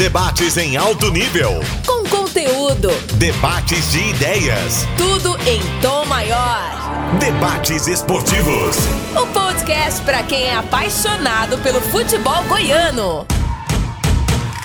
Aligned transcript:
Debates 0.00 0.56
em 0.56 0.78
alto 0.78 1.12
nível. 1.12 1.60
Com 1.86 2.08
conteúdo. 2.08 2.88
Debates 3.18 3.92
de 3.92 3.98
ideias. 4.08 4.86
Tudo 4.96 5.36
em 5.46 5.60
tom 5.82 6.06
maior. 6.06 7.18
Debates 7.18 7.86
esportivos. 7.86 8.78
O 9.14 9.26
podcast 9.26 10.00
para 10.00 10.22
quem 10.22 10.44
é 10.44 10.54
apaixonado 10.54 11.58
pelo 11.58 11.82
futebol 11.82 12.42
goiano. 12.44 13.26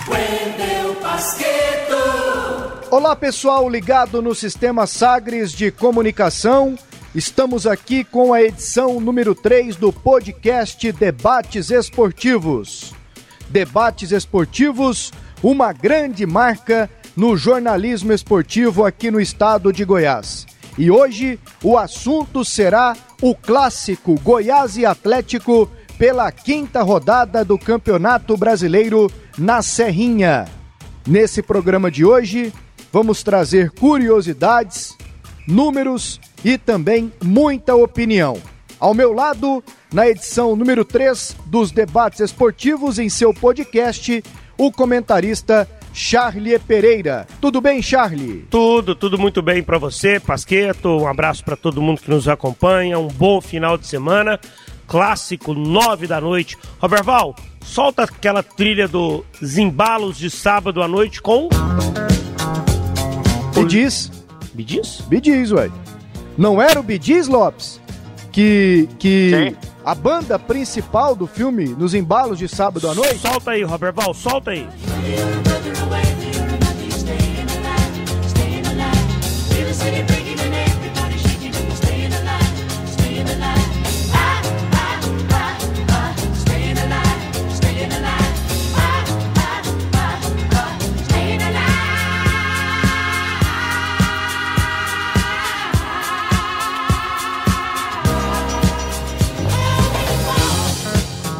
Wendel 0.07 0.96
Basqueto. 1.01 1.97
Olá 2.90 3.13
pessoal 3.13 3.70
ligado 3.70 4.22
no 4.22 4.33
Sistema 4.33 4.88
Sagres 4.88 5.52
de 5.52 5.70
Comunicação. 5.70 6.79
Estamos 7.13 7.67
aqui 7.67 8.06
com 8.06 8.33
a 8.33 8.42
edição 8.42 9.02
número 9.02 9.36
3 9.36 9.76
do 9.76 9.92
podcast 9.92 10.90
Debates 10.94 11.72
Esportivos. 11.72 12.94
Debates 13.49 14.13
Esportivos, 14.13 15.12
uma 15.46 15.71
grande 15.71 16.25
marca 16.25 16.89
no 17.15 17.38
jornalismo 17.38 18.11
esportivo 18.11 18.83
aqui 18.83 19.11
no 19.11 19.21
estado 19.21 19.71
de 19.71 19.85
Goiás. 19.85 20.47
E 20.75 20.89
hoje 20.89 21.39
o 21.63 21.77
assunto 21.77 22.43
será 22.43 22.97
o 23.21 23.35
clássico 23.35 24.20
Goiás 24.21 24.75
e 24.75 24.87
Atlético 24.87 25.70
pela 25.99 26.31
quinta 26.31 26.81
rodada 26.81 27.45
do 27.45 27.59
Campeonato 27.59 28.35
Brasileiro 28.35 29.09
na 29.37 29.61
Serrinha. 29.61 30.45
Nesse 31.07 31.43
programa 31.43 31.91
de 31.91 32.03
hoje, 32.03 32.51
vamos 32.91 33.21
trazer 33.21 33.70
curiosidades, 33.70 34.98
números 35.48 36.20
e 36.43 36.57
também 36.57 37.13
muita 37.23 37.75
opinião. 37.75 38.41
Ao 38.79 38.95
meu 38.95 39.13
lado, 39.13 39.63
na 39.93 40.07
edição 40.07 40.55
número 40.55 40.84
3 40.84 41.35
dos 41.45 41.71
debates 41.71 42.20
esportivos 42.20 42.98
em 42.98 43.09
seu 43.09 43.31
podcast, 43.31 44.23
o 44.57 44.71
comentarista 44.71 45.67
Charlie 45.93 46.59
Pereira. 46.59 47.25
Tudo 47.39 47.61
bem, 47.61 47.81
Charlie? 47.81 48.45
Tudo, 48.49 48.93
tudo 48.93 49.17
muito 49.17 49.41
bem 49.41 49.63
para 49.63 49.77
você, 49.77 50.20
Pasqueto. 50.20 50.89
Um 50.89 51.07
abraço 51.07 51.43
para 51.43 51.55
todo 51.55 51.81
mundo 51.81 52.01
que 52.01 52.09
nos 52.09 52.27
acompanha. 52.27 52.99
Um 52.99 53.07
bom 53.07 53.39
final 53.39 53.77
de 53.77 53.87
semana. 53.87 54.39
Clássico, 54.87 55.53
nove 55.53 56.05
da 56.05 56.20
noite. 56.20 56.57
Roberval, 56.79 57.35
solta 57.63 58.03
aquela 58.03 58.43
trilha 58.43 58.87
do 58.87 59.25
Zimbalos 59.43 60.17
de 60.17 60.29
sábado 60.29 60.84
à 60.84 60.87
noite 60.87 61.21
com. 61.21 61.49
Me 63.55 63.65
diz. 63.65 64.12
Me 64.53 64.64
diz? 64.64 65.02
Me 65.09 65.22
diz, 65.22 65.52
ué. 65.52 65.72
Não 66.38 66.62
era 66.62 66.80
o 66.80 66.84
Bidiz 66.84 67.28
Lopes? 67.28 67.80
Que, 68.31 68.90
que 69.00 69.56
a 69.86 69.94
banda 69.94 70.39
principal 70.39 71.16
do 71.16 71.28
filme, 71.28 71.67
nos 71.67 71.94
embalos 71.94 72.39
de 72.39 72.47
sábado 72.47 72.89
à 72.89 72.95
noite? 72.95 73.19
Solta 73.19 73.52
aí, 73.52 73.64
Roberval, 73.64 74.14
solta 74.16 74.50
aí. 74.50 74.67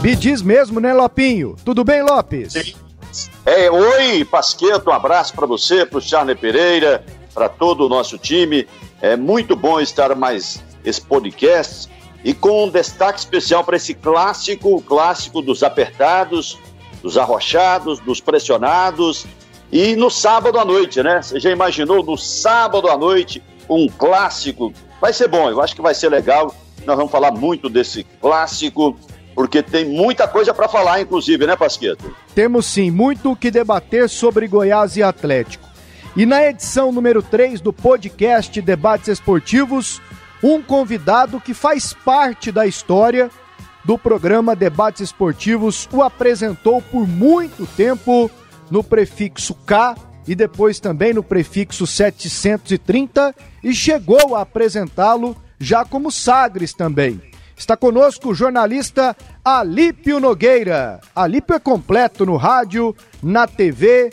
Bidiz 0.06 0.44
mesmo, 0.44 0.80
né, 0.80 0.94
Lopinho? 0.94 1.56
Tudo 1.66 1.84
bem, 1.84 2.03
Lopes? 2.03 2.53
Sim. 2.53 3.31
É, 3.44 3.72
oi, 3.72 4.23
Pasqueto, 4.23 4.92
um 4.92 4.94
abraço 4.94 5.34
para 5.34 5.47
você, 5.47 5.84
para 5.84 5.97
o 5.97 6.02
Charlie 6.02 6.36
Pereira, 6.36 7.03
para 7.34 7.50
todo 7.50 7.88
o 7.88 7.89
nosso 7.89 8.16
time. 8.16 8.67
É 9.02 9.17
muito 9.17 9.56
bom 9.56 9.80
estar 9.80 10.14
mais 10.14 10.64
esse 10.84 11.02
podcast 11.02 11.91
e 12.24 12.35
com 12.35 12.66
um 12.66 12.69
destaque 12.69 13.18
especial 13.18 13.63
para 13.63 13.78
esse 13.78 13.96
clássico, 13.96 14.79
clássico 14.84 15.41
dos 15.41 15.63
apertados, 15.63 16.59
dos 17.02 17.18
arrochados, 17.18 18.00
dos 18.00 18.22
pressionados 18.22 19.25
e 19.72 19.96
no 19.96 20.12
sábado 20.12 20.59
à 20.59 20.63
noite, 20.63 21.02
né? 21.02 21.19
Você 21.19 21.40
já 21.40 21.50
imaginou 21.50 22.06
no 22.06 22.16
sábado 22.16 22.90
à 22.90 22.96
noite 22.96 23.41
um 23.68 23.88
clássico? 23.90 24.72
Vai 25.02 25.13
ser 25.13 25.28
bom, 25.28 25.50
eu 25.50 25.59
acho 25.63 25.75
que 25.75 25.81
vai 25.81 25.96
ser 25.96 26.09
legal. 26.09 26.53
Nós 26.85 26.96
vamos 26.96 27.12
falar 27.12 27.31
muito 27.31 27.68
desse 27.68 28.03
clássico 28.22 28.96
porque 29.35 29.62
tem 29.62 29.85
muita 29.85 30.28
coisa 30.28 30.53
para 30.53 30.69
falar, 30.69 31.01
inclusive, 31.01 31.46
né, 31.46 31.56
Pasqueto? 31.56 32.16
Temos 32.34 32.66
sim 32.66 32.90
muito 32.90 33.34
o 33.34 33.35
que 33.35 33.51
debater 33.51 34.09
sobre 34.09 34.47
Goiás 34.47 34.96
e 34.96 35.03
Atlético. 35.03 35.68
E 36.16 36.25
na 36.25 36.44
edição 36.46 36.94
número 36.94 37.22
3 37.22 37.59
do 37.59 37.73
podcast 37.73 38.62
Debates 38.62 39.09
Esportivos, 39.09 40.01
um 40.41 40.62
convidado 40.62 41.41
que 41.41 41.53
faz 41.53 41.91
parte 41.91 42.51
da 42.51 42.66
história 42.66 43.29
do 43.84 43.97
programa 43.97 44.56
Debates 44.56 45.01
Esportivos 45.01 45.88
o 45.91 46.02
apresentou 46.02 46.81
por 46.81 47.06
muito 47.06 47.67
tempo 47.67 48.31
no 48.72 48.84
prefixo 48.84 49.53
K 49.66 49.96
e 50.28 50.34
depois 50.34 50.79
também 50.79 51.13
no 51.13 51.22
prefixo 51.22 51.85
730 51.85 53.35
e 53.62 53.73
chegou 53.75 54.35
a 54.35 54.41
apresentá-lo 54.41 55.35
já 55.59 55.84
como 55.84 56.12
Sagres 56.12 56.73
também. 56.73 57.22
Está 57.55 57.77
conosco 57.77 58.29
o 58.29 58.35
jornalista 58.35 59.16
Alípio 59.43 60.19
Nogueira. 60.19 60.99
Alípio 61.16 61.55
é 61.55 61.59
completo 61.59 62.25
no 62.25 62.35
rádio, 62.35 62.95
na 63.23 63.47
TV, 63.47 64.11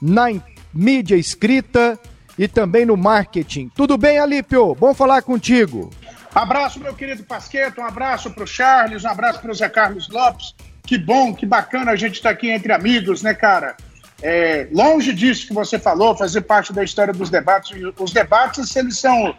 na 0.00 0.26
mídia 0.74 1.16
escrita 1.16 1.98
e 2.38 2.46
também 2.46 2.84
no 2.84 2.96
marketing. 2.96 3.70
Tudo 3.74 3.96
bem, 3.96 4.18
Alípio? 4.18 4.74
Bom 4.74 4.92
falar 4.92 5.22
contigo. 5.22 5.90
Abraço, 6.34 6.80
meu 6.80 6.94
querido 6.94 7.24
Pasqueto, 7.24 7.80
um 7.80 7.84
abraço 7.84 8.30
para 8.30 8.44
o 8.44 8.46
Charles, 8.46 9.04
um 9.04 9.08
abraço 9.08 9.40
para 9.40 9.50
o 9.50 9.54
Zé 9.54 9.68
Carlos 9.68 10.08
Lopes. 10.08 10.54
Que 10.82 10.98
bom, 10.98 11.34
que 11.34 11.46
bacana 11.46 11.92
a 11.92 11.96
gente 11.96 12.14
estar 12.14 12.30
tá 12.30 12.34
aqui 12.34 12.50
entre 12.50 12.72
amigos, 12.72 13.22
né, 13.22 13.34
cara? 13.34 13.76
É, 14.22 14.68
longe 14.72 15.12
disso 15.12 15.46
que 15.46 15.52
você 15.52 15.78
falou, 15.78 16.16
fazer 16.16 16.42
parte 16.42 16.72
da 16.72 16.84
história 16.84 17.12
dos 17.12 17.28
debates. 17.28 17.76
Os 17.98 18.12
debates, 18.12 18.74
eles 18.76 18.98
são 18.98 19.34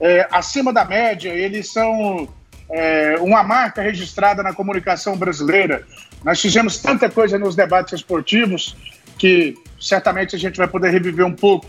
é, 0.00 0.26
acima 0.30 0.72
da 0.72 0.84
média, 0.84 1.30
eles 1.30 1.72
são 1.72 2.28
é, 2.70 3.16
uma 3.20 3.42
marca 3.42 3.82
registrada 3.82 4.42
na 4.42 4.52
comunicação 4.52 5.16
brasileira. 5.16 5.86
Nós 6.24 6.40
fizemos 6.40 6.78
tanta 6.78 7.10
coisa 7.10 7.38
nos 7.38 7.54
debates 7.54 7.92
esportivos 7.92 8.76
que 9.18 9.54
certamente 9.80 10.34
a 10.34 10.38
gente 10.38 10.56
vai 10.56 10.66
poder 10.66 10.90
reviver 10.90 11.26
um 11.26 11.34
pouco 11.34 11.66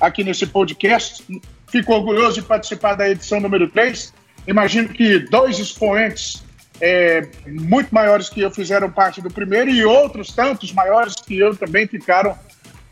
aqui 0.00 0.24
nesse 0.24 0.46
podcast. 0.46 1.24
Fico 1.68 1.92
orgulhoso 1.92 2.40
de 2.40 2.42
participar 2.42 2.94
da 2.94 3.08
edição 3.08 3.40
número 3.40 3.68
3. 3.68 4.12
Imagino 4.46 4.88
que 4.88 5.18
dois 5.18 5.58
expoentes 5.58 6.42
é, 6.80 7.28
muito 7.46 7.94
maiores 7.94 8.28
que 8.28 8.40
eu 8.40 8.50
fizeram 8.50 8.90
parte 8.90 9.20
do 9.20 9.30
primeiro 9.30 9.70
e 9.70 9.84
outros 9.84 10.32
tantos 10.32 10.72
maiores 10.72 11.14
que 11.14 11.38
eu 11.38 11.54
também 11.54 11.86
ficaram 11.86 12.36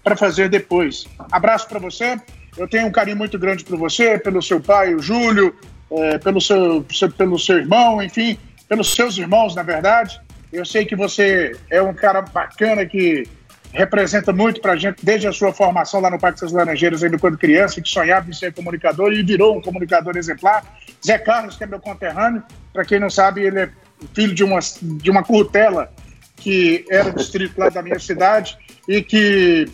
para 0.02 0.16
fazer 0.16 0.48
depois. 0.48 1.06
Abraço 1.30 1.68
para 1.68 1.78
você. 1.78 2.20
Eu 2.56 2.68
tenho 2.68 2.86
um 2.86 2.90
carinho 2.90 3.16
muito 3.16 3.38
grande 3.38 3.64
por 3.64 3.78
você, 3.78 4.18
pelo 4.18 4.42
seu 4.42 4.60
pai, 4.60 4.94
o 4.94 5.00
Júlio, 5.00 5.54
é, 5.90 6.18
pelo, 6.18 6.40
seu, 6.40 6.84
pelo 7.16 7.38
seu 7.38 7.58
irmão, 7.58 8.02
enfim, 8.02 8.38
pelos 8.68 8.94
seus 8.94 9.16
irmãos, 9.18 9.54
na 9.54 9.62
verdade. 9.62 10.20
Eu 10.52 10.64
sei 10.64 10.84
que 10.84 10.96
você 10.96 11.56
é 11.70 11.82
um 11.82 11.94
cara 11.94 12.22
bacana 12.22 12.86
que 12.86 13.28
representa 13.72 14.32
muito 14.32 14.60
para 14.60 14.72
a 14.72 14.76
gente 14.76 15.04
desde 15.04 15.26
a 15.26 15.32
sua 15.32 15.52
formação 15.52 16.00
lá 16.00 16.10
no 16.10 16.18
Parque 16.18 16.40
das 16.40 16.52
Laranjeiras, 16.52 17.02
ainda 17.02 17.18
quando 17.18 17.36
criança, 17.36 17.80
que 17.80 17.88
sonhava 17.88 18.28
em 18.28 18.32
ser 18.32 18.52
comunicador 18.52 19.12
e 19.12 19.22
virou 19.22 19.56
um 19.56 19.60
comunicador 19.60 20.16
exemplar. 20.16 20.64
Zé 21.04 21.18
Carlos, 21.18 21.56
que 21.56 21.64
é 21.64 21.66
meu 21.66 21.80
conterrâneo, 21.80 22.42
para 22.72 22.84
quem 22.84 22.98
não 22.98 23.10
sabe, 23.10 23.42
ele 23.42 23.60
é 23.60 23.70
filho 24.14 24.34
de 24.34 24.44
uma, 24.44 24.60
de 24.82 25.10
uma 25.10 25.22
curtela 25.22 25.92
que 26.36 26.84
era 26.90 27.10
distrito 27.10 27.58
lá 27.58 27.68
da 27.68 27.82
minha 27.82 27.98
cidade 27.98 28.56
e 28.88 29.02
que 29.02 29.66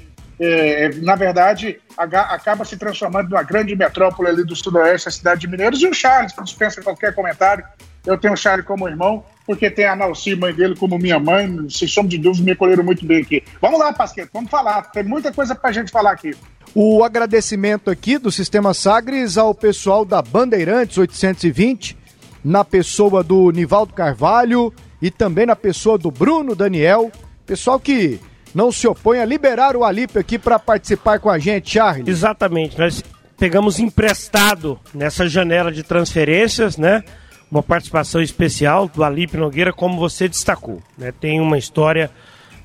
é, 0.44 0.90
na 0.96 1.14
verdade, 1.14 1.78
acaba 1.96 2.64
se 2.64 2.76
transformando 2.76 3.30
numa 3.30 3.44
grande 3.44 3.76
metrópole 3.76 4.28
ali 4.28 4.44
do 4.44 4.56
sudoeste, 4.56 5.06
a 5.06 5.12
cidade 5.12 5.42
de 5.42 5.46
Mineiros, 5.46 5.80
e 5.80 5.86
o 5.86 5.94
Charles, 5.94 6.32
que 6.32 6.42
dispensa 6.42 6.82
qualquer 6.82 7.14
comentário. 7.14 7.64
Eu 8.04 8.18
tenho 8.18 8.34
o 8.34 8.36
Charles 8.36 8.66
como 8.66 8.88
irmão, 8.88 9.24
porque 9.46 9.70
tem 9.70 9.86
a 9.86 9.94
Nalci, 9.94 10.34
mãe 10.34 10.52
dele, 10.52 10.74
como 10.74 10.98
minha 10.98 11.20
mãe. 11.20 11.68
Se 11.70 11.86
somos 11.86 12.10
de 12.10 12.18
dúvida, 12.18 12.44
me 12.44 12.50
acolheram 12.50 12.82
muito 12.82 13.06
bem 13.06 13.22
aqui. 13.22 13.44
Vamos 13.60 13.78
lá, 13.78 13.92
Pasqueto, 13.92 14.30
vamos 14.32 14.50
falar. 14.50 14.82
Tem 14.90 15.04
muita 15.04 15.32
coisa 15.32 15.54
pra 15.54 15.70
gente 15.70 15.92
falar 15.92 16.10
aqui. 16.10 16.34
O 16.74 17.04
agradecimento 17.04 17.88
aqui 17.88 18.18
do 18.18 18.32
Sistema 18.32 18.74
Sagres 18.74 19.38
ao 19.38 19.54
pessoal 19.54 20.04
da 20.04 20.20
Bandeirantes 20.20 20.98
820, 20.98 21.96
na 22.44 22.64
pessoa 22.64 23.22
do 23.22 23.52
Nivaldo 23.52 23.94
Carvalho 23.94 24.74
e 25.00 25.08
também 25.08 25.46
na 25.46 25.54
pessoa 25.54 25.96
do 25.96 26.10
Bruno 26.10 26.56
Daniel. 26.56 27.12
Pessoal 27.46 27.78
que 27.78 28.18
não 28.54 28.70
se 28.70 28.86
opõe 28.86 29.18
a 29.18 29.24
liberar 29.24 29.76
o 29.76 29.84
Alípio 29.84 30.20
aqui 30.20 30.38
para 30.38 30.58
participar 30.58 31.18
com 31.18 31.30
a 31.30 31.38
gente, 31.38 31.70
Charles. 31.70 32.06
Exatamente, 32.06 32.78
nós 32.78 33.02
pegamos 33.38 33.78
emprestado 33.78 34.78
nessa 34.94 35.28
janela 35.28 35.72
de 35.72 35.82
transferências, 35.82 36.76
né? 36.76 37.02
Uma 37.50 37.62
participação 37.62 38.22
especial 38.22 38.88
do 38.88 39.04
Alípio 39.04 39.40
Nogueira, 39.40 39.72
como 39.72 39.98
você 39.98 40.28
destacou. 40.28 40.82
Né? 40.96 41.12
Tem 41.12 41.38
uma 41.38 41.58
história 41.58 42.10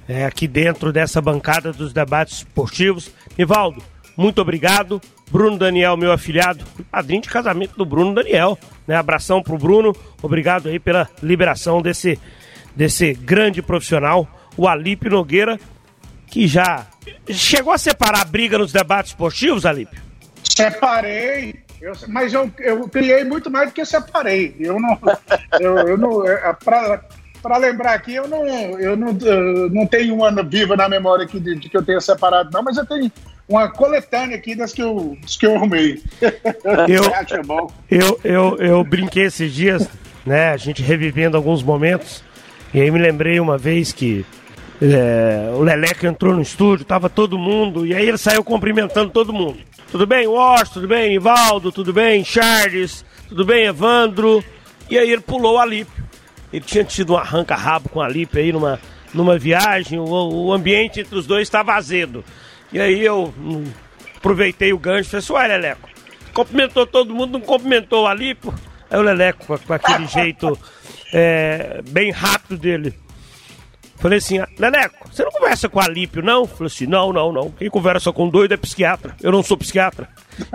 é, 0.07 0.25
aqui 0.25 0.47
dentro 0.47 0.93
dessa 0.93 1.21
bancada 1.21 1.73
dos 1.73 1.91
debates 1.91 2.37
esportivos. 2.37 3.11
Nivaldo, 3.37 3.83
muito 4.15 4.41
obrigado. 4.41 5.01
Bruno 5.29 5.57
Daniel, 5.57 5.97
meu 5.97 6.11
afilhado, 6.11 6.63
padrinho 6.89 7.21
de 7.21 7.27
casamento 7.27 7.75
do 7.75 7.85
Bruno 7.85 8.15
Daniel. 8.15 8.57
Né? 8.87 8.95
Abração 8.95 9.43
pro 9.43 9.57
Bruno, 9.57 9.93
obrigado 10.21 10.69
aí 10.69 10.79
pela 10.79 11.09
liberação 11.21 11.81
desse, 11.81 12.17
desse 12.75 13.13
grande 13.13 13.61
profissional, 13.61 14.27
o 14.55 14.67
Alípio 14.67 15.11
Nogueira, 15.11 15.59
que 16.27 16.47
já 16.47 16.85
chegou 17.29 17.73
a 17.73 17.77
separar 17.77 18.21
a 18.21 18.25
briga 18.25 18.57
nos 18.57 18.71
debates 18.71 19.11
esportivos, 19.11 19.65
Alípio? 19.65 19.99
Separei, 20.43 21.55
eu, 21.81 21.93
mas 22.07 22.33
eu, 22.33 22.51
eu 22.59 22.87
criei 22.89 23.23
muito 23.23 23.49
mais 23.49 23.69
do 23.69 23.73
que 23.73 23.85
separei. 23.85 24.55
Eu 24.59 24.79
não. 24.79 24.99
Eu, 25.59 25.77
eu 25.87 25.97
não 25.97 26.27
é, 26.27 26.53
para 27.41 27.57
lembrar 27.57 27.93
aqui, 27.93 28.15
eu 28.15 28.27
não, 28.27 28.45
eu 28.79 28.97
não, 28.97 29.17
eu 29.21 29.69
não 29.69 29.85
tenho 29.85 30.15
uma 30.15 30.31
viva 30.43 30.75
na 30.75 30.89
memória 30.89 31.25
aqui 31.25 31.39
de, 31.39 31.55
de, 31.55 31.69
que 31.69 31.77
eu 31.77 31.83
tenha 31.83 32.01
separado, 32.01 32.49
não, 32.51 32.63
mas 32.63 32.77
eu 32.77 32.85
tenho 32.85 33.11
uma 33.47 33.69
coletânea 33.69 34.35
aqui 34.35 34.55
das 34.55 34.73
que 34.73 34.81
eu, 34.81 35.17
das 35.21 35.37
que 35.37 35.45
eu 35.45 35.55
arrumei. 35.55 36.03
Eu, 36.87 37.03
eu, 37.89 38.19
eu, 38.23 38.57
eu 38.57 38.83
brinquei 38.83 39.23
esses 39.25 39.53
dias, 39.53 39.87
né? 40.25 40.49
A 40.49 40.57
gente 40.57 40.81
revivendo 40.81 41.37
alguns 41.37 41.63
momentos. 41.63 42.23
E 42.73 42.81
aí 42.81 42.91
me 42.91 42.99
lembrei 42.99 43.39
uma 43.39 43.57
vez 43.57 43.93
que 43.93 44.25
é, 44.81 45.51
o 45.53 45.61
Leleco 45.61 46.05
entrou 46.05 46.35
no 46.35 46.41
estúdio, 46.41 46.85
tava 46.85 47.09
todo 47.09 47.37
mundo, 47.37 47.85
e 47.85 47.93
aí 47.93 48.07
ele 48.07 48.17
saiu 48.17 48.43
cumprimentando 48.43 49.09
todo 49.09 49.33
mundo. 49.33 49.57
Tudo 49.91 50.05
bem, 50.05 50.27
Washington? 50.27 50.73
Tudo 50.73 50.87
bem, 50.87 51.13
Ivaldo? 51.13 51.71
Tudo 51.71 51.93
bem, 51.93 52.23
Charles? 52.23 53.03
Tudo 53.27 53.45
bem, 53.45 53.65
Evandro? 53.65 54.43
E 54.89 54.97
aí 54.97 55.09
ele 55.09 55.21
pulou 55.21 55.55
o 55.55 55.59
Alípio. 55.59 56.05
Ele 56.51 56.63
tinha 56.63 56.83
tido 56.83 57.13
um 57.13 57.17
arranca-rabo 57.17 57.89
com 57.89 57.99
o 57.99 58.01
Alípio 58.01 58.39
aí 58.39 58.51
numa, 58.51 58.79
numa 59.13 59.37
viagem, 59.37 59.99
o, 59.99 60.05
o 60.05 60.53
ambiente 60.53 60.99
entre 60.99 61.17
os 61.17 61.25
dois 61.25 61.43
estava 61.43 61.73
azedo. 61.73 62.23
E 62.71 62.79
aí 62.79 63.03
eu 63.03 63.33
hum, 63.37 63.65
aproveitei 64.15 64.73
o 64.73 64.77
gancho 64.77 65.17
e 65.17 65.21
falei 65.21 65.45
assim, 65.45 65.53
Leleco, 65.53 65.89
cumprimentou 66.33 66.85
todo 66.85 67.13
mundo, 67.13 67.33
não 67.33 67.41
cumprimentou 67.41 68.03
o 68.03 68.07
Alípio? 68.07 68.53
Aí 68.89 68.99
o 68.99 69.01
Leleco, 69.01 69.45
com, 69.45 69.57
com 69.57 69.73
aquele 69.73 70.05
jeito 70.05 70.57
é, 71.13 71.81
bem 71.89 72.11
rápido 72.11 72.57
dele, 72.57 72.93
Falei 73.97 74.19
assim, 74.19 74.39
Leleco, 74.57 75.09
você 75.11 75.23
não 75.23 75.31
conversa 75.31 75.67
com 75.67 75.79
a 75.79 75.85
Alípio, 75.85 76.21
não? 76.21 76.45
Falei 76.45 76.67
assim, 76.67 76.85
não, 76.85 77.11
não, 77.11 77.31
não. 77.31 77.51
Quem 77.51 77.69
conversa 77.69 78.13
com 78.13 78.29
doido 78.29 78.53
é 78.53 78.57
psiquiatra. 78.57 79.15
Eu 79.21 79.31
não 79.31 79.41
sou 79.41 79.57
psiquiatra. 79.57 80.07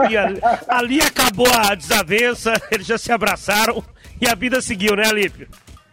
E 0.09 0.17
ali, 0.17 0.41
ali 0.69 1.01
acabou 1.01 1.49
a 1.53 1.75
desavença, 1.75 2.53
eles 2.71 2.87
já 2.87 2.97
se 2.97 3.11
abraçaram 3.11 3.83
e 4.21 4.29
a 4.29 4.35
vida 4.35 4.61
seguiu, 4.63 4.95
né, 4.95 5.09
Alípio? 5.09 5.49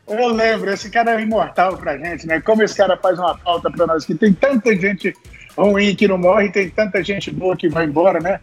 Eu 0.07 0.30
lembro, 0.30 0.69
esse 0.72 0.90
cara 0.90 1.19
é 1.19 1.22
imortal 1.22 1.78
pra 1.78 1.98
gente, 1.98 2.28
né? 2.28 2.40
Como 2.42 2.62
esse 2.62 2.75
cara 2.75 2.98
faz 2.98 3.18
uma 3.18 3.38
falta 3.40 3.69
pra 3.72 3.88
nós, 3.88 4.06
que 4.06 4.13
tem 4.13 4.34
tanta 4.34 4.75
gente 4.75 5.13
ruim 5.57 5.96
que 5.96 6.07
não 6.07 6.18
morre, 6.18 6.51
tem 6.51 6.69
tanta 6.69 7.04
gente 7.04 7.31
boa 7.31 7.57
que 7.57 7.69
vai 7.69 7.86
embora, 7.86 8.19
né? 8.19 8.40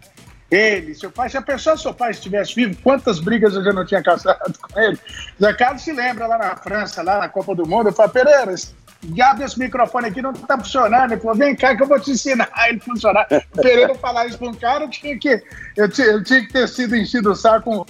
Ele, 0.51 0.95
seu 0.95 1.11
pai, 1.11 1.29
se 1.29 1.37
a 1.37 1.43
pessoa, 1.43 1.77
seu 1.77 1.93
pai 1.93 2.13
estivesse 2.13 2.55
vivo, 2.55 2.77
quantas 2.83 3.19
brigas 3.19 3.55
eu 3.55 3.65
já 3.65 3.73
não 3.73 3.85
tinha 3.85 4.03
caçado 4.03 4.57
com 4.61 4.81
ele? 4.81 4.99
Zé 5.41 5.53
Carlos 5.55 5.83
se 5.83 5.93
lembra 5.93 6.27
lá 6.27 6.39
na 6.39 6.57
França, 6.57 7.03
lá 7.03 7.19
na 7.19 7.29
Copa 7.29 7.55
do 7.55 7.67
Mundo, 7.67 7.89
eu 7.89 7.93
falei, 7.93 8.13
Pereira, 8.13 8.55
diabo 9.13 9.43
esse 9.43 9.59
microfone 9.59 10.09
aqui 10.09 10.23
não 10.23 10.33
tá 10.33 10.59
funcionando. 10.59 11.13
Ele 11.13 11.21
falou, 11.21 11.37
vem 11.37 11.55
cá 11.55 11.75
que 11.77 11.83
eu 11.83 11.87
vou 11.87 12.01
te 12.01 12.11
ensinar 12.11 12.51
ele 12.69 12.81
funcionar. 12.81 13.27
O 13.53 13.63
Pereira 13.63 13.95
falar 13.95 14.27
isso 14.27 14.39
para 14.39 14.49
um 14.49 14.55
cara, 14.55 14.85
eu 14.85 14.91
tinha, 14.91 15.19
que, 15.19 15.43
eu, 15.77 15.89
tinha, 15.89 16.07
eu 16.09 16.25
tinha 16.25 16.41
que 16.41 16.53
ter 16.53 16.69
sido 16.69 16.97
enchido 16.97 17.31
o 17.31 17.35
saco 17.35 17.87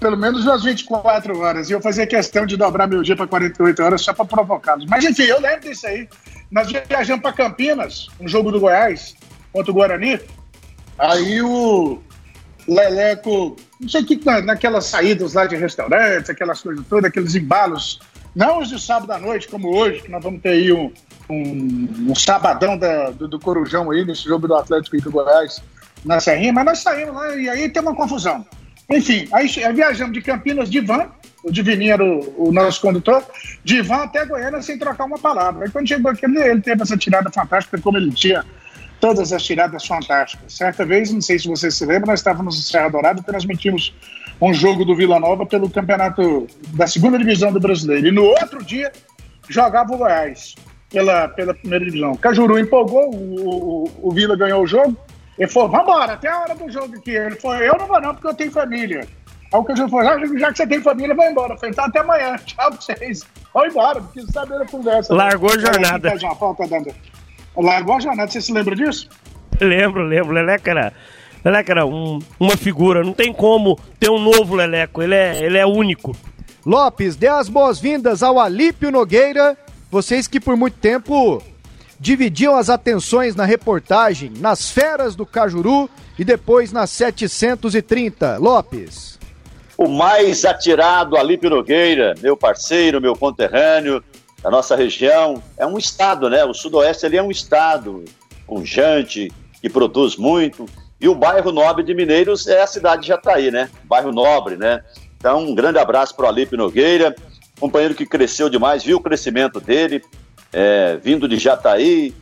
pelo 0.00 0.16
menos 0.16 0.44
umas 0.44 0.62
24 0.62 1.38
horas. 1.38 1.70
E 1.70 1.72
eu 1.72 1.80
fazia 1.80 2.06
questão 2.06 2.46
de 2.46 2.56
dobrar 2.56 2.86
meu 2.86 3.02
dia 3.02 3.16
para 3.16 3.26
48 3.26 3.82
horas 3.82 4.02
só 4.02 4.12
para 4.12 4.24
provocá-los. 4.24 4.86
Mas 4.86 5.04
enfim, 5.04 5.24
eu 5.24 5.40
lembro 5.40 5.60
disso 5.60 5.86
aí. 5.86 6.08
Nós 6.50 6.68
viajamos 6.70 7.22
para 7.22 7.32
Campinas, 7.32 8.08
um 8.20 8.28
jogo 8.28 8.52
do 8.52 8.60
Goiás 8.60 9.16
contra 9.52 9.70
o 9.70 9.74
Guarani. 9.74 10.20
Aí 10.98 11.42
o 11.42 12.00
Leleco, 12.68 13.56
não 13.80 13.88
sei 13.88 14.02
o 14.02 14.06
que, 14.06 14.20
naquelas 14.42 14.86
saídas 14.86 15.34
lá 15.34 15.46
de 15.46 15.56
restaurantes, 15.56 16.30
aquelas 16.30 16.60
coisas 16.60 16.84
todas, 16.86 17.06
aqueles 17.06 17.34
embalos 17.34 18.00
não 18.36 18.58
os 18.60 18.68
de 18.68 18.78
sábado 18.78 19.10
à 19.12 19.18
noite, 19.18 19.48
como 19.48 19.74
hoje, 19.74 20.02
que 20.02 20.10
nós 20.10 20.22
vamos 20.22 20.42
ter 20.42 20.50
aí 20.50 20.70
um, 20.70 20.92
um, 21.30 22.10
um 22.10 22.14
sabadão 22.14 22.76
da, 22.76 23.10
do, 23.10 23.26
do, 23.26 23.40
Corujão 23.40 23.90
aí, 23.90 24.04
nesse 24.04 24.24
jogo 24.24 24.46
do 24.46 24.54
Atlético 24.54 25.00
do 25.00 25.10
Goiás 25.10 25.62
na 26.04 26.20
Serrinha, 26.20 26.52
mas 26.52 26.64
nós 26.66 26.78
saímos 26.80 27.14
lá 27.14 27.34
e 27.34 27.48
aí 27.48 27.68
tem 27.70 27.80
uma 27.80 27.96
confusão. 27.96 28.44
Enfim, 28.90 29.26
aí, 29.32 29.50
aí 29.64 29.72
viajamos 29.72 30.12
de 30.12 30.20
Campinas 30.20 30.68
de 30.68 30.80
van, 30.80 31.08
o 31.42 31.50
Divininho 31.50 31.94
era 31.94 32.04
o, 32.04 32.48
o, 32.48 32.52
nosso 32.52 32.82
condutor, 32.82 33.24
de 33.64 33.80
van 33.80 34.02
até 34.02 34.26
Goiânia 34.26 34.60
sem 34.60 34.78
trocar 34.78 35.06
uma 35.06 35.18
palavra. 35.18 35.64
Aí 35.64 35.70
quando 35.70 35.88
chegou 35.88 36.10
aqui, 36.10 36.26
ele, 36.26 36.38
ele 36.38 36.60
teve 36.60 36.82
essa 36.82 36.96
tirada 36.96 37.30
fantástica, 37.30 37.80
como 37.80 37.96
ele 37.96 38.12
tinha 38.12 38.44
todas 39.00 39.32
as 39.32 39.42
tiradas 39.42 39.86
fantásticas. 39.86 40.52
Certa 40.52 40.84
vez, 40.84 41.10
não 41.10 41.22
sei 41.22 41.38
se 41.38 41.48
você 41.48 41.70
se 41.70 41.86
lembra, 41.86 42.10
nós 42.10 42.20
estávamos 42.20 42.56
no 42.56 42.62
Serra 42.62 42.90
Dourada 42.90 43.18
e 43.20 43.24
transmitimos 43.24 43.94
um 44.40 44.52
jogo 44.52 44.84
do 44.84 44.94
Vila 44.94 45.18
Nova 45.18 45.46
pelo 45.46 45.70
campeonato 45.70 46.46
da 46.74 46.86
segunda 46.86 47.18
divisão 47.18 47.52
do 47.52 47.60
brasileiro. 47.60 48.08
E 48.08 48.10
no 48.10 48.24
outro 48.24 48.62
dia 48.64 48.92
jogava 49.48 49.94
o 49.94 49.98
Goiás 49.98 50.54
pela, 50.90 51.28
pela 51.28 51.54
primeira 51.54 51.84
divisão. 51.84 52.14
Cajuru 52.16 52.58
empolgou, 52.58 53.14
o, 53.14 53.84
o, 53.84 54.08
o 54.08 54.12
Vila 54.12 54.36
ganhou 54.36 54.62
o 54.62 54.66
jogo. 54.66 54.96
Ele 55.38 55.48
falou: 55.48 55.68
vambora, 55.68 56.14
até 56.14 56.28
a 56.28 56.40
hora 56.40 56.54
do 56.54 56.70
jogo 56.70 56.96
aqui. 56.96 57.12
Ele 57.12 57.36
falou: 57.36 57.58
eu 57.58 57.76
não 57.78 57.86
vou 57.86 58.00
não, 58.00 58.14
porque 58.14 58.28
eu 58.28 58.34
tenho 58.34 58.50
família. 58.50 59.06
Aí 59.52 59.60
o 59.60 59.64
Cajuru 59.64 59.88
falou: 59.88 60.08
ah, 60.08 60.38
já 60.38 60.50
que 60.50 60.58
você 60.58 60.66
tem 60.66 60.80
família, 60.80 61.14
vai 61.14 61.30
embora. 61.30 61.54
Eu 61.54 61.58
falei: 61.58 61.74
tá, 61.74 61.86
até 61.86 62.00
amanhã, 62.00 62.36
tchau 62.44 62.70
pra 62.70 62.80
vocês. 62.80 63.22
Vão 63.52 63.66
embora, 63.66 64.00
porque 64.00 64.20
saber 64.32 64.60
a 64.60 64.66
conversa. 64.66 65.14
Largou 65.14 65.50
a 65.50 65.58
jornada. 65.58 66.12
Largou 67.56 67.96
a 67.96 68.00
jornada, 68.00 68.30
você 68.30 68.40
se 68.42 68.52
lembra 68.52 68.74
disso? 68.74 69.08
Lembro, 69.60 70.02
lembro. 70.02 70.32
Leleca 70.32 70.70
era 70.70 70.92
Leleco 71.46 71.70
era 71.70 71.86
um, 71.86 72.18
uma 72.40 72.56
figura, 72.56 73.04
não 73.04 73.12
tem 73.12 73.32
como 73.32 73.78
ter 74.00 74.10
um 74.10 74.18
novo 74.18 74.56
Leleco, 74.56 75.00
ele 75.00 75.14
é, 75.14 75.44
ele 75.44 75.56
é 75.56 75.64
único. 75.64 76.16
Lopes, 76.64 77.14
dê 77.14 77.28
as 77.28 77.48
boas-vindas 77.48 78.20
ao 78.20 78.40
Alípio 78.40 78.90
Nogueira, 78.90 79.56
vocês 79.88 80.26
que 80.26 80.40
por 80.40 80.56
muito 80.56 80.76
tempo 80.78 81.40
dividiam 82.00 82.56
as 82.56 82.68
atenções 82.68 83.36
na 83.36 83.44
reportagem 83.44 84.32
nas 84.40 84.68
feras 84.72 85.14
do 85.14 85.24
Cajuru 85.24 85.88
e 86.18 86.24
depois 86.24 86.72
nas 86.72 86.90
730. 86.90 88.38
Lopes. 88.38 89.16
O 89.78 89.86
mais 89.86 90.44
atirado 90.44 91.16
Alípio 91.16 91.48
Nogueira, 91.48 92.16
meu 92.20 92.36
parceiro, 92.36 93.00
meu 93.00 93.14
conterrâneo 93.14 94.02
da 94.42 94.50
nossa 94.50 94.74
região, 94.74 95.40
é 95.56 95.64
um 95.64 95.78
estado, 95.78 96.28
né? 96.28 96.44
O 96.44 96.52
Sudoeste 96.52 97.06
ele 97.06 97.16
é 97.16 97.22
um 97.22 97.30
estado 97.30 98.04
pujante, 98.48 99.30
que 99.60 99.70
produz 99.70 100.16
muito, 100.16 100.66
e 101.00 101.08
o 101.08 101.14
bairro 101.14 101.52
nobre 101.52 101.84
de 101.84 101.94
Mineiros 101.94 102.46
é 102.46 102.62
a 102.62 102.66
cidade 102.66 103.02
de 103.02 103.08
Jataí, 103.08 103.50
né? 103.50 103.68
Bairro 103.84 104.12
nobre, 104.12 104.56
né? 104.56 104.82
Então, 105.16 105.40
um 105.40 105.54
grande 105.54 105.78
abraço 105.78 106.14
para 106.14 106.26
o 106.26 106.28
Alipe 106.28 106.56
Nogueira, 106.56 107.14
companheiro 107.60 107.94
que 107.94 108.06
cresceu 108.06 108.48
demais, 108.48 108.84
viu 108.84 108.98
o 108.98 109.02
crescimento 109.02 109.60
dele, 109.60 110.02
é, 110.52 110.96
vindo 110.96 111.28
de 111.28 111.38
Jataí, 111.38 112.14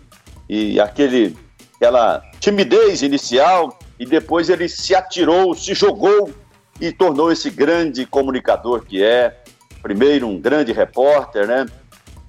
e 0.48 0.80
aquele, 0.80 1.36
aquela 1.76 2.22
timidez 2.40 3.02
inicial, 3.02 3.78
e 3.98 4.04
depois 4.04 4.48
ele 4.48 4.68
se 4.68 4.94
atirou, 4.94 5.54
se 5.54 5.74
jogou 5.74 6.32
e 6.80 6.90
tornou 6.90 7.30
esse 7.30 7.50
grande 7.50 8.04
comunicador 8.04 8.84
que 8.84 9.02
é. 9.02 9.40
Primeiro, 9.82 10.26
um 10.26 10.40
grande 10.40 10.72
repórter, 10.72 11.46
né? 11.46 11.66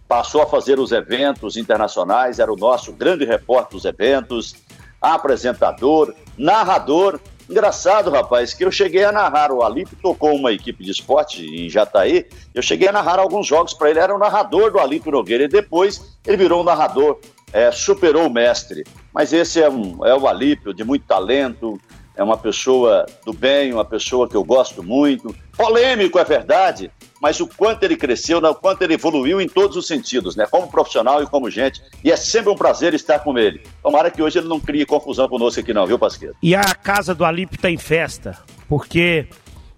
Passou 0.08 0.42
a 0.42 0.46
fazer 0.46 0.78
os 0.78 0.92
eventos 0.92 1.58
internacionais, 1.58 2.38
era 2.38 2.54
o 2.54 2.56
nosso 2.56 2.94
grande 2.94 3.26
repórter 3.26 3.72
dos 3.72 3.86
eventos 3.86 4.56
apresentador, 5.02 6.14
narrador. 6.38 7.20
Engraçado, 7.50 8.10
rapaz, 8.10 8.54
que 8.54 8.66
eu 8.66 8.72
cheguei 8.72 9.04
a 9.04 9.12
narrar. 9.12 9.52
O 9.52 9.62
Alípio 9.62 9.98
tocou 10.02 10.34
uma 10.34 10.52
equipe 10.52 10.84
de 10.84 10.92
esporte 10.92 11.46
em 11.46 11.70
Jataí. 11.70 12.26
Eu 12.54 12.62
cheguei 12.62 12.88
a 12.88 12.92
narrar 12.92 13.20
alguns 13.20 13.46
jogos 13.46 13.74
para 13.74 13.90
ele. 13.90 14.00
Era 14.00 14.16
o 14.16 14.18
narrador 14.18 14.72
do 14.72 14.80
Alípio 14.80 15.12
Nogueira. 15.12 15.44
E 15.44 15.48
depois 15.48 16.18
ele 16.26 16.38
virou 16.38 16.62
um 16.62 16.64
narrador, 16.64 17.20
é, 17.54 17.72
superou 17.72 18.26
o 18.26 18.34
mestre. 18.34 18.84
Mas 19.14 19.32
esse 19.32 19.62
é, 19.62 19.70
um, 19.70 20.04
é 20.06 20.16
o 20.16 20.28
Alípio, 20.28 20.74
de 20.74 20.84
muito 20.84 21.06
talento. 21.06 21.80
É 22.16 22.24
uma 22.24 22.38
pessoa 22.38 23.06
do 23.26 23.34
bem, 23.34 23.74
uma 23.74 23.86
pessoa 23.86 24.28
que 24.28 24.36
eu 24.36 24.44
gosto 24.44 24.82
muito. 24.82 25.36
Polêmico, 25.56 26.18
é 26.18 26.24
verdade, 26.24 26.90
mas 27.22 27.40
o 27.40 27.48
quanto 27.48 27.84
ele 27.84 27.96
cresceu, 27.96 28.42
né, 28.42 28.50
o 28.50 28.56
quanto 28.56 28.82
ele 28.82 28.96
evoluiu 28.96 29.40
em 29.40 29.48
todos 29.48 29.78
os 29.78 29.88
sentidos, 29.88 30.36
né? 30.36 30.46
Como 30.50 30.68
profissional 30.68 31.24
e 31.24 31.26
como 31.26 31.50
gente. 31.50 31.82
E 32.04 32.12
é 32.12 32.16
sempre 32.16 32.52
um 32.52 32.56
prazer 32.56 32.94
estar 32.94 33.20
com 33.20 33.38
ele. 33.38 33.62
Tomara 33.82 34.12
que 34.12 34.22
hoje 34.22 34.40
ele 34.40 34.48
não 34.48 34.60
crie 34.60 34.86
confusão 34.86 35.28
conosco 35.28 35.60
aqui, 35.60 35.74
não, 35.74 35.88
viu, 35.88 35.98
Pasqueiro? 35.98 36.36
E 36.42 36.54
a 36.54 36.76
casa 36.76 37.16
do 37.16 37.26
Alípio 37.26 37.56
está 37.56 37.70
em 37.70 37.78
festa, 37.78 38.38
porque 38.68 39.28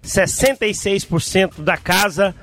66% 0.04 1.60
da 1.60 1.76
casa, 1.76 2.34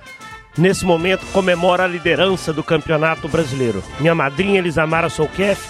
nesse 0.58 0.86
momento, 0.86 1.26
comemora 1.32 1.84
a 1.84 1.88
liderança 1.88 2.54
do 2.54 2.64
Campeonato 2.64 3.28
Brasileiro. 3.28 3.84
Minha 4.00 4.16
madrinha 4.16 4.60
Elisamara 4.60 5.10
Solkef 5.10 5.62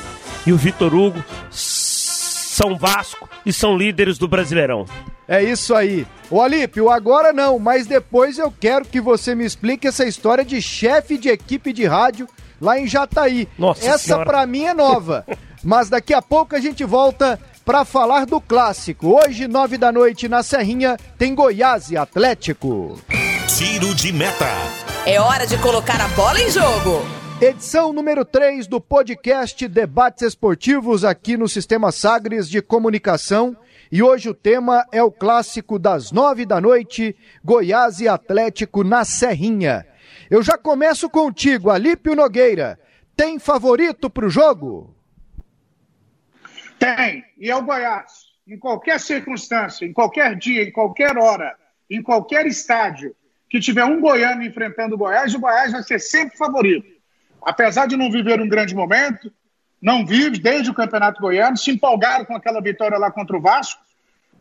e 0.46 0.54
o 0.54 0.58
Vitor 0.58 0.94
Hugo 0.94 1.24
são 1.50 2.78
Vasco 2.78 3.30
e 3.46 3.52
são 3.52 3.78
líderes 3.78 4.18
do 4.18 4.28
Brasileirão. 4.28 4.86
É 5.28 5.44
isso 5.44 5.74
aí. 5.74 6.06
O 6.30 6.42
Alípio, 6.42 6.90
agora 6.90 7.34
não, 7.34 7.58
mas 7.60 7.88
depois 7.88 8.38
eu 8.38 8.52
quero 8.52 8.86
que 8.86 9.02
você 9.02 9.34
me 9.34 9.46
explique 9.46 9.88
essa 9.88 10.06
história 10.06 10.46
de 10.46 10.62
chefe 10.62 11.18
de 11.18 11.30
equipe 11.30 11.74
de 11.74 11.86
rádio 11.86 12.28
lá 12.62 12.80
em 12.80 12.88
Jataí. 12.88 13.48
Nossa 13.58 13.88
Essa 13.88 14.24
para 14.24 14.46
mim 14.46 14.66
é 14.66 14.74
nova. 14.74 15.26
Mas 15.64 15.90
daqui 15.90 16.14
a 16.14 16.22
pouco 16.22 16.56
a 16.56 16.60
gente 16.60 16.84
volta 16.84 17.40
para 17.66 17.84
falar 17.84 18.28
do 18.28 18.40
clássico. 18.40 19.20
Hoje, 19.20 19.48
nove 19.48 19.80
da 19.80 19.92
noite, 19.92 20.30
na 20.30 20.44
Serrinha, 20.44 20.96
tem 21.18 21.34
Goiás 21.34 21.90
e 21.90 21.98
Atlético. 21.98 23.00
Tiro 23.48 23.96
de 23.96 24.14
meta. 24.14 24.46
É 25.08 25.20
hora 25.20 25.48
de 25.48 25.58
colocar 25.58 26.00
a 26.00 26.08
bola 26.10 26.40
em 26.40 26.52
jogo. 26.52 27.04
Edição 27.42 27.92
número 27.92 28.24
3 28.24 28.68
do 28.68 28.80
podcast 28.80 29.68
Debates 29.68 30.22
Esportivos 30.22 31.04
aqui 31.04 31.36
no 31.36 31.50
Sistema 31.50 31.92
Sagres 31.92 32.48
de 32.48 32.62
Comunicação. 32.62 33.58
E 33.92 34.02
hoje 34.02 34.30
o 34.30 34.34
tema 34.34 34.86
é 34.92 35.04
o 35.04 35.12
clássico 35.12 35.78
das 35.78 36.12
nove 36.12 36.46
da 36.46 36.60
noite, 36.60 37.16
Goiás 37.44 38.00
e 38.00 38.08
Atlético 38.08 38.84
na 38.84 39.06
Serrinha. 39.06 39.86
Eu 40.30 40.42
já 40.42 40.58
começo 40.58 41.10
contigo, 41.10 41.70
Alípio 41.70 42.16
Nogueira. 42.16 42.80
Tem 43.16 43.38
favorito 43.38 44.10
para 44.10 44.26
o 44.26 44.30
jogo? 44.30 44.96
Tem, 46.80 47.24
e 47.38 47.50
é 47.50 47.56
o 47.56 47.64
Goiás. 47.64 48.26
Em 48.48 48.58
qualquer 48.58 49.00
circunstância, 49.00 49.86
em 49.86 49.94
qualquer 49.94 50.36
dia, 50.36 50.64
em 50.64 50.72
qualquer 50.72 51.18
hora, 51.18 51.56
em 51.90 52.02
qualquer 52.02 52.46
estádio 52.46 53.16
que 53.50 53.60
tiver 53.60 53.86
um 53.86 54.02
goiano 54.02 54.44
enfrentando 54.44 54.96
o 54.96 54.98
Goiás, 54.98 55.34
o 55.34 55.40
Goiás 55.40 55.72
vai 55.72 55.84
ser 55.84 56.00
sempre 56.00 56.38
favorito. 56.38 56.88
Apesar 57.42 57.88
de 57.88 57.96
não 57.96 58.12
viver 58.12 58.42
um 58.42 58.50
grande 58.50 58.76
momento, 58.76 59.32
não 59.86 60.04
vive 60.04 60.40
desde 60.40 60.72
o 60.72 60.74
Campeonato 60.74 61.22
Goiano, 61.22 61.56
se 61.56 61.70
empolgaram 61.70 62.26
com 62.26 62.36
aquela 62.36 62.60
vitória 62.60 62.98
lá 62.98 63.12
contra 63.12 63.38
o 63.38 63.42
Vasco, 63.42 63.80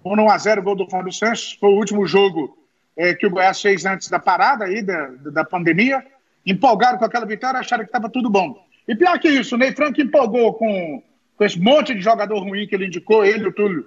um 0.02 0.16
1x0 0.16 0.62
gol 0.62 0.74
do 0.74 0.88
Fábio 0.88 1.12
Santos, 1.12 1.58
foi 1.60 1.68
o 1.68 1.76
último 1.76 2.06
jogo 2.06 2.56
é, 2.96 3.14
que 3.14 3.26
o 3.26 3.30
Goiás 3.30 3.60
fez 3.60 3.84
antes 3.84 4.08
da 4.08 4.18
parada 4.18 4.64
aí, 4.64 4.80
da, 4.80 5.10
da 5.32 5.44
pandemia, 5.44 6.02
empolgaram 6.46 6.96
com 6.96 7.04
aquela 7.04 7.26
vitória, 7.26 7.60
acharam 7.60 7.84
que 7.84 7.88
estava 7.88 8.08
tudo 8.08 8.30
bom. 8.30 8.64
E 8.88 8.96
pior 8.96 9.18
que 9.18 9.28
isso, 9.28 9.54
o 9.54 9.58
Ney 9.58 9.72
Franco 9.72 10.00
empolgou 10.00 10.54
com 10.54 11.02
com 11.36 11.44
esse 11.44 11.58
monte 11.58 11.94
de 11.94 12.00
jogador 12.00 12.38
ruim 12.38 12.66
que 12.66 12.74
ele 12.74 12.86
indicou, 12.86 13.24
ele 13.24 13.44
e 13.44 13.48
o 13.48 13.52
Túlio 13.52 13.86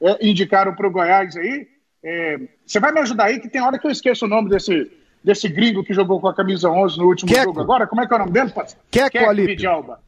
é, 0.00 0.26
indicaram 0.26 0.74
para 0.74 0.86
o 0.86 0.90
Goiás 0.90 1.36
aí. 1.36 1.68
É, 2.02 2.40
você 2.66 2.80
vai 2.80 2.92
me 2.92 3.00
ajudar 3.00 3.24
aí, 3.24 3.38
que 3.38 3.48
tem 3.48 3.62
hora 3.62 3.78
que 3.78 3.86
eu 3.86 3.90
esqueço 3.90 4.24
o 4.24 4.28
nome 4.28 4.50
desse, 4.50 4.90
desse 5.22 5.48
gringo 5.48 5.84
que 5.84 5.94
jogou 5.94 6.20
com 6.20 6.28
a 6.28 6.34
camisa 6.34 6.68
11 6.68 6.98
no 6.98 7.06
último 7.06 7.28
Queco. 7.30 7.44
jogo 7.44 7.60
agora. 7.60 7.86
Como 7.86 8.02
é 8.02 8.06
que 8.06 8.12
é 8.12 8.16
o 8.16 8.18
nome 8.18 8.32
dele? 8.32 8.52
Queco, 8.90 9.10
Queco 9.10 9.34
Vidalba. 9.34 10.00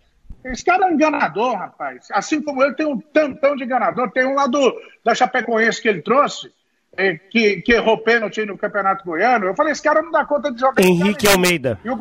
Esse 0.45 0.65
cara 0.65 0.85
é 0.85 0.91
um 0.91 0.95
enganador, 0.95 1.57
rapaz. 1.57 2.09
Assim 2.13 2.43
como 2.43 2.63
ele 2.63 2.75
tem 2.75 2.87
um 2.87 3.01
tantão 3.01 3.57
de 3.57 3.65
enganador. 3.65 4.11
Tem 4.11 4.27
um 4.27 4.35
lá 4.35 4.47
do, 4.47 4.79
da 5.03 5.15
Chapecoense 5.15 5.81
que 5.81 5.89
ele 5.89 6.03
trouxe, 6.03 6.53
é, 6.97 7.15
que, 7.15 7.63
que 7.63 7.73
errou 7.73 7.99
pênalti 7.99 8.45
no 8.45 8.59
Campeonato 8.59 9.05
Goiano. 9.05 9.47
Eu 9.47 9.55
falei, 9.55 9.73
esse 9.73 9.83
cara 9.83 10.03
não 10.03 10.11
dá 10.11 10.25
conta 10.25 10.53
de 10.53 10.61
jogar. 10.61 10.83
Henrique 10.83 11.27
Almeida. 11.27 11.79
E 11.83 11.89
o, 11.89 11.97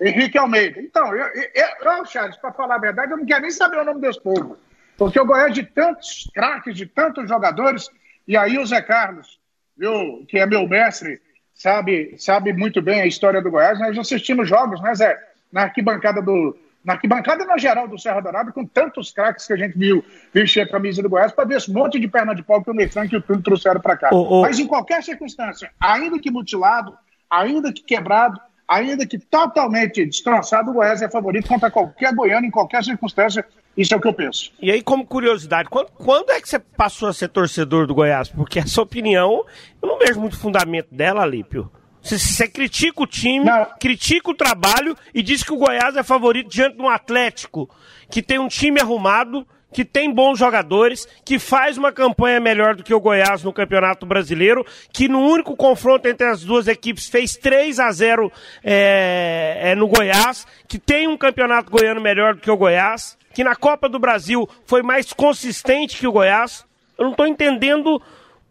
Henrique 0.00 0.38
Almeida. 0.38 0.80
Então, 0.80 1.14
eu, 1.14 1.26
eu, 1.26 1.64
eu 1.82 2.06
Charles, 2.06 2.36
para 2.36 2.52
falar 2.52 2.76
a 2.76 2.78
verdade, 2.78 3.12
eu 3.12 3.18
não 3.18 3.26
quero 3.26 3.42
nem 3.42 3.50
saber 3.50 3.78
o 3.78 3.84
nome 3.84 4.00
desse 4.00 4.20
povo. 4.20 4.56
Porque 4.96 5.18
eu 5.18 5.26
gosto 5.26 5.52
de 5.52 5.62
tantos 5.62 6.30
craques, 6.34 6.74
de 6.74 6.86
tantos 6.86 7.28
jogadores, 7.28 7.88
e 8.26 8.36
aí 8.36 8.58
o 8.58 8.66
Zé 8.66 8.80
Carlos, 8.80 9.38
viu, 9.76 10.24
que 10.28 10.38
é 10.38 10.46
meu 10.46 10.66
mestre, 10.66 11.20
sabe, 11.54 12.14
sabe 12.18 12.52
muito 12.52 12.80
bem 12.80 13.00
a 13.00 13.06
história 13.06 13.42
do 13.42 13.50
Goiás. 13.50 13.78
Nós 13.78 13.96
assistimos 13.98 14.48
jogos, 14.48 14.80
né, 14.80 14.94
Zé? 14.94 15.18
Na 15.52 15.62
arquibancada 15.62 16.22
do. 16.22 16.56
Na 16.84 16.94
arquibancada 16.94 17.44
na 17.44 17.58
geral 17.58 17.86
do 17.86 17.98
Serra 17.98 18.20
Dourada, 18.20 18.52
com 18.52 18.64
tantos 18.64 19.10
craques 19.10 19.46
que 19.46 19.52
a 19.52 19.56
gente 19.56 19.76
viu 19.76 20.02
vestir 20.32 20.60
a 20.60 20.68
camisa 20.68 21.02
do 21.02 21.10
Goiás, 21.10 21.30
para 21.30 21.44
ver 21.44 21.58
esse 21.58 21.70
monte 21.70 22.00
de 22.00 22.08
perna 22.08 22.34
de 22.34 22.42
pau 22.42 22.62
que 22.62 22.70
o 22.70 22.74
Nefran 22.74 23.06
e 23.10 23.16
o 23.16 23.20
Túlio 23.22 23.42
trouxeram 23.42 23.80
para 23.80 23.96
cá. 23.96 24.08
Oh, 24.12 24.38
oh. 24.38 24.42
Mas 24.42 24.58
em 24.58 24.66
qualquer 24.66 25.02
circunstância, 25.02 25.70
ainda 25.78 26.18
que 26.18 26.30
mutilado, 26.30 26.96
ainda 27.28 27.70
que 27.70 27.82
quebrado, 27.82 28.40
ainda 28.66 29.04
que 29.04 29.18
totalmente 29.18 30.06
destroçado, 30.06 30.70
o 30.70 30.74
Goiás 30.74 31.02
é 31.02 31.10
favorito 31.10 31.48
contra 31.48 31.70
qualquer 31.70 32.14
goiano 32.14 32.46
em 32.46 32.50
qualquer 32.50 32.84
circunstância. 32.84 33.44
Isso 33.76 33.92
é 33.92 33.96
o 33.96 34.00
que 34.00 34.08
eu 34.08 34.12
penso. 34.12 34.52
E 34.60 34.70
aí, 34.70 34.82
como 34.82 35.06
curiosidade, 35.06 35.68
quando, 35.68 35.90
quando 35.92 36.30
é 36.30 36.40
que 36.40 36.48
você 36.48 36.58
passou 36.58 37.08
a 37.08 37.12
ser 37.12 37.28
torcedor 37.28 37.86
do 37.86 37.94
Goiás? 37.94 38.28
Porque 38.28 38.58
essa 38.58 38.80
opinião, 38.80 39.44
eu 39.82 39.88
não 39.88 39.98
vejo 39.98 40.20
muito 40.20 40.38
fundamento 40.38 40.88
dela, 40.92 41.22
Alípio. 41.22 41.70
Você, 42.02 42.48
critica 42.48 43.02
o 43.02 43.06
time, 43.06 43.44
não. 43.44 43.66
critica 43.78 44.30
o 44.30 44.34
trabalho 44.34 44.96
e 45.14 45.22
diz 45.22 45.42
que 45.42 45.52
o 45.52 45.56
Goiás 45.56 45.96
é 45.96 46.02
favorito 46.02 46.48
diante 46.48 46.76
de 46.76 46.82
um 46.82 46.88
Atlético 46.88 47.68
que 48.10 48.22
tem 48.22 48.38
um 48.38 48.48
time 48.48 48.80
arrumado, 48.80 49.46
que 49.72 49.84
tem 49.84 50.12
bons 50.12 50.38
jogadores, 50.38 51.06
que 51.24 51.38
faz 51.38 51.78
uma 51.78 51.92
campanha 51.92 52.40
melhor 52.40 52.74
do 52.74 52.82
que 52.82 52.92
o 52.92 53.00
Goiás 53.00 53.44
no 53.44 53.52
Campeonato 53.52 54.04
Brasileiro, 54.04 54.66
que 54.92 55.08
no 55.08 55.20
único 55.20 55.54
confronto 55.54 56.08
entre 56.08 56.26
as 56.26 56.42
duas 56.42 56.66
equipes 56.66 57.08
fez 57.08 57.36
3 57.36 57.78
a 57.78 57.92
0 57.92 58.32
é, 58.64 59.58
é, 59.62 59.74
no 59.76 59.86
Goiás, 59.86 60.46
que 60.66 60.78
tem 60.78 61.06
um 61.06 61.16
campeonato 61.16 61.70
goiano 61.70 62.00
melhor 62.00 62.34
do 62.34 62.40
que 62.40 62.50
o 62.50 62.56
Goiás, 62.56 63.16
que 63.32 63.44
na 63.44 63.54
Copa 63.54 63.88
do 63.88 63.98
Brasil 63.98 64.48
foi 64.66 64.82
mais 64.82 65.12
consistente 65.12 65.98
que 65.98 66.06
o 66.06 66.12
Goiás. 66.12 66.64
Eu 66.98 67.04
não 67.04 67.12
estou 67.12 67.26
entendendo 67.26 68.02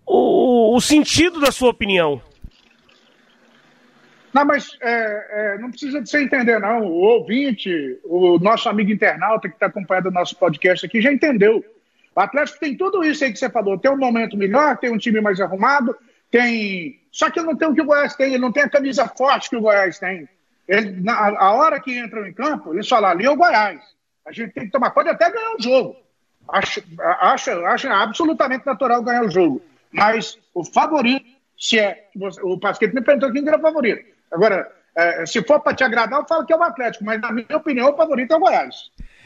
o, 0.06 0.76
o 0.76 0.82
sentido 0.82 1.42
da 1.42 1.52
sua 1.52 1.70
opinião. 1.70 2.22
Não, 4.34 4.46
mas 4.46 4.78
é, 4.82 5.56
é, 5.56 5.58
não 5.58 5.72
precisa 5.72 6.02
de 6.02 6.10
você 6.10 6.22
entender, 6.22 6.60
não. 6.60 6.84
O 6.84 7.00
ouvinte, 7.00 8.00
o 8.04 8.38
nosso 8.40 8.70
amigo 8.70 8.92
internauta 8.92 9.50
que 9.50 9.56
está 9.56 9.66
acompanhando 9.66 10.08
o 10.08 10.12
nosso 10.12 10.36
podcast 10.36 10.86
aqui 10.86 11.02
já 11.02 11.12
entendeu. 11.12 11.64
O 12.16 12.20
Atlético 12.20 12.60
tem 12.60 12.76
tudo 12.76 13.04
isso 13.04 13.24
aí 13.24 13.32
que 13.32 13.40
você 13.40 13.50
falou. 13.50 13.78
Tem 13.78 13.92
um 13.92 13.98
momento 13.98 14.38
melhor, 14.38 14.78
tem 14.78 14.92
um 14.92 14.98
time 14.98 15.22
mais 15.22 15.40
arrumado, 15.40 15.96
tem. 16.30 17.00
Só 17.12 17.30
que 17.30 17.42
não 17.42 17.56
tem 17.56 17.68
o 17.68 17.74
que 17.74 17.82
o 17.82 17.86
Goiás 17.86 18.16
tem, 18.16 18.34
ele 18.34 18.40
não 18.40 18.52
tem 18.52 18.64
a 18.64 18.70
camisa 18.70 19.08
forte 19.08 19.50
que 19.50 19.56
o 19.56 19.62
Goiás 19.62 19.98
tem. 19.98 20.30
Ele, 20.68 21.02
na, 21.02 21.14
a 21.14 21.54
hora 21.54 21.80
que 21.80 21.98
entram 21.98 22.28
em 22.28 22.34
campo, 22.34 22.74
eles 22.74 22.88
falam 22.88 23.10
ali 23.10 23.26
é 23.26 23.32
o 23.32 23.36
Goiás. 23.36 23.82
A 24.26 24.32
gente 24.32 24.54
tem 24.54 24.66
que 24.66 24.72
tomar. 24.72 24.92
Pode 24.92 25.10
até 25.10 25.32
ganhar 25.32 25.56
o 25.56 25.62
jogo. 25.62 25.96
Acho, 26.48 26.84
acho, 27.00 27.52
acho 27.66 27.88
absolutamente 27.88 28.66
natural 28.66 29.02
ganhar 29.02 29.24
o 29.24 29.32
jogo. 29.32 29.62
Mas 29.92 30.38
o 30.54 30.64
favorito, 30.64 31.26
se 31.58 31.80
é. 31.80 32.10
O 32.44 32.60
Pasquete 32.60 32.94
me 32.94 33.02
perguntou 33.02 33.32
quem 33.32 33.48
era 33.48 33.58
o 33.58 33.62
favorito. 33.62 34.06
Agora, 34.32 34.70
é, 34.96 35.26
se 35.26 35.42
for 35.44 35.60
para 35.60 35.76
te 35.76 35.84
agradar, 35.84 36.20
eu 36.20 36.28
falo 36.28 36.46
que 36.46 36.54
é 36.54 36.58
o 36.58 36.64
Atlético, 36.64 37.06
mas 37.06 37.22
na 37.22 37.32
minha 37.32 37.56
opinião, 37.56 37.92
o 37.92 37.96
favorito 37.96 38.34
é 38.34 38.36
o 38.36 38.40
Goiás. 38.40 38.76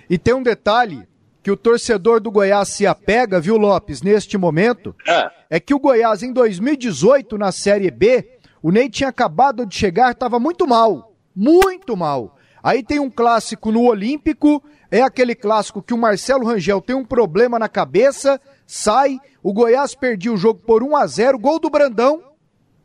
E 0.10 0.18
tem 0.18 0.34
um 0.34 0.44
detalhe 0.44 1.08
que 1.42 1.52
o 1.52 1.58
torcedor 1.58 2.22
do 2.22 2.32
Goiás 2.32 2.70
se 2.70 2.88
apega, 2.88 3.40
viu, 3.40 3.58
Lopes, 3.58 4.02
neste 4.02 4.38
momento, 4.38 4.96
é, 5.06 5.32
é 5.50 5.60
que 5.60 5.74
o 5.74 5.80
Goiás, 5.80 6.24
em 6.24 6.32
2018, 6.32 7.38
na 7.38 7.52
Série 7.52 7.92
B, 7.92 8.38
o 8.62 8.72
Ney 8.72 8.90
tinha 8.90 9.10
acabado 9.10 9.66
de 9.66 9.76
chegar, 9.76 10.12
estava 10.12 10.40
muito 10.40 10.66
mal, 10.66 11.14
muito 11.36 11.98
mal. 11.98 12.38
Aí 12.64 12.82
tem 12.82 12.98
um 12.98 13.10
clássico 13.10 13.74
no 13.74 13.82
Olímpico, 13.82 14.64
é 14.90 15.02
aquele 15.02 15.36
clássico 15.36 15.82
que 15.82 15.94
o 15.94 15.98
Marcelo 15.98 16.46
Rangel 16.46 16.80
tem 16.80 16.96
um 16.96 17.04
problema 17.04 17.60
na 17.60 17.68
cabeça, 17.68 18.40
sai, 18.66 19.20
o 19.42 19.52
Goiás 19.52 19.94
perdia 19.96 20.32
o 20.32 20.38
jogo 20.38 20.62
por 20.66 20.82
1 20.82 20.96
a 20.96 21.06
0 21.06 21.38
gol 21.40 21.60
do 21.60 21.70
Brandão, 21.70 22.24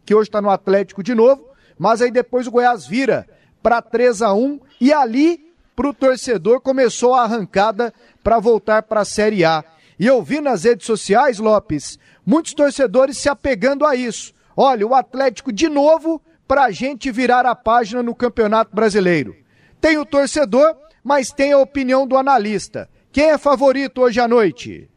que 0.05 0.13
hoje 0.13 0.29
está 0.29 0.43
no 0.43 0.51
Atlético 0.51 1.01
de 1.01 1.15
novo, 1.15 1.49
mas 1.79 2.03
aí 2.03 2.11
depois 2.11 2.47
o 2.47 2.51
Goiás 2.51 2.87
vira 2.87 3.27
para 3.63 3.81
3 3.81 4.23
a 4.23 4.33
1 4.33 4.61
e 4.81 4.93
ali 4.93 5.53
para 5.77 5.89
o 5.89 5.95
torcedor 5.95 6.61
começou 6.61 7.15
a 7.15 7.23
arrancada 7.23 7.93
para 8.23 8.41
voltar 8.41 8.83
para 8.83 9.03
a 9.03 9.05
Série 9.05 9.45
A. 9.45 9.65
E 9.99 10.07
eu 10.07 10.23
vi 10.23 10.41
nas 10.41 10.65
redes 10.65 10.87
sociais, 10.87 11.39
Lopes, 11.39 11.99
muitos 12.27 12.53
torcedores 12.53 13.19
se 13.19 13.29
apegando 13.29 13.87
a 13.87 13.95
isso. 13.95 14.33
Olha, 14.57 14.87
o 14.87 14.95
Atlético 14.95 15.53
de 15.53 15.69
novo 15.69 16.21
para 16.47 16.65
a 16.65 16.71
gente 16.71 17.13
virar 17.13 17.47
a 17.47 17.55
página 17.55 18.03
no 18.03 18.15
Campeonato 18.15 18.75
Brasileiro. 18.75 19.37
Tem 19.81 19.99
o 19.99 20.07
torcedor, 20.07 20.75
mas 21.05 21.31
tem 21.31 21.53
a 21.53 21.59
opinião 21.59 22.07
do 22.07 22.17
analista. 22.17 22.89
Quem 23.13 23.31
é 23.31 23.39
favorito 23.39 24.01
hoje 24.01 24.19
à 24.19 24.27
noite? 24.27 24.89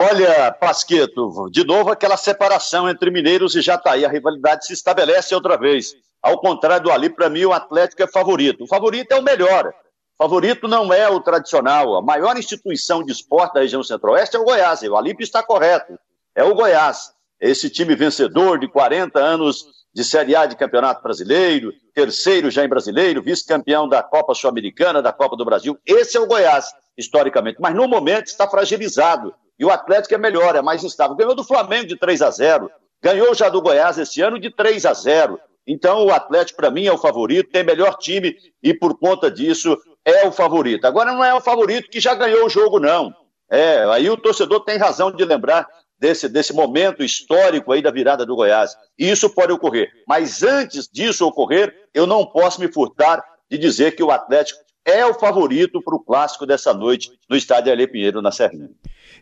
Olha, 0.00 0.52
Pasqueto, 0.52 1.50
de 1.50 1.64
novo 1.64 1.90
aquela 1.90 2.16
separação 2.16 2.88
entre 2.88 3.10
Mineiros 3.10 3.54
e 3.54 3.60
Jataí. 3.60 4.04
A 4.04 4.08
rivalidade 4.08 4.66
se 4.66 4.72
estabelece 4.72 5.34
outra 5.34 5.56
vez. 5.56 5.94
Ao 6.22 6.38
contrário 6.38 6.84
do 6.84 6.92
Ali, 6.92 7.10
para 7.10 7.28
mim 7.28 7.44
o 7.44 7.52
Atlético 7.52 8.02
é 8.02 8.06
favorito. 8.06 8.64
O 8.64 8.66
favorito 8.66 9.12
é 9.12 9.16
o 9.16 9.22
melhor. 9.22 9.68
O 9.68 10.22
favorito 10.22 10.68
não 10.68 10.92
é 10.92 11.08
o 11.08 11.20
tradicional. 11.20 11.96
A 11.96 12.02
maior 12.02 12.36
instituição 12.36 13.02
de 13.02 13.10
esporte 13.12 13.54
da 13.54 13.60
região 13.60 13.82
centro-oeste 13.82 14.36
é 14.36 14.38
o 14.38 14.44
Goiás. 14.44 14.82
O 14.82 14.96
Alípio 14.96 15.24
está 15.24 15.42
correto. 15.42 15.98
É 16.34 16.44
o 16.44 16.54
Goiás. 16.54 17.12
Esse 17.40 17.68
time 17.68 17.96
vencedor 17.96 18.58
de 18.58 18.68
40 18.68 19.18
anos 19.18 19.66
de 19.92 20.04
Série 20.04 20.36
A 20.36 20.46
de 20.46 20.56
Campeonato 20.56 21.02
Brasileiro, 21.02 21.72
terceiro 21.92 22.50
já 22.50 22.64
em 22.64 22.68
brasileiro, 22.68 23.20
vice-campeão 23.20 23.88
da 23.88 24.02
Copa 24.02 24.32
Sul-Americana, 24.32 25.02
da 25.02 25.12
Copa 25.12 25.36
do 25.36 25.44
Brasil. 25.44 25.78
Esse 25.84 26.16
é 26.16 26.20
o 26.20 26.26
Goiás, 26.26 26.66
historicamente. 26.96 27.58
Mas 27.60 27.74
no 27.74 27.86
momento 27.88 28.26
está 28.26 28.48
fragilizado. 28.48 29.34
E 29.58 29.64
o 29.64 29.70
Atlético 29.70 30.14
é 30.14 30.18
melhor, 30.18 30.56
é 30.56 30.62
mais 30.62 30.82
instável. 30.82 31.16
Ganhou 31.16 31.34
do 31.34 31.44
Flamengo 31.44 31.86
de 31.86 31.96
3 31.96 32.22
a 32.22 32.30
0 32.30 32.70
ganhou 33.02 33.34
já 33.34 33.48
do 33.48 33.60
Goiás 33.60 33.98
esse 33.98 34.22
ano 34.22 34.38
de 34.38 34.48
3 34.48 34.86
a 34.86 34.94
0 34.94 35.38
Então 35.66 36.06
o 36.06 36.12
Atlético, 36.12 36.58
para 36.58 36.70
mim, 36.70 36.86
é 36.86 36.92
o 36.92 36.98
favorito, 36.98 37.50
tem 37.50 37.64
melhor 37.64 37.96
time 37.98 38.36
e 38.62 38.72
por 38.72 38.98
conta 38.98 39.30
disso 39.30 39.76
é 40.04 40.26
o 40.26 40.32
favorito. 40.32 40.86
Agora 40.86 41.12
não 41.12 41.24
é 41.24 41.34
o 41.34 41.40
favorito 41.40 41.90
que 41.90 42.00
já 42.00 42.14
ganhou 42.14 42.46
o 42.46 42.48
jogo, 42.48 42.78
não. 42.78 43.12
É, 43.50 43.84
aí 43.90 44.08
o 44.08 44.16
torcedor 44.16 44.64
tem 44.64 44.78
razão 44.78 45.10
de 45.10 45.24
lembrar 45.24 45.68
desse, 45.98 46.28
desse 46.28 46.52
momento 46.52 47.04
histórico 47.04 47.70
aí 47.70 47.82
da 47.82 47.90
virada 47.90 48.24
do 48.24 48.34
Goiás. 48.34 48.74
E 48.98 49.10
isso 49.10 49.30
pode 49.30 49.52
ocorrer. 49.52 49.90
Mas 50.08 50.42
antes 50.42 50.88
disso 50.88 51.26
ocorrer, 51.26 51.72
eu 51.94 52.06
não 52.06 52.24
posso 52.26 52.60
me 52.60 52.72
furtar 52.72 53.22
de 53.50 53.58
dizer 53.58 53.94
que 53.94 54.02
o 54.02 54.10
Atlético 54.10 54.58
é 54.84 55.04
o 55.06 55.14
favorito 55.14 55.82
para 55.82 55.94
o 55.94 56.00
clássico 56.00 56.46
dessa 56.46 56.74
noite 56.74 57.12
no 57.28 57.36
estádio 57.36 57.72
Ale 57.72 57.86
Pinheiro, 57.86 58.22
na 58.22 58.30
Serrinha. 58.30 58.70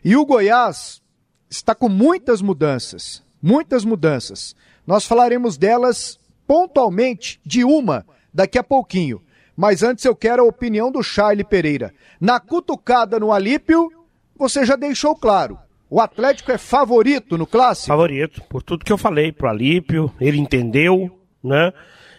E 0.03 0.15
o 0.15 0.25
Goiás 0.25 1.01
está 1.49 1.75
com 1.75 1.89
muitas 1.89 2.41
mudanças, 2.41 3.23
muitas 3.41 3.85
mudanças. 3.85 4.55
Nós 4.85 5.05
falaremos 5.05 5.57
delas 5.57 6.19
pontualmente 6.47 7.39
de 7.45 7.63
uma 7.63 8.05
daqui 8.33 8.57
a 8.57 8.63
pouquinho. 8.63 9.21
Mas 9.55 9.83
antes 9.83 10.05
eu 10.05 10.15
quero 10.15 10.41
a 10.41 10.47
opinião 10.47 10.91
do 10.91 11.03
Charlie 11.03 11.43
Pereira. 11.43 11.93
Na 12.19 12.39
cutucada 12.39 13.19
no 13.19 13.31
Alípio, 13.31 13.91
você 14.35 14.65
já 14.65 14.75
deixou 14.75 15.15
claro. 15.15 15.59
O 15.89 15.99
Atlético 15.99 16.51
é 16.51 16.57
favorito 16.57 17.37
no 17.37 17.45
clássico? 17.45 17.87
Favorito, 17.87 18.41
por 18.49 18.63
tudo 18.63 18.85
que 18.85 18.93
eu 18.93 18.97
falei 18.97 19.31
pro 19.31 19.49
Alípio, 19.49 20.11
ele 20.19 20.39
entendeu, 20.39 21.11
né? 21.43 21.73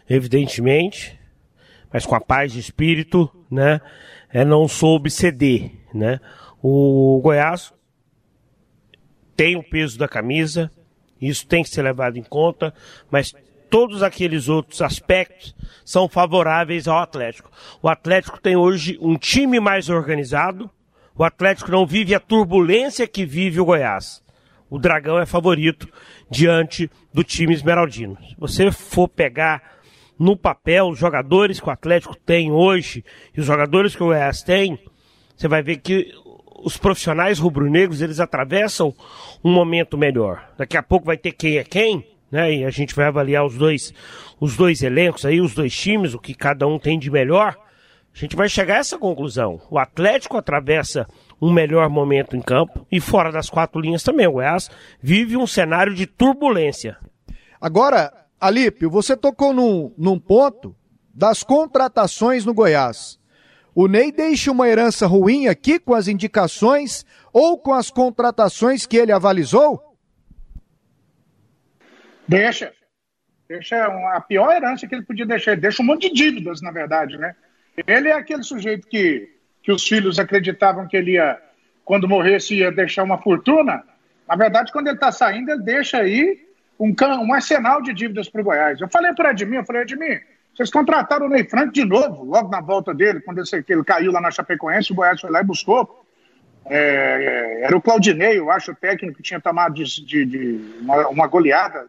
Evidentemente, 0.08 1.18
mas 1.92 2.06
com 2.06 2.14
a 2.14 2.20
paz 2.20 2.52
de 2.52 2.60
espírito, 2.60 3.30
né? 3.50 3.80
É, 4.32 4.44
não 4.44 4.66
soube 4.66 5.10
ceder, 5.10 5.72
né? 5.92 6.18
O 6.62 7.20
Goiás 7.22 7.72
tem 9.36 9.56
o 9.56 9.62
peso 9.62 9.98
da 9.98 10.08
camisa, 10.08 10.70
isso 11.20 11.46
tem 11.46 11.62
que 11.62 11.68
ser 11.68 11.82
levado 11.82 12.16
em 12.16 12.22
conta, 12.22 12.72
mas 13.10 13.34
todos 13.68 14.02
aqueles 14.02 14.48
outros 14.48 14.82
aspectos 14.82 15.54
são 15.84 16.08
favoráveis 16.08 16.86
ao 16.86 16.98
Atlético. 16.98 17.50
O 17.82 17.88
Atlético 17.88 18.40
tem 18.40 18.56
hoje 18.56 18.98
um 19.00 19.16
time 19.16 19.58
mais 19.60 19.88
organizado, 19.88 20.70
o 21.14 21.24
Atlético 21.24 21.70
não 21.70 21.86
vive 21.86 22.14
a 22.14 22.20
turbulência 22.20 23.06
que 23.06 23.26
vive 23.26 23.60
o 23.60 23.64
Goiás. 23.64 24.22
O 24.70 24.78
Dragão 24.78 25.18
é 25.18 25.26
favorito 25.26 25.86
diante 26.30 26.90
do 27.12 27.22
time 27.22 27.52
esmeraldino. 27.52 28.16
Se 28.22 28.36
você 28.38 28.72
for 28.72 29.06
pegar 29.06 29.62
no 30.22 30.36
papel 30.36 30.88
os 30.88 30.98
jogadores 30.98 31.58
que 31.58 31.68
o 31.68 31.72
Atlético 31.72 32.14
tem 32.14 32.52
hoje 32.52 33.04
e 33.36 33.40
os 33.40 33.46
jogadores 33.46 33.96
que 33.96 34.02
o 34.04 34.06
Goiás 34.06 34.40
tem, 34.40 34.78
você 35.36 35.48
vai 35.48 35.62
ver 35.62 35.78
que 35.78 36.12
os 36.62 36.76
profissionais 36.76 37.40
rubro-negros 37.40 38.00
eles 38.00 38.20
atravessam 38.20 38.94
um 39.42 39.50
momento 39.50 39.98
melhor. 39.98 40.48
Daqui 40.56 40.76
a 40.76 40.82
pouco 40.82 41.06
vai 41.06 41.16
ter 41.16 41.32
quem 41.32 41.58
é 41.58 41.64
quem, 41.64 42.06
né? 42.30 42.54
E 42.54 42.64
a 42.64 42.70
gente 42.70 42.94
vai 42.94 43.06
avaliar 43.06 43.44
os 43.44 43.56
dois, 43.56 43.92
os 44.38 44.56
dois 44.56 44.80
elencos 44.84 45.26
aí, 45.26 45.40
os 45.40 45.54
dois 45.54 45.76
times, 45.76 46.14
o 46.14 46.20
que 46.20 46.34
cada 46.34 46.68
um 46.68 46.78
tem 46.78 47.00
de 47.00 47.10
melhor. 47.10 47.56
A 48.14 48.18
gente 48.18 48.36
vai 48.36 48.48
chegar 48.48 48.76
a 48.76 48.78
essa 48.78 48.96
conclusão. 48.96 49.60
O 49.68 49.76
Atlético 49.76 50.36
atravessa 50.36 51.08
um 51.40 51.52
melhor 51.52 51.88
momento 51.90 52.36
em 52.36 52.40
campo 52.40 52.86
e 52.92 53.00
fora 53.00 53.32
das 53.32 53.50
quatro 53.50 53.80
linhas 53.80 54.04
também. 54.04 54.28
O 54.28 54.32
Goiás 54.32 54.70
vive 55.02 55.36
um 55.36 55.48
cenário 55.48 55.92
de 55.92 56.06
turbulência. 56.06 56.96
Agora, 57.60 58.21
Alípio, 58.42 58.90
você 58.90 59.16
tocou 59.16 59.52
num, 59.52 59.94
num 59.96 60.18
ponto 60.18 60.74
das 61.14 61.44
contratações 61.44 62.44
no 62.44 62.52
Goiás. 62.52 63.16
O 63.72 63.86
Ney 63.86 64.10
deixa 64.10 64.50
uma 64.50 64.68
herança 64.68 65.06
ruim 65.06 65.46
aqui 65.46 65.78
com 65.78 65.94
as 65.94 66.08
indicações 66.08 67.06
ou 67.32 67.56
com 67.56 67.72
as 67.72 67.88
contratações 67.88 68.84
que 68.84 68.96
ele 68.96 69.12
avalizou? 69.12 69.96
Deixa. 72.26 72.72
Deixa 73.48 73.86
a 73.86 74.20
pior 74.20 74.52
herança 74.52 74.88
que 74.88 74.94
ele 74.96 75.04
podia 75.04 75.24
deixar. 75.24 75.56
Deixa 75.56 75.80
um 75.80 75.86
monte 75.86 76.08
de 76.08 76.14
dívidas, 76.14 76.60
na 76.60 76.72
verdade, 76.72 77.16
né? 77.16 77.36
Ele 77.86 78.08
é 78.08 78.14
aquele 78.14 78.42
sujeito 78.42 78.88
que, 78.88 79.36
que 79.62 79.70
os 79.70 79.86
filhos 79.86 80.18
acreditavam 80.18 80.88
que 80.88 80.96
ele 80.96 81.12
ia, 81.12 81.40
quando 81.84 82.08
morresse, 82.08 82.56
ia 82.56 82.72
deixar 82.72 83.04
uma 83.04 83.18
fortuna. 83.18 83.84
Na 84.26 84.34
verdade, 84.34 84.72
quando 84.72 84.88
ele 84.88 84.96
está 84.96 85.12
saindo, 85.12 85.52
ele 85.52 85.62
deixa 85.62 85.98
aí 85.98 86.50
um, 86.82 86.94
um 87.24 87.34
arsenal 87.34 87.80
de 87.80 87.92
dívidas 87.92 88.28
para 88.28 88.40
o 88.40 88.44
Goiás. 88.44 88.80
Eu 88.80 88.88
falei 88.88 89.12
para 89.14 89.30
Edmir, 89.30 89.60
eu 89.60 89.64
falei, 89.64 89.82
Edmir, 89.82 90.26
vocês 90.54 90.70
contrataram 90.70 91.26
o 91.26 91.28
Ney 91.28 91.44
Franco 91.44 91.72
de 91.72 91.84
novo, 91.84 92.24
logo 92.24 92.48
na 92.48 92.60
volta 92.60 92.92
dele, 92.92 93.20
quando 93.20 93.38
ele, 93.38 93.64
ele 93.68 93.84
caiu 93.84 94.10
lá 94.10 94.20
na 94.20 94.30
Chapecoense, 94.30 94.92
o 94.92 94.94
Goiás 94.94 95.20
foi 95.20 95.30
lá 95.30 95.40
e 95.40 95.44
buscou. 95.44 96.04
É, 96.66 97.60
é 97.60 97.64
era 97.64 97.76
o 97.76 97.80
Claudinei, 97.80 98.38
eu 98.38 98.50
acho, 98.50 98.72
o 98.72 98.74
técnico 98.74 99.16
que 99.16 99.22
tinha 99.22 99.40
tomado 99.40 99.74
de, 99.74 99.84
de, 100.04 100.24
de 100.24 100.80
uma, 100.80 101.08
uma, 101.08 101.26
goleada 101.26 101.86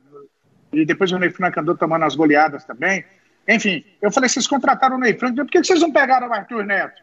e 0.72 0.86
depois 0.86 1.12
o 1.12 1.18
Ney 1.18 1.30
Franco 1.30 1.60
andou 1.60 1.76
tomando 1.76 2.06
as 2.06 2.16
goleadas 2.16 2.64
também. 2.64 3.04
Enfim, 3.48 3.84
eu 4.02 4.12
falei, 4.12 4.30
vocês 4.30 4.48
contrataram 4.48 4.96
o 4.96 5.00
Ney 5.00 5.18
Franco, 5.18 5.36
por 5.38 5.48
que 5.48 5.64
vocês 5.64 5.82
não 5.82 5.92
pegaram 5.92 6.30
o 6.30 6.34
Arthur 6.34 6.66
Neto? 6.66 7.02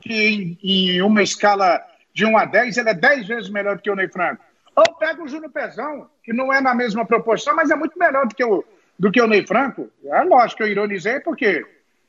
Que 0.00 0.12
em, 0.12 0.58
em 0.62 1.02
uma 1.02 1.22
escala 1.22 1.82
de 2.14 2.24
1 2.24 2.36
a 2.36 2.44
10, 2.44 2.76
ele 2.76 2.90
é 2.90 2.94
10 2.94 3.26
vezes 3.26 3.50
melhor 3.50 3.76
do 3.76 3.82
que 3.82 3.90
o 3.90 3.96
Ney 3.96 4.08
Franco. 4.08 4.42
Ou 4.80 4.94
pega 4.94 5.22
o 5.22 5.28
Júnior 5.28 5.52
Pezão, 5.52 6.08
que 6.24 6.32
não 6.32 6.50
é 6.50 6.58
na 6.58 6.74
mesma 6.74 7.04
proporção, 7.04 7.54
mas 7.54 7.70
é 7.70 7.76
muito 7.76 7.98
melhor 7.98 8.26
do 8.26 8.34
que 8.34 8.42
o, 8.42 8.64
do 8.98 9.12
que 9.12 9.20
o 9.20 9.26
Ney 9.26 9.46
Franco. 9.46 9.90
É 10.06 10.22
lógico 10.22 10.58
que 10.58 10.62
eu 10.62 10.68
ironizei, 10.68 11.20
porque 11.20 11.66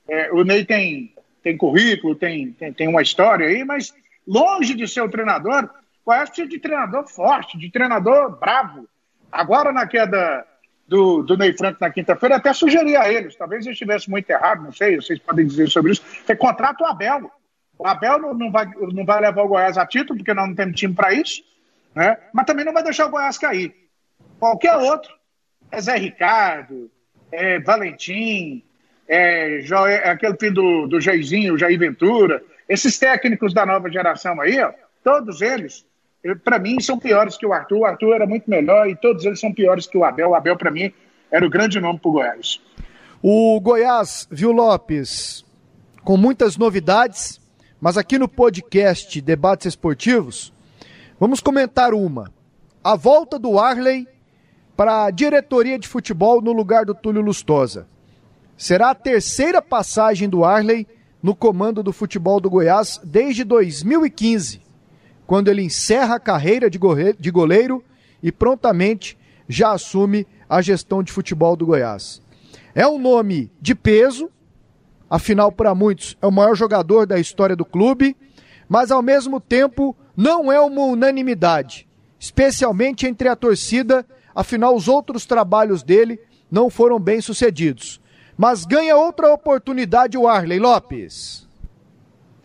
é, 0.08 0.32
o 0.32 0.42
Ney 0.42 0.64
tem, 0.64 1.14
tem 1.42 1.54
currículo, 1.54 2.14
tem, 2.14 2.52
tem, 2.52 2.72
tem 2.72 2.88
uma 2.88 3.02
história 3.02 3.46
aí, 3.46 3.62
mas 3.62 3.92
longe 4.26 4.74
de 4.74 4.88
ser 4.88 5.02
o 5.02 5.08
treinador, 5.10 5.68
eu 6.06 6.12
acho 6.12 6.46
de 6.48 6.58
treinador 6.58 7.06
forte, 7.06 7.58
de 7.58 7.70
treinador 7.70 8.38
bravo. 8.38 8.88
Agora, 9.30 9.70
na 9.70 9.86
queda 9.86 10.46
do, 10.88 11.22
do 11.22 11.36
Ney 11.36 11.52
Franco 11.52 11.78
na 11.78 11.90
quinta-feira, 11.90 12.36
até 12.36 12.54
sugeri 12.54 12.96
a 12.96 13.12
eles, 13.12 13.36
talvez 13.36 13.66
eu 13.66 13.72
estivesse 13.72 14.08
muito 14.08 14.30
errado, 14.30 14.62
não 14.62 14.72
sei, 14.72 14.96
vocês 14.96 15.18
podem 15.18 15.46
dizer 15.46 15.68
sobre 15.68 15.92
isso, 15.92 16.02
que 16.26 16.34
contrata 16.36 16.84
o 16.84 16.86
Abel. 16.86 17.30
O 17.78 17.86
Abel 17.86 18.18
não, 18.18 18.32
não, 18.32 18.50
vai, 18.50 18.66
não 18.94 19.04
vai 19.04 19.20
levar 19.20 19.42
o 19.42 19.48
Goiás 19.48 19.76
a 19.76 19.84
título, 19.84 20.18
porque 20.18 20.32
nós 20.32 20.48
não 20.48 20.54
temos 20.54 20.78
time 20.78 20.94
para 20.94 21.12
isso, 21.12 21.42
né? 21.94 22.16
mas 22.32 22.46
também 22.46 22.64
não 22.64 22.72
vai 22.72 22.82
deixar 22.82 23.06
o 23.06 23.10
Goiás 23.10 23.38
cair. 23.38 23.74
Qualquer 24.38 24.76
outro, 24.76 25.12
é 25.70 25.80
Zé 25.80 25.96
Ricardo, 25.96 26.90
é 27.30 27.58
Valentim, 27.60 28.64
é, 29.08 29.60
é 29.60 30.10
aquele 30.10 30.36
filho 30.38 30.54
do, 30.54 30.86
do 30.86 31.00
Jairzinho, 31.00 31.58
Jair 31.58 31.78
Ventura, 31.78 32.42
esses 32.68 32.98
técnicos 32.98 33.52
da 33.52 33.66
nova 33.66 33.90
geração 33.90 34.40
aí, 34.40 34.60
ó, 34.60 34.72
todos 35.02 35.42
eles 35.42 35.84
para 36.44 36.58
mim, 36.58 36.80
são 36.80 36.98
piores 36.98 37.36
que 37.36 37.44
o 37.44 37.52
Arthur. 37.52 37.78
O 37.78 37.84
Arthur 37.84 38.14
era 38.14 38.26
muito 38.26 38.48
melhor 38.48 38.88
e 38.88 38.94
todos 38.94 39.24
eles 39.24 39.40
são 39.40 39.52
piores 39.52 39.86
que 39.86 39.98
o 39.98 40.04
Abel. 40.04 40.30
O 40.30 40.34
Abel, 40.34 40.56
para 40.56 40.70
mim, 40.70 40.92
era 41.30 41.44
o 41.44 41.50
grande 41.50 41.80
nome 41.80 41.98
para 41.98 42.08
o 42.08 42.12
Goiás. 42.12 42.60
O 43.20 43.60
Goiás, 43.60 44.28
viu, 44.30 44.52
Lopes, 44.52 45.44
com 46.04 46.16
muitas 46.16 46.56
novidades, 46.56 47.40
mas 47.80 47.96
aqui 47.96 48.18
no 48.18 48.28
podcast 48.28 49.20
Debates 49.20 49.66
Esportivos, 49.66 50.51
vamos 51.22 51.38
comentar 51.38 51.94
uma. 51.94 52.32
A 52.82 52.96
volta 52.96 53.38
do 53.38 53.56
Arley 53.56 54.08
para 54.76 55.04
a 55.04 55.10
diretoria 55.12 55.78
de 55.78 55.86
futebol 55.86 56.42
no 56.42 56.50
lugar 56.50 56.84
do 56.84 56.96
Túlio 56.96 57.22
Lustosa. 57.22 57.86
Será 58.56 58.90
a 58.90 58.94
terceira 58.94 59.62
passagem 59.62 60.28
do 60.28 60.44
Arley 60.44 60.84
no 61.22 61.32
comando 61.32 61.80
do 61.80 61.92
futebol 61.92 62.40
do 62.40 62.50
Goiás 62.50 63.00
desde 63.04 63.44
2015 63.44 64.62
quando 65.24 65.46
ele 65.46 65.62
encerra 65.62 66.16
a 66.16 66.20
carreira 66.20 66.68
de 66.68 67.30
goleiro 67.30 67.84
e 68.20 68.32
prontamente 68.32 69.16
já 69.48 69.70
assume 69.70 70.26
a 70.48 70.60
gestão 70.60 71.04
de 71.04 71.12
futebol 71.12 71.54
do 71.54 71.66
Goiás. 71.66 72.20
É 72.74 72.84
um 72.84 72.98
nome 72.98 73.48
de 73.60 73.76
peso, 73.76 74.28
afinal, 75.08 75.52
para 75.52 75.72
muitos, 75.72 76.18
é 76.20 76.26
o 76.26 76.32
maior 76.32 76.56
jogador 76.56 77.06
da 77.06 77.20
história 77.20 77.54
do 77.54 77.64
clube, 77.64 78.16
mas 78.68 78.90
ao 78.90 79.02
mesmo 79.02 79.40
tempo 79.40 79.96
não 80.16 80.50
é 80.52 80.60
uma 80.60 80.82
unanimidade, 80.82 81.88
especialmente 82.18 83.06
entre 83.06 83.28
a 83.28 83.36
torcida, 83.36 84.06
afinal, 84.34 84.74
os 84.74 84.88
outros 84.88 85.26
trabalhos 85.26 85.82
dele 85.82 86.20
não 86.50 86.68
foram 86.68 86.98
bem 86.98 87.20
sucedidos. 87.20 88.00
Mas 88.36 88.64
ganha 88.64 88.96
outra 88.96 89.32
oportunidade 89.32 90.16
o 90.18 90.26
Arley 90.26 90.58
Lopes. 90.58 91.48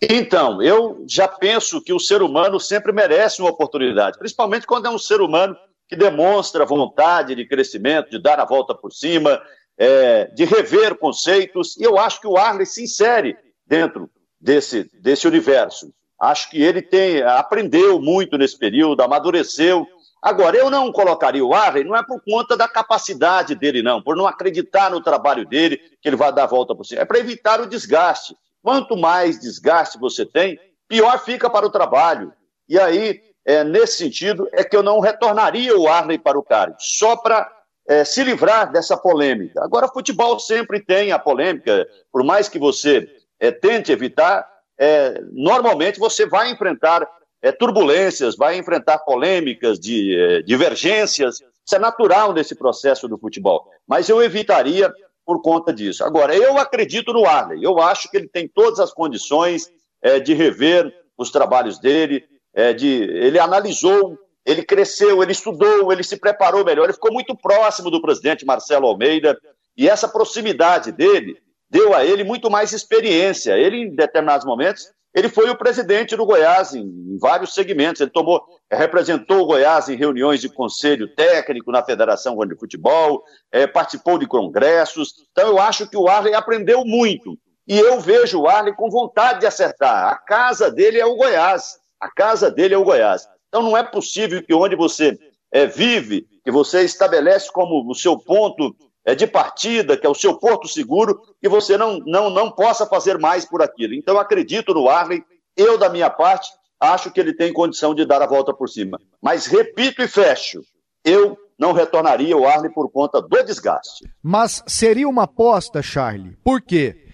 Então, 0.00 0.62
eu 0.62 1.04
já 1.08 1.26
penso 1.26 1.82
que 1.82 1.92
o 1.92 1.98
ser 1.98 2.22
humano 2.22 2.60
sempre 2.60 2.92
merece 2.92 3.40
uma 3.42 3.50
oportunidade, 3.50 4.18
principalmente 4.18 4.66
quando 4.66 4.86
é 4.86 4.90
um 4.90 4.98
ser 4.98 5.20
humano 5.20 5.56
que 5.88 5.96
demonstra 5.96 6.64
vontade 6.64 7.34
de 7.34 7.46
crescimento, 7.46 8.10
de 8.10 8.22
dar 8.22 8.38
a 8.38 8.44
volta 8.44 8.74
por 8.74 8.92
cima, 8.92 9.40
é, 9.76 10.26
de 10.26 10.44
rever 10.44 10.96
conceitos, 10.96 11.76
e 11.76 11.82
eu 11.82 11.98
acho 11.98 12.20
que 12.20 12.26
o 12.26 12.36
Arley 12.36 12.66
se 12.66 12.84
insere 12.84 13.36
dentro 13.66 14.08
desse, 14.40 14.88
desse 15.00 15.26
universo. 15.26 15.92
Acho 16.20 16.50
que 16.50 16.60
ele 16.60 16.82
tem, 16.82 17.22
aprendeu 17.22 18.00
muito 18.00 18.36
nesse 18.36 18.58
período, 18.58 19.02
amadureceu. 19.02 19.86
Agora, 20.20 20.56
eu 20.56 20.68
não 20.68 20.90
colocaria 20.90 21.44
o 21.44 21.54
Arley, 21.54 21.84
não 21.84 21.94
é 21.94 22.02
por 22.02 22.20
conta 22.22 22.56
da 22.56 22.66
capacidade 22.66 23.54
dele, 23.54 23.82
não, 23.82 24.02
por 24.02 24.16
não 24.16 24.26
acreditar 24.26 24.90
no 24.90 25.00
trabalho 25.00 25.46
dele, 25.46 25.80
que 26.02 26.08
ele 26.08 26.16
vai 26.16 26.32
dar 26.32 26.44
a 26.44 26.48
volta 26.48 26.74
por 26.74 26.84
cima. 26.84 27.02
É 27.02 27.04
para 27.04 27.20
evitar 27.20 27.60
o 27.60 27.66
desgaste. 27.66 28.36
Quanto 28.60 28.96
mais 28.96 29.38
desgaste 29.38 29.98
você 29.98 30.26
tem, 30.26 30.58
pior 30.88 31.18
fica 31.20 31.48
para 31.48 31.66
o 31.66 31.70
trabalho. 31.70 32.32
E 32.68 32.78
aí, 32.78 33.20
é, 33.44 33.62
nesse 33.62 33.98
sentido, 33.98 34.48
é 34.52 34.64
que 34.64 34.76
eu 34.76 34.82
não 34.82 34.98
retornaria 34.98 35.78
o 35.78 35.88
Arley 35.88 36.18
para 36.18 36.38
o 36.38 36.42
Cari, 36.42 36.74
só 36.78 37.16
para 37.16 37.50
é, 37.88 38.04
se 38.04 38.22
livrar 38.22 38.70
dessa 38.70 38.96
polêmica. 38.96 39.64
Agora, 39.64 39.88
futebol 39.88 40.38
sempre 40.38 40.80
tem 40.80 41.12
a 41.12 41.18
polêmica, 41.18 41.88
por 42.12 42.22
mais 42.22 42.48
que 42.48 42.58
você 42.58 43.08
é, 43.40 43.50
tente 43.50 43.90
evitar, 43.92 44.46
é, 44.78 45.20
normalmente 45.32 45.98
você 45.98 46.26
vai 46.26 46.50
enfrentar 46.50 47.08
é, 47.42 47.52
turbulências, 47.52 48.36
vai 48.36 48.56
enfrentar 48.56 48.98
polêmicas, 48.98 49.78
de, 49.78 50.16
é, 50.16 50.42
divergências. 50.42 51.40
Isso 51.64 51.76
é 51.76 51.78
natural 51.78 52.32
nesse 52.32 52.54
processo 52.54 53.08
do 53.08 53.18
futebol. 53.18 53.66
Mas 53.86 54.08
eu 54.08 54.22
evitaria 54.22 54.92
por 55.24 55.42
conta 55.42 55.72
disso. 55.72 56.04
Agora, 56.04 56.34
eu 56.34 56.58
acredito 56.58 57.12
no 57.12 57.26
Arley, 57.26 57.62
eu 57.62 57.78
acho 57.78 58.10
que 58.10 58.16
ele 58.16 58.28
tem 58.28 58.48
todas 58.48 58.80
as 58.80 58.92
condições 58.92 59.70
é, 60.00 60.18
de 60.18 60.32
rever 60.32 60.92
os 61.18 61.30
trabalhos 61.30 61.78
dele, 61.78 62.24
é, 62.54 62.72
de, 62.72 62.88
ele 62.88 63.38
analisou, 63.38 64.18
ele 64.46 64.64
cresceu, 64.64 65.22
ele 65.22 65.32
estudou, 65.32 65.92
ele 65.92 66.02
se 66.02 66.16
preparou 66.16 66.64
melhor, 66.64 66.84
ele 66.84 66.94
ficou 66.94 67.12
muito 67.12 67.36
próximo 67.36 67.90
do 67.90 68.00
presidente 68.00 68.46
Marcelo 68.46 68.86
Almeida, 68.86 69.38
e 69.76 69.88
essa 69.88 70.08
proximidade 70.08 70.90
dele 70.90 71.36
deu 71.70 71.94
a 71.94 72.04
ele 72.04 72.24
muito 72.24 72.50
mais 72.50 72.72
experiência. 72.72 73.56
Ele, 73.56 73.78
em 73.78 73.94
determinados 73.94 74.46
momentos, 74.46 74.90
ele 75.14 75.28
foi 75.28 75.48
o 75.50 75.56
presidente 75.56 76.14
do 76.16 76.26
Goiás 76.26 76.74
em, 76.74 76.82
em 76.82 77.18
vários 77.18 77.54
segmentos. 77.54 78.00
Ele 78.00 78.10
tomou, 78.10 78.42
representou 78.70 79.40
o 79.40 79.46
Goiás 79.46 79.88
em 79.88 79.96
reuniões 79.96 80.40
de 80.40 80.48
conselho 80.48 81.12
técnico 81.14 81.72
na 81.72 81.84
Federação 81.84 82.36
de 82.46 82.56
Futebol, 82.56 83.24
é, 83.50 83.66
participou 83.66 84.18
de 84.18 84.26
congressos. 84.26 85.14
Então, 85.32 85.48
eu 85.48 85.58
acho 85.58 85.88
que 85.88 85.96
o 85.96 86.08
Arley 86.08 86.34
aprendeu 86.34 86.84
muito. 86.84 87.38
E 87.66 87.78
eu 87.78 88.00
vejo 88.00 88.40
o 88.40 88.48
Arley 88.48 88.74
com 88.74 88.90
vontade 88.90 89.40
de 89.40 89.46
acertar. 89.46 90.12
A 90.12 90.16
casa 90.16 90.70
dele 90.70 90.98
é 90.98 91.06
o 91.06 91.16
Goiás. 91.16 91.76
A 92.00 92.10
casa 92.10 92.50
dele 92.50 92.74
é 92.74 92.78
o 92.78 92.84
Goiás. 92.84 93.26
Então, 93.48 93.62
não 93.62 93.76
é 93.76 93.82
possível 93.82 94.42
que 94.42 94.54
onde 94.54 94.76
você 94.76 95.18
é, 95.50 95.66
vive, 95.66 96.26
que 96.44 96.50
você 96.50 96.82
estabelece 96.82 97.50
como 97.52 97.90
o 97.90 97.94
seu 97.94 98.18
ponto 98.18 98.74
é, 99.08 99.14
de 99.14 99.26
partida, 99.26 99.96
que 99.96 100.06
é 100.06 100.10
o 100.10 100.14
seu 100.14 100.38
porto 100.38 100.68
seguro, 100.68 101.18
que 101.40 101.48
você 101.48 101.78
não, 101.78 101.98
não, 102.00 102.28
não 102.28 102.50
possa 102.50 102.84
fazer 102.84 103.18
mais 103.18 103.46
por 103.46 103.62
aquilo. 103.62 103.94
Então, 103.94 104.18
acredito 104.18 104.74
no 104.74 104.86
Arley, 104.86 105.24
eu, 105.56 105.78
da 105.78 105.88
minha 105.88 106.10
parte, 106.10 106.50
acho 106.78 107.10
que 107.10 107.18
ele 107.18 107.32
tem 107.32 107.50
condição 107.50 107.94
de 107.94 108.04
dar 108.04 108.20
a 108.20 108.26
volta 108.26 108.52
por 108.52 108.68
cima. 108.68 109.00
Mas 109.22 109.46
repito 109.46 110.02
e 110.02 110.08
fecho, 110.08 110.60
eu 111.02 111.38
não 111.58 111.72
retornaria 111.72 112.36
o 112.36 112.46
Arley 112.46 112.70
por 112.70 112.90
conta 112.90 113.22
do 113.22 113.42
desgaste. 113.44 114.06
Mas 114.22 114.62
seria 114.66 115.08
uma 115.08 115.22
aposta, 115.22 115.80
Charlie. 115.80 116.36
Por 116.44 116.60
quê? 116.60 117.06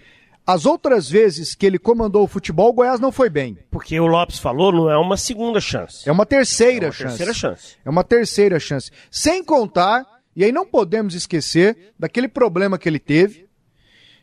As 0.45 0.65
outras 0.65 1.09
vezes 1.09 1.55
que 1.55 1.65
ele 1.65 1.79
comandou 1.79 2.25
o 2.25 2.27
futebol, 2.27 2.71
o 2.71 2.73
Goiás 2.73 2.99
não 2.99 3.11
foi 3.11 3.29
bem. 3.29 3.57
Porque 3.71 3.97
o 3.97 4.05
Lopes 4.05 4.37
falou, 4.37 4.69
não 4.73 4.89
é 4.91 4.97
uma 4.97 5.15
segunda 5.15 5.61
chance. 5.61 6.07
É 6.07 6.11
uma 6.11 6.25
terceira 6.25 6.87
é 6.87 6.89
uma 6.89 6.93
chance. 6.93 7.17
Terceira 7.17 7.33
chance. 7.33 7.77
É 7.85 7.89
uma 7.89 8.03
terceira 8.03 8.59
chance. 8.59 8.91
Sem 9.09 9.41
contar 9.41 10.05
e 10.35 10.43
aí 10.43 10.51
não 10.51 10.65
podemos 10.65 11.15
esquecer 11.15 11.93
daquele 11.97 12.27
problema 12.27 12.77
que 12.77 12.89
ele 12.89 12.99
teve, 12.99 13.47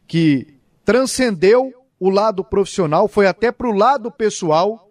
que 0.07 0.59
transcendeu 0.85 1.73
o 1.99 2.11
lado 2.11 2.45
profissional, 2.45 3.09
foi 3.09 3.27
até 3.27 3.51
para 3.51 3.69
o 3.69 3.73
lado 3.73 4.11
pessoal, 4.11 4.91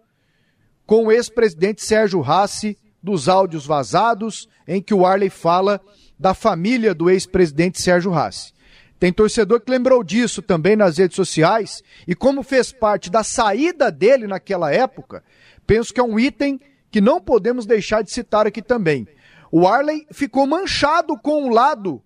com 0.86 1.06
o 1.06 1.12
ex-presidente 1.12 1.84
Sérgio 1.84 2.20
Rassi, 2.20 2.76
dos 3.02 3.28
áudios 3.28 3.66
vazados, 3.66 4.48
em 4.66 4.80
que 4.80 4.94
o 4.94 5.04
Arley 5.04 5.28
fala 5.30 5.80
da 6.18 6.34
família 6.34 6.94
do 6.94 7.10
ex-presidente 7.10 7.80
Sérgio 7.80 8.10
Rassi. 8.10 8.52
Tem 8.98 9.12
torcedor 9.12 9.60
que 9.60 9.70
lembrou 9.70 10.04
disso 10.04 10.40
também 10.40 10.76
nas 10.76 10.96
redes 10.96 11.16
sociais, 11.16 11.82
e 12.06 12.14
como 12.14 12.42
fez 12.42 12.72
parte 12.72 13.10
da 13.10 13.24
saída 13.24 13.90
dele 13.90 14.26
naquela 14.26 14.72
época, 14.72 15.24
penso 15.66 15.92
que 15.92 16.00
é 16.00 16.02
um 16.02 16.18
item 16.18 16.60
que 16.90 17.00
não 17.00 17.20
podemos 17.20 17.66
deixar 17.66 18.02
de 18.02 18.12
citar 18.12 18.46
aqui 18.46 18.62
também. 18.62 19.06
O 19.54 19.68
Arley 19.68 20.06
ficou 20.10 20.46
manchado 20.46 21.14
com 21.18 21.44
um 21.44 21.50
lado 21.50 22.02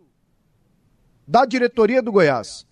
da 1.29 1.45
diretoria 1.45 2.03
do 2.03 2.11
Goiás, 2.11 2.67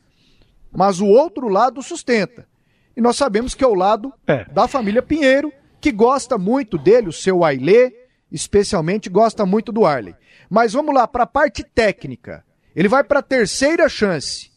mas 0.73 1.01
o 1.01 1.07
outro 1.07 1.47
lado 1.47 1.81
sustenta. 1.81 2.49
E 2.97 3.01
nós 3.01 3.15
sabemos 3.15 3.55
que 3.55 3.63
é 3.63 3.69
o 3.69 3.75
lado 3.75 4.13
é. 4.27 4.45
da 4.47 4.67
família 4.67 5.01
Pinheiro, 5.01 5.53
que 5.81 5.93
gosta 5.93 6.37
muito 6.37 6.77
dele, 6.77 7.09
o 7.09 7.13
seu 7.13 7.45
Ailê, 7.45 7.93
especialmente 8.33 9.09
gosta 9.09 9.47
muito 9.47 9.71
do 9.71 9.87
Arley. 9.87 10.17
Mas 10.51 10.73
vamos 10.73 10.93
lá 10.93 11.07
para 11.07 11.23
a 11.23 11.27
parte 11.27 11.63
técnica. 11.63 12.45
Ele 12.75 12.89
vai 12.89 13.05
para 13.05 13.21
a 13.21 13.23
terceira 13.23 13.89
chance. 13.89 14.51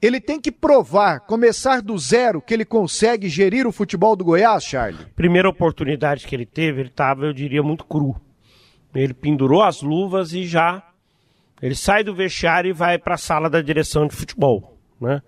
Ele 0.00 0.22
tem 0.22 0.40
que 0.40 0.50
provar, 0.50 1.20
começar 1.20 1.82
do 1.82 1.98
zero, 1.98 2.40
que 2.40 2.54
ele 2.54 2.64
consegue 2.64 3.28
gerir 3.28 3.66
o 3.66 3.72
futebol 3.72 4.16
do 4.16 4.24
Goiás, 4.24 4.64
Charlie? 4.64 5.06
Primeira 5.14 5.50
oportunidade 5.50 6.26
que 6.26 6.34
ele 6.34 6.46
teve, 6.46 6.80
ele 6.80 6.88
estava, 6.88 7.26
eu 7.26 7.32
diria, 7.34 7.62
muito 7.62 7.84
cru. 7.84 8.18
Ele 8.94 9.14
pendurou 9.14 9.62
as 9.62 9.82
luvas 9.82 10.32
e 10.32 10.46
já 10.46 10.82
ele 11.60 11.74
sai 11.74 12.04
do 12.04 12.14
vestiário 12.14 12.68
e 12.68 12.72
vai 12.72 12.98
para 12.98 13.14
a 13.14 13.18
sala 13.18 13.48
da 13.48 13.62
direção 13.62 14.06
de 14.06 14.14
futebol, 14.14 14.76
né? 15.00 15.22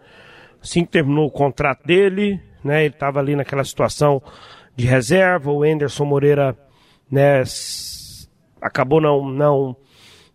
Assim 0.63 0.85
que 0.85 0.91
terminou 0.91 1.27
o 1.27 1.31
contrato 1.31 1.87
dele, 1.87 2.41
né? 2.63 2.85
Ele 2.85 2.95
estava 2.95 3.21
ali 3.21 3.35
naquela 3.35 3.65
situação 3.65 4.23
de 4.75 4.87
reserva, 4.87 5.51
o 5.51 5.63
Anderson 5.63 6.05
Moreira, 6.05 6.57
né? 7.11 7.43
Acabou 8.61 9.01
não 9.01 9.27
não 9.29 9.77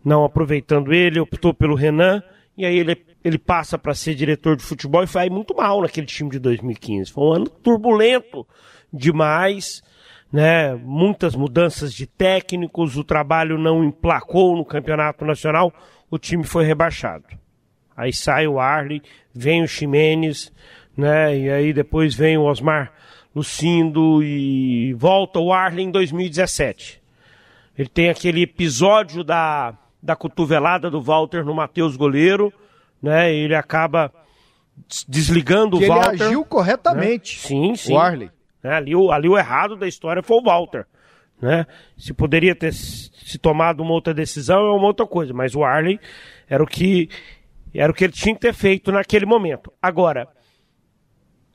não 0.03 0.25
aproveitando 0.25 0.91
ele, 0.91 1.19
optou 1.19 1.53
pelo 1.53 1.75
Renan 1.75 2.23
e 2.57 2.65
aí 2.65 2.77
ele 2.77 3.05
ele 3.23 3.37
passa 3.37 3.77
para 3.77 3.93
ser 3.93 4.15
diretor 4.15 4.55
de 4.55 4.63
futebol 4.63 5.03
e 5.03 5.05
vai 5.05 5.29
muito 5.29 5.55
mal 5.55 5.81
naquele 5.81 6.07
time 6.07 6.31
de 6.31 6.39
2015. 6.39 7.11
Foi 7.11 7.23
um 7.23 7.33
ano 7.33 7.47
turbulento 7.47 8.47
demais 8.91 9.83
né? 10.31 10.73
Muitas 10.75 11.35
mudanças 11.35 11.93
de 11.93 12.07
técnicos, 12.07 12.97
o 12.97 13.03
trabalho 13.03 13.57
não 13.57 13.83
emplacou 13.83 14.55
no 14.55 14.63
campeonato 14.63 15.25
nacional, 15.25 15.73
o 16.09 16.17
time 16.17 16.43
foi 16.43 16.65
rebaixado. 16.65 17.25
Aí 17.95 18.13
sai 18.13 18.47
o 18.47 18.59
Arley, 18.59 19.01
vem 19.33 19.63
o 19.63 19.67
Ximenes, 19.67 20.51
né? 20.95 21.37
E 21.37 21.49
aí 21.49 21.73
depois 21.73 22.15
vem 22.15 22.37
o 22.37 22.43
Osmar 22.43 22.91
Lucindo 23.35 24.21
e 24.23 24.93
volta 24.93 25.39
o 25.39 25.53
Arley 25.53 25.85
em 25.85 25.91
2017. 25.91 27.01
Ele 27.77 27.87
tem 27.87 28.09
aquele 28.09 28.43
episódio 28.43 29.23
da, 29.23 29.73
da 30.01 30.15
cotovelada 30.15 30.89
do 30.89 31.01
Walter 31.01 31.43
no 31.45 31.53
Matheus 31.53 31.95
Goleiro, 31.95 32.53
né? 33.01 33.33
Ele 33.33 33.55
acaba 33.55 34.11
desligando 35.07 35.77
que 35.77 35.85
o 35.85 35.87
Walter. 35.87 36.13
Ele 36.13 36.23
agiu 36.23 36.45
corretamente. 36.45 37.37
Né? 37.37 37.47
Sim, 37.47 37.75
sim. 37.75 37.93
O 37.93 37.99
Arley. 37.99 38.29
Né? 38.63 38.73
Ali, 38.73 38.95
o, 38.95 39.11
ali 39.11 39.27
o 39.27 39.37
errado 39.37 39.75
da 39.75 39.87
história 39.87 40.21
foi 40.23 40.37
o 40.37 40.43
Walter. 40.43 40.85
Né? 41.41 41.65
Se 41.97 42.13
poderia 42.13 42.55
ter 42.55 42.71
se 42.73 43.37
tomado 43.39 43.81
uma 43.81 43.93
outra 43.93 44.13
decisão 44.13 44.59
é 44.67 44.71
uma 44.71 44.87
outra 44.87 45.07
coisa, 45.07 45.33
mas 45.33 45.55
o 45.55 45.63
Arley 45.63 45.99
era 46.47 46.63
o 46.63 46.67
que 46.67 47.09
era 47.73 47.91
o 47.91 47.95
que 47.95 48.03
ele 48.03 48.13
tinha 48.13 48.35
que 48.35 48.41
ter 48.41 48.53
feito 48.53 48.91
naquele 48.91 49.25
momento. 49.25 49.71
Agora, 49.81 50.27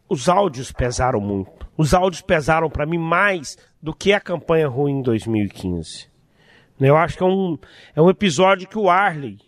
os 0.09 0.29
áudios 0.29 0.73
pesaram 0.73 1.21
muito. 1.21 1.69
Os 1.77 1.92
áudios 1.92 2.23
pesaram 2.23 2.71
para 2.71 2.87
mim 2.87 2.99
mais 2.99 3.59
do 3.83 3.95
que 3.95 4.12
a 4.12 4.21
campanha 4.21 4.66
ruim 4.66 4.99
em 4.99 5.03
2015. 5.03 6.09
Eu 6.81 6.97
acho 6.97 7.16
que 7.16 7.23
é 7.23 7.27
um, 7.27 7.59
é 7.95 8.01
um 8.01 8.09
episódio 8.09 8.66
que 8.66 8.79
o 8.79 8.88
Arley, 8.88 9.38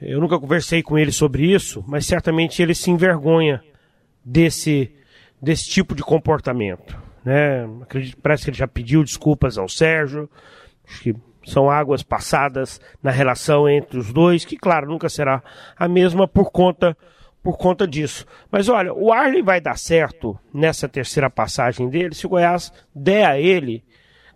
eu 0.00 0.20
nunca 0.20 0.38
conversei 0.38 0.82
com 0.82 0.96
ele 0.96 1.12
sobre 1.12 1.52
isso, 1.52 1.84
mas 1.86 2.06
certamente 2.06 2.62
ele 2.62 2.74
se 2.74 2.90
envergonha 2.90 3.62
desse 4.24 4.94
desse 5.42 5.68
tipo 5.68 5.94
de 5.94 6.02
comportamento. 6.02 6.96
Né? 7.24 7.64
Acredito, 7.82 8.16
parece 8.18 8.44
que 8.44 8.50
ele 8.50 8.56
já 8.56 8.68
pediu 8.68 9.02
desculpas 9.02 9.58
ao 9.58 9.68
Sérgio. 9.68 10.30
Acho 10.86 11.02
que 11.02 11.16
são 11.44 11.68
águas 11.68 12.02
passadas 12.02 12.80
na 13.02 13.10
relação 13.10 13.68
entre 13.68 13.98
os 13.98 14.12
dois, 14.12 14.44
que 14.44 14.56
claro, 14.56 14.86
nunca 14.88 15.08
será 15.08 15.42
a 15.76 15.88
mesma 15.88 16.28
por 16.28 16.50
conta 16.50 16.96
por 17.42 17.58
conta 17.58 17.88
disso. 17.88 18.24
Mas 18.52 18.68
olha, 18.68 18.94
o 18.94 19.12
Arley 19.12 19.42
vai 19.42 19.60
dar 19.60 19.76
certo 19.76 20.38
nessa 20.54 20.88
terceira 20.88 21.28
passagem 21.28 21.88
dele 21.88 22.14
se 22.14 22.24
o 22.24 22.28
Goiás 22.28 22.72
der 22.94 23.26
a 23.26 23.36
ele 23.36 23.82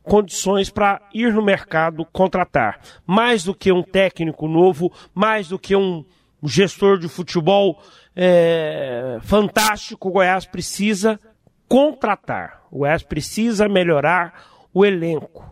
condições 0.03 0.71
para 0.71 1.01
ir 1.15 1.33
no 1.33 1.41
mercado 1.41 2.05
contratar. 2.07 2.81
Mais 3.07 3.45
do 3.45 3.55
que 3.55 3.71
um 3.71 3.83
técnico 3.83 4.49
novo, 4.49 4.93
mais 5.15 5.47
do 5.47 5.57
que 5.57 5.77
um 5.77 6.05
gestor 6.43 6.99
de 6.99 7.09
futebol 7.09 7.81
é, 8.17 9.19
fantástico, 9.21 10.09
o 10.09 10.13
Goiás 10.13 10.47
precisa 10.47 11.21
contratar. 11.69 12.63
O 12.71 12.79
Goiás 12.79 13.03
precisa 13.03 13.69
melhorar 13.69 14.67
o 14.73 14.87
elenco. 14.87 15.45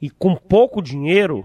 E 0.00 0.08
com 0.08 0.36
pouco 0.36 0.80
dinheiro, 0.80 1.44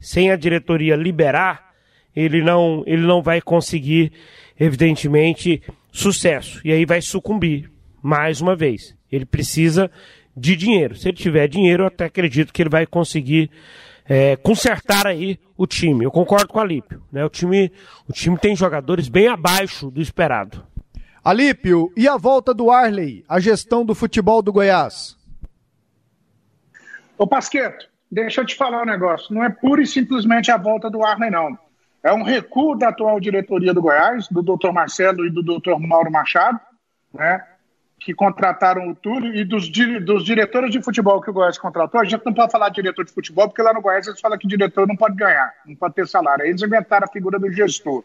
sem 0.00 0.32
a 0.32 0.36
diretoria 0.36 0.96
liberar, 0.96 1.72
ele 2.14 2.42
não, 2.42 2.82
ele 2.86 3.02
não 3.02 3.22
vai 3.22 3.40
conseguir, 3.40 4.12
evidentemente, 4.58 5.62
sucesso. 5.92 6.60
E 6.64 6.72
aí 6.72 6.84
vai 6.84 7.00
sucumbir, 7.00 7.70
mais 8.02 8.40
uma 8.40 8.56
vez. 8.56 8.96
Ele 9.10 9.24
precisa 9.24 9.90
de 10.36 10.56
dinheiro. 10.56 10.96
Se 10.96 11.08
ele 11.08 11.16
tiver 11.16 11.46
dinheiro, 11.46 11.84
eu 11.84 11.86
até 11.86 12.06
acredito 12.06 12.52
que 12.52 12.60
ele 12.60 12.70
vai 12.70 12.86
conseguir 12.86 13.50
é, 14.08 14.36
consertar 14.36 15.06
aí 15.06 15.38
o 15.56 15.66
time. 15.66 16.04
Eu 16.04 16.10
concordo 16.10 16.48
com 16.48 16.58
a 16.58 16.62
Alípio. 16.62 17.02
Né? 17.10 17.24
O, 17.24 17.28
time, 17.28 17.72
o 18.08 18.12
time 18.12 18.36
tem 18.38 18.54
jogadores 18.56 19.08
bem 19.08 19.28
abaixo 19.28 19.90
do 19.90 20.00
esperado. 20.00 20.66
Alípio, 21.24 21.92
e 21.96 22.08
a 22.08 22.16
volta 22.16 22.52
do 22.52 22.70
Arley, 22.70 23.24
a 23.28 23.38
gestão 23.38 23.84
do 23.84 23.94
futebol 23.94 24.42
do 24.42 24.52
Goiás? 24.52 25.16
Ô 27.16 27.26
Pasqueto, 27.26 27.88
deixa 28.10 28.40
eu 28.40 28.46
te 28.46 28.56
falar 28.56 28.82
um 28.82 28.86
negócio. 28.86 29.32
Não 29.32 29.44
é 29.44 29.48
pura 29.48 29.82
e 29.82 29.86
simplesmente 29.86 30.50
a 30.50 30.56
volta 30.56 30.90
do 30.90 31.04
Arley, 31.04 31.30
não. 31.30 31.56
É 32.02 32.12
um 32.12 32.24
recuo 32.24 32.76
da 32.76 32.88
atual 32.88 33.20
diretoria 33.20 33.72
do 33.72 33.80
Goiás, 33.80 34.26
do 34.26 34.42
doutor 34.42 34.72
Marcelo 34.72 35.24
e 35.24 35.30
do 35.30 35.42
doutor 35.42 35.78
Mauro 35.78 36.10
Machado, 36.10 36.58
né? 37.14 37.40
Que 38.04 38.12
contrataram 38.12 38.88
o 38.88 38.94
Túlio 38.94 39.34
e 39.34 39.44
dos, 39.44 39.70
dos 40.04 40.24
diretores 40.24 40.70
de 40.70 40.82
futebol 40.82 41.20
que 41.20 41.30
o 41.30 41.32
Goiás 41.32 41.56
contratou, 41.56 42.00
a 42.00 42.04
gente 42.04 42.24
não 42.24 42.34
pode 42.34 42.50
falar 42.50 42.68
de 42.68 42.76
diretor 42.76 43.04
de 43.04 43.12
futebol, 43.12 43.48
porque 43.48 43.62
lá 43.62 43.72
no 43.72 43.80
Goiás 43.80 44.06
eles 44.06 44.20
falam 44.20 44.38
que 44.38 44.46
diretor 44.46 44.86
não 44.88 44.96
pode 44.96 45.14
ganhar, 45.14 45.52
não 45.64 45.76
pode 45.76 45.94
ter 45.94 46.06
salário. 46.08 46.44
Aí 46.44 46.50
eles 46.50 46.62
inventaram 46.62 47.06
a 47.08 47.12
figura 47.12 47.38
do 47.38 47.50
gestor. 47.52 48.02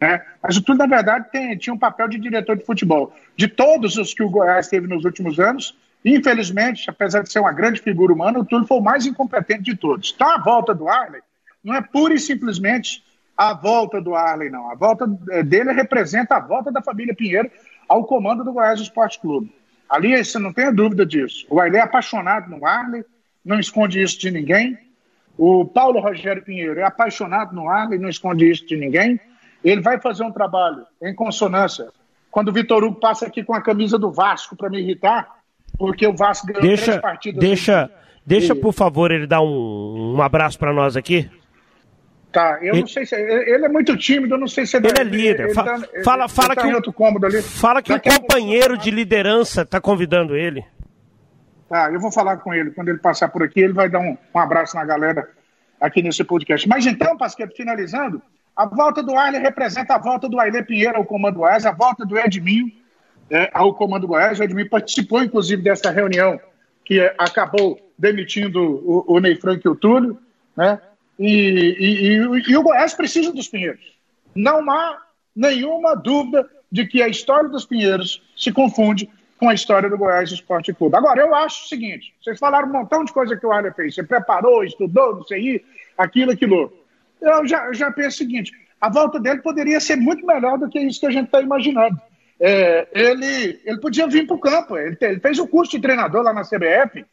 Né? 0.00 0.24
Mas 0.42 0.56
o 0.56 0.62
Túlio, 0.62 0.78
na 0.78 0.86
verdade, 0.86 1.30
tem, 1.30 1.56
tinha 1.58 1.74
um 1.74 1.78
papel 1.78 2.08
de 2.08 2.18
diretor 2.18 2.56
de 2.56 2.64
futebol. 2.64 3.12
De 3.36 3.48
todos 3.48 3.96
os 3.96 4.14
que 4.14 4.22
o 4.22 4.30
Goiás 4.30 4.68
teve 4.68 4.86
nos 4.86 5.04
últimos 5.04 5.40
anos, 5.40 5.76
infelizmente, 6.04 6.88
apesar 6.88 7.22
de 7.22 7.32
ser 7.32 7.40
uma 7.40 7.52
grande 7.52 7.80
figura 7.80 8.12
humana, 8.12 8.38
o 8.38 8.44
Túlio 8.44 8.66
foi 8.66 8.78
o 8.78 8.82
mais 8.82 9.04
incompetente 9.04 9.64
de 9.64 9.76
todos. 9.76 10.12
Então, 10.14 10.30
a 10.30 10.38
volta 10.38 10.72
do 10.72 10.88
Arley 10.88 11.22
não 11.62 11.74
é 11.74 11.80
pura 11.80 12.14
e 12.14 12.18
simplesmente 12.18 13.02
a 13.36 13.54
volta 13.54 14.00
do 14.00 14.14
Arley, 14.14 14.50
não. 14.50 14.70
A 14.70 14.74
volta 14.74 15.10
é, 15.30 15.42
dele 15.42 15.72
representa 15.72 16.36
a 16.36 16.40
volta 16.40 16.70
da 16.70 16.82
família 16.82 17.14
Pinheiro 17.14 17.50
ao 17.90 18.04
comando 18.04 18.44
do 18.44 18.52
Goiás 18.52 18.80
Esporte 18.80 19.18
Clube. 19.18 19.52
Ali, 19.88 20.16
você 20.16 20.38
não 20.38 20.52
tenha 20.52 20.72
dúvida 20.72 21.04
disso. 21.04 21.44
O 21.50 21.58
Arley 21.58 21.80
é 21.80 21.82
apaixonado 21.82 22.48
no 22.48 22.64
Arley, 22.64 23.04
não 23.44 23.58
esconde 23.58 24.00
isso 24.00 24.16
de 24.20 24.30
ninguém. 24.30 24.78
O 25.36 25.64
Paulo 25.64 25.98
Rogério 25.98 26.40
Pinheiro 26.40 26.78
é 26.78 26.84
apaixonado 26.84 27.52
no 27.52 27.68
Arley, 27.68 27.98
não 27.98 28.08
esconde 28.08 28.48
isso 28.48 28.64
de 28.64 28.76
ninguém. 28.76 29.18
Ele 29.64 29.80
vai 29.80 30.00
fazer 30.00 30.22
um 30.22 30.30
trabalho 30.30 30.86
em 31.02 31.12
consonância. 31.12 31.88
Quando 32.30 32.50
o 32.50 32.52
Vitor 32.52 32.84
Hugo 32.84 33.00
passa 33.00 33.26
aqui 33.26 33.42
com 33.42 33.54
a 33.54 33.60
camisa 33.60 33.98
do 33.98 34.12
Vasco 34.12 34.54
para 34.54 34.70
me 34.70 34.78
irritar, 34.78 35.28
porque 35.76 36.06
o 36.06 36.14
Vasco 36.14 36.46
ganhou 36.46 36.62
deixa, 36.62 36.84
três 36.84 37.00
partidas. 37.00 37.40
Deixa, 37.40 37.90
deixa 38.24 38.54
por 38.54 38.72
favor, 38.72 39.10
ele 39.10 39.26
dar 39.26 39.40
um, 39.40 40.14
um 40.14 40.22
abraço 40.22 40.56
para 40.56 40.72
nós 40.72 40.96
aqui. 40.96 41.28
Tá, 42.32 42.58
eu 42.62 42.74
ele... 42.74 42.80
não 42.80 42.86
sei 42.86 43.04
se. 43.04 43.14
Ele 43.16 43.64
é 43.64 43.68
muito 43.68 43.96
tímido, 43.96 44.34
eu 44.34 44.38
não 44.38 44.46
sei 44.46 44.64
se 44.64 44.76
é. 44.76 44.80
Ele 44.80 45.00
é 45.00 45.02
líder. 45.02 45.46
Ele, 45.46 45.54
fala, 45.54 45.74
ele, 45.74 46.04
fala, 46.04 46.24
ele, 46.24 46.32
fala 46.32 46.54
tá 46.54 46.62
que. 46.62 46.74
outro 46.74 46.92
cômodo 46.92 47.26
ali. 47.26 47.42
Fala 47.42 47.82
que 47.82 47.92
Daqui 47.92 48.08
o 48.08 48.20
companheiro 48.20 48.78
de 48.78 48.90
liderança 48.90 49.62
está 49.62 49.80
convidando 49.80 50.36
ele. 50.36 50.64
Tá, 51.68 51.90
eu 51.92 51.98
vou 51.98 52.12
falar 52.12 52.36
com 52.38 52.54
ele. 52.54 52.70
Quando 52.70 52.88
ele 52.88 52.98
passar 52.98 53.28
por 53.28 53.42
aqui, 53.42 53.60
ele 53.60 53.72
vai 53.72 53.88
dar 53.88 53.98
um, 54.00 54.16
um 54.34 54.38
abraço 54.38 54.76
na 54.76 54.84
galera 54.84 55.28
aqui 55.80 56.02
nesse 56.02 56.22
podcast. 56.22 56.68
Mas 56.68 56.86
então, 56.86 57.16
Pasqueto, 57.16 57.56
finalizando, 57.56 58.22
a 58.56 58.66
volta 58.66 59.02
do 59.02 59.16
Arley 59.16 59.40
representa 59.40 59.94
a 59.94 59.98
volta 59.98 60.28
do 60.28 60.38
Ailê 60.38 60.62
Pinheiro 60.62 60.96
ao 60.96 61.04
comando 61.04 61.38
Goiás, 61.38 61.66
a 61.66 61.72
volta 61.72 62.04
do 62.04 62.18
Edminho 62.18 62.70
é, 63.30 63.50
ao 63.52 63.74
comando 63.74 64.06
Goiás. 64.06 64.38
O 64.38 64.42
Edminho 64.44 64.68
participou, 64.68 65.22
inclusive, 65.22 65.62
dessa 65.62 65.90
reunião 65.90 66.38
que 66.84 67.00
é, 67.00 67.14
acabou 67.18 67.78
demitindo 67.98 68.60
o, 68.60 69.16
o 69.16 69.20
Ney 69.20 69.36
Frank 69.36 69.62
e 69.64 69.68
o 69.68 69.74
Túlio, 69.74 70.18
né? 70.56 70.80
E, 71.20 71.28
e, 71.28 72.16
e, 72.16 72.50
e, 72.50 72.56
o 72.56 72.62
Goiás 72.62 72.94
precisa 72.94 73.30
dos 73.30 73.46
Pinheiros. 73.46 73.84
Não 74.34 74.68
há 74.70 74.98
nenhuma 75.36 75.94
dúvida 75.94 76.48
de 76.72 76.86
que 76.86 77.02
a 77.02 77.08
história 77.08 77.48
dos 77.48 77.66
Pinheiros 77.66 78.22
se 78.34 78.50
confunde 78.50 79.08
com 79.38 79.48
a 79.48 79.54
história 79.54 79.90
do 79.90 79.98
Goiás 79.98 80.32
Esporte 80.32 80.72
Clube. 80.72 80.96
Agora, 80.96 81.20
eu 81.20 81.34
acho 81.34 81.64
o 81.64 81.68
seguinte: 81.68 82.14
vocês 82.22 82.38
falaram 82.38 82.68
um 82.68 82.72
montão 82.72 83.04
de 83.04 83.12
coisa 83.12 83.36
que 83.36 83.46
o 83.46 83.52
Arley 83.52 83.72
fez. 83.72 83.94
Você 83.94 84.02
preparou, 84.02 84.64
estudou, 84.64 85.16
não 85.16 85.24
sei, 85.24 85.62
aquilo, 85.98 86.32
aquilo 86.32 86.72
eu 87.20 87.46
já, 87.46 87.66
eu 87.66 87.74
já 87.74 87.90
penso 87.90 88.08
o 88.08 88.18
seguinte: 88.18 88.52
a 88.80 88.88
volta 88.88 89.20
dele 89.20 89.42
poderia 89.42 89.78
ser 89.78 89.96
muito 89.96 90.26
melhor 90.26 90.58
do 90.58 90.68
que 90.68 90.80
isso 90.80 91.00
que 91.00 91.06
a 91.06 91.10
gente 91.10 91.26
está 91.26 91.40
imaginando. 91.42 92.00
É, 92.40 92.88
ele, 92.94 93.60
ele 93.64 93.78
podia 93.78 94.06
vir 94.06 94.26
para 94.26 94.36
o 94.36 94.40
campo, 94.40 94.76
ele, 94.78 94.96
ele, 94.98 95.20
fez 95.20 95.38
o 95.38 95.46
curso 95.46 95.72
de 95.72 95.82
treinador 95.82 96.22
lá 96.22 96.32
na 96.32 96.42
CBF, 96.42 97.04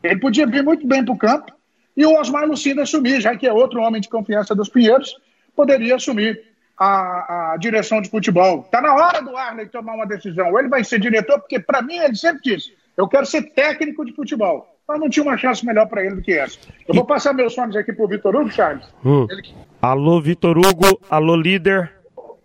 ele 0.00 0.20
podia 0.20 0.46
vir 0.46 0.62
muito 0.62 0.86
bem 0.86 1.04
para 1.04 1.12
o 1.12 1.18
campo, 1.18 1.52
e 1.96 2.04
o 2.04 2.18
Osmar 2.18 2.46
Lucindo 2.46 2.80
assumir, 2.80 3.20
já 3.20 3.36
que 3.36 3.46
é 3.46 3.52
outro 3.52 3.80
homem 3.80 4.00
de 4.00 4.08
confiança 4.08 4.54
dos 4.54 4.68
Pinheiros, 4.68 5.16
poderia 5.54 5.96
assumir 5.96 6.42
a, 6.78 7.52
a 7.52 7.56
direção 7.56 8.02
de 8.02 8.10
futebol. 8.10 8.60
Está 8.60 8.80
na 8.80 8.94
hora 8.94 9.22
do 9.22 9.36
Arley 9.36 9.66
tomar 9.66 9.94
uma 9.94 10.06
decisão. 10.06 10.50
Ou 10.50 10.58
ele 10.58 10.68
vai 10.68 10.84
ser 10.84 11.00
diretor, 11.00 11.40
porque 11.40 11.58
para 11.58 11.80
mim 11.80 11.96
ele 11.96 12.16
sempre 12.16 12.42
disse: 12.42 12.74
eu 12.96 13.08
quero 13.08 13.24
ser 13.24 13.42
técnico 13.54 14.04
de 14.04 14.12
futebol 14.12 14.76
mas 14.88 15.00
não 15.00 15.10
tinha 15.10 15.22
uma 15.24 15.36
chance 15.36 15.66
melhor 15.66 15.86
para 15.86 16.04
ele 16.04 16.16
do 16.16 16.22
que 16.22 16.32
essa. 16.32 16.58
Eu 16.86 16.94
vou 16.94 17.04
passar 17.04 17.32
meus 17.32 17.54
sonhos 17.54 17.74
aqui 17.74 17.92
pro 17.92 18.06
Vitor 18.06 18.34
Hugo, 18.36 18.50
Charles. 18.50 18.84
Hum. 19.04 19.26
Ele... 19.28 19.42
Alô, 19.82 20.20
Vitor 20.20 20.56
Hugo. 20.56 21.00
Alô, 21.10 21.34
líder. 21.34 21.92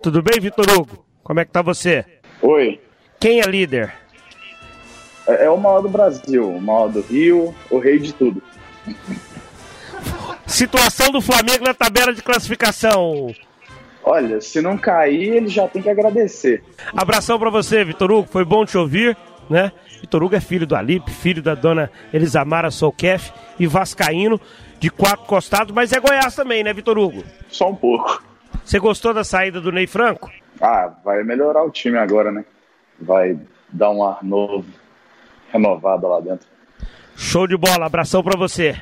Tudo 0.01 0.23
bem, 0.23 0.39
Vitor 0.39 0.65
Hugo? 0.71 1.05
Como 1.23 1.39
é 1.39 1.45
que 1.45 1.51
tá 1.51 1.61
você? 1.61 2.03
Oi. 2.41 2.81
Quem 3.19 3.39
é 3.39 3.43
líder? 3.43 3.93
É, 5.27 5.45
é 5.45 5.49
o 5.49 5.57
maior 5.57 5.81
do 5.81 5.89
Brasil, 5.89 6.49
o 6.49 6.59
maior 6.59 6.89
do 6.89 7.01
Rio, 7.01 7.53
o 7.69 7.77
rei 7.77 7.99
de 7.99 8.11
tudo. 8.11 8.41
Situação 10.51 11.11
do 11.11 11.21
Flamengo 11.21 11.63
na 11.63 11.73
tabela 11.73 12.13
de 12.13 12.21
classificação. 12.21 13.33
Olha, 14.03 14.41
se 14.41 14.61
não 14.61 14.77
cair, 14.77 15.37
ele 15.37 15.47
já 15.47 15.67
tem 15.67 15.81
que 15.81 15.89
agradecer. 15.89 16.61
Abração 16.93 17.39
para 17.39 17.49
você, 17.49 17.85
Vitor 17.85 18.11
Hugo. 18.11 18.27
Foi 18.29 18.43
bom 18.43 18.65
te 18.65 18.77
ouvir, 18.77 19.15
né? 19.49 19.71
Vitor 20.01 20.21
Hugo 20.21 20.35
é 20.35 20.41
filho 20.41 20.67
do 20.67 20.75
Alipe, 20.75 21.09
filho 21.09 21.41
da 21.41 21.55
dona 21.55 21.89
Elisamara 22.11 22.69
Solkef 22.69 23.31
e 23.57 23.65
Vascaíno, 23.65 24.41
de 24.77 24.89
quatro 24.89 25.25
costados, 25.25 25.73
mas 25.73 25.93
é 25.93 25.99
Goiás 25.99 26.35
também, 26.35 26.63
né, 26.63 26.73
Vitor 26.73 26.97
Hugo? 26.97 27.23
Só 27.47 27.69
um 27.69 27.75
pouco. 27.75 28.21
Você 28.65 28.77
gostou 28.77 29.13
da 29.13 29.23
saída 29.23 29.61
do 29.61 29.71
Ney 29.71 29.87
Franco? 29.87 30.29
Ah, 30.59 30.91
vai 31.05 31.23
melhorar 31.23 31.63
o 31.63 31.71
time 31.71 31.97
agora, 31.97 32.31
né? 32.31 32.43
Vai 32.99 33.39
dar 33.69 33.91
um 33.91 34.03
ar 34.03 34.21
novo, 34.21 34.65
renovado 35.51 36.07
lá 36.07 36.19
dentro. 36.19 36.47
Show 37.15 37.47
de 37.47 37.55
bola, 37.55 37.85
abração 37.85 38.21
para 38.21 38.37
você. 38.37 38.75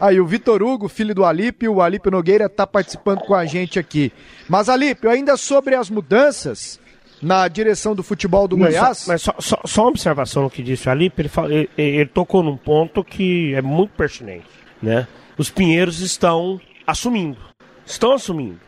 Aí, 0.00 0.20
o 0.20 0.26
Vitor 0.26 0.62
Hugo, 0.62 0.88
filho 0.88 1.14
do 1.14 1.24
Alípio, 1.24 1.74
o 1.74 1.82
Alípio 1.82 2.10
Nogueira 2.10 2.46
está 2.46 2.66
participando 2.66 3.20
com 3.20 3.34
a 3.34 3.44
gente 3.46 3.78
aqui. 3.78 4.12
Mas, 4.48 4.68
Alípio, 4.68 5.10
ainda 5.10 5.36
sobre 5.36 5.74
as 5.74 5.90
mudanças, 5.90 6.78
na 7.20 7.48
direção 7.48 7.94
do 7.94 8.02
futebol 8.02 8.46
do 8.46 8.56
mas 8.56 8.74
Goiás. 8.74 9.06
Mas 9.06 9.22
só, 9.22 9.34
só, 9.38 9.60
só, 9.64 9.82
uma 9.82 9.90
observação 9.90 10.44
no 10.44 10.50
que 10.50 10.62
disse 10.62 10.88
ali, 10.88 11.12
ele, 11.16 11.30
ele, 11.48 11.70
ele, 11.76 12.06
tocou 12.06 12.42
num 12.42 12.56
ponto 12.56 13.02
que 13.04 13.54
é 13.54 13.62
muito 13.62 13.90
pertinente, 13.90 14.46
né? 14.80 15.06
Os 15.36 15.50
Pinheiros 15.50 16.00
estão 16.00 16.60
assumindo, 16.86 17.38
estão 17.84 18.12
assumindo. 18.12 18.60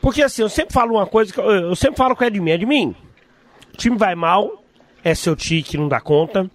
Porque 0.00 0.22
assim, 0.22 0.42
eu 0.42 0.48
sempre 0.48 0.74
falo 0.74 0.94
uma 0.94 1.06
coisa, 1.06 1.32
que 1.32 1.38
eu, 1.38 1.50
eu 1.50 1.76
sempre 1.76 1.96
falo 1.96 2.16
com 2.16 2.24
o 2.24 2.26
Edmin, 2.26 2.50
Edmin, 2.50 2.96
o 3.72 3.76
time 3.76 3.96
vai 3.96 4.14
mal, 4.14 4.64
é 5.04 5.14
seu 5.14 5.36
tio 5.36 5.62
que 5.62 5.76
não 5.76 5.88
dá 5.88 6.00
conta, 6.00 6.50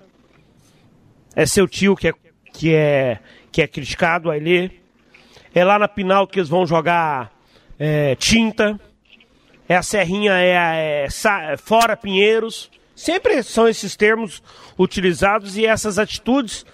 é 1.35 1.45
seu 1.45 1.67
tio 1.67 1.95
que 1.95 2.09
é, 2.09 2.13
que 2.53 2.73
é, 2.73 3.19
que 3.51 3.61
é 3.61 3.67
criticado, 3.67 4.29
aí 4.29 4.71
é 5.53 5.63
lá 5.63 5.79
na 5.79 5.87
Pinal 5.87 6.27
que 6.27 6.39
eles 6.39 6.49
vão 6.49 6.65
jogar 6.65 7.31
é, 7.79 8.15
tinta, 8.15 8.79
é 9.67 9.75
a 9.75 9.83
Serrinha, 9.83 10.33
é, 10.33 10.57
a, 10.57 10.75
é, 10.75 11.07
é 11.51 11.57
fora 11.57 11.97
Pinheiros. 11.97 12.71
Sempre 12.95 13.43
são 13.43 13.67
esses 13.67 13.95
termos 13.95 14.41
utilizados 14.77 15.57
e 15.57 15.65
essas 15.65 15.99
atitudes 15.99 16.65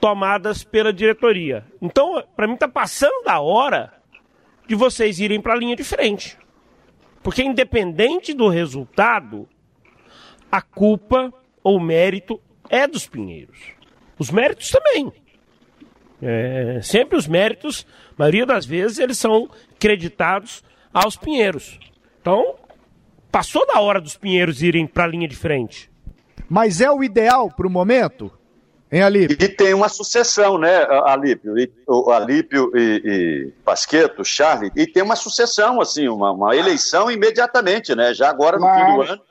tomadas 0.00 0.64
pela 0.64 0.92
diretoria. 0.92 1.64
Então, 1.80 2.22
para 2.34 2.46
mim, 2.46 2.54
está 2.54 2.68
passando 2.68 3.24
da 3.24 3.40
hora 3.40 3.92
de 4.66 4.74
vocês 4.74 5.18
irem 5.20 5.40
para 5.40 5.54
a 5.54 5.56
linha 5.56 5.76
de 5.76 5.84
frente. 5.84 6.36
Porque, 7.22 7.42
independente 7.42 8.34
do 8.34 8.48
resultado, 8.48 9.48
a 10.50 10.60
culpa 10.60 11.32
ou 11.62 11.78
mérito 11.78 12.40
é 12.68 12.86
dos 12.86 13.06
Pinheiros. 13.06 13.58
Os 14.18 14.30
méritos 14.30 14.70
também. 14.70 15.12
É, 16.22 16.78
sempre 16.82 17.18
os 17.18 17.26
méritos, 17.26 17.84
maioria 18.16 18.46
das 18.46 18.64
vezes, 18.64 18.98
eles 18.98 19.18
são 19.18 19.50
creditados 19.78 20.62
aos 20.94 21.16
Pinheiros. 21.16 21.80
Então, 22.20 22.54
passou 23.30 23.66
da 23.66 23.80
hora 23.80 24.00
dos 24.00 24.16
Pinheiros 24.16 24.62
irem 24.62 24.86
para 24.86 25.04
a 25.04 25.08
linha 25.08 25.26
de 25.26 25.34
frente. 25.34 25.90
Mas 26.48 26.80
é 26.80 26.90
o 26.90 27.02
ideal 27.02 27.50
para 27.50 27.66
o 27.66 27.70
momento? 27.70 28.30
Hein, 28.92 29.02
Alípio? 29.02 29.36
E 29.40 29.48
tem 29.48 29.72
uma 29.72 29.88
sucessão, 29.88 30.58
né, 30.58 30.86
Alípio? 31.06 31.58
E, 31.58 31.72
o 31.88 32.10
Alípio 32.10 32.70
e, 32.76 33.02
e 33.04 33.52
Pasqueto, 33.64 34.22
Charlie, 34.22 34.70
e 34.76 34.86
tem 34.86 35.02
uma 35.02 35.16
sucessão, 35.16 35.80
assim, 35.80 36.08
uma, 36.08 36.30
uma 36.30 36.54
eleição 36.54 37.10
imediatamente, 37.10 37.94
né? 37.94 38.12
Já 38.12 38.28
agora 38.28 38.58
no 38.58 38.66
fim 38.66 38.94
do 38.94 39.02
ano. 39.12 39.22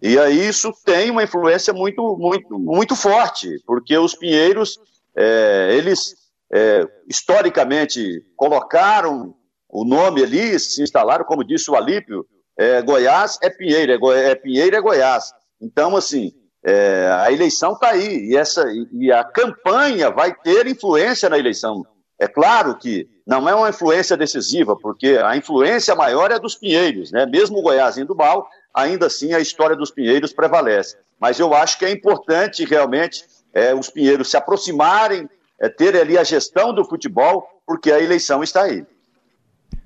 E 0.00 0.18
aí 0.18 0.48
isso 0.48 0.72
tem 0.84 1.10
uma 1.10 1.22
influência 1.22 1.72
muito, 1.72 2.16
muito, 2.18 2.58
muito 2.58 2.96
forte, 2.96 3.62
porque 3.66 3.96
os 3.96 4.14
Pinheiros, 4.14 4.78
é, 5.14 5.74
eles 5.76 6.23
é, 6.52 6.86
historicamente 7.08 8.22
colocaram 8.36 9.34
o 9.68 9.84
nome 9.84 10.22
ali, 10.22 10.58
se 10.58 10.82
instalaram, 10.82 11.24
como 11.24 11.44
disse 11.44 11.70
o 11.70 11.74
Alípio, 11.74 12.24
é, 12.56 12.80
Goiás 12.82 13.38
é 13.42 13.50
Pinheiro, 13.50 14.12
é, 14.12 14.30
é 14.30 14.34
Pinheiro 14.34 14.76
é 14.76 14.80
Goiás. 14.80 15.32
Então, 15.60 15.96
assim, 15.96 16.32
é, 16.64 17.08
a 17.12 17.32
eleição 17.32 17.72
está 17.72 17.90
aí, 17.90 18.30
e, 18.30 18.36
essa, 18.36 18.64
e 18.92 19.10
a 19.10 19.24
campanha 19.24 20.10
vai 20.10 20.32
ter 20.34 20.66
influência 20.66 21.28
na 21.28 21.38
eleição. 21.38 21.84
É 22.18 22.28
claro 22.28 22.76
que 22.78 23.08
não 23.26 23.48
é 23.48 23.54
uma 23.54 23.70
influência 23.70 24.16
decisiva, 24.16 24.76
porque 24.76 25.18
a 25.22 25.36
influência 25.36 25.94
maior 25.94 26.30
é 26.30 26.38
dos 26.38 26.54
Pinheiros, 26.54 27.10
né? 27.10 27.26
Mesmo 27.26 27.58
o 27.58 27.62
Goiás 27.62 27.98
indo 27.98 28.14
mal, 28.14 28.48
ainda 28.72 29.06
assim 29.06 29.32
a 29.32 29.40
história 29.40 29.74
dos 29.74 29.90
Pinheiros 29.90 30.32
prevalece. 30.32 30.96
Mas 31.18 31.40
eu 31.40 31.52
acho 31.54 31.78
que 31.78 31.84
é 31.84 31.90
importante 31.90 32.64
realmente 32.64 33.24
é, 33.52 33.74
os 33.74 33.90
Pinheiros 33.90 34.30
se 34.30 34.36
aproximarem, 34.36 35.28
é, 35.64 35.68
terem 35.70 36.00
ali 36.00 36.18
a 36.18 36.24
gestão 36.24 36.74
do 36.74 36.84
futebol, 36.84 37.48
porque 37.66 37.90
a 37.90 37.98
eleição 37.98 38.42
está 38.42 38.64
aí. 38.64 38.84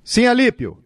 Sim, 0.03 0.27
Alípio. 0.27 0.77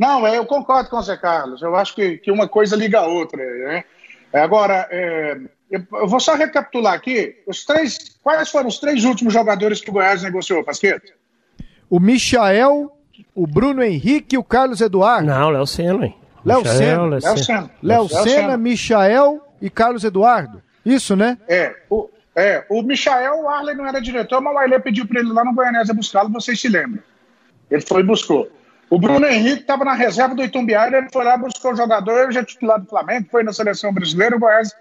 Não, 0.00 0.26
é, 0.26 0.36
eu 0.36 0.44
concordo 0.44 0.90
com 0.90 0.96
o 0.96 1.02
Zé 1.02 1.16
Carlos. 1.16 1.62
Eu 1.62 1.76
acho 1.76 1.94
que, 1.94 2.18
que 2.18 2.30
uma 2.30 2.48
coisa 2.48 2.74
liga 2.74 2.98
a 2.98 3.06
outra. 3.06 3.38
Né? 3.38 3.84
É, 4.32 4.40
agora, 4.40 4.88
é, 4.90 5.38
eu 5.70 6.08
vou 6.08 6.18
só 6.18 6.34
recapitular 6.34 6.94
aqui. 6.94 7.36
Os 7.46 7.64
três, 7.64 8.18
quais 8.20 8.50
foram 8.50 8.66
os 8.66 8.80
três 8.80 9.04
últimos 9.04 9.32
jogadores 9.32 9.80
que 9.80 9.90
o 9.90 9.92
Goiás 9.92 10.22
negociou, 10.24 10.64
Pasqueto? 10.64 11.12
O 11.88 12.00
Michael, 12.00 12.90
o 13.32 13.46
Bruno 13.46 13.82
Henrique 13.82 14.34
e 14.34 14.38
o 14.38 14.44
Carlos 14.44 14.80
Eduardo. 14.80 15.26
Não, 15.28 15.50
Léo 15.50 15.66
Senna, 15.66 16.06
hein? 16.06 16.16
Léo 16.44 16.66
Senna. 16.66 17.06
Léo 17.06 17.38
Senna. 17.38 17.70
Léo 17.80 18.08
Senna, 18.08 18.56
Michael 18.56 19.40
e 19.60 19.70
Carlos 19.70 20.02
Eduardo. 20.02 20.62
Isso, 20.84 21.14
né? 21.14 21.38
É. 21.46 21.74
O, 21.90 22.08
é, 22.38 22.64
o 22.68 22.82
Michael, 22.82 23.42
o 23.42 23.48
Arley 23.48 23.74
não 23.74 23.86
era 23.86 24.00
diretor, 24.00 24.40
mas 24.40 24.54
o 24.54 24.58
Ailê 24.58 24.78
pediu 24.78 25.06
para 25.06 25.18
ele 25.18 25.32
lá 25.32 25.44
no 25.44 25.54
Goianésia 25.54 25.92
buscá-lo, 25.92 26.30
vocês 26.30 26.60
se 26.60 26.68
lembram. 26.68 27.02
Ele 27.68 27.82
foi 27.82 28.00
e 28.00 28.04
buscou. 28.04 28.48
O 28.88 28.98
Bruno 28.98 29.26
Henrique 29.26 29.62
estava 29.62 29.84
na 29.84 29.92
reserva 29.92 30.34
do 30.34 30.44
Itumbiara, 30.44 30.98
ele 30.98 31.08
foi 31.12 31.24
lá, 31.24 31.36
buscou 31.36 31.72
o 31.72 31.76
jogador, 31.76 32.22
ele 32.22 32.32
já 32.32 32.44
titular 32.44 32.80
do 32.80 32.86
Flamengo, 32.86 33.28
foi 33.30 33.42
na 33.42 33.52
seleção 33.52 33.92
brasileira, 33.92 34.36
o 34.36 34.38
Goiás 34.38 34.72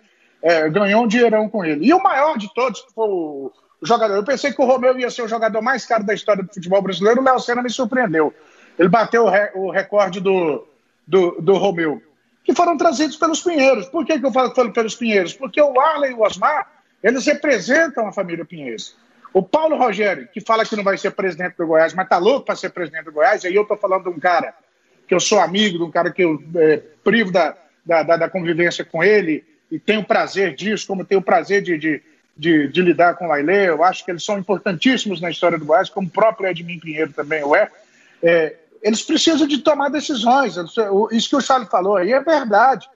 é, 0.41 0.69
ganhou 0.69 1.03
um 1.03 1.07
dinheirão 1.07 1.49
com 1.49 1.65
ele. 1.65 1.85
E 1.85 1.93
o 1.93 2.01
maior 2.01 2.37
de 2.37 2.53
todos, 2.53 2.85
foi 2.93 3.09
o 3.09 3.51
jogador, 3.81 4.13
eu 4.13 4.23
pensei 4.23 4.53
que 4.53 4.61
o 4.61 4.65
Romeu 4.65 4.97
ia 4.97 5.09
ser 5.09 5.23
o 5.23 5.27
jogador 5.27 5.61
mais 5.61 5.83
caro 5.85 6.05
da 6.05 6.13
história 6.13 6.43
do 6.43 6.53
futebol 6.53 6.81
brasileiro, 6.81 7.21
o 7.21 7.23
Léo 7.23 7.39
Senna 7.39 7.63
me 7.63 7.69
surpreendeu. 7.69 8.33
Ele 8.77 8.87
bateu 8.87 9.25
o, 9.25 9.29
re, 9.29 9.49
o 9.55 9.71
recorde 9.71 10.19
do, 10.19 10.65
do, 11.07 11.41
do 11.41 11.55
Romeu, 11.55 12.01
que 12.43 12.53
foram 12.53 12.77
trazidos 12.77 13.17
pelos 13.17 13.41
Pinheiros. 13.41 13.87
Por 13.87 14.05
que, 14.05 14.19
que 14.19 14.25
eu 14.25 14.31
falo 14.31 14.49
que 14.49 14.55
foram 14.55 14.71
pelos 14.71 14.95
Pinheiros? 14.95 15.33
Porque 15.33 15.59
o 15.59 15.79
Arley 15.79 16.11
e 16.11 16.13
o 16.13 16.21
Osmar, 16.21 16.76
eles 17.03 17.25
representam 17.25 18.07
a 18.07 18.11
família 18.11 18.45
Pinheiros. 18.45 18.95
O 19.33 19.43
Paulo 19.43 19.77
Rogério, 19.77 20.27
que 20.33 20.41
fala 20.41 20.65
que 20.65 20.75
não 20.75 20.83
vai 20.83 20.97
ser 20.97 21.11
presidente 21.11 21.57
do 21.57 21.67
Goiás, 21.67 21.93
mas 21.93 22.07
tá 22.07 22.17
louco 22.17 22.45
para 22.45 22.55
ser 22.55 22.69
presidente 22.69 23.05
do 23.05 23.11
Goiás, 23.11 23.45
aí 23.45 23.53
eu 23.53 23.65
tô 23.65 23.75
falando 23.75 24.03
de 24.03 24.09
um 24.09 24.19
cara 24.19 24.53
que 25.07 25.13
eu 25.13 25.19
sou 25.19 25.39
amigo, 25.39 25.77
de 25.77 25.83
um 25.83 25.91
cara 25.91 26.11
que 26.11 26.23
eu 26.23 26.41
é, 26.55 26.81
privo 27.03 27.31
da, 27.31 27.55
da, 27.85 28.03
da, 28.03 28.29
convivência 28.29 28.83
com 28.83 29.03
ele 29.03 29.45
e 29.71 29.79
tenho 29.79 30.03
prazer 30.03 30.55
disso, 30.55 30.87
como 30.87 31.05
tenho 31.05 31.21
prazer 31.21 31.61
de, 31.61 31.77
de, 31.77 32.01
de, 32.35 32.67
de 32.67 32.81
lidar 32.81 33.15
com 33.15 33.27
o 33.27 33.31
Ailê. 33.31 33.69
Eu 33.69 33.83
acho 33.83 34.03
que 34.03 34.11
eles 34.11 34.23
são 34.23 34.37
importantíssimos 34.37 35.21
na 35.21 35.29
história 35.29 35.57
do 35.57 35.65
Goiás, 35.65 35.89
como 35.89 36.07
o 36.07 36.11
próprio 36.11 36.49
Edmin 36.49 36.79
Pinheiro 36.79 37.13
também 37.13 37.43
o 37.43 37.55
é. 37.55 37.69
é 38.21 38.55
eles 38.81 39.01
precisam 39.01 39.47
de 39.47 39.57
tomar 39.59 39.89
decisões. 39.89 40.55
Isso 41.11 41.29
que 41.29 41.35
o 41.35 41.41
Charles 41.41 41.69
falou 41.69 41.95
aí 41.95 42.11
é 42.11 42.21
verdade. 42.21 42.87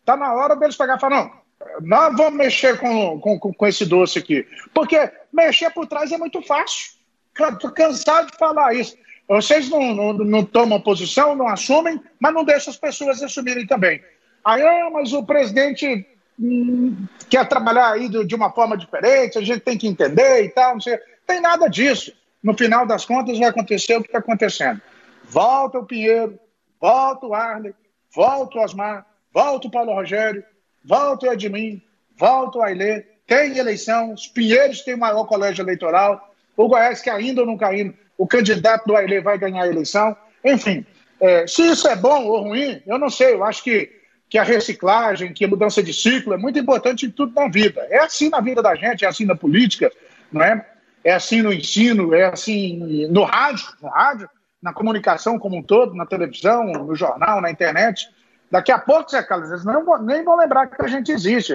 Está 0.00 0.16
na 0.16 0.34
hora 0.34 0.54
deles 0.54 0.76
pegar 0.76 0.96
e 0.96 1.00
falar, 1.00 1.16
não, 1.16 1.39
nós 1.82 2.16
vamos 2.16 2.34
mexer 2.34 2.78
com, 2.78 3.20
com, 3.20 3.38
com 3.38 3.66
esse 3.66 3.84
doce 3.84 4.18
aqui. 4.18 4.46
Porque 4.74 5.10
mexer 5.32 5.70
por 5.70 5.86
trás 5.86 6.10
é 6.12 6.18
muito 6.18 6.40
fácil. 6.42 6.92
Estou 7.38 7.70
cansado 7.70 8.30
de 8.30 8.38
falar 8.38 8.74
isso. 8.74 8.96
Vocês 9.28 9.68
não, 9.68 9.94
não, 9.94 10.12
não, 10.12 10.44
tomam 10.44 10.80
posição, 10.80 11.36
não 11.36 11.46
assumem, 11.46 12.00
mas 12.18 12.34
não 12.34 12.44
deixam 12.44 12.72
as 12.72 12.76
pessoas 12.76 13.22
assumirem 13.22 13.66
também. 13.66 14.02
Aí, 14.44 14.60
ah, 14.60 14.90
mas 14.92 15.12
o 15.12 15.22
presidente 15.22 16.04
hum, 16.38 17.06
quer 17.28 17.48
trabalhar 17.48 17.92
aí 17.92 18.08
de, 18.08 18.34
uma 18.34 18.50
forma 18.50 18.76
diferente, 18.76 19.38
a 19.38 19.42
gente 19.42 19.60
tem 19.60 19.78
que 19.78 19.86
entender 19.86 20.44
e 20.44 20.48
tal, 20.48 20.74
não 20.74 20.80
sei. 20.80 20.98
Tem 21.26 21.40
nada 21.40 21.68
disso. 21.68 22.12
No 22.42 22.56
final 22.56 22.84
das 22.86 23.04
contas, 23.04 23.38
vai 23.38 23.48
acontecer 23.48 23.96
o 23.96 24.00
que 24.00 24.08
está 24.08 24.18
acontecendo. 24.18 24.80
Volta 25.24 25.78
o 25.78 25.86
Pinheiro, 25.86 26.36
volta 26.80 27.26
o 27.26 27.34
Arley, 27.34 27.74
volta 28.12 28.58
o 28.58 28.62
Osmar, 28.62 29.06
volta 29.32 29.68
o 29.68 29.70
Paulo 29.70 29.92
Rogério, 29.92 30.42
volta 30.84 31.26
o 31.26 31.32
Edmin, 31.32 31.82
volta 32.16 32.58
o 32.58 32.62
Ailê, 32.62 33.04
tem 33.26 33.56
eleição, 33.56 34.12
os 34.12 34.26
Pinheiros 34.26 34.82
têm 34.82 34.94
o 34.94 34.98
maior 34.98 35.24
colégio 35.24 35.62
eleitoral, 35.62 36.34
o 36.56 36.68
Goiás 36.68 37.00
que 37.00 37.08
ainda 37.08 37.44
não 37.44 37.56
caindo, 37.56 37.94
o 38.18 38.26
candidato 38.26 38.86
do 38.86 38.96
Ailê 38.96 39.20
vai 39.20 39.38
ganhar 39.38 39.62
a 39.62 39.68
eleição. 39.68 40.16
Enfim, 40.44 40.84
é, 41.20 41.46
se 41.46 41.62
isso 41.70 41.86
é 41.86 41.94
bom 41.94 42.24
ou 42.26 42.42
ruim, 42.42 42.82
eu 42.86 42.98
não 42.98 43.08
sei. 43.08 43.34
Eu 43.34 43.44
acho 43.44 43.62
que, 43.62 43.90
que 44.28 44.36
a 44.36 44.42
reciclagem, 44.42 45.32
que 45.32 45.44
a 45.44 45.48
mudança 45.48 45.82
de 45.82 45.92
ciclo 45.92 46.32
é 46.34 46.36
muito 46.36 46.58
importante 46.58 47.06
em 47.06 47.10
tudo 47.10 47.32
na 47.34 47.48
vida. 47.48 47.86
É 47.90 47.98
assim 47.98 48.28
na 48.28 48.40
vida 48.40 48.62
da 48.62 48.74
gente, 48.74 49.04
é 49.04 49.08
assim 49.08 49.24
na 49.24 49.36
política, 49.36 49.90
não 50.32 50.42
é? 50.42 50.66
É 51.04 51.12
assim 51.12 51.40
no 51.40 51.52
ensino, 51.52 52.14
é 52.14 52.24
assim 52.24 53.08
no 53.10 53.24
rádio, 53.24 53.66
no 53.80 53.88
rádio, 53.88 54.28
na 54.62 54.72
comunicação 54.72 55.38
como 55.38 55.56
um 55.56 55.62
todo, 55.62 55.94
na 55.94 56.04
televisão, 56.04 56.64
no 56.64 56.94
jornal, 56.94 57.40
na 57.40 57.50
internet. 57.50 58.08
Daqui 58.50 58.72
a 58.72 58.78
pouco, 58.78 59.10
Zé 59.10 59.22
Carlos, 59.22 59.50
eles 59.50 59.64
não, 59.64 59.84
nem 60.02 60.24
vão 60.24 60.36
lembrar 60.36 60.66
que 60.66 60.82
a 60.82 60.88
gente 60.88 61.12
existe. 61.12 61.54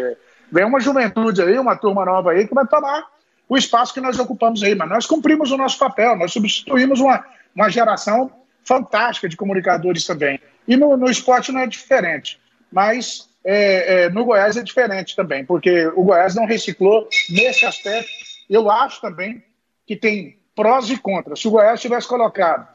Vem 0.51 0.63
uma 0.63 0.79
juventude 0.79 1.41
aí, 1.41 1.59
uma 1.59 1.75
turma 1.75 2.05
nova 2.05 2.31
aí, 2.31 2.47
que 2.47 2.53
vai 2.53 2.65
tomar 2.65 3.05
o 3.49 3.57
espaço 3.57 3.93
que 3.93 3.99
nós 3.99 4.17
ocupamos 4.17 4.63
aí. 4.63 4.73
Mas 4.75 4.89
nós 4.89 5.05
cumprimos 5.05 5.51
o 5.51 5.57
nosso 5.57 5.77
papel, 5.77 6.15
nós 6.15 6.31
substituímos 6.31 6.99
uma, 6.99 7.25
uma 7.53 7.69
geração 7.69 8.31
fantástica 8.63 9.27
de 9.27 9.35
comunicadores 9.35 10.05
também. 10.05 10.39
E 10.67 10.77
no, 10.77 10.95
no 10.95 11.09
esporte 11.09 11.51
não 11.51 11.61
é 11.61 11.67
diferente. 11.67 12.39
Mas 12.71 13.29
é, 13.43 14.05
é, 14.05 14.09
no 14.09 14.25
Goiás 14.25 14.55
é 14.55 14.63
diferente 14.63 15.15
também, 15.15 15.45
porque 15.45 15.87
o 15.95 16.03
Goiás 16.03 16.33
não 16.33 16.45
reciclou 16.45 17.07
nesse 17.29 17.65
aspecto. 17.65 18.09
Eu 18.49 18.71
acho 18.71 19.01
também 19.01 19.43
que 19.85 19.95
tem 19.95 20.39
prós 20.55 20.89
e 20.89 20.97
contras. 20.97 21.41
Se 21.41 21.47
o 21.47 21.51
Goiás 21.51 21.81
tivesse 21.81 22.07
colocado 22.07 22.67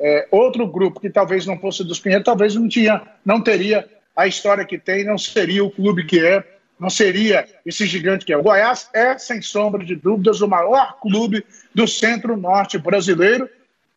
é, 0.00 0.28
outro 0.30 0.66
grupo 0.66 1.00
que 1.00 1.10
talvez 1.10 1.46
não 1.46 1.58
fosse 1.58 1.84
dos 1.84 2.00
Pinheiros, 2.00 2.24
talvez 2.24 2.54
não, 2.54 2.68
tinha, 2.68 3.02
não 3.24 3.40
teria 3.40 3.88
a 4.16 4.26
história 4.26 4.64
que 4.64 4.78
tem, 4.78 5.04
não 5.04 5.18
seria 5.18 5.64
o 5.64 5.70
clube 5.70 6.04
que 6.04 6.24
é, 6.24 6.44
não 6.78 6.88
seria 6.88 7.46
esse 7.66 7.86
gigante 7.86 8.24
que 8.24 8.32
é. 8.32 8.36
O 8.36 8.42
Goiás 8.42 8.88
é, 8.94 9.18
sem 9.18 9.42
sombra 9.42 9.84
de 9.84 9.96
dúvidas, 9.96 10.40
o 10.40 10.48
maior 10.48 10.98
clube 11.00 11.44
do 11.74 11.88
centro-norte 11.88 12.78
brasileiro. 12.78 13.48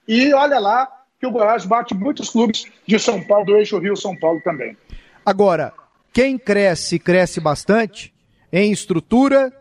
E 0.07 0.33
olha 0.33 0.59
lá 0.59 0.89
que 1.19 1.27
o 1.27 1.31
Goiás 1.31 1.65
bate 1.65 1.93
muitos 1.93 2.29
clubes 2.29 2.65
de 2.87 2.97
São 2.97 3.23
Paulo, 3.23 3.45
do 3.45 3.57
eixo 3.57 3.77
Rio-São 3.77 4.17
Paulo 4.17 4.41
também. 4.43 4.75
Agora, 5.23 5.71
quem 6.11 6.37
cresce, 6.37 6.97
cresce 6.97 7.39
bastante 7.39 8.11
em 8.51 8.71
estrutura 8.71 9.53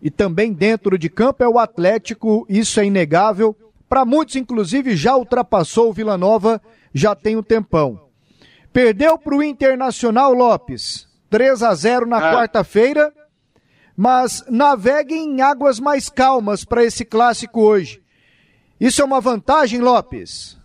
e 0.00 0.10
também 0.10 0.52
dentro 0.52 0.96
de 0.96 1.08
campo 1.08 1.42
é 1.42 1.48
o 1.48 1.58
Atlético, 1.58 2.46
isso 2.48 2.78
é 2.78 2.86
inegável. 2.86 3.56
Para 3.94 4.04
muitos, 4.04 4.34
inclusive, 4.34 4.96
já 4.96 5.14
ultrapassou 5.14 5.90
o 5.90 5.92
Vila 5.92 6.18
Nova, 6.18 6.60
já 6.92 7.14
tem 7.14 7.36
um 7.36 7.42
tempão. 7.44 8.08
Perdeu 8.72 9.16
para 9.16 9.36
o 9.36 9.40
Internacional 9.40 10.32
Lopes, 10.32 11.06
3 11.30 11.62
a 11.62 11.72
0 11.76 12.04
na 12.04 12.16
ah. 12.16 12.34
quarta-feira, 12.34 13.14
mas 13.96 14.44
navegue 14.48 15.14
em 15.14 15.40
águas 15.40 15.78
mais 15.78 16.08
calmas 16.08 16.64
para 16.64 16.82
esse 16.82 17.04
clássico 17.04 17.60
hoje. 17.60 18.02
Isso 18.80 19.00
é 19.00 19.04
uma 19.04 19.20
vantagem, 19.20 19.78
Lopes? 19.78 20.58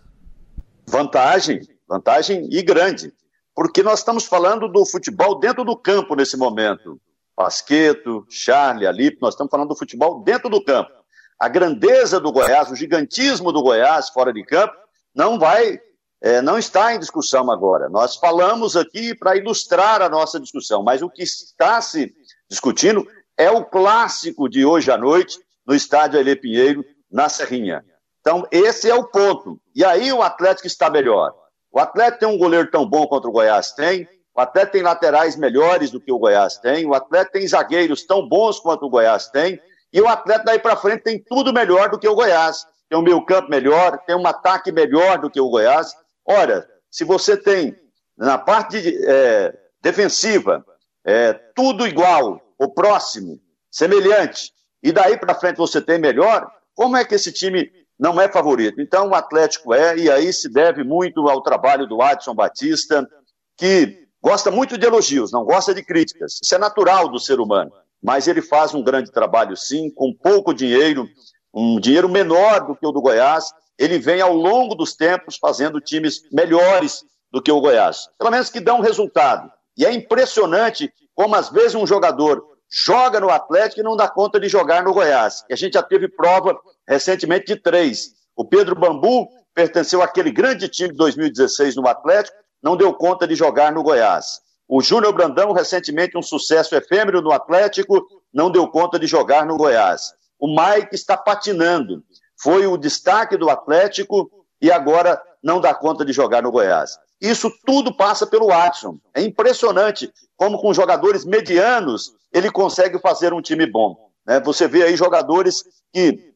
Vantagem, 0.88 1.60
vantagem 1.88 2.48
e 2.50 2.60
grande, 2.62 3.12
porque 3.54 3.80
nós 3.80 4.00
estamos 4.00 4.24
falando 4.24 4.66
do 4.66 4.84
futebol 4.84 5.38
dentro 5.38 5.64
do 5.64 5.76
campo 5.76 6.16
nesse 6.16 6.36
momento. 6.36 7.00
Pasqueto, 7.36 8.26
Charlie, 8.28 8.88
Alipe, 8.88 9.18
nós 9.22 9.34
estamos 9.34 9.52
falando 9.52 9.68
do 9.68 9.76
futebol 9.76 10.20
dentro 10.24 10.50
do 10.50 10.60
campo 10.64 10.99
a 11.40 11.48
grandeza 11.48 12.20
do 12.20 12.30
Goiás, 12.30 12.70
o 12.70 12.76
gigantismo 12.76 13.50
do 13.50 13.62
Goiás 13.62 14.10
fora 14.10 14.30
de 14.30 14.44
campo, 14.44 14.74
não 15.14 15.38
vai, 15.38 15.80
é, 16.20 16.42
não 16.42 16.58
está 16.58 16.94
em 16.94 16.98
discussão 16.98 17.50
agora. 17.50 17.88
Nós 17.88 18.16
falamos 18.16 18.76
aqui 18.76 19.14
para 19.14 19.38
ilustrar 19.38 20.02
a 20.02 20.08
nossa 20.10 20.38
discussão, 20.38 20.82
mas 20.82 21.00
o 21.00 21.08
que 21.08 21.22
está 21.22 21.80
se 21.80 22.14
discutindo 22.48 23.08
é 23.38 23.50
o 23.50 23.64
clássico 23.64 24.50
de 24.50 24.66
hoje 24.66 24.90
à 24.90 24.98
noite 24.98 25.38
no 25.66 25.74
estádio 25.74 26.20
Ele 26.20 26.36
Pinheiro, 26.36 26.84
na 27.10 27.30
Serrinha. 27.30 27.82
Então, 28.20 28.46
esse 28.50 28.90
é 28.90 28.94
o 28.94 29.04
ponto. 29.04 29.58
E 29.74 29.82
aí 29.82 30.12
o 30.12 30.22
Atlético 30.22 30.66
está 30.66 30.90
melhor. 30.90 31.34
O 31.72 31.80
Atlético 31.80 32.20
tem 32.20 32.28
um 32.28 32.36
goleiro 32.36 32.70
tão 32.70 32.86
bom 32.86 33.06
quanto 33.06 33.28
o 33.28 33.32
Goiás 33.32 33.72
tem, 33.72 34.06
o 34.34 34.40
Atlético 34.40 34.72
tem 34.72 34.82
laterais 34.82 35.36
melhores 35.36 35.90
do 35.90 36.00
que 36.00 36.12
o 36.12 36.18
Goiás 36.18 36.58
tem, 36.58 36.84
o 36.84 36.92
Atlético 36.92 37.32
tem 37.32 37.48
zagueiros 37.48 38.04
tão 38.04 38.28
bons 38.28 38.60
quanto 38.60 38.84
o 38.84 38.90
Goiás 38.90 39.28
tem, 39.28 39.58
e 39.92 40.00
o 40.00 40.08
Atlético 40.08 40.46
daí 40.46 40.58
para 40.58 40.76
frente 40.76 41.02
tem 41.02 41.18
tudo 41.18 41.52
melhor 41.52 41.90
do 41.90 41.98
que 41.98 42.08
o 42.08 42.14
Goiás. 42.14 42.64
Tem 42.88 42.98
um 42.98 43.02
meio 43.02 43.24
campo 43.24 43.50
melhor, 43.50 43.98
tem 44.06 44.16
um 44.16 44.26
ataque 44.26 44.70
melhor 44.70 45.18
do 45.18 45.30
que 45.30 45.40
o 45.40 45.48
Goiás. 45.48 45.94
Ora, 46.24 46.68
se 46.90 47.04
você 47.04 47.36
tem 47.36 47.76
na 48.16 48.38
parte 48.38 48.78
é, 49.06 49.56
defensiva 49.82 50.64
é, 51.04 51.32
tudo 51.54 51.86
igual, 51.86 52.40
ou 52.58 52.72
próximo, 52.72 53.40
semelhante, 53.70 54.52
e 54.82 54.92
daí 54.92 55.16
para 55.16 55.34
frente 55.34 55.56
você 55.56 55.80
tem 55.80 55.98
melhor, 55.98 56.50
como 56.74 56.96
é 56.96 57.04
que 57.04 57.14
esse 57.14 57.32
time 57.32 57.70
não 57.98 58.20
é 58.20 58.28
favorito? 58.28 58.80
Então 58.80 59.08
o 59.08 59.14
Atlético 59.14 59.74
é, 59.74 59.96
e 59.96 60.10
aí 60.10 60.32
se 60.32 60.48
deve 60.48 60.84
muito 60.84 61.28
ao 61.28 61.42
trabalho 61.42 61.86
do 61.86 62.02
Adson 62.02 62.34
Batista, 62.34 63.08
que 63.56 64.06
gosta 64.22 64.50
muito 64.50 64.76
de 64.76 64.86
elogios, 64.86 65.32
não 65.32 65.44
gosta 65.44 65.74
de 65.74 65.82
críticas. 65.82 66.38
Isso 66.42 66.54
é 66.54 66.58
natural 66.58 67.08
do 67.08 67.18
ser 67.18 67.40
humano 67.40 67.72
mas 68.02 68.26
ele 68.26 68.40
faz 68.40 68.74
um 68.74 68.82
grande 68.82 69.10
trabalho 69.10 69.56
sim, 69.56 69.90
com 69.90 70.12
pouco 70.14 70.54
dinheiro, 70.54 71.08
um 71.52 71.78
dinheiro 71.78 72.08
menor 72.08 72.66
do 72.66 72.76
que 72.76 72.86
o 72.86 72.92
do 72.92 73.00
Goiás. 73.00 73.52
Ele 73.78 73.98
vem 73.98 74.20
ao 74.20 74.34
longo 74.34 74.74
dos 74.74 74.94
tempos 74.94 75.36
fazendo 75.36 75.80
times 75.80 76.22
melhores 76.32 77.02
do 77.30 77.42
que 77.42 77.52
o 77.52 77.60
Goiás, 77.60 78.08
pelo 78.18 78.30
menos 78.30 78.50
que 78.50 78.60
dão 78.60 78.80
resultado. 78.80 79.50
E 79.76 79.84
é 79.84 79.92
impressionante 79.92 80.92
como 81.14 81.34
às 81.34 81.50
vezes 81.50 81.74
um 81.74 81.86
jogador 81.86 82.42
joga 82.70 83.20
no 83.20 83.30
Atlético 83.30 83.80
e 83.80 83.84
não 83.84 83.96
dá 83.96 84.08
conta 84.08 84.38
de 84.38 84.48
jogar 84.48 84.82
no 84.82 84.92
Goiás. 84.92 85.44
E 85.48 85.52
a 85.52 85.56
gente 85.56 85.74
já 85.74 85.82
teve 85.82 86.08
prova 86.08 86.58
recentemente 86.88 87.46
de 87.46 87.56
três. 87.56 88.12
O 88.36 88.44
Pedro 88.44 88.74
Bambu 88.74 89.28
pertenceu 89.54 90.02
àquele 90.02 90.30
grande 90.30 90.68
time 90.68 90.90
de 90.90 90.96
2016 90.96 91.76
no 91.76 91.88
Atlético, 91.88 92.36
não 92.62 92.76
deu 92.76 92.94
conta 92.94 93.26
de 93.26 93.34
jogar 93.34 93.72
no 93.72 93.82
Goiás. 93.82 94.40
O 94.72 94.80
Júnior 94.80 95.12
Brandão, 95.12 95.50
recentemente 95.50 96.16
um 96.16 96.22
sucesso 96.22 96.76
efêmero 96.76 97.20
no 97.20 97.32
Atlético, 97.32 98.06
não 98.32 98.48
deu 98.48 98.68
conta 98.68 99.00
de 99.00 99.06
jogar 99.08 99.44
no 99.44 99.56
Goiás. 99.56 100.12
O 100.38 100.46
Mike 100.46 100.94
está 100.94 101.16
patinando. 101.16 102.04
Foi 102.40 102.64
o 102.68 102.76
destaque 102.76 103.36
do 103.36 103.50
Atlético 103.50 104.30
e 104.62 104.70
agora 104.70 105.20
não 105.42 105.60
dá 105.60 105.74
conta 105.74 106.04
de 106.04 106.12
jogar 106.12 106.40
no 106.40 106.52
Goiás. 106.52 106.96
Isso 107.20 107.50
tudo 107.66 107.92
passa 107.92 108.28
pelo 108.28 108.46
Watson. 108.46 109.00
É 109.12 109.20
impressionante 109.20 110.08
como 110.36 110.60
com 110.60 110.72
jogadores 110.72 111.24
medianos 111.24 112.12
ele 112.32 112.48
consegue 112.48 113.00
fazer 113.00 113.34
um 113.34 113.42
time 113.42 113.66
bom. 113.66 113.96
Né? 114.24 114.38
Você 114.38 114.68
vê 114.68 114.84
aí 114.84 114.96
jogadores 114.96 115.64
que 115.92 116.32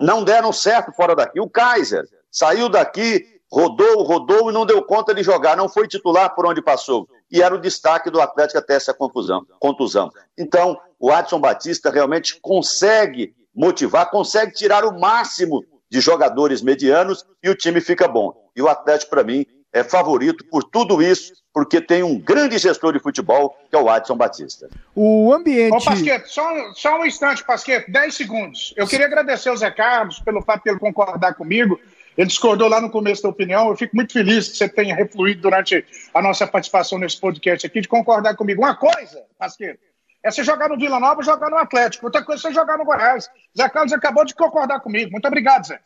não 0.00 0.24
deram 0.24 0.52
certo 0.52 0.90
fora 0.90 1.14
daqui. 1.14 1.38
O 1.38 1.48
Kaiser 1.48 2.04
saiu 2.32 2.68
daqui, 2.68 3.24
rodou, 3.48 4.02
rodou 4.02 4.50
e 4.50 4.52
não 4.52 4.66
deu 4.66 4.82
conta 4.82 5.14
de 5.14 5.22
jogar, 5.22 5.56
não 5.56 5.68
foi 5.68 5.86
titular 5.86 6.34
por 6.34 6.46
onde 6.46 6.60
passou. 6.60 7.08
E 7.30 7.42
era 7.42 7.54
o 7.54 7.60
destaque 7.60 8.10
do 8.10 8.20
Atlético 8.20 8.58
até 8.58 8.74
essa 8.74 8.94
confusão, 8.94 9.44
contusão. 9.58 10.10
Então, 10.38 10.78
o 10.98 11.10
Adson 11.10 11.40
Batista 11.40 11.90
realmente 11.90 12.38
consegue 12.40 13.34
motivar, 13.54 14.10
consegue 14.10 14.52
tirar 14.52 14.84
o 14.84 14.98
máximo 14.98 15.64
de 15.90 16.00
jogadores 16.00 16.62
medianos 16.62 17.24
e 17.42 17.48
o 17.48 17.56
time 17.56 17.80
fica 17.80 18.06
bom. 18.06 18.32
E 18.54 18.62
o 18.62 18.68
Atlético, 18.68 19.10
para 19.10 19.24
mim, 19.24 19.44
é 19.72 19.84
favorito 19.84 20.44
por 20.50 20.64
tudo 20.64 21.02
isso, 21.02 21.34
porque 21.52 21.80
tem 21.80 22.02
um 22.02 22.18
grande 22.18 22.58
gestor 22.58 22.92
de 22.92 22.98
futebol, 22.98 23.56
que 23.68 23.76
é 23.76 23.78
o 23.78 23.88
Adson 23.88 24.16
Batista. 24.16 24.68
O 24.94 25.32
ambiente. 25.32 25.74
Ô, 25.74 25.84
Pasqueto, 25.84 26.28
só, 26.28 26.72
só 26.74 26.98
um 26.98 27.04
instante, 27.04 27.44
Pasqueto, 27.44 27.90
10 27.90 28.14
segundos. 28.14 28.74
Eu 28.76 28.86
queria 28.86 29.06
agradecer 29.06 29.48
ao 29.48 29.56
Zé 29.56 29.70
Carlos 29.70 30.18
pelo 30.20 30.42
fato 30.42 30.64
de 30.64 30.70
ele 30.70 30.78
concordar 30.78 31.34
comigo. 31.34 31.78
Ele 32.16 32.28
discordou 32.28 32.68
lá 32.68 32.80
no 32.80 32.90
começo 32.90 33.22
da 33.22 33.28
opinião. 33.28 33.68
Eu 33.68 33.76
fico 33.76 33.94
muito 33.94 34.12
feliz 34.12 34.48
que 34.48 34.56
você 34.56 34.68
tenha 34.68 34.94
refluído 34.94 35.42
durante 35.42 35.84
a 36.14 36.22
nossa 36.22 36.46
participação 36.46 36.98
nesse 36.98 37.20
podcast 37.20 37.66
aqui, 37.66 37.80
de 37.80 37.88
concordar 37.88 38.34
comigo. 38.34 38.62
Uma 38.62 38.74
coisa, 38.74 39.22
Pasqueto, 39.38 39.80
é 40.26 40.30
você 40.30 40.42
jogar 40.42 40.68
no 40.68 40.76
Vila 40.76 40.98
Nova 40.98 41.22
jogar 41.22 41.48
no 41.48 41.56
Atlético. 41.56 42.06
Outra 42.06 42.24
coisa 42.24 42.40
é 42.40 42.50
você 42.50 42.54
jogar 42.54 42.76
no 42.76 42.84
Goiás. 42.84 43.30
Zé 43.56 43.68
Carlos 43.68 43.92
acabou 43.92 44.24
de 44.24 44.34
concordar 44.34 44.80
comigo. 44.80 45.12
Muito 45.12 45.28
obrigado, 45.28 45.66
Zé. 45.66 45.80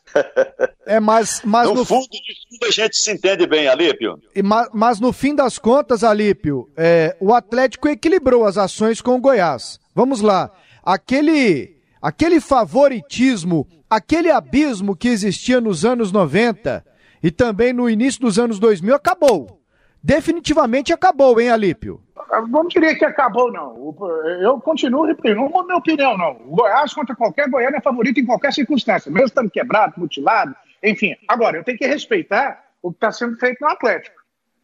É, 0.87 0.99
mas, 0.99 1.43
mas 1.45 1.67
no, 1.67 1.75
no 1.75 1.85
fundo 1.85 2.07
de 2.09 2.19
tudo 2.49 2.67
a 2.67 2.71
gente 2.71 2.97
se 2.97 3.11
entende 3.11 3.45
bem, 3.45 3.67
Alípio. 3.67 4.19
E, 4.35 4.41
mas, 4.41 4.67
mas 4.73 4.99
no 4.99 5.13
fim 5.13 5.35
das 5.35 5.59
contas, 5.59 6.03
Alípio, 6.03 6.67
é, 6.75 7.15
o 7.19 7.35
Atlético 7.35 7.87
equilibrou 7.87 8.43
as 8.43 8.57
ações 8.57 8.99
com 8.99 9.15
o 9.15 9.21
Goiás. 9.21 9.79
Vamos 9.93 10.21
lá. 10.21 10.49
Aquele, 10.83 11.77
aquele 12.01 12.39
favoritismo, 12.39 13.67
aquele 13.89 14.31
abismo 14.31 14.95
que 14.95 15.07
existia 15.07 15.61
nos 15.61 15.85
anos 15.85 16.11
90 16.11 16.83
e 17.21 17.29
também 17.29 17.71
no 17.71 17.89
início 17.89 18.21
dos 18.21 18.39
anos 18.39 18.59
2000 18.59 18.95
acabou. 18.95 19.61
Definitivamente 20.03 20.91
acabou, 20.91 21.39
hein, 21.39 21.49
Alípio? 21.49 22.01
não 22.49 22.67
diria 22.67 22.97
que 22.97 23.05
acabou, 23.05 23.51
não. 23.51 23.95
Eu 24.41 24.59
continuo 24.59 25.05
repetindo, 25.05 25.35
não 25.35 25.49
mudo 25.49 25.65
minha 25.65 25.77
opinião, 25.77 26.17
não. 26.17 26.31
O 26.47 26.55
Goiás 26.55 26.93
contra 26.93 27.15
qualquer 27.15 27.49
Goiânia 27.49 27.77
é 27.77 27.81
favorito 27.81 28.19
em 28.19 28.25
qualquer 28.25 28.53
circunstância, 28.53 29.11
mesmo 29.11 29.27
estando 29.27 29.51
quebrado, 29.51 29.93
mutilado, 29.97 30.55
enfim. 30.81 31.15
Agora, 31.27 31.57
eu 31.57 31.63
tenho 31.63 31.77
que 31.77 31.85
respeitar 31.85 32.63
o 32.81 32.89
que 32.89 32.97
está 32.97 33.11
sendo 33.11 33.37
feito 33.37 33.59
no 33.61 33.67
Atlético. 33.67 34.15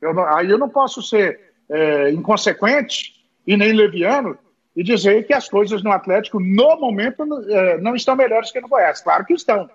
Eu 0.01 0.19
aí 0.27 0.49
eu 0.49 0.57
não 0.57 0.69
posso 0.69 1.01
ser 1.01 1.39
é, 1.69 2.11
inconsequente 2.11 3.13
e 3.45 3.57
nem 3.57 3.73
leviano 3.73 4.37
e 4.77 4.83
dizer 4.83 5.25
que 5.25 5.33
as 5.33 5.49
coisas 5.49 5.81
no 5.81 5.91
Atlético, 5.91 6.39
no 6.39 6.79
momento, 6.79 7.23
é, 7.49 7.79
não 7.79 7.95
estão 7.95 8.15
melhores 8.15 8.51
que 8.51 8.61
no 8.61 8.67
Goiás. 8.67 9.01
Claro 9.01 9.25
que 9.25 9.33
estão. 9.33 9.67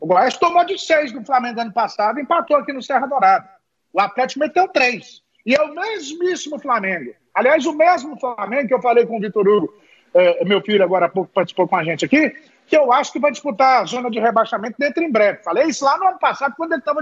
O 0.00 0.06
Goiás 0.06 0.36
tomou 0.36 0.64
de 0.64 0.76
seis 0.76 1.12
do 1.12 1.24
Flamengo 1.24 1.60
ano 1.60 1.72
passado 1.72 2.18
empatou 2.18 2.56
aqui 2.56 2.72
no 2.72 2.82
Serra 2.82 3.06
Dourada. 3.06 3.48
O 3.92 4.00
Atlético 4.00 4.40
meteu 4.40 4.66
três. 4.66 5.22
E 5.46 5.54
é 5.54 5.62
o 5.62 5.72
mesmíssimo 5.72 6.58
Flamengo. 6.58 7.12
Aliás, 7.32 7.66
o 7.66 7.72
mesmo 7.72 8.18
Flamengo 8.18 8.66
que 8.66 8.74
eu 8.74 8.82
falei 8.82 9.06
com 9.06 9.18
o 9.18 9.20
Vitor 9.20 9.46
Hugo, 9.46 9.72
é, 10.12 10.44
meu 10.44 10.60
filho 10.60 10.82
agora 10.82 11.06
há 11.06 11.08
pouco 11.08 11.30
participou 11.32 11.68
com 11.68 11.76
a 11.76 11.84
gente 11.84 12.04
aqui, 12.04 12.34
que 12.66 12.76
eu 12.76 12.92
acho 12.92 13.12
que 13.12 13.20
vai 13.20 13.30
disputar 13.30 13.82
a 13.82 13.84
zona 13.84 14.10
de 14.10 14.18
rebaixamento 14.18 14.74
dentro 14.76 15.04
em 15.04 15.10
breve. 15.10 15.44
Falei 15.44 15.66
isso 15.68 15.84
lá 15.84 15.96
no 15.96 16.08
ano 16.08 16.18
passado, 16.18 16.54
quando 16.56 16.72
ele 16.72 16.80
estava 16.80 17.00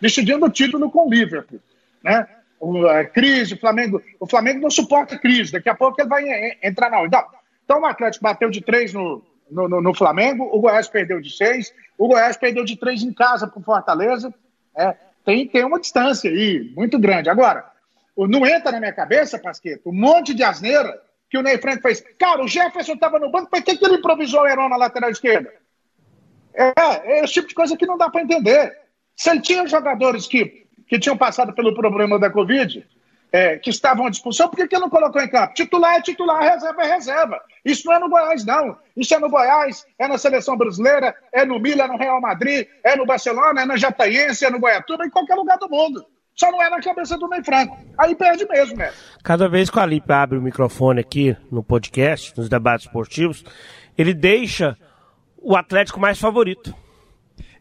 decidindo 0.00 0.46
o 0.46 0.50
título 0.50 0.88
com 0.88 1.08
o 1.08 1.10
Liverpool. 1.10 1.60
Né? 2.00 2.28
A 2.90 3.04
crise, 3.04 3.54
o 3.54 3.58
Flamengo, 3.58 4.00
o 4.20 4.26
Flamengo 4.26 4.60
não 4.60 4.70
suporta 4.70 5.18
crise, 5.18 5.50
daqui 5.50 5.68
a 5.68 5.74
pouco 5.74 6.00
ele 6.00 6.08
vai 6.08 6.24
entrar 6.62 6.90
na 6.90 7.00
onda. 7.00 7.26
Então 7.64 7.80
o 7.80 7.86
Atlético 7.86 8.22
bateu 8.22 8.50
de 8.50 8.60
três 8.60 8.92
no, 8.92 9.22
no, 9.50 9.68
no, 9.68 9.82
no 9.82 9.94
Flamengo, 9.94 10.48
o 10.52 10.60
Goiás 10.60 10.88
perdeu 10.88 11.20
de 11.20 11.36
seis, 11.36 11.74
o 11.98 12.06
Goiás 12.06 12.36
perdeu 12.36 12.64
de 12.64 12.76
três 12.76 13.02
em 13.02 13.12
casa 13.12 13.46
para 13.46 13.58
o 13.58 13.64
Fortaleza. 13.64 14.32
É, 14.76 14.94
tem, 15.24 15.46
tem 15.48 15.64
uma 15.64 15.80
distância 15.80 16.30
aí 16.30 16.72
muito 16.76 16.98
grande. 16.98 17.28
Agora, 17.28 17.64
não 18.16 18.46
entra 18.46 18.72
na 18.72 18.80
minha 18.80 18.92
cabeça, 18.92 19.38
Pasqueto, 19.38 19.90
um 19.90 19.92
monte 19.92 20.34
de 20.34 20.42
asneira 20.42 21.00
que 21.28 21.38
o 21.38 21.42
Ney 21.42 21.58
Franco 21.58 21.82
fez. 21.82 22.04
Cara, 22.18 22.44
o 22.44 22.48
Jefferson 22.48 22.92
estava 22.92 23.18
no 23.18 23.30
banco, 23.30 23.50
por 23.50 23.62
que, 23.62 23.76
que 23.76 23.84
ele 23.84 23.96
improvisou 23.96 24.42
o 24.42 24.46
Heron 24.46 24.68
na 24.68 24.76
lateral 24.76 25.10
esquerda? 25.10 25.52
É, 26.54 26.72
é 27.04 27.24
esse 27.24 27.34
tipo 27.34 27.48
de 27.48 27.54
coisa 27.54 27.76
que 27.76 27.86
não 27.86 27.96
dá 27.96 28.10
para 28.10 28.22
entender. 28.22 28.76
Se 29.16 29.30
ele 29.30 29.40
tinha 29.40 29.66
jogadores 29.66 30.26
que, 30.26 30.61
que 30.92 30.98
tinham 30.98 31.16
passado 31.16 31.54
pelo 31.54 31.74
problema 31.74 32.18
da 32.18 32.28
Covid, 32.28 32.86
é, 33.32 33.56
que 33.56 33.70
estavam 33.70 34.04
à 34.04 34.10
disposição, 34.10 34.50
por 34.50 34.56
que, 34.56 34.68
que 34.68 34.74
ele 34.74 34.82
não 34.82 34.90
colocou 34.90 35.22
em 35.22 35.26
campo? 35.26 35.54
Titular 35.54 35.94
é 35.94 36.02
titular, 36.02 36.42
reserva 36.42 36.82
é 36.82 36.94
reserva. 36.94 37.40
Isso 37.64 37.86
não 37.86 37.94
é 37.94 37.98
no 37.98 38.10
Goiás, 38.10 38.44
não. 38.44 38.76
Isso 38.94 39.14
é 39.14 39.18
no 39.18 39.30
Goiás, 39.30 39.86
é 39.98 40.06
na 40.06 40.18
seleção 40.18 40.54
brasileira, 40.54 41.16
é 41.32 41.46
no 41.46 41.58
Milan, 41.58 41.84
é 41.84 41.88
no 41.88 41.96
Real 41.96 42.20
Madrid, 42.20 42.68
é 42.84 42.94
no 42.94 43.06
Barcelona, 43.06 43.62
é 43.62 43.64
na 43.64 43.78
Jataiense, 43.78 44.44
é 44.44 44.50
no 44.50 44.60
Goiatuba, 44.60 45.06
em 45.06 45.08
qualquer 45.08 45.34
lugar 45.34 45.56
do 45.56 45.66
mundo. 45.66 46.04
Só 46.36 46.52
não 46.52 46.62
é 46.62 46.68
na 46.68 46.82
cabeça 46.82 47.16
do 47.16 47.26
Ney 47.26 47.42
Franco. 47.42 47.78
Aí 47.96 48.14
perde 48.14 48.46
mesmo, 48.46 48.76
né? 48.76 48.92
Cada 49.24 49.48
vez 49.48 49.70
que 49.70 49.78
o 49.78 49.80
Alipe 49.80 50.12
abre 50.12 50.36
o 50.36 50.42
microfone 50.42 51.00
aqui 51.00 51.34
no 51.50 51.64
podcast, 51.64 52.36
nos 52.36 52.50
debates 52.50 52.84
esportivos, 52.84 53.42
ele 53.96 54.12
deixa 54.12 54.76
o 55.38 55.56
Atlético 55.56 55.98
mais 55.98 56.18
favorito. 56.18 56.74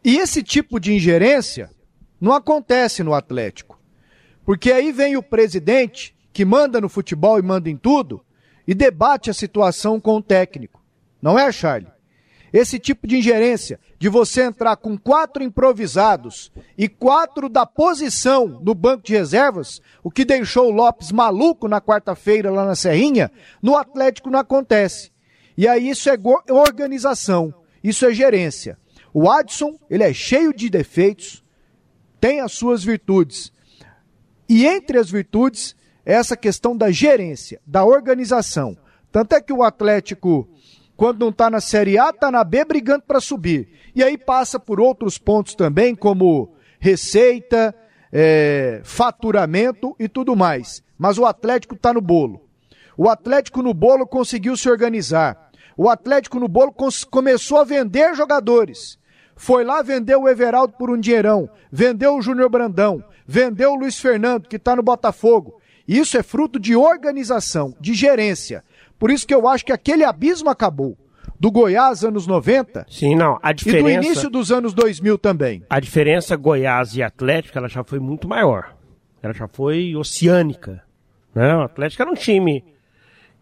E 0.03 0.17
esse 0.17 0.43
tipo 0.43 0.81
de 0.81 0.93
ingerência 0.93 1.69
não 2.21 2.33
acontece 2.33 3.01
no 3.01 3.15
Atlético. 3.15 3.79
Porque 4.45 4.71
aí 4.71 4.91
vem 4.91 5.17
o 5.17 5.23
presidente, 5.23 6.15
que 6.31 6.45
manda 6.45 6.79
no 6.79 6.87
futebol 6.87 7.39
e 7.39 7.41
manda 7.41 7.69
em 7.69 7.75
tudo, 7.75 8.23
e 8.67 8.75
debate 8.75 9.29
a 9.29 9.33
situação 9.33 9.99
com 9.99 10.17
o 10.17 10.21
técnico. 10.21 10.81
Não 11.21 11.37
é, 11.37 11.51
Charlie? 11.51 11.91
Esse 12.53 12.77
tipo 12.77 13.07
de 13.07 13.17
ingerência, 13.17 13.79
de 13.97 14.09
você 14.09 14.43
entrar 14.43 14.75
com 14.75 14.97
quatro 14.97 15.41
improvisados 15.41 16.51
e 16.77 16.89
quatro 16.89 17.47
da 17.47 17.65
posição 17.65 18.59
no 18.61 18.75
banco 18.75 19.03
de 19.03 19.13
reservas, 19.13 19.81
o 20.03 20.11
que 20.11 20.25
deixou 20.25 20.67
o 20.67 20.71
Lopes 20.71 21.11
maluco 21.11 21.67
na 21.67 21.79
quarta-feira 21.79 22.51
lá 22.51 22.65
na 22.65 22.75
Serrinha, 22.75 23.31
no 23.61 23.77
Atlético 23.77 24.29
não 24.29 24.39
acontece. 24.39 25.11
E 25.57 25.67
aí 25.67 25.89
isso 25.89 26.09
é 26.09 26.17
organização, 26.49 27.53
isso 27.81 28.05
é 28.05 28.13
gerência. 28.13 28.77
O 29.13 29.29
Adson, 29.29 29.77
ele 29.89 30.03
é 30.03 30.13
cheio 30.13 30.53
de 30.53 30.69
defeitos, 30.69 31.40
tem 32.21 32.39
as 32.39 32.53
suas 32.53 32.83
virtudes. 32.83 33.51
E 34.47 34.65
entre 34.65 34.97
as 34.97 35.11
virtudes, 35.11 35.75
é 36.05 36.13
essa 36.13 36.37
questão 36.37 36.77
da 36.77 36.89
gerência, 36.89 37.59
da 37.67 37.83
organização. 37.83 38.77
Tanto 39.11 39.35
é 39.35 39.41
que 39.41 39.51
o 39.51 39.63
Atlético 39.63 40.47
quando 41.01 41.21
não 41.21 41.29
está 41.29 41.49
na 41.49 41.59
Série 41.59 41.97
A, 41.97 42.11
está 42.11 42.29
na 42.29 42.43
B 42.43 42.63
brigando 42.63 43.01
para 43.07 43.19
subir. 43.19 43.69
E 43.95 44.03
aí 44.03 44.19
passa 44.19 44.59
por 44.59 44.79
outros 44.79 45.17
pontos 45.17 45.55
também, 45.55 45.95
como 45.95 46.53
receita, 46.79 47.73
é, 48.13 48.81
faturamento 48.83 49.95
e 49.99 50.07
tudo 50.07 50.35
mais. 50.35 50.83
Mas 50.99 51.17
o 51.17 51.25
Atlético 51.25 51.73
está 51.73 51.91
no 51.91 52.01
bolo. 52.01 52.47
O 52.95 53.09
Atlético 53.09 53.63
no 53.63 53.73
bolo 53.73 54.05
conseguiu 54.05 54.55
se 54.55 54.69
organizar. 54.69 55.49
O 55.75 55.89
Atlético 55.89 56.39
no 56.39 56.47
bolo 56.47 56.71
começou 57.09 57.57
a 57.57 57.63
vender 57.63 58.13
jogadores. 58.13 58.99
Foi 59.41 59.63
lá, 59.63 59.81
vendeu 59.81 60.21
o 60.21 60.29
Everaldo 60.29 60.75
por 60.77 60.91
um 60.91 60.99
dinheirão, 60.99 61.49
vendeu 61.71 62.15
o 62.15 62.21
Júnior 62.21 62.47
Brandão, 62.47 63.03
vendeu 63.25 63.71
o 63.71 63.75
Luiz 63.75 63.99
Fernando, 63.99 64.47
que 64.47 64.57
está 64.57 64.75
no 64.75 64.83
Botafogo. 64.83 65.59
Isso 65.87 66.15
é 66.15 66.21
fruto 66.21 66.59
de 66.59 66.75
organização, 66.75 67.75
de 67.81 67.95
gerência. 67.95 68.63
Por 68.99 69.09
isso 69.09 69.25
que 69.25 69.33
eu 69.33 69.47
acho 69.47 69.65
que 69.65 69.71
aquele 69.71 70.03
abismo 70.03 70.47
acabou. 70.47 70.95
Do 71.39 71.49
Goiás, 71.49 72.03
anos 72.03 72.27
90. 72.27 72.85
Sim, 72.87 73.15
não. 73.15 73.39
A 73.41 73.51
diferença. 73.51 73.89
E 73.89 73.97
do 73.97 74.05
início 74.05 74.29
dos 74.29 74.51
anos 74.51 74.75
2000 74.75 75.17
também. 75.17 75.63
A 75.67 75.79
diferença 75.79 76.35
Goiás 76.35 76.95
e 76.95 77.01
Atlético, 77.01 77.57
ela 77.57 77.67
já 77.67 77.83
foi 77.83 77.97
muito 77.97 78.27
maior. 78.27 78.75
Ela 79.23 79.33
já 79.33 79.47
foi 79.47 79.95
oceânica. 79.95 80.83
Né? 81.33 81.55
O 81.55 81.63
Atlético 81.63 82.03
era 82.03 82.11
um 82.11 82.15
time 82.15 82.63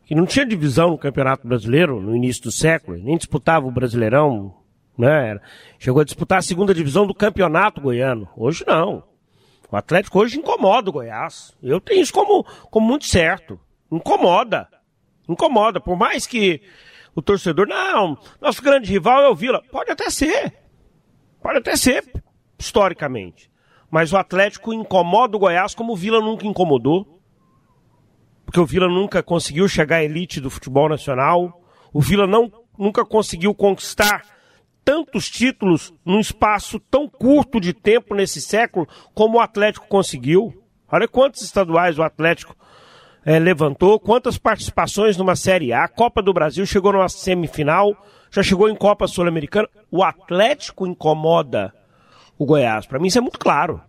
que 0.06 0.16
não 0.16 0.26
tinha 0.26 0.46
divisão 0.46 0.92
no 0.92 0.98
Campeonato 0.98 1.46
Brasileiro 1.46 2.00
no 2.00 2.16
início 2.16 2.44
do 2.44 2.54
século, 2.54 2.98
nem 2.98 3.18
disputava 3.18 3.68
o 3.68 3.72
Brasileirão. 3.72 4.56
Né? 5.00 5.40
Chegou 5.80 6.02
a 6.02 6.04
disputar 6.04 6.40
a 6.40 6.42
segunda 6.42 6.74
divisão 6.74 7.08
do 7.08 7.14
Campeonato 7.14 7.80
Goiano. 7.80 8.28
Hoje 8.36 8.66
não. 8.68 9.02
O 9.72 9.78
Atlético 9.78 10.20
hoje 10.20 10.38
incomoda 10.38 10.90
o 10.90 10.94
Goiás. 10.94 11.56
Eu 11.64 11.80
tenho 11.80 12.02
isso 12.02 12.12
como, 12.12 12.44
como 12.70 12.86
muito 12.86 13.06
certo. 13.06 13.58
Incomoda. 13.90 14.68
Incomoda, 15.30 15.80
por 15.80 15.96
mais 15.96 16.28
que 16.28 16.62
o 17.16 17.22
torcedor, 17.22 17.66
não, 17.66 18.18
nosso 18.42 18.62
grande 18.62 18.92
rival 18.92 19.22
é 19.22 19.30
o 19.30 19.36
Vila. 19.36 19.64
Pode 19.72 19.90
até 19.90 20.10
ser. 20.10 20.54
Pode 21.42 21.60
até 21.60 21.78
ser, 21.78 22.04
historicamente. 22.58 23.50
Mas 23.90 24.12
o 24.12 24.18
Atlético 24.18 24.74
incomoda 24.74 25.38
o 25.38 25.40
Goiás 25.40 25.74
como 25.74 25.94
o 25.94 25.96
Vila 25.96 26.20
nunca 26.20 26.46
incomodou. 26.46 27.22
Porque 28.46 28.60
o 28.60 28.66
Vila 28.66 28.90
nunca 28.90 29.24
conseguiu 29.24 29.66
chegar 29.70 29.98
à 29.98 30.04
elite 30.04 30.42
do 30.42 30.50
futebol 30.50 30.90
nacional. 30.90 31.62
O 31.94 32.02
Vila 32.02 32.28
não, 32.28 32.52
nunca 32.78 33.06
conseguiu 33.06 33.56
conquistar 33.56 34.39
tantos 34.90 35.30
títulos 35.30 35.94
num 36.04 36.20
espaço 36.20 36.80
tão 36.80 37.08
curto 37.08 37.62
de 37.62 37.74
tempo 37.74 38.16
nesse 38.16 38.42
século 38.42 38.88
como 39.14 39.38
o 39.38 39.40
Atlético 39.40 39.88
conseguiu. 39.88 40.52
Olha 40.92 41.08
quantos 41.08 41.44
estaduais 41.44 42.00
o 42.00 42.02
Atlético 42.02 42.56
é, 43.24 43.38
levantou, 43.38 44.00
quantas 44.00 44.40
participações 44.40 45.16
numa 45.16 45.36
Série 45.36 45.72
A. 45.72 45.88
Copa 45.88 46.24
do 46.24 46.34
Brasil 46.34 46.66
chegou 46.66 46.92
numa 46.92 47.08
semifinal, 47.08 47.96
já 48.32 48.42
chegou 48.42 48.68
em 48.68 48.76
Copa 48.76 49.08
Sul-Americana. 49.08 49.70
O 49.92 50.04
Atlético 50.04 50.88
incomoda 50.88 51.72
o 52.36 52.44
Goiás. 52.44 52.88
Para 52.88 52.98
mim 52.98 53.10
isso 53.10 53.20
é 53.20 53.22
muito 53.22 53.38
claro. 53.38 53.80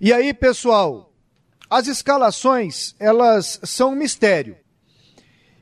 E 0.00 0.14
aí, 0.14 0.32
pessoal, 0.32 1.12
as 1.68 1.88
escalações, 1.88 2.96
elas 2.98 3.60
são 3.64 3.92
um 3.92 3.96
mistério. 3.96 4.56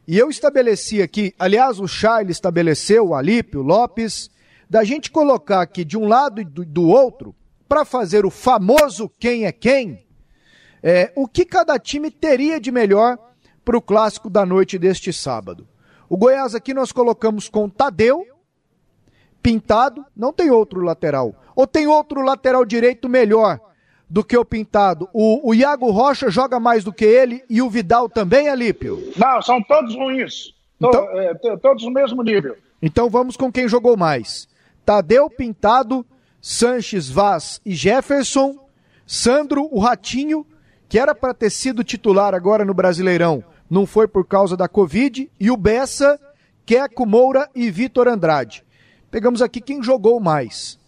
E 0.07 0.19
eu 0.19 0.29
estabeleci 0.29 1.01
aqui, 1.01 1.33
aliás, 1.39 1.79
o 1.79 1.87
Charles 1.87 2.37
estabeleceu, 2.37 3.09
o 3.09 3.15
Alípio, 3.15 3.61
o 3.61 3.63
Lopes, 3.63 4.29
da 4.69 4.83
gente 4.83 5.11
colocar 5.11 5.61
aqui 5.61 5.85
de 5.85 5.97
um 5.97 6.09
lado 6.09 6.41
e 6.41 6.45
do, 6.45 6.65
do 6.65 6.89
outro, 6.89 7.35
para 7.69 7.85
fazer 7.85 8.27
o 8.27 8.31
famoso 8.31 9.09
quem 9.19 9.47
é 9.47 9.53
quem, 9.53 10.05
é, 10.83 11.13
o 11.15 11.29
que 11.29 11.45
cada 11.45 11.79
time 11.79 12.11
teria 12.11 12.61
de 12.61 12.73
melhor 12.73 13.17
para 13.65 13.77
o 13.77 13.83
clássico 13.83 14.29
da 14.29 14.45
noite 14.45 14.79
deste 14.79 15.13
sábado. 15.13 15.69
O 16.09 16.17
Goiás 16.17 16.55
aqui 16.55 16.75
nós 16.75 16.91
colocamos 16.91 17.49
com 17.49 17.69
Tadeu, 17.69 18.27
Pintado, 19.43 20.05
não 20.17 20.33
tem 20.33 20.51
outro 20.51 20.81
lateral. 20.81 21.35
Ou 21.57 21.67
tem 21.67 21.87
outro 21.87 22.23
lateral 22.23 22.65
direito 22.65 23.09
melhor 23.09 23.61
do 24.13 24.23
que 24.23 24.37
o 24.37 24.45
Pintado? 24.45 25.09
O, 25.11 25.49
o 25.49 25.55
Iago 25.55 25.91
Rocha 25.91 26.31
joga 26.31 26.61
mais 26.61 26.85
do 26.85 26.93
que 26.93 27.03
ele 27.03 27.43
e 27.49 27.63
o 27.63 27.71
Vidal 27.71 28.11
também, 28.11 28.47
Alípio? 28.47 29.11
Não, 29.17 29.41
são 29.41 29.63
todos 29.63 29.95
ruins. 29.95 30.53
Então, 30.79 31.09
é, 31.19 31.35
todos 31.57 31.83
no 31.83 31.91
mesmo 31.91 32.23
nível. 32.23 32.55
Então 32.83 33.09
vamos 33.09 33.39
com 33.39 33.51
quem 33.51 33.67
jogou 33.67 33.97
mais. 33.97 34.47
Tadeu, 34.85 35.31
Pintado, 35.31 36.05
Sanches, 36.43 37.09
Vaz 37.09 37.59
e 37.65 37.75
Jefferson, 37.75 38.59
Sandro, 39.07 39.67
o 39.73 39.81
Ratinho, 39.81 40.45
que 40.91 40.99
era 40.99 41.15
para 41.15 41.33
ter 41.33 41.49
sido 41.49 41.83
titular 41.83 42.35
agora 42.35 42.67
no 42.67 42.75
Brasileirão, 42.75 43.43
não 43.71 43.87
foi 43.87 44.07
por 44.07 44.27
causa 44.27 44.59
da 44.59 44.69
Covid, 44.69 45.31
e 45.41 45.51
o 45.51 45.57
Bessa, 45.57 46.21
Queco 46.67 47.07
Moura 47.07 47.49
e 47.55 47.71
Vitor 47.71 48.09
Andrade. 48.09 48.63
Pegamos 49.11 49.41
aqui 49.41 49.59
quem 49.59 49.83
jogou 49.83 50.21
mais. 50.21 50.79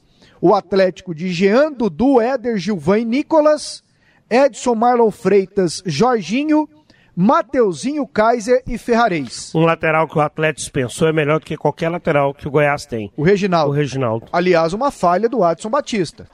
O 0.41 0.55
Atlético 0.55 1.15
de 1.15 1.33
Jean, 1.33 1.73
Dudu, 1.73 2.21
Éder, 2.21 2.57
Gilvan 2.59 2.99
e 2.99 3.05
Nicolas, 3.05 3.83
Edson 4.29 4.75
Marlon 4.75 5.11
Freitas, 5.11 5.83
Jorginho, 5.87 6.69
Mateuzinho, 7.17 8.07
Kaiser 8.07 8.63
e 8.67 8.77
Ferrarez. 8.77 9.55
Um 9.55 9.65
lateral 9.65 10.09
que 10.09 10.19
o 10.19 10.21
Atlético 10.21 10.61
dispensou 10.61 11.09
é 11.09 11.13
melhor 11.13 11.39
do 11.39 11.47
que 11.47 11.57
qualquer 11.57 11.89
lateral 11.89 12.35
que 12.35 12.49
o 12.49 12.51
Goiás 12.51 12.85
tem. 12.85 13.13
O 13.17 13.23
Reginaldo. 13.23 13.71
O 13.71 13.75
Reginaldo. 13.75 14.27
Aliás, 14.33 14.73
uma 14.73 14.91
falha 14.91 15.29
do 15.29 15.45
Adson 15.45 15.71
Batista. 15.71 16.27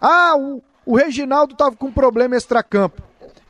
Ah, 0.00 0.34
o, 0.36 0.62
o 0.84 0.96
Reginaldo 0.96 1.54
estava 1.54 1.74
com 1.74 1.90
problema 1.90 2.36
extracampo. 2.36 3.02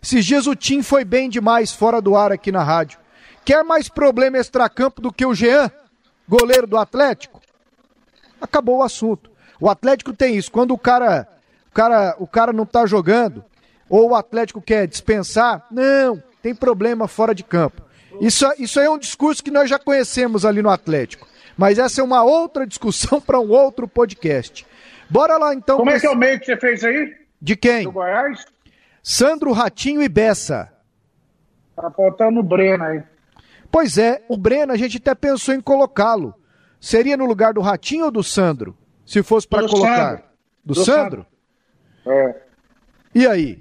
Esses 0.02 0.24
dias 0.24 0.46
o 0.46 0.54
Tim 0.54 0.82
foi 0.82 1.04
bem 1.04 1.28
demais 1.28 1.72
fora 1.72 2.00
do 2.00 2.16
ar 2.16 2.32
aqui 2.32 2.52
na 2.52 2.62
rádio. 2.62 2.98
Quer 3.44 3.64
mais 3.64 3.88
problema 3.88 4.38
extracampo 4.38 5.00
do 5.00 5.12
que 5.12 5.26
o 5.26 5.34
Jean, 5.34 5.70
goleiro 6.28 6.66
do 6.66 6.76
Atlético? 6.76 7.40
Acabou 8.40 8.78
o 8.78 8.82
assunto. 8.82 9.30
O 9.60 9.68
Atlético 9.68 10.12
tem 10.12 10.36
isso. 10.36 10.50
Quando 10.50 10.72
o 10.72 10.78
cara, 10.78 11.28
o 11.70 11.74
cara, 11.74 12.16
o 12.18 12.26
cara 12.26 12.52
não 12.52 12.64
tá 12.64 12.86
jogando, 12.86 13.44
ou 13.88 14.10
o 14.10 14.14
Atlético 14.14 14.62
quer 14.62 14.86
dispensar, 14.86 15.66
não, 15.70 16.22
tem 16.42 16.54
problema 16.54 17.06
fora 17.06 17.34
de 17.34 17.44
campo. 17.44 17.82
Isso, 18.20 18.46
isso 18.58 18.80
aí 18.80 18.86
é 18.86 18.90
um 18.90 18.98
discurso 18.98 19.42
que 19.42 19.50
nós 19.50 19.68
já 19.68 19.78
conhecemos 19.78 20.44
ali 20.44 20.62
no 20.62 20.70
Atlético. 20.70 21.26
Mas 21.56 21.78
essa 21.78 22.00
é 22.00 22.04
uma 22.04 22.22
outra 22.22 22.66
discussão 22.66 23.20
para 23.22 23.38
um 23.38 23.50
outro 23.50 23.86
podcast. 23.86 24.66
Bora 25.08 25.36
lá 25.36 25.54
então. 25.54 25.76
Como 25.76 25.90
é 25.90 26.00
que 26.00 26.06
é 26.06 26.10
o 26.10 26.16
meio 26.16 26.38
que 26.38 26.46
você 26.46 26.56
fez 26.56 26.84
aí? 26.84 27.14
De 27.40 27.56
quem? 27.56 27.84
Do 27.84 27.92
Goiás? 27.92 28.44
Sandro, 29.02 29.52
Ratinho 29.52 30.02
e 30.02 30.08
Bessa. 30.08 30.72
Tá 31.74 31.90
faltando 31.90 32.40
o 32.40 32.42
Breno 32.42 32.84
aí. 32.84 33.02
Pois 33.70 33.98
é, 33.98 34.22
o 34.28 34.36
Breno 34.36 34.72
a 34.72 34.76
gente 34.76 34.98
até 34.98 35.14
pensou 35.14 35.54
em 35.54 35.60
colocá-lo. 35.60 36.34
Seria 36.80 37.16
no 37.16 37.24
lugar 37.26 37.54
do 37.54 37.60
Ratinho 37.60 38.06
ou 38.06 38.10
do 38.10 38.22
Sandro? 38.22 38.76
Se 39.10 39.24
fosse 39.24 39.48
para 39.48 39.66
colocar. 39.66 39.96
Sandro. 39.96 40.24
Do, 40.64 40.74
do 40.74 40.84
Sandro? 40.84 41.26
Sandro? 42.04 42.24
É. 42.24 42.42
E 43.12 43.26
aí? 43.26 43.60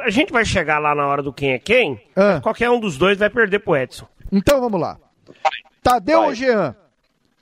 A 0.00 0.10
gente 0.10 0.30
vai 0.30 0.44
chegar 0.44 0.78
lá 0.78 0.94
na 0.94 1.06
hora 1.06 1.22
do 1.22 1.32
quem 1.32 1.52
é 1.52 1.58
quem. 1.58 1.98
Ah. 2.14 2.38
Qualquer 2.42 2.68
um 2.68 2.78
dos 2.78 2.98
dois 2.98 3.16
vai 3.16 3.30
perder 3.30 3.60
pro 3.60 3.74
Edson. 3.74 4.06
Então 4.30 4.60
vamos 4.60 4.78
lá. 4.78 4.98
Tadeu 5.82 6.18
vai. 6.18 6.28
ou 6.28 6.34
Jean? 6.34 6.76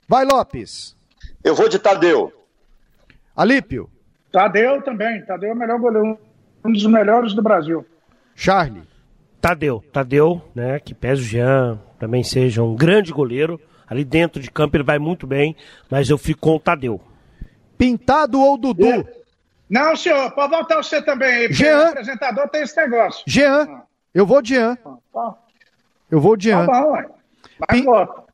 Vai, 0.07 0.23
Lopes. 0.23 0.95
Eu 1.43 1.53
vou 1.53 1.67
de 1.67 1.77
Tadeu. 1.77 2.31
Alípio. 3.35 3.89
Tadeu 4.31 4.81
também. 4.81 5.21
Tadeu 5.25 5.49
é 5.49 5.53
o 5.53 5.57
melhor 5.57 5.79
goleiro 5.79 6.17
um 6.63 6.71
dos 6.71 6.85
melhores 6.85 7.33
do 7.33 7.41
Brasil. 7.41 7.85
Charlie. 8.35 8.83
Tadeu, 9.41 9.83
Tadeu, 9.91 10.41
né, 10.55 10.79
que 10.79 10.93
pesa 10.93 11.21
o 11.21 11.25
Jean, 11.25 11.77
também 11.99 12.23
seja 12.23 12.63
um 12.63 12.73
grande 12.73 13.11
goleiro. 13.11 13.59
Ali 13.85 14.05
dentro 14.05 14.41
de 14.41 14.49
campo 14.49 14.77
ele 14.77 14.83
vai 14.83 14.97
muito 14.97 15.27
bem, 15.27 15.57
mas 15.89 16.09
eu 16.09 16.17
fico 16.17 16.39
com 16.39 16.55
o 16.55 16.59
Tadeu. 16.59 17.01
Pintado 17.79 18.41
ou 18.41 18.57
Dudu? 18.57 19.07
Não, 19.69 19.95
senhor, 19.95 20.29
pode 20.31 20.51
voltar 20.51 20.75
você 20.75 21.01
também 21.01 21.29
aí, 21.29 21.53
Jean. 21.53 21.79
o 21.79 21.87
apresentador 21.87 22.49
tem 22.49 22.63
esse 22.63 22.75
negócio. 22.75 23.23
Jean, 23.25 23.67
ah. 23.69 23.83
eu 24.13 24.25
vou 24.25 24.41
de 24.41 24.55
Jean. 24.55 24.77
Ah, 25.15 25.35
Eu 26.11 26.19
vou 26.19 26.35
de 26.35 26.49
Jean. 26.49 26.65
Tá 26.65 26.81
bom, 26.81 26.91
ué. 26.91 27.09
Pin... 27.69 27.85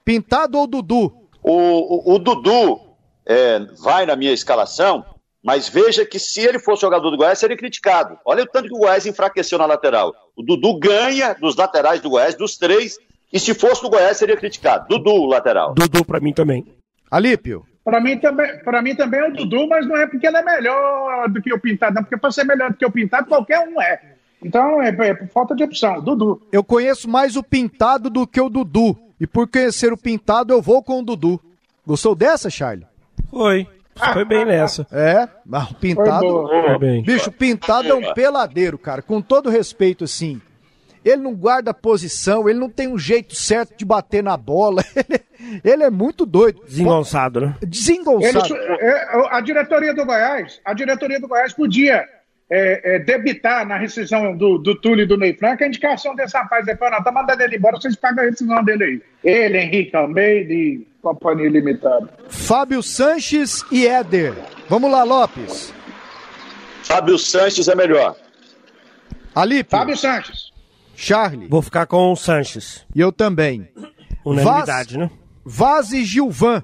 Pintado 0.03 0.57
ou 0.57 0.65
Dudu? 0.65 1.13
O, 1.43 2.11
o, 2.11 2.15
o 2.15 2.19
Dudu 2.19 2.81
é, 3.23 3.59
vai 3.83 4.07
na 4.07 4.15
minha 4.15 4.33
escalação 4.33 5.05
mas 5.43 5.69
veja 5.69 6.03
que 6.03 6.17
se 6.17 6.41
ele 6.41 6.57
fosse 6.57 6.81
jogador 6.81 7.11
do 7.11 7.17
Goiás, 7.17 7.37
seria 7.37 7.55
criticado. 7.55 8.17
Olha 8.25 8.41
o 8.41 8.47
tanto 8.47 8.67
que 8.67 8.73
o 8.73 8.79
Goiás 8.79 9.05
enfraqueceu 9.05 9.59
na 9.59 9.67
lateral. 9.67 10.11
O 10.35 10.41
Dudu 10.41 10.79
ganha 10.79 11.35
dos 11.35 11.55
laterais 11.55 12.01
do 12.01 12.09
Goiás, 12.09 12.33
dos 12.33 12.57
três, 12.57 12.97
e 13.31 13.39
se 13.39 13.53
fosse 13.53 13.83
do 13.83 13.91
Goiás, 13.91 14.17
seria 14.17 14.35
criticado. 14.35 14.87
Dudu, 14.87 15.27
lateral. 15.27 15.75
Dudu, 15.75 16.03
para 16.03 16.19
mim 16.19 16.33
também. 16.33 16.65
Alípio. 17.11 17.63
Para 17.85 18.01
mim, 18.01 18.17
também, 18.17 18.57
para 18.63 18.81
mim 18.81 18.95
também 18.95 19.19
é 19.19 19.27
o 19.27 19.31
Dudu, 19.31 19.67
mas 19.67 19.87
não 19.87 19.95
é 19.95 20.07
porque 20.07 20.25
ele 20.25 20.37
é 20.37 20.43
melhor 20.43 21.29
do 21.29 21.39
que 21.39 21.53
o 21.53 21.59
Pintado, 21.59 21.93
não. 21.93 22.01
Porque 22.01 22.17
para 22.17 22.31
ser 22.31 22.43
melhor 22.43 22.71
do 22.71 22.77
que 22.77 22.85
o 22.85 22.89
Pintado, 22.89 23.27
qualquer 23.27 23.59
um 23.59 23.79
é. 23.79 24.01
Então, 24.43 24.81
é, 24.81 24.89
é 24.89 25.13
por 25.13 25.27
falta 25.27 25.55
de 25.55 25.63
opção. 25.63 26.01
Dudu. 26.01 26.41
Eu 26.51 26.63
conheço 26.63 27.07
mais 27.07 27.35
o 27.35 27.43
Pintado 27.43 28.09
do 28.09 28.25
que 28.25 28.41
o 28.41 28.49
Dudu. 28.49 28.97
E 29.21 29.27
por 29.27 29.47
conhecer 29.47 29.93
o 29.93 29.97
Pintado, 29.97 30.51
eu 30.51 30.63
vou 30.63 30.81
com 30.81 30.99
o 30.99 31.03
Dudu. 31.03 31.39
Gostou 31.85 32.15
dessa, 32.15 32.49
Charlie? 32.49 32.87
Foi. 33.29 33.67
Foi 34.13 34.25
bem 34.25 34.45
nessa. 34.45 34.85
É, 34.91 35.29
mas 35.45 35.69
o 35.69 35.75
pintado. 35.75 36.47
Foi 36.47 36.79
bem. 36.79 37.03
Bicho, 37.03 37.31
pintado 37.31 37.87
é 37.87 37.93
um 37.93 38.13
peladeiro, 38.13 38.77
cara. 38.77 39.01
Com 39.01 39.21
todo 39.21 39.49
respeito, 39.49 40.03
assim. 40.03 40.41
Ele 41.05 41.21
não 41.21 41.35
guarda 41.35 41.71
posição, 41.71 42.49
ele 42.49 42.57
não 42.57 42.69
tem 42.69 42.87
um 42.87 42.97
jeito 42.97 43.35
certo 43.35 43.77
de 43.77 43.85
bater 43.85 44.23
na 44.23 44.35
bola. 44.35 44.83
Ele, 45.63 45.83
é 45.83 45.89
muito 45.91 46.25
doido. 46.25 46.61
Desengonçado, 46.65 47.41
né? 47.41 47.55
Desengonçado. 47.61 48.55
Ele, 48.55 48.77
é, 48.81 49.27
a 49.29 49.39
diretoria 49.41 49.93
do 49.93 50.03
Goiás, 50.03 50.59
a 50.65 50.73
diretoria 50.73 51.19
do 51.19 51.27
Goiás 51.27 51.53
podia 51.53 52.07
é, 52.49 52.95
é, 52.95 52.99
debitar 52.99 53.67
na 53.67 53.77
rescisão 53.77 54.35
do, 54.35 54.57
do 54.57 54.73
Túlio 54.75 55.03
e 55.03 55.07
do 55.07 55.17
Ney 55.17 55.33
Franco 55.33 55.63
a 55.63 55.67
indicação 55.67 56.15
desse 56.15 56.35
rapaz. 56.35 56.65
Depois, 56.65 56.91
não, 56.91 57.03
tá 57.03 57.11
mandando 57.11 57.43
ele 57.43 57.57
embora, 57.57 57.77
vocês 57.77 57.95
pagam 57.95 58.23
a 58.23 58.27
rescisão 58.27 58.63
dele 58.63 58.83
aí. 58.83 59.01
Ele, 59.23 59.57
Henrique 59.59 59.95
Almeida 59.95 60.53
e 60.53 60.87
Companhia 61.01 61.49
Limitada. 61.49 62.09
Fábio 62.29 62.81
Sanches 62.81 63.63
e 63.71 63.85
Éder. 63.85 64.33
Vamos 64.67 64.91
lá, 64.91 65.03
Lopes. 65.03 65.73
Fábio 66.83 67.17
Sanches 67.17 67.67
é 67.67 67.75
melhor. 67.75 68.15
Alipe. 69.35 69.69
Fábio 69.69 69.97
Sanches. 69.97 70.44
Charlie. 70.95 71.47
Vou 71.47 71.61
ficar 71.61 71.85
com 71.85 72.11
o 72.11 72.15
Sanches. 72.15 72.85
E 72.93 72.99
eu 72.99 73.11
também. 73.11 73.69
Unanimidade, 74.25 74.97
Vaz, 74.97 75.09
né? 75.09 75.11
Vaz 75.43 75.91
e 75.91 76.03
Gilvan. 76.03 76.63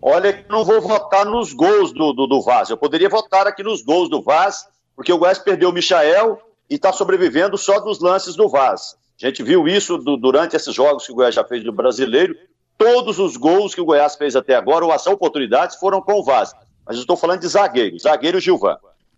Olha, 0.00 0.44
não 0.48 0.64
vou 0.64 0.80
votar 0.80 1.24
nos 1.24 1.52
gols 1.52 1.92
do, 1.92 2.12
do, 2.12 2.26
do, 2.26 2.42
Vaz. 2.42 2.70
Eu 2.70 2.76
poderia 2.76 3.08
votar 3.08 3.46
aqui 3.46 3.62
nos 3.62 3.82
gols 3.82 4.08
do 4.08 4.22
Vaz, 4.22 4.66
porque 4.94 5.12
o 5.12 5.18
Goiás 5.18 5.38
perdeu 5.38 5.70
o 5.70 5.72
Michael 5.72 6.40
e 6.68 6.74
está 6.74 6.92
sobrevivendo 6.92 7.56
só 7.56 7.80
dos 7.80 8.00
lances 8.00 8.36
do 8.36 8.48
Vaz. 8.48 8.96
A 9.20 9.26
gente 9.26 9.42
viu 9.42 9.66
isso 9.66 9.98
do, 9.98 10.16
durante 10.16 10.54
esses 10.54 10.74
jogos 10.74 11.06
que 11.06 11.12
o 11.12 11.14
Goiás 11.14 11.34
já 11.34 11.44
fez 11.44 11.64
no 11.64 11.72
brasileiro 11.72 12.36
todos 12.78 13.18
os 13.18 13.36
gols 13.36 13.74
que 13.74 13.80
o 13.80 13.84
Goiás 13.84 14.16
fez 14.16 14.36
até 14.36 14.54
agora, 14.54 14.84
ou 14.84 14.92
as 14.92 15.06
oportunidades, 15.06 15.76
foram 15.76 16.00
com 16.00 16.14
o 16.14 16.24
Vaz. 16.24 16.52
Mas 16.86 16.96
eu 16.96 17.00
estou 17.00 17.16
falando 17.16 17.40
de 17.40 17.48
zagueiro, 17.48 17.98
zagueiro 17.98 18.40
Gilvan. 18.40 18.76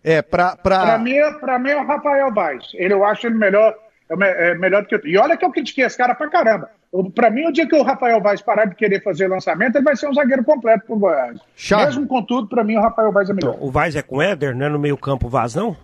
É, 0.08 0.22
pra. 0.22 0.56
Pra, 0.56 0.80
pra 0.80 0.98
mim, 0.98 1.16
pra 1.38 1.58
mim 1.58 1.70
é 1.70 1.76
o 1.76 1.86
Rafael 1.86 2.32
Vaz. 2.32 2.64
Ele, 2.74 2.94
eu 2.94 3.04
acho 3.04 3.26
ele 3.26 3.34
melhor, 3.34 3.74
é, 4.08 4.50
é 4.50 4.54
melhor 4.54 4.82
do 4.82 4.88
que 4.88 4.94
eu. 4.94 5.00
E 5.04 5.18
olha 5.18 5.36
que 5.36 5.44
eu 5.44 5.50
critiquei 5.50 5.84
esse 5.84 5.98
cara 5.98 6.14
pra 6.14 6.30
caramba. 6.30 6.70
Pra 7.14 7.28
mim, 7.28 7.46
o 7.46 7.52
dia 7.52 7.68
que 7.68 7.76
o 7.76 7.82
Rafael 7.82 8.18
Vaz 8.22 8.40
parar 8.40 8.64
de 8.64 8.74
querer 8.74 9.02
fazer 9.02 9.28
lançamento, 9.28 9.76
ele 9.76 9.84
vai 9.84 9.94
ser 9.94 10.08
um 10.08 10.14
zagueiro 10.14 10.42
completo 10.42 10.86
pro 10.86 10.96
Goiás. 10.96 11.38
Chave. 11.54 11.84
Mesmo 11.84 12.06
com 12.06 12.22
tudo, 12.22 12.48
pra 12.48 12.64
mim, 12.64 12.78
o 12.78 12.80
Rafael 12.80 13.12
Vaz 13.12 13.28
é 13.28 13.34
melhor. 13.34 13.54
Então, 13.54 13.68
o 13.68 13.70
Vaz 13.70 13.94
é 13.94 14.00
com 14.00 14.16
o 14.16 14.22
Éder, 14.22 14.56
não 14.56 14.64
é 14.64 14.68
no 14.70 14.78
meio-campo 14.78 15.28
Vaz, 15.28 15.54
não? 15.54 15.76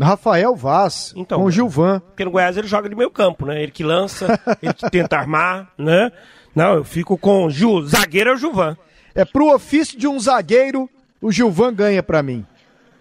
Rafael 0.00 0.56
Vaz, 0.56 1.14
então, 1.16 1.38
com 1.38 1.44
o 1.44 1.50
Gilvan. 1.50 2.00
Porque 2.00 2.24
no 2.24 2.32
Goiás 2.32 2.56
ele 2.56 2.66
joga 2.66 2.88
de 2.88 2.96
meio 2.96 3.10
campo, 3.10 3.46
né? 3.46 3.62
Ele 3.62 3.70
que 3.70 3.84
lança, 3.84 4.26
ele 4.60 4.74
que 4.74 4.90
tenta 4.90 5.16
armar, 5.16 5.68
né? 5.78 6.10
Não, 6.54 6.74
eu 6.74 6.84
fico 6.84 7.16
com 7.16 7.48
Ju, 7.48 7.86
zagueiro 7.86 8.30
é 8.30 8.32
o 8.34 8.36
Juvan. 8.36 8.76
É 9.14 9.24
pro 9.24 9.54
ofício 9.54 9.96
de 9.96 10.08
um 10.08 10.18
zagueiro, 10.18 10.90
o 11.22 11.30
Gilvan 11.30 11.72
ganha 11.72 12.02
para 12.02 12.20
mim. 12.24 12.44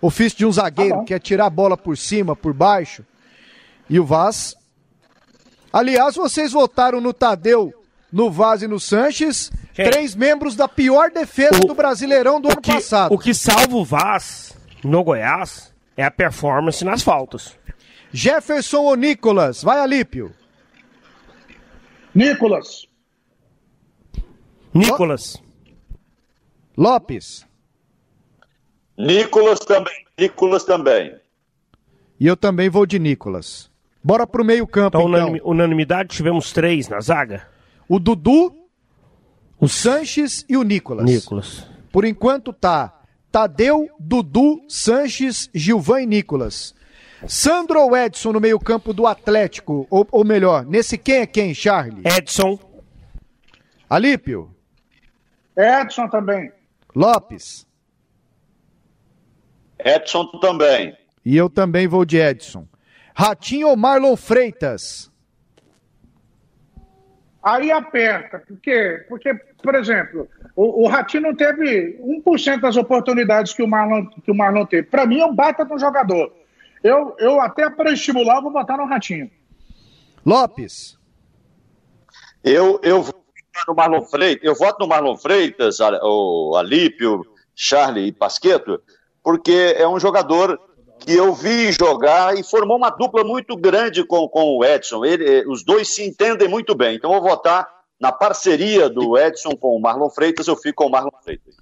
Ofício 0.01 0.37
de 0.37 0.45
um 0.45 0.51
zagueiro, 0.51 0.99
tá 0.99 1.03
que 1.03 1.13
é 1.13 1.19
tirar 1.19 1.47
a 1.47 1.49
bola 1.49 1.75
por 1.75 1.97
cima, 1.97 2.35
por 2.35 2.53
baixo. 2.53 3.05
E 3.89 3.99
o 3.99 4.05
Vaz. 4.05 4.55
Aliás, 5.71 6.15
vocês 6.15 6.51
votaram 6.51 7.01
no 7.01 7.13
Tadeu, 7.13 7.73
no 8.11 8.31
Vaz 8.31 8.63
e 8.63 8.67
no 8.67 8.79
Sanches, 8.79 9.51
Quem? 9.73 9.89
três 9.89 10.15
membros 10.15 10.55
da 10.55 10.67
pior 10.67 11.11
defesa 11.11 11.59
o, 11.63 11.67
do 11.67 11.75
Brasileirão 11.75 12.39
do 12.39 12.49
ano 12.49 12.61
que, 12.61 12.73
passado. 12.73 13.13
O 13.13 13.17
que 13.17 13.33
salva 13.33 13.75
o 13.75 13.83
Vaz 13.83 14.57
no 14.83 15.03
Goiás 15.03 15.73
é 15.97 16.03
a 16.03 16.11
performance 16.11 16.83
nas 16.85 17.03
faltas. 17.03 17.55
Jefferson 18.11 18.79
ou 18.79 18.95
Nicolas? 18.95 19.61
Vai, 19.61 19.79
Alípio. 19.79 20.33
Nicolas. 22.15 22.87
Nicolas. 24.73 25.41
Lopes. 26.75 27.45
Nicolas 28.99 29.59
também. 29.59 30.05
Nicolas 30.19 30.65
também. 30.65 31.15
E 32.19 32.27
eu 32.27 32.35
também 32.35 32.69
vou 32.69 32.85
de 32.85 32.99
Nicolas. 32.99 33.71
Bora 34.03 34.27
pro 34.27 34.43
meio 34.43 34.67
campo, 34.67 34.99
então. 34.99 35.35
então. 35.35 35.49
unanimidade, 35.49 36.09
tivemos 36.09 36.51
três 36.51 36.89
na 36.89 36.99
zaga. 36.99 37.47
O 37.87 37.97
Dudu, 37.97 38.53
o 39.57 39.69
Sanches 39.69 40.45
e 40.49 40.57
o 40.57 40.63
Nicolas. 40.63 41.05
Nicolas. 41.05 41.65
Por 41.93 42.03
enquanto 42.03 42.51
tá 42.51 42.93
Tadeu, 43.31 43.89
Dudu, 43.97 44.61
Sanches, 44.67 45.49
Gilvan 45.53 46.01
e 46.01 46.05
Nicolas. 46.05 46.75
Sandro 47.25 47.79
ou 47.81 47.95
Edson 47.95 48.33
no 48.33 48.41
meio-campo 48.41 48.91
do 48.93 49.07
Atlético? 49.07 49.87
Ou, 49.89 50.05
ou, 50.11 50.25
melhor, 50.25 50.65
nesse 50.65 50.97
quem 50.97 51.17
é 51.17 51.25
quem, 51.25 51.53
Charlie? 51.53 52.03
Edson. 52.05 52.59
Alípio? 53.89 54.53
Edson 55.55 56.07
também. 56.09 56.51
Lopes? 56.95 57.68
Edson 59.83 60.25
também. 60.39 60.95
E 61.25 61.35
eu 61.35 61.49
também 61.49 61.87
vou 61.87 62.05
de 62.05 62.17
Edson. 62.17 62.67
Ratinho 63.13 63.69
ou 63.69 63.77
Marlon 63.77 64.15
Freitas? 64.15 65.11
Aí 67.41 67.71
aperta, 67.71 68.43
porque, 68.45 69.05
porque 69.07 69.33
por 69.63 69.75
exemplo, 69.75 70.27
o, 70.55 70.83
o 70.83 70.87
Ratinho 70.87 71.23
não 71.23 71.35
teve 71.35 71.97
1% 72.25 72.59
das 72.59 72.75
oportunidades 72.75 73.53
que 73.53 73.63
o 73.63 73.67
Marlon, 73.67 74.05
que 74.07 74.31
o 74.31 74.35
Marlon 74.35 74.65
teve. 74.65 74.83
Para 74.83 75.05
mim, 75.05 75.19
é 75.19 75.25
um 75.25 75.33
baita 75.33 75.65
de 75.65 75.73
um 75.73 75.79
jogador. 75.79 76.33
Eu, 76.83 77.15
eu 77.19 77.39
até 77.41 77.69
para 77.69 77.91
estimular, 77.91 78.41
vou 78.41 78.51
botar 78.51 78.77
no 78.77 78.85
Ratinho. 78.85 79.29
Lopes. 80.25 80.97
Eu, 82.43 82.79
eu 82.83 83.01
vou 83.01 83.19
no 83.67 83.75
Marlon 83.75 84.01
Freitas, 84.03 84.43
eu 84.43 84.55
voto 84.55 84.79
no 84.79 84.87
Marlon 84.87 85.17
Freitas, 85.17 85.79
o 85.79 86.55
Alípio, 86.55 87.25
Charlie 87.53 88.07
e 88.07 88.11
Pasqueto, 88.11 88.81
porque 89.23 89.75
é 89.77 89.87
um 89.87 89.99
jogador 89.99 90.59
que 90.99 91.13
eu 91.13 91.33
vi 91.33 91.71
jogar 91.71 92.37
e 92.37 92.43
formou 92.43 92.77
uma 92.77 92.89
dupla 92.89 93.23
muito 93.23 93.55
grande 93.55 94.03
com, 94.03 94.27
com 94.27 94.57
o 94.57 94.65
Edson. 94.65 95.05
Ele, 95.05 95.45
os 95.47 95.63
dois 95.63 95.93
se 95.93 96.05
entendem 96.05 96.47
muito 96.47 96.75
bem. 96.75 96.95
Então 96.95 97.13
eu 97.13 97.21
vou 97.21 97.29
votar 97.29 97.67
na 97.99 98.11
parceria 98.11 98.89
do 98.89 99.17
Edson 99.17 99.51
com 99.51 99.75
o 99.75 99.81
Marlon 99.81 100.09
Freitas, 100.09 100.47
eu 100.47 100.55
fico 100.55 100.83
com 100.83 100.89
o 100.89 100.91
Marlon 100.91 101.11
Freitas. 101.23 101.55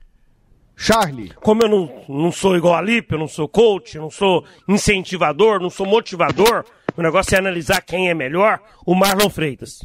Charlie. 0.76 1.34
Como 1.42 1.64
eu 1.64 1.70
não, 1.70 2.04
não 2.08 2.32
sou 2.32 2.56
igual 2.56 2.76
a 2.76 2.82
Lipe, 2.82 3.14
eu 3.14 3.20
não 3.20 3.28
sou 3.28 3.48
coach, 3.48 3.98
não 3.98 4.12
sou 4.12 4.46
incentivador, 4.68 5.60
não 5.60 5.72
sou 5.72 5.88
motivador, 5.88 6.64
o 6.96 7.02
negócio 7.02 7.36
é 7.36 7.40
analisar 7.40 7.82
quem 7.82 8.10
é 8.10 8.14
melhor, 8.14 8.62
o 8.86 8.94
Marlon 8.94 9.30
Freitas. 9.30 9.84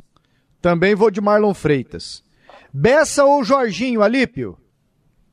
Também 0.61 0.95
vou 0.95 1.11
de 1.11 1.20
Marlon 1.20 1.55
Freitas. 1.55 2.23
Bessa 2.73 3.25
ou 3.25 3.43
Jorginho, 3.43 4.03
Alípio? 4.03 4.59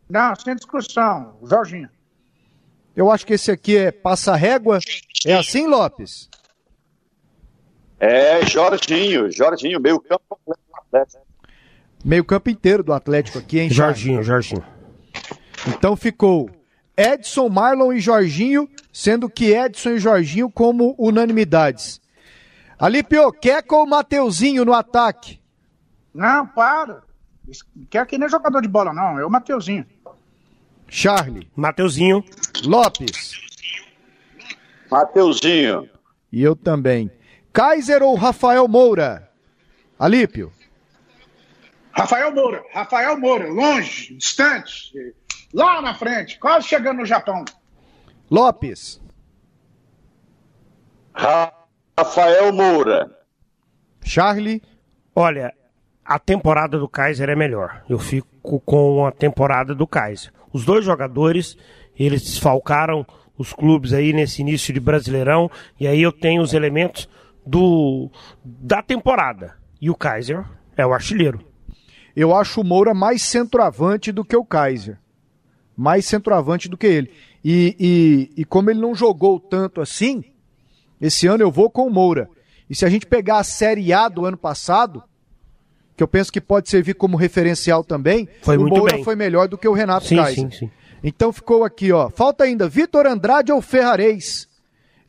Não, 0.10 0.34
sem 0.36 0.56
discussão. 0.56 1.38
Jorginho. 1.44 1.90
Eu 3.00 3.10
acho 3.10 3.26
que 3.26 3.32
esse 3.32 3.50
aqui 3.50 3.78
é 3.78 3.94
passa-régua. 3.94 4.78
É 5.26 5.34
assim, 5.34 5.66
Lopes? 5.66 6.30
É, 7.98 8.46
Jorginho. 8.46 9.32
Jorginho, 9.32 9.80
meio 9.80 10.02
campo 10.02 10.38
Meio 12.04 12.26
campo 12.26 12.50
inteiro 12.50 12.84
do 12.84 12.92
Atlético 12.92 13.40
aqui, 13.40 13.58
hein, 13.58 13.70
Jorginho, 13.70 14.22
Jorginho. 14.22 14.66
Então 15.66 15.96
ficou 15.96 16.50
Edson, 16.98 17.48
Marlon 17.48 17.94
e 17.94 18.02
Jorginho, 18.02 18.70
sendo 18.92 19.30
que 19.30 19.54
Edson 19.54 19.92
e 19.92 20.00
Jorginho 20.00 20.52
como 20.52 20.94
unanimidades. 21.00 22.02
Alipio, 22.78 23.32
Queca 23.32 23.78
ou 23.78 23.88
Mateuzinho 23.88 24.66
no 24.66 24.74
ataque? 24.74 25.40
Não, 26.14 26.46
para. 26.46 27.02
Quer 27.90 28.06
que 28.06 28.18
nem 28.18 28.28
jogador 28.28 28.62
de 28.62 28.68
bola, 28.68 28.94
não. 28.94 29.18
É 29.18 29.26
o 29.26 29.30
Mateuzinho. 29.30 29.86
Charlie. 30.90 31.50
Mateuzinho. 31.56 32.24
Lopes. 32.66 33.40
Mateuzinho. 34.90 35.90
E 36.32 36.44
eu 36.44 36.56
também. 36.56 37.12
Kaiser 37.54 38.04
ou 38.04 38.16
Rafael 38.16 38.68
Moura? 38.68 39.30
Alípio. 39.98 40.52
Rafael 41.92 42.34
Moura. 42.34 42.64
Rafael 42.74 43.20
Moura. 43.20 43.50
Longe, 43.50 44.16
distante. 44.16 44.94
Lá 45.54 45.82
na 45.82 45.94
frente, 45.94 46.38
quase 46.40 46.68
chegando 46.68 47.00
no 47.00 47.06
Japão. 47.06 47.44
Lopes. 48.30 49.02
Rafael 51.14 52.54
Moura. 52.54 53.10
Charlie. 54.04 54.62
Olha, 55.16 55.54
a 56.06 56.18
temporada 56.18 56.78
do 56.78 56.88
Kaiser 56.88 57.30
é 57.30 57.36
melhor. 57.36 57.84
Eu 57.90 58.00
fico 58.00 58.60
com 58.62 59.06
a 59.06 59.12
temporada 59.12 59.76
do 59.76 59.86
Kaiser. 59.86 60.32
Os 60.52 60.66
dois 60.66 60.86
jogadores, 60.86 61.58
eles 61.98 62.24
desfalcaram 62.24 63.06
os 63.38 63.54
clubes 63.54 63.94
aí 63.94 64.12
nesse 64.12 64.42
início 64.42 64.74
de 64.74 64.80
Brasileirão, 64.80 65.50
e 65.80 65.88
aí 65.88 66.02
eu 66.02 66.12
tenho 66.12 66.42
os 66.42 66.54
elementos 66.54 67.08
do 67.46 68.10
da 68.44 68.82
temporada. 68.82 69.56
E 69.82 69.90
o 69.90 69.96
Kaiser 69.96 70.44
é 70.76 70.86
o 70.86 70.94
artilheiro. 70.94 71.40
Eu 72.16 72.36
acho 72.36 72.62
o 72.62 72.64
Moura 72.66 72.94
mais 72.94 73.22
centroavante 73.22 74.12
do 74.12 74.26
que 74.26 74.36
o 74.36 74.44
Kaiser 74.44 74.98
mais 75.80 76.06
centroavante 76.06 76.68
do 76.68 76.78
que 76.78 76.86
ele. 76.86 77.10
E, 77.42 77.74
e, 78.36 78.42
e 78.42 78.46
como 78.46 78.70
ele 78.70 78.82
não 78.82 78.94
jogou 78.94 79.40
tanto 79.40 79.80
assim, 79.80 80.26
esse 81.00 81.26
ano 81.26 81.42
eu 81.42 81.50
vou 81.50 81.70
com 81.70 81.88
o 81.88 81.90
Moura. 81.90 82.30
E 82.70 82.76
se 82.76 82.86
a 82.86 82.90
gente 82.90 83.06
pegar 83.06 83.40
a 83.40 83.46
Série 83.46 83.94
A 83.94 84.10
do 84.10 84.26
ano 84.26 84.36
passado, 84.36 85.02
que 86.00 86.04
eu 86.04 86.08
penso 86.08 86.32
que 86.32 86.40
pode 86.40 86.70
servir 86.70 86.94
como 86.94 87.18
referencial 87.18 87.84
também, 87.84 88.30
foi 88.42 88.56
o 88.56 88.66
Moura 88.66 88.94
bem. 88.94 89.04
foi 89.04 89.18
melhor 89.18 89.50
do 89.50 89.58
que 89.58 89.68
o 89.68 89.74
Renato 89.74 90.08
sim, 90.08 90.16
Kaiser. 90.16 90.50
Sim, 90.50 90.58
sim. 90.58 90.72
Então 91.04 91.34
ficou 91.34 91.66
aqui, 91.66 91.92
ó. 91.92 92.10
Falta 92.10 92.46
ainda 92.46 92.70
Vitor 92.70 93.06
Andrade 93.06 93.52
ou 93.52 93.62
Ferrarez? 93.62 94.48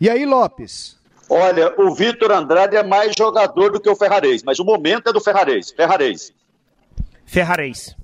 E 0.01 0.11
aí, 0.11 0.27
Lopes? 0.27 0.99
Olha, 1.29 1.73
o 1.81 1.95
Vitor 1.95 2.33
Andrade 2.33 2.75
é 2.75 2.83
mais 2.83 3.13
jogador 3.17 3.71
do 3.71 3.81
que 3.81 3.89
o 3.89 3.95
Ferrarez, 3.95 4.43
mas 4.43 4.59
o 4.59 4.65
momento 4.65 5.11
é 5.11 5.13
do 5.13 5.21
Ferrarez. 5.21 5.71
Ferrarez. 5.71 6.33
Ferrarez. 7.25 7.95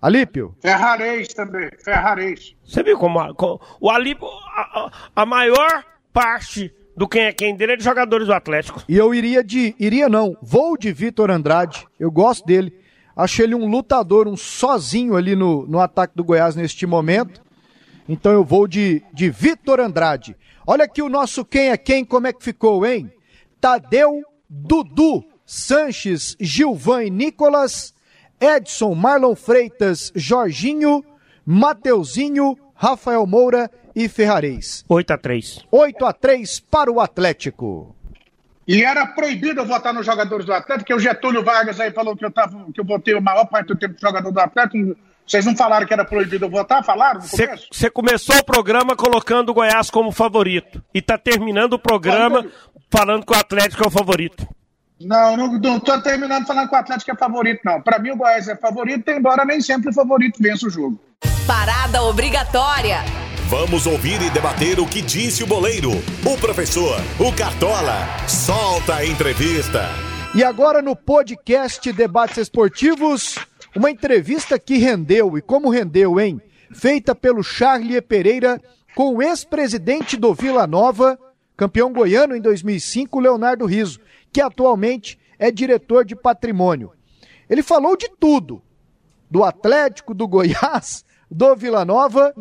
Alípio? 0.00 0.56
Ferrarez 0.62 1.28
também, 1.34 1.68
Ferrarez. 1.84 2.56
Você 2.64 2.82
viu 2.82 2.96
como, 2.96 3.20
a, 3.20 3.34
como 3.34 3.60
o 3.78 3.90
Alípio, 3.90 4.26
a, 4.26 4.90
a, 5.14 5.26
maior 5.26 5.84
parte 6.10 6.74
do 6.98 7.06
quem 7.06 7.22
é 7.22 7.32
quem 7.32 7.54
dele 7.54 7.74
é 7.74 7.76
de 7.76 7.84
jogadores 7.84 8.26
do 8.26 8.32
Atlético. 8.32 8.82
E 8.88 8.96
eu 8.96 9.14
iria 9.14 9.44
de, 9.44 9.72
iria 9.78 10.08
não, 10.08 10.36
vou 10.42 10.76
de 10.76 10.92
Vitor 10.92 11.30
Andrade, 11.30 11.86
eu 11.98 12.10
gosto 12.10 12.44
dele. 12.44 12.74
Acho 13.16 13.40
ele 13.40 13.54
um 13.54 13.68
lutador, 13.68 14.26
um 14.26 14.36
sozinho 14.36 15.14
ali 15.14 15.36
no, 15.36 15.64
no 15.66 15.78
ataque 15.78 16.16
do 16.16 16.24
Goiás 16.24 16.56
neste 16.56 16.86
momento. 16.86 17.40
Então 18.08 18.32
eu 18.32 18.42
vou 18.42 18.66
de, 18.66 19.00
de 19.12 19.30
Vitor 19.30 19.78
Andrade. 19.78 20.36
Olha 20.66 20.84
aqui 20.84 21.00
o 21.00 21.08
nosso 21.08 21.44
quem 21.44 21.70
é 21.70 21.76
quem, 21.76 22.04
como 22.04 22.26
é 22.26 22.32
que 22.32 22.42
ficou, 22.42 22.84
hein? 22.84 23.10
Tadeu, 23.60 24.22
Dudu, 24.50 25.24
Sanches, 25.46 26.36
Gilvan 26.40 27.04
e 27.04 27.10
Nicolas 27.10 27.94
Edson, 28.40 28.94
Marlon 28.96 29.36
Freitas, 29.36 30.12
Jorginho, 30.16 31.04
Mateuzinho, 31.46 32.56
Rafael 32.78 33.26
Moura 33.26 33.68
e 33.94 34.08
Ferrarez. 34.08 34.84
8 34.88 35.12
a 35.12 35.18
3 35.18 35.66
8 35.70 36.06
a 36.06 36.12
3 36.12 36.60
para 36.60 36.92
o 36.92 37.00
Atlético. 37.00 37.96
E 38.68 38.84
era 38.84 39.04
proibido 39.04 39.64
votar 39.64 39.92
nos 39.92 40.06
jogadores 40.06 40.46
do 40.46 40.52
Atlético, 40.52 40.84
porque 40.84 40.94
o 40.94 41.00
Getúlio 41.00 41.42
Vargas 41.42 41.80
aí 41.80 41.90
falou 41.90 42.16
que 42.16 42.24
eu, 42.24 42.30
tava, 42.30 42.66
que 42.72 42.80
eu 42.80 42.84
votei 42.84 43.16
a 43.16 43.20
maior 43.20 43.46
parte 43.46 43.68
do 43.68 43.76
tempo 43.76 43.94
de 43.94 44.00
jogador 44.00 44.30
do 44.30 44.38
Atlético. 44.38 44.96
Vocês 45.26 45.44
não 45.44 45.56
falaram 45.56 45.86
que 45.86 45.92
era 45.92 46.04
proibido 46.04 46.48
votar? 46.48 46.84
Falaram 46.84 47.20
Você 47.20 47.90
começou 47.90 48.36
o 48.36 48.44
programa 48.44 48.94
colocando 48.94 49.50
o 49.50 49.54
Goiás 49.54 49.90
como 49.90 50.12
favorito. 50.12 50.82
E 50.94 51.00
está 51.00 51.18
terminando 51.18 51.72
o 51.72 51.78
programa 51.78 52.46
falando 52.90 53.26
que 53.26 53.32
o 53.32 53.36
Atlético 53.36 53.84
é 53.84 53.86
o 53.88 53.90
favorito. 53.90 54.46
Não, 55.00 55.36
não, 55.36 55.52
não 55.52 55.78
tô 55.80 56.00
terminando 56.00 56.46
falando 56.46 56.68
que 56.68 56.74
o 56.74 56.78
Atlético 56.78 57.12
é 57.12 57.16
favorito, 57.16 57.60
não. 57.64 57.80
Para 57.80 57.98
mim, 57.98 58.10
o 58.10 58.16
Goiás 58.16 58.48
é 58.48 58.56
favorito, 58.56 59.08
embora 59.10 59.44
nem 59.44 59.60
sempre 59.60 59.90
o 59.90 59.92
favorito 59.94 60.42
vença 60.42 60.66
o 60.66 60.70
jogo. 60.70 60.98
Parada 61.46 62.02
obrigatória. 62.02 62.98
Vamos 63.48 63.86
ouvir 63.86 64.20
e 64.20 64.28
debater 64.30 64.78
o 64.78 64.86
que 64.86 65.00
disse 65.00 65.42
o 65.42 65.46
boleiro, 65.46 65.90
o 65.90 66.38
professor, 66.38 67.00
o 67.18 67.32
Cartola. 67.34 68.06
Solta 68.28 68.96
a 68.96 69.06
entrevista. 69.06 69.88
E 70.34 70.44
agora 70.44 70.82
no 70.82 70.94
podcast 70.94 71.90
Debates 71.92 72.36
Esportivos, 72.36 73.36
Uma 73.76 73.90
entrevista 73.90 74.58
que 74.58 74.78
rendeu, 74.78 75.38
e 75.38 75.42
como 75.42 75.70
rendeu, 75.70 76.18
hein? 76.18 76.40
Feita 76.72 77.14
pelo 77.14 77.42
Charlie 77.42 78.00
Pereira 78.00 78.60
com 78.94 79.14
o 79.14 79.22
ex-presidente 79.22 80.16
do 80.16 80.34
Vila 80.34 80.66
Nova, 80.66 81.18
campeão 81.56 81.92
goiano 81.92 82.34
em 82.34 82.40
2005, 82.40 83.20
Leonardo 83.20 83.64
Riso, 83.66 84.00
que 84.38 84.42
atualmente 84.42 85.18
é 85.36 85.50
diretor 85.50 86.04
de 86.04 86.14
patrimônio. 86.14 86.92
Ele 87.50 87.60
falou 87.60 87.96
de 87.96 88.08
tudo: 88.20 88.62
do 89.28 89.42
Atlético, 89.42 90.14
do 90.14 90.28
Goiás, 90.28 91.04
do 91.28 91.56
Vila 91.56 91.84
Nova 91.84 92.32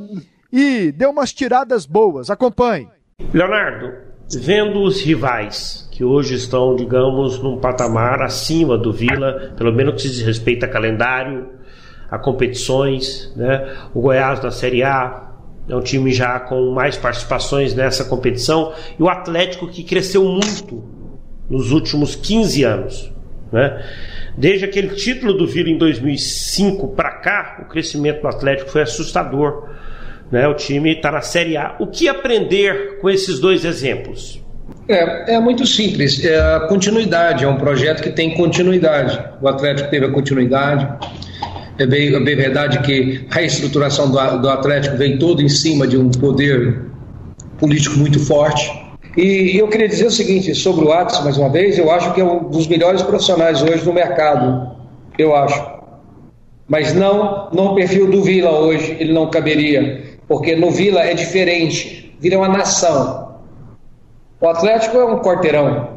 e 0.54 0.92
deu 0.92 1.10
umas 1.10 1.34
tiradas 1.34 1.88
boas. 1.88 2.30
Acompanhe. 2.30 2.88
Leonardo, 3.34 3.96
vendo 4.32 4.84
os 4.84 5.02
rivais 5.02 5.90
que 5.92 6.04
hoje 6.04 6.36
estão, 6.36 6.76
digamos, 6.76 7.42
num 7.42 7.58
patamar 7.58 8.22
acima 8.22 8.78
do 8.78 8.94
Vila, 8.94 9.56
pelo 9.58 9.74
menos 9.74 9.96
que 9.96 10.02
se 10.04 10.10
diz 10.10 10.22
respeito 10.22 10.66
a 10.66 10.70
calendário, 10.70 11.50
a 12.12 12.20
competições, 12.20 13.34
né? 13.36 13.76
O 13.92 14.02
Goiás 14.02 14.40
na 14.40 14.52
Série 14.52 14.84
A 14.84 15.32
é 15.68 15.76
um 15.76 15.82
time 15.82 16.14
já 16.14 16.40
com 16.42 16.70
mais 16.70 16.96
participações 16.96 17.74
nessa 17.74 18.06
competição 18.06 18.72
e 19.00 19.02
o 19.02 19.10
Atlético 19.10 19.68
que 19.68 19.84
cresceu 19.84 20.24
muito 20.24 20.96
nos 21.50 21.72
últimos 21.72 22.16
15 22.16 22.64
anos, 22.64 23.12
né? 23.52 23.84
Desde 24.38 24.66
aquele 24.66 24.90
título 24.90 25.34
do 25.34 25.48
Vila 25.48 25.68
em 25.68 25.78
2005 25.80 26.90
para 26.90 27.10
cá, 27.10 27.58
o 27.64 27.66
crescimento 27.66 28.22
do 28.22 28.28
Atlético 28.28 28.70
foi 28.70 28.84
assustador. 28.84 29.68
Né? 30.32 30.48
O 30.48 30.54
time 30.54 30.94
está 30.94 31.12
na 31.12 31.22
Série 31.22 31.58
A. 31.58 31.76
O 31.80 31.88
que 31.88 32.08
aprender 32.08 33.00
com 33.00 33.10
esses 33.10 33.40
dois 33.40 33.66
exemplos? 33.66 34.40
É, 34.88 35.36
é 35.36 35.40
muito 35.40 35.66
simples. 35.66 36.24
É 36.24 36.40
a 36.40 36.60
continuidade, 36.62 37.46
é 37.46 37.48
um 37.48 37.58
projeto 37.58 38.04
que 38.04 38.12
tem 38.12 38.36
continuidade. 38.36 39.20
O 39.42 39.48
Atlético 39.48 39.90
teve 39.90 40.06
a 40.06 40.12
continuidade. 40.12 40.88
É 41.80 41.86
bem, 41.88 42.14
é 42.14 42.20
bem 42.20 42.36
verdade 42.36 42.80
que 42.84 43.26
a 43.32 43.36
reestruturação 43.36 44.12
do, 44.12 44.42
do 44.42 44.50
Atlético 44.50 44.98
vem 44.98 45.18
todo 45.18 45.42
em 45.42 45.50
cima 45.50 45.88
de 45.88 45.98
um 45.98 46.10
poder 46.12 46.84
político 47.58 47.98
muito 47.98 48.20
forte. 48.20 48.72
E 49.18 49.58
eu 49.58 49.68
queria 49.68 49.88
dizer 49.88 50.06
o 50.06 50.12
seguinte 50.12 50.54
sobre 50.54 50.86
o 50.86 50.94
Atos, 50.94 51.24
mais 51.24 51.40
uma 51.40 51.50
vez, 51.50 51.76
eu 51.80 51.90
acho 51.90 52.14
que 52.14 52.22
é 52.22 52.24
um 52.24 52.44
dos 52.50 52.68
melhores 52.68 53.02
profissionais 53.02 53.64
hoje 53.64 53.84
no 53.84 53.92
mercado, 53.92 54.76
eu 55.18 55.36
acho. 55.36 55.60
Mas 56.68 56.94
não 56.94 57.50
no 57.52 57.74
perfil 57.74 58.12
do 58.12 58.22
Vila 58.22 58.52
hoje, 58.52 58.96
ele 59.00 59.12
não 59.12 59.28
caberia, 59.32 60.20
porque 60.28 60.56
no 60.56 60.70
Vila 60.70 61.02
é 61.02 61.16
diferente. 61.16 62.16
Vila 62.20 62.36
é 62.36 62.38
uma 62.38 62.48
nação. 62.48 63.40
O 64.40 64.48
Atlético 64.48 64.98
é 64.98 65.06
um 65.06 65.20
quarteirão. 65.20 65.88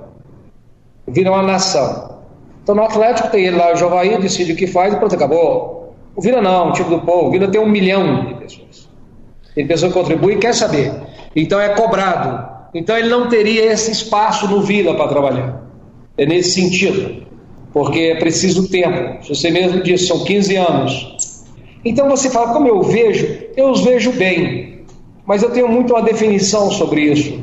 Vila 1.06 1.28
é 1.28 1.32
uma 1.32 1.42
nação. 1.42 2.20
Então 2.62 2.74
no 2.74 2.84
Atlético 2.84 3.28
tem 3.28 3.44
ele 3.44 3.56
lá, 3.56 3.74
o 3.74 3.76
Jovaí, 3.76 4.18
decide 4.18 4.52
o 4.52 4.56
que 4.56 4.66
faz 4.66 4.94
e 4.94 4.96
pronto, 4.96 5.14
acabou. 5.14 5.94
O 6.16 6.22
Vila 6.22 6.40
não, 6.40 6.70
o 6.70 6.72
time 6.72 6.88
do 6.88 7.00
povo. 7.02 7.28
O 7.28 7.30
Vila 7.32 7.48
tem 7.48 7.60
um 7.60 7.68
milhão 7.68 8.24
de 8.24 8.34
pessoas. 8.36 8.88
Tem 9.54 9.66
pessoa 9.66 9.92
que 9.92 9.98
contribui 9.98 10.36
e 10.36 10.38
quer 10.38 10.54
saber. 10.54 10.90
Então 11.36 11.60
é 11.60 11.68
cobrado. 11.70 12.49
Então 12.74 12.96
ele 12.96 13.08
não 13.08 13.28
teria 13.28 13.72
esse 13.72 13.90
espaço 13.90 14.48
no 14.48 14.62
Vila 14.62 14.94
para 14.94 15.08
trabalhar. 15.08 15.62
É 16.16 16.24
nesse 16.24 16.52
sentido. 16.52 17.26
Porque 17.72 17.98
é 17.98 18.16
preciso 18.16 18.68
tempo. 18.68 19.26
Você 19.26 19.50
mesmo 19.50 19.82
disse, 19.82 20.06
são 20.06 20.24
15 20.24 20.56
anos. 20.56 21.44
Então 21.84 22.08
você 22.08 22.28
fala, 22.30 22.52
como 22.52 22.68
eu 22.68 22.82
vejo, 22.82 23.26
eu 23.56 23.70
os 23.70 23.82
vejo 23.82 24.12
bem. 24.12 24.84
Mas 25.24 25.42
eu 25.42 25.50
tenho 25.50 25.68
muito 25.68 25.92
uma 25.92 26.02
definição 26.02 26.70
sobre 26.70 27.02
isso. 27.02 27.42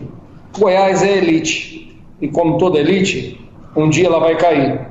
Goiás 0.57 1.03
é 1.03 1.17
elite. 1.17 1.97
E 2.21 2.28
como 2.28 2.57
toda 2.57 2.80
elite, 2.80 3.39
um 3.75 3.89
dia 3.89 4.07
ela 4.07 4.19
vai 4.19 4.38
cair. 4.38 4.88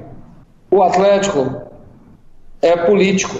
O 0.70 0.82
Atlético 0.82 1.62
é 2.62 2.76
político. 2.76 3.37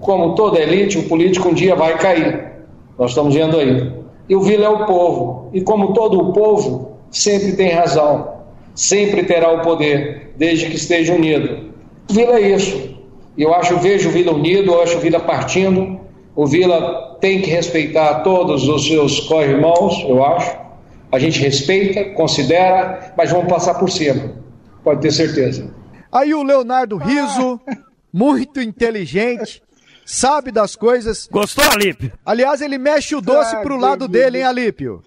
Como 0.00 0.34
toda 0.34 0.60
elite, 0.60 0.98
o 0.98 1.08
político 1.08 1.48
um 1.48 1.54
dia 1.54 1.74
vai 1.74 1.96
cair. 1.98 2.52
Nós 2.98 3.10
estamos 3.10 3.34
vendo 3.34 3.56
aí. 3.58 3.92
E 4.28 4.34
o 4.34 4.40
Vila 4.40 4.66
é 4.66 4.68
o 4.68 4.86
povo. 4.86 5.50
E 5.52 5.60
como 5.60 5.92
todo 5.92 6.20
o 6.20 6.32
povo, 6.32 6.98
sempre 7.10 7.52
tem 7.52 7.70
razão. 7.70 8.34
Sempre 8.74 9.22
terá 9.24 9.52
o 9.52 9.62
poder, 9.62 10.34
desde 10.36 10.66
que 10.66 10.76
esteja 10.76 11.14
unido. 11.14 11.70
O 12.10 12.12
Vila 12.12 12.34
é 12.36 12.50
isso. 12.54 12.96
Eu 13.36 13.54
acho, 13.54 13.76
vejo 13.78 14.08
o 14.08 14.12
Vila 14.12 14.32
unido, 14.32 14.72
eu 14.72 14.82
acho 14.82 14.96
o 14.98 15.00
Vila 15.00 15.20
partindo. 15.20 16.00
O 16.34 16.46
Vila 16.46 17.16
tem 17.20 17.40
que 17.40 17.50
respeitar 17.50 18.22
todos 18.22 18.68
os 18.68 18.86
seus 18.86 19.20
corre-irmãos, 19.20 20.04
eu 20.08 20.24
acho. 20.24 20.56
A 21.10 21.18
gente 21.18 21.40
respeita, 21.40 22.04
considera, 22.14 23.14
mas 23.16 23.30
vamos 23.30 23.48
passar 23.48 23.74
por 23.74 23.90
cima. 23.90 24.34
Pode 24.82 25.00
ter 25.00 25.12
certeza. 25.12 25.70
Aí 26.12 26.34
o 26.34 26.42
Leonardo 26.42 26.96
Riso, 26.96 27.60
muito 28.12 28.60
inteligente, 28.60 29.62
sabe 30.06 30.52
das 30.52 30.76
coisas. 30.76 31.28
Gostou, 31.30 31.64
Alípio? 31.70 32.12
Aliás, 32.24 32.62
ele 32.62 32.78
mexe 32.78 33.14
o 33.14 33.20
doce 33.20 33.56
ah, 33.56 33.60
pro 33.60 33.76
lado 33.76 34.06
dele, 34.06 34.38
hein, 34.38 34.44
Alípio? 34.44 35.02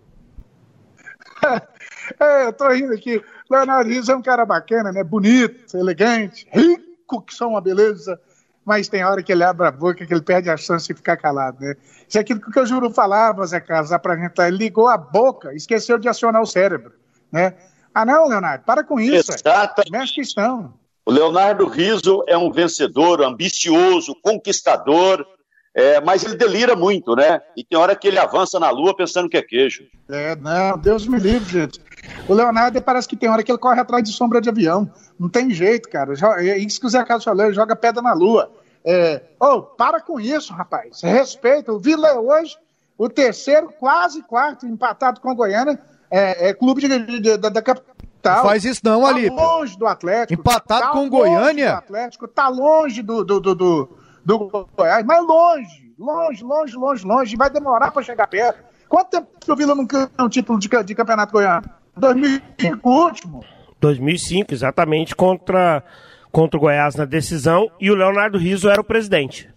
é, 2.20 2.45
eu 2.45 2.54
tô 2.54 2.68
rindo 2.70 2.93
aqui. 2.93 3.24
Leonardo 3.50 3.89
Riso 3.89 4.12
é 4.12 4.16
um 4.16 4.22
cara 4.22 4.45
bacana, 4.45 4.91
né? 4.91 5.04
Bonito, 5.04 5.76
elegante, 5.76 6.47
rico, 6.52 7.22
que 7.22 7.34
são 7.34 7.52
uma 7.52 7.62
beleza. 7.62 8.20
Mas 8.64 8.88
tem 8.88 9.04
hora 9.04 9.24
que 9.24 9.32
ele 9.32 9.43
abre 9.43 9.66
a 9.66 9.72
boca 9.72 10.06
que 10.06 10.14
ele 10.14 10.22
perde 10.22 10.50
a 10.50 10.58
chance 10.58 10.88
de 10.88 10.93
ficar 10.93 11.18
calado, 11.18 11.60
né? 11.62 11.76
Isso 12.08 12.18
é 12.18 12.22
aquilo 12.22 12.39
que 12.39 12.60
eu 12.60 12.66
juro 12.66 12.91
falava, 12.91 13.45
Zé 13.47 13.60
Carlos, 13.60 13.89
pra 14.02 14.16
gente 14.16 14.38
lá. 14.38 14.47
Ele 14.47 14.58
ligou 14.58 14.88
a 14.88 14.97
boca, 14.97 15.54
esqueceu 15.56 15.97
de 15.97 16.08
acionar 16.08 16.41
o 16.41 16.45
cérebro, 16.45 16.93
né? 17.32 17.56
Ah, 17.93 18.06
não, 18.06 18.28
Leonardo, 18.28 18.64
para 18.66 18.84
com 18.84 19.00
isso. 19.00 19.32
Exato. 19.32 19.82
Mexe 19.91 20.16
questão. 20.16 20.74
O 21.10 21.12
Leonardo 21.12 21.66
Riso 21.66 22.24
é 22.28 22.38
um 22.38 22.51
vencedor, 22.51 23.24
ambicioso, 23.24 24.16
conquistador, 24.22 25.26
é, 25.74 25.99
mas 25.99 26.24
ele 26.24 26.36
delira 26.36 26.76
muito, 26.76 27.16
né? 27.16 27.41
E 27.57 27.64
tem 27.64 27.80
hora 27.80 27.95
que 27.95 28.07
ele 28.07 28.20
avança 28.20 28.60
na 28.60 28.70
lua 28.70 28.95
pensando 28.95 29.28
que 29.28 29.36
é 29.36 29.41
queijo. 29.41 29.86
É, 30.07 30.36
não, 30.36 30.78
Deus 30.78 31.07
me 31.07 31.18
livre, 31.18 31.62
gente. 31.62 31.82
O 32.28 32.34
Leonardo 32.36 32.80
parece 32.80 33.07
que 33.07 33.16
tem 33.16 33.28
hora 33.28 33.41
que 33.41 33.51
ele 33.51 33.57
corre 33.57 33.82
atrás 33.82 34.03
de 34.03 34.14
sombra 34.14 34.39
de 34.39 34.49
avião. 34.49 34.88
Não 35.20 35.28
tem 35.28 35.49
jeito, 35.49 35.89
cara. 35.89 36.14
É 36.38 36.60
isso 36.60 36.80
que 36.80 36.86
o 36.86 36.89
Zé 36.89 37.03
Carlos 37.03 37.24
falou, 37.24 37.43
ele 37.43 37.55
joga 37.55 37.76
pedra 37.76 38.03
na 38.03 38.14
lua. 38.14 38.51
É, 38.86 39.20
oh, 39.39 39.64
para 39.64 39.99
com 39.99 40.20
isso, 40.20 40.53
rapaz. 40.53 41.01
Respeita. 41.01 41.74
O 41.74 41.80
Vila 41.80 42.07
é 42.07 42.20
hoje 42.20 42.55
o 42.95 43.10
terceiro, 43.10 43.74
quase 43.80 44.22
quarto, 44.22 44.68
empatado 44.68 45.22
com 45.22 45.32
a 45.32 45.34
Goiânia. 45.34 45.80
É, 46.12 46.49
é 46.49 46.53
clube 46.53 46.88
de, 46.88 47.20
de, 47.20 47.36
da, 47.36 47.49
da 47.49 47.64
capital 47.64 47.95
Tal. 48.22 48.43
Faz 48.43 48.65
isso 48.65 48.82
não, 48.84 49.01
tá 49.01 49.07
ali. 49.07 49.30
longe 49.30 49.78
do 49.78 49.88
Atlético. 49.88 50.39
Empatado 50.39 50.82
tá 50.82 50.91
com 50.91 51.05
o 51.05 51.09
Goiânia. 51.09 51.72
Do 51.72 51.78
Atlético, 51.78 52.28
tá 52.28 52.47
longe 52.49 53.01
do, 53.01 53.24
do, 53.24 53.39
do, 53.39 53.55
do, 53.55 53.97
do 54.26 54.67
Goiás, 54.78 55.05
mas 55.05 55.26
longe, 55.26 55.93
longe, 55.97 56.43
longe, 56.43 56.76
longe, 56.76 57.05
longe. 57.05 57.36
Vai 57.38 57.49
demorar 57.49 57.91
para 57.91 58.03
chegar 58.03 58.28
perto. 58.28 58.63
Quanto 58.89 59.09
tempo 59.09 59.28
que 59.39 59.51
o 59.51 59.55
Vila 59.55 59.76
não 59.76 59.86
ganhou 59.86 60.09
um 60.20 60.30
título 60.30 60.59
de, 60.59 60.67
de 60.84 60.95
campeonato 60.95 61.32
goiano? 61.32 61.70
2005, 61.95 62.89
último. 62.89 63.45
2005, 63.80 64.53
exatamente, 64.53 65.15
contra, 65.15 65.84
contra 66.32 66.57
o 66.57 66.61
Goiás 66.61 66.95
na 66.95 67.05
decisão, 67.05 67.72
e 67.80 67.89
o 67.89 67.95
Leonardo 67.95 68.38
Riso 68.38 68.70
era 68.70 68.82
o 68.82 68.84
presidente. 68.84 69.49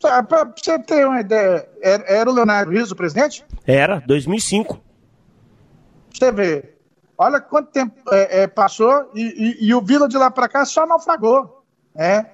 Para 0.00 0.44
você 0.54 0.78
ter 0.78 1.06
uma 1.06 1.20
ideia, 1.20 1.66
era, 1.80 2.04
era 2.06 2.30
o 2.30 2.34
Leonardo 2.34 2.70
Riso 2.70 2.92
o 2.92 2.96
presidente? 2.96 3.44
Era, 3.66 4.02
2005. 4.06 4.85
Você 6.16 6.32
vê, 6.32 6.64
olha 7.18 7.38
quanto 7.40 7.70
tempo 7.70 7.94
é, 8.10 8.42
é, 8.42 8.46
passou 8.46 9.10
e, 9.14 9.20
e, 9.60 9.66
e, 9.66 9.74
o 9.74 9.82
Vila 9.82 10.08
de 10.08 10.16
lá 10.16 10.30
para 10.30 10.48
cá 10.48 10.64
só 10.64 10.86
naufragou. 10.86 11.62
É. 11.94 12.24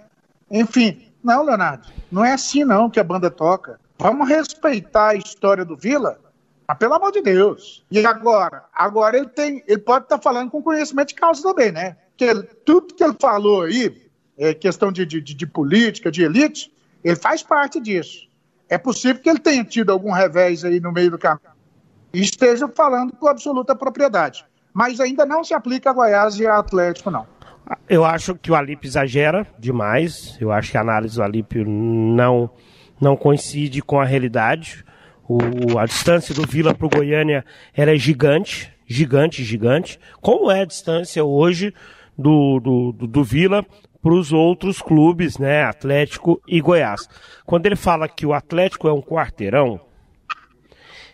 Enfim, 0.49 1.13
não, 1.23 1.43
Leonardo, 1.43 1.89
não 2.11 2.25
é 2.25 2.35
assim 2.35 2.65
não 2.65 2.89
que 2.89 3.01
a 3.01 3.05
banda 3.05 3.29
toca. 3.29 3.81
Vamos 3.99 4.29
respeitar 4.29 5.09
a 5.09 5.15
história 5.17 5.65
do 5.65 5.77
Vila, 5.77 6.21
mas 6.67 6.79
pelo 6.79 6.95
amor 6.95 7.11
de 7.11 7.23
Deus. 7.23 7.85
E 7.91 8.07
agora? 8.07 8.65
Agora 8.73 9.17
ele 9.17 9.29
tem, 9.29 9.65
ele 9.67 9.81
pode 9.81 10.05
estar 10.05 10.19
tá 10.19 10.23
falando 10.23 10.51
com 10.51 10.63
conhecimento 10.63 11.09
de 11.09 11.15
causa 11.15 11.43
também, 11.43 11.73
né? 11.73 11.97
Que 12.17 12.25
ele, 12.25 12.43
tudo 12.65 12.95
que 12.95 13.03
ele 13.03 13.17
falou 13.21 13.63
aí, 13.63 14.09
é 14.39 14.55
questão 14.55 14.93
de, 14.93 15.05
de, 15.05 15.21
de 15.21 15.47
política, 15.47 16.11
de 16.11 16.23
elite, 16.23 16.73
ele 17.03 17.17
faz 17.17 17.43
parte 17.43 17.81
disso. 17.81 18.29
É 18.69 18.79
possível 18.79 19.21
que 19.21 19.29
ele 19.29 19.41
tenha 19.41 19.65
tido 19.65 19.91
algum 19.91 20.13
revés 20.13 20.65
aí 20.65 20.79
no 20.79 20.93
meio 20.93 21.11
do 21.11 21.19
caminho 21.19 21.52
esteja 22.13 22.69
falando 22.69 23.13
com 23.13 23.29
absoluta 23.29 23.75
propriedade. 23.75 24.45
Mas 24.73 25.01
ainda 25.01 25.27
não 25.27 25.45
se 25.45 25.55
aplica 25.55 25.91
a 25.91 25.93
Goiás 25.93 26.39
e 26.39 26.47
a 26.47 26.59
Atlético, 26.59 27.11
não. 27.11 27.27
Eu 27.89 28.05
acho 28.05 28.35
que 28.35 28.51
o 28.51 28.55
Alípio 28.55 28.89
exagera 28.89 29.47
demais. 29.59 30.37
Eu 30.41 30.51
acho 30.51 30.71
que 30.71 30.79
a 30.79 30.81
análise 30.81 31.17
do 31.17 31.23
Alípio 31.23 31.65
não, 31.67 32.51
não 33.01 33.17
coincide 33.17 33.83
com 33.83 34.01
a 34.01 34.05
realidade. 34.05 34.85
O, 35.29 35.79
a 35.79 35.87
distância 35.87 36.35
do 36.35 36.47
Vila 36.47 36.75
para 36.75 36.87
o 36.87 36.91
Goiânia 36.91 37.45
era 37.75 37.97
gigante, 37.97 38.73
gigante, 38.87 39.45
gigante. 39.45 39.99
Como 40.21 40.51
é 40.51 40.63
a 40.63 40.67
distância 40.67 41.25
hoje 41.25 41.73
do, 42.17 42.61
do, 42.61 42.93
do, 42.93 43.07
do 43.07 43.25
Vila 43.25 43.65
para 44.03 44.15
os 44.15 44.33
outros 44.33 44.83
clubes, 44.83 45.39
né, 45.39 45.63
Atlético 45.63 46.43
e 46.47 46.61
Goiás. 46.61 47.09
Quando 47.47 47.67
ele 47.67 47.77
fala 47.77 48.09
que 48.09 48.27
o 48.27 48.35
Atlético 48.35 48.89
é 48.89 48.93
um 48.93 49.01
quarteirão, 49.01 49.81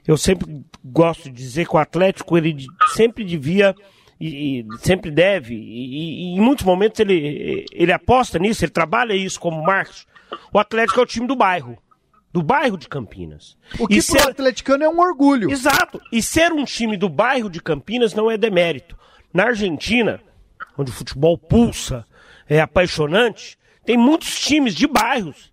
eu 0.09 0.17
sempre 0.17 0.65
gosto 0.83 1.25
de 1.25 1.37
dizer 1.37 1.69
que 1.69 1.77
o 1.77 1.79
Atlético 1.79 2.39
ele 2.39 2.65
sempre 2.95 3.23
devia 3.23 3.77
e, 4.19 4.61
e 4.61 4.67
sempre 4.79 5.11
deve, 5.11 5.55
e, 5.55 6.33
e, 6.33 6.37
em 6.37 6.41
muitos 6.41 6.65
momentos 6.65 6.99
ele, 6.99 7.67
ele 7.71 7.93
aposta 7.93 8.39
nisso, 8.39 8.65
ele 8.65 8.73
trabalha 8.73 9.13
isso 9.13 9.39
como 9.39 9.63
marketing. 9.63 10.07
O 10.51 10.59
Atlético 10.59 10.99
é 10.99 11.03
o 11.03 11.07
time 11.07 11.27
do 11.27 11.37
bairro. 11.37 11.77
Do 12.33 12.43
bairro 12.43 12.79
de 12.79 12.89
Campinas. 12.89 13.57
O 13.79 13.87
que 13.87 14.01
ser... 14.01 14.23
atleticano 14.23 14.83
é 14.83 14.89
um 14.89 14.99
orgulho. 14.99 15.51
Exato. 15.51 16.01
E 16.11 16.23
ser 16.23 16.53
um 16.53 16.65
time 16.65 16.97
do 16.97 17.09
bairro 17.09 17.51
de 17.51 17.61
Campinas 17.61 18.15
não 18.15 18.31
é 18.31 18.39
demérito. 18.39 18.97
Na 19.33 19.45
Argentina, 19.45 20.21
onde 20.77 20.91
o 20.91 20.95
futebol 20.95 21.37
pulsa, 21.37 22.07
é 22.49 22.61
apaixonante, 22.61 23.59
tem 23.85 23.99
muitos 23.99 24.41
times 24.41 24.75
de 24.75 24.87
bairros 24.87 25.53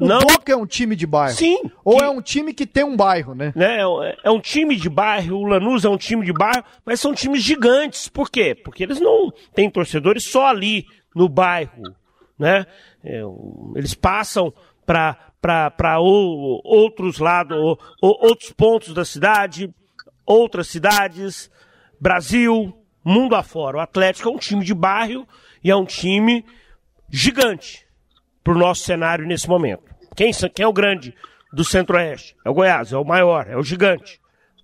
o 0.00 0.06
não... 0.06 0.18
Boca 0.20 0.52
é 0.52 0.56
um 0.56 0.66
time 0.66 0.94
de 0.94 1.06
bairro. 1.06 1.36
Sim. 1.36 1.58
Ou 1.84 1.98
que... 1.98 2.04
é 2.04 2.08
um 2.08 2.20
time 2.20 2.52
que 2.52 2.66
tem 2.66 2.84
um 2.84 2.96
bairro, 2.96 3.34
né? 3.34 3.52
né? 3.56 3.78
É 4.22 4.30
um 4.30 4.40
time 4.40 4.76
de 4.76 4.88
bairro, 4.88 5.38
o 5.38 5.44
Lanús 5.44 5.84
é 5.84 5.88
um 5.88 5.96
time 5.96 6.24
de 6.24 6.32
bairro, 6.32 6.64
mas 6.84 7.00
são 7.00 7.14
times 7.14 7.42
gigantes. 7.42 8.08
Por 8.08 8.30
quê? 8.30 8.54
Porque 8.54 8.82
eles 8.82 9.00
não 9.00 9.32
têm 9.54 9.70
torcedores 9.70 10.24
só 10.24 10.46
ali 10.46 10.86
no 11.14 11.28
bairro, 11.28 11.94
né? 12.38 12.66
É, 13.02 13.22
eles 13.74 13.94
passam 13.94 14.52
para 14.84 15.98
outros 15.98 17.18
lados, 17.18 17.56
ou, 17.56 17.78
outros 18.00 18.52
pontos 18.52 18.92
da 18.92 19.04
cidade, 19.04 19.72
outras 20.24 20.68
cidades, 20.68 21.50
Brasil, 22.00 22.72
mundo 23.04 23.34
afora. 23.34 23.78
O 23.78 23.80
Atlético 23.80 24.28
é 24.28 24.32
um 24.32 24.38
time 24.38 24.64
de 24.64 24.74
bairro 24.74 25.26
e 25.64 25.70
é 25.70 25.76
um 25.76 25.84
time 25.84 26.44
gigante 27.10 27.87
para 28.48 28.56
o 28.56 28.58
nosso 28.58 28.82
cenário 28.82 29.26
nesse 29.26 29.46
momento. 29.46 29.82
Quem, 30.16 30.32
quem 30.32 30.64
é 30.64 30.66
o 30.66 30.72
grande 30.72 31.14
do 31.52 31.62
Centro-Oeste? 31.62 32.34
É 32.42 32.48
o 32.48 32.54
Goiás, 32.54 32.94
é 32.94 32.96
o 32.96 33.04
maior, 33.04 33.46
é 33.46 33.58
o 33.58 33.62
gigante. 33.62 34.18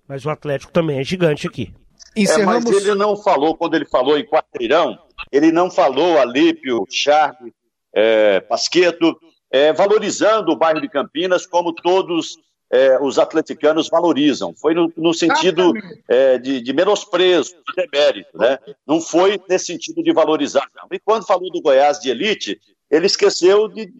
Mas 0.07 0.25
o 0.25 0.31
Atlético 0.31 0.73
também 0.73 0.97
é 0.97 1.03
gigante 1.03 1.45
aqui. 1.45 1.71
Encerramos... 2.15 2.65
É, 2.65 2.73
mas 2.73 2.83
ele 2.83 2.95
não 2.95 3.15
falou, 3.15 3.55
quando 3.55 3.75
ele 3.75 3.85
falou 3.85 4.17
em 4.17 4.25
quarteirão, 4.25 4.97
ele 5.31 5.51
não 5.51 5.69
falou 5.69 6.17
Alípio, 6.17 6.83
Charles, 6.89 7.53
é, 7.93 8.39
Pasqueto, 8.39 9.19
é, 9.51 9.71
valorizando 9.71 10.51
o 10.51 10.57
bairro 10.57 10.81
de 10.81 10.89
Campinas 10.89 11.45
como 11.45 11.71
todos 11.71 12.37
é, 12.71 12.97
os 12.99 13.19
atleticanos 13.19 13.87
valorizam. 13.87 14.51
Foi 14.55 14.73
no, 14.73 14.91
no 14.97 15.13
sentido 15.13 15.73
é, 16.09 16.39
de, 16.39 16.59
de, 16.59 16.73
menosprezo, 16.73 17.51
de 17.51 17.87
demérito, 17.87 18.35
né? 18.35 18.57
Não 18.87 18.99
foi 18.99 19.39
nesse 19.47 19.67
sentido 19.67 20.01
de 20.01 20.11
valorizar. 20.11 20.67
E 20.91 20.97
quando 20.97 21.27
falou 21.27 21.51
do 21.51 21.61
Goiás 21.61 21.99
de 21.99 22.09
elite, 22.09 22.59
ele 22.89 23.05
esqueceu 23.05 23.67
de, 23.67 23.91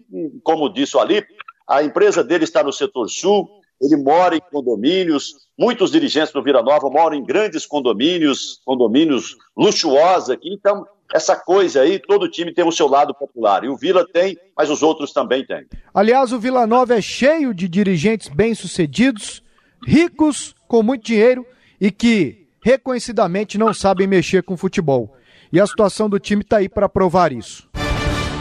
como 0.44 0.72
disse 0.72 0.96
o 0.96 1.00
Ali, 1.00 1.24
a 1.68 1.84
empresa 1.84 2.24
dele 2.24 2.44
está 2.44 2.64
no 2.64 2.72
setor 2.72 3.10
sul, 3.10 3.50
ele 3.82 3.98
mora 3.98 4.36
em 4.36 4.42
condomínios, 4.52 5.34
muitos 5.58 5.92
dirigentes 5.92 6.32
do 6.32 6.44
Vila 6.44 6.62
Nova 6.62 6.90
moram 6.90 7.18
em 7.18 7.26
grandes 7.26 7.66
condomínios, 7.66 8.62
condomínios 8.66 9.36
luxuosos 9.58 10.30
aqui, 10.30 10.54
então 10.54 10.86
essa 11.14 11.36
coisa 11.36 11.82
aí, 11.82 12.00
todo 12.00 12.30
time 12.30 12.54
tem 12.54 12.66
o 12.66 12.72
seu 12.72 12.88
lado 12.88 13.14
popular, 13.14 13.64
e 13.64 13.70
o 13.70 13.78
Vila 13.78 14.06
tem, 14.12 14.38
mas 14.58 14.70
os 14.70 14.82
outros 14.82 15.14
também 15.14 15.46
têm. 15.46 15.66
Aliás, 15.94 16.32
o 16.32 16.40
Vila 16.40 16.66
Nova 16.66 16.96
é 16.96 17.02
cheio 17.02 17.54
de 17.54 17.68
dirigentes 17.68 18.28
bem-sucedidos, 18.28 19.44
ricos, 19.86 20.56
com 20.68 20.82
muito 20.82 21.06
dinheiro 21.06 21.46
e 21.80 21.92
que 21.92 22.48
reconhecidamente 22.64 23.58
não 23.58 23.74
sabem 23.74 24.08
mexer 24.08 24.42
com 24.42 24.58
futebol. 24.58 25.16
E 25.54 25.60
a 25.60 25.68
situação 25.68 26.10
do 26.10 26.20
time 26.20 26.42
está 26.42 26.58
aí 26.58 26.68
para 26.68 26.90
provar 26.90 27.32
isso. 27.32 27.70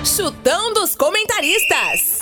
Chutão 0.04 0.70
dos 0.74 0.94
comentaristas. 0.94 2.20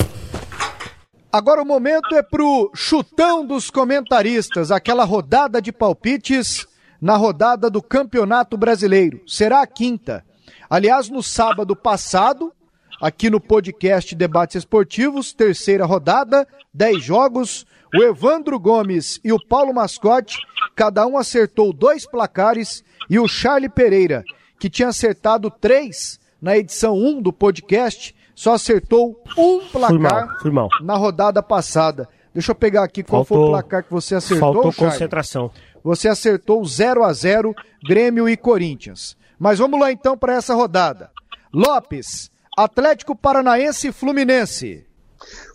Agora 1.33 1.61
o 1.61 1.67
momento 1.67 2.15
é 2.15 2.23
pro 2.23 2.71
chutão 2.73 3.45
dos 3.45 3.71
comentaristas, 3.71 4.71
aquela 4.71 5.03
rodada 5.03 5.61
de 5.61 5.73
palpites 5.73 6.65
na 7.01 7.17
rodada 7.17 7.69
do 7.69 7.83
Campeonato 7.83 8.57
Brasileiro. 8.57 9.21
Será 9.27 9.63
a 9.63 9.67
quinta. 9.67 10.25
Aliás, 10.71 11.09
no 11.09 11.25
sábado 11.25 11.75
passado, 11.75 12.53
aqui 13.01 13.29
no 13.29 13.41
podcast 13.41 14.15
Debates 14.15 14.57
Esportivos, 14.57 15.33
terceira 15.33 15.85
rodada, 15.85 16.47
dez 16.73 17.03
jogos, 17.03 17.67
o 17.93 18.01
Evandro 18.01 18.61
Gomes 18.61 19.19
e 19.25 19.33
o 19.33 19.45
Paulo 19.45 19.75
Mascote, 19.75 20.39
cada 20.77 21.05
um 21.05 21.19
acertou 21.19 21.73
dois 21.73 22.07
placares 22.07 22.85
e 23.11 23.19
o 23.19 23.27
Charlie 23.27 23.69
Pereira, 23.69 24.23
que 24.59 24.71
tinha 24.71 24.89
acertado 24.89 25.51
três, 25.51 26.22
na 26.43 26.59
edição 26.59 26.95
1 26.97 27.23
do 27.23 27.33
podcast, 27.33 28.15
só 28.35 28.55
acertou 28.55 29.23
um 29.39 29.61
placar 29.61 29.89
fui 29.91 29.99
mal, 29.99 30.29
fui 30.41 30.51
mal. 30.51 30.69
na 30.81 30.97
rodada 30.97 31.41
passada. 31.41 32.09
Deixa 32.35 32.51
eu 32.51 32.57
pegar 32.57 32.83
aqui 32.83 33.05
qual 33.05 33.25
faltou, 33.25 33.45
foi 33.45 33.47
o 33.47 33.51
placar 33.53 33.85
que 33.85 33.93
você 33.93 34.17
acertou. 34.17 34.53
Faltou 34.53 34.73
Charlie. 34.73 34.93
concentração. 34.93 35.51
Você 35.85 36.09
acertou 36.09 36.65
0 36.65 37.05
a 37.05 37.13
0 37.13 37.55
Grêmio 37.85 38.29
e 38.29 38.37
Corinthians. 38.37 39.17
Mas 39.39 39.59
vamos 39.59 39.79
lá 39.79 39.93
então 39.93 40.19
para 40.19 40.35
essa 40.35 40.55
rodada. 40.55 41.11
Lopes, 41.53 42.31
Atlético 42.57 43.15
Paranaense 43.15 43.89
e 43.89 43.93
Fluminense. 43.93 44.87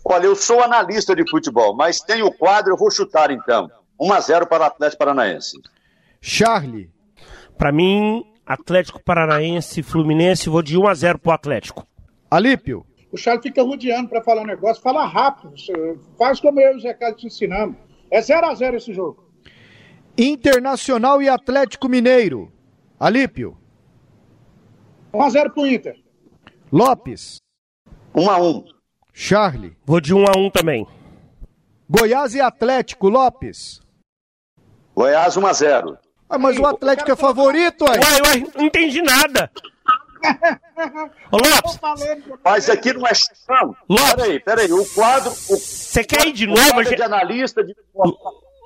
Olha, 0.04 0.26
eu 0.26 0.36
sou 0.36 0.62
analista 0.62 1.14
de 1.14 1.28
futebol, 1.28 1.74
mas 1.74 2.00
tem 2.00 2.22
o 2.22 2.32
quadro, 2.32 2.72
eu 2.72 2.76
vou 2.76 2.90
chutar 2.90 3.30
então. 3.30 3.70
1 4.00 4.12
a 4.12 4.20
0 4.20 4.46
para 4.46 4.64
o 4.64 4.66
Atlético 4.66 4.98
Paranaense. 4.98 5.58
Charlie. 6.20 6.90
Para 7.56 7.72
mim, 7.72 8.24
Atlético 8.48 8.98
Paranaense, 9.04 9.82
Fluminense, 9.82 10.48
vou 10.48 10.62
de 10.62 10.78
1 10.78 10.88
a 10.88 10.94
0 10.94 11.18
pro 11.18 11.32
Atlético. 11.32 11.86
Alípio. 12.30 12.86
O 13.12 13.16
Charles 13.18 13.42
fica 13.42 13.62
rodeando 13.62 14.08
para 14.08 14.22
falar 14.22 14.40
um 14.40 14.46
negócio, 14.46 14.82
fala 14.82 15.06
rápido, 15.06 15.52
faz 16.16 16.40
como 16.40 16.58
eu 16.58 16.72
e 16.72 16.76
o 16.76 16.80
Zé 16.80 16.94
Carlos 16.94 17.20
te 17.20 17.26
ensinamos. 17.26 17.76
É 18.10 18.22
0 18.22 18.46
a 18.46 18.54
0 18.54 18.78
esse 18.78 18.94
jogo. 18.94 19.30
Internacional 20.16 21.20
e 21.20 21.28
Atlético 21.28 21.90
Mineiro. 21.90 22.50
Alípio. 22.98 23.54
1 25.12 25.22
a 25.22 25.28
0 25.28 25.50
pro 25.50 25.66
Inter. 25.66 25.96
Lopes. 26.72 27.36
1 28.14 28.30
a 28.30 28.40
1. 28.40 28.64
Charlie. 29.12 29.76
Vou 29.84 30.00
de 30.00 30.14
1 30.14 30.24
a 30.24 30.38
1 30.38 30.50
também. 30.50 30.86
Goiás 31.88 32.34
e 32.34 32.40
Atlético, 32.40 33.10
Lopes. 33.10 33.82
Goiás 34.94 35.36
1 35.36 35.46
a 35.46 35.52
0. 35.52 35.98
Ah, 36.28 36.38
mas 36.38 36.58
o 36.58 36.66
Atlético 36.66 37.10
é 37.10 37.16
favorito, 37.16 37.84
aí. 37.88 37.98
Ué, 37.98 38.28
ué, 38.28 38.46
não 38.56 38.64
entendi 38.66 39.00
nada. 39.02 39.50
Ô, 41.32 41.36
Lopes. 41.36 41.78
Mas 42.44 42.68
aqui 42.68 42.92
não 42.92 43.06
é 43.06 43.14
chão. 43.14 43.76
Lopes. 43.88 44.14
Peraí, 44.14 44.40
peraí. 44.40 44.72
O 44.72 44.84
quadro. 44.86 45.30
Você 45.30 46.04
quer 46.04 46.26
ir 46.26 46.32
de 46.32 46.46
novo? 46.46 46.78
A 46.78 46.82
gente... 46.82 46.96
de 46.96 47.02
analista. 47.02 47.64
De... 47.64 47.74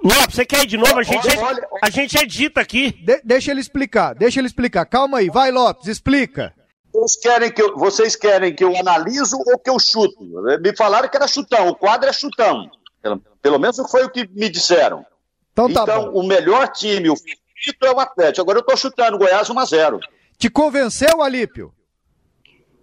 Lopes, 0.03 0.35
você 0.35 0.45
quer 0.45 0.65
ir 0.65 0.67
de 0.67 0.77
novo? 0.77 0.99
A 0.99 1.03
gente, 1.03 1.29
olha, 1.29 1.45
olha, 1.45 1.69
a 1.83 1.91
gente 1.91 2.17
edita 2.19 2.61
aqui. 2.61 2.93
De, 2.93 3.21
deixa 3.23 3.51
ele 3.51 3.61
explicar, 3.61 4.15
deixa 4.15 4.41
ele 4.41 4.49
explicar. 4.49 4.85
Calma 4.85 5.19
aí, 5.19 5.29
vai, 5.31 5.51
Lopes, 5.53 5.87
explica. 5.87 6.53
Vocês 6.93 7.23
querem, 7.23 7.51
que 7.51 7.63
eu, 7.63 7.77
vocês 7.77 8.17
querem 8.17 8.55
que 8.55 8.63
eu 8.63 8.77
analiso 8.77 9.37
ou 9.39 9.59
que 9.59 9.71
eu 9.71 9.79
chuto? 9.79 10.15
Me 10.61 10.77
falaram 10.77 11.09
que 11.09 11.17
era 11.17 11.27
chutão, 11.27 11.69
o 11.69 11.75
quadro 11.75 12.09
é 12.09 12.13
chutão. 12.13 12.71
Pelo, 13.01 13.23
pelo 13.41 13.59
menos 13.59 13.77
foi 13.91 14.05
o 14.05 14.11
que 14.11 14.29
me 14.29 14.51
disseram. 14.51 15.05
Então, 15.53 15.73
tá 15.73 15.83
então 15.83 16.13
bom. 16.13 16.21
o 16.21 16.27
melhor 16.27 16.69
time, 16.69 17.09
o 17.09 17.15
favorito 17.63 17.87
é 17.87 17.93
o 17.93 18.01
Atlético. 18.01 18.43
Agora 18.43 18.59
eu 18.59 18.65
tô 18.65 18.77
chutando 18.77 19.19
Goiás 19.19 19.49
1x0. 19.49 20.01
Te 20.37 20.51
convenceu, 20.51 21.23
Alípio? 21.23 21.73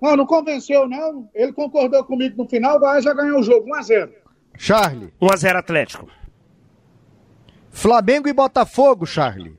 Não, 0.02 0.16
não 0.16 0.26
convenceu, 0.26 0.88
não. 0.88 1.30
Ele 1.34 1.52
concordou 1.52 2.04
comigo 2.06 2.42
no 2.42 2.50
final, 2.50 2.78
o 2.78 2.80
Goiás 2.80 3.04
já 3.04 3.14
ganhou 3.14 3.40
o 3.40 3.44
jogo, 3.44 3.68
1x0. 3.70 4.10
Charlie. 4.58 5.14
1x0 5.22 5.56
Atlético. 5.58 6.10
Flamengo 7.70 8.28
e 8.28 8.34
Botafogo, 8.34 9.06
Charlie. 9.06 9.58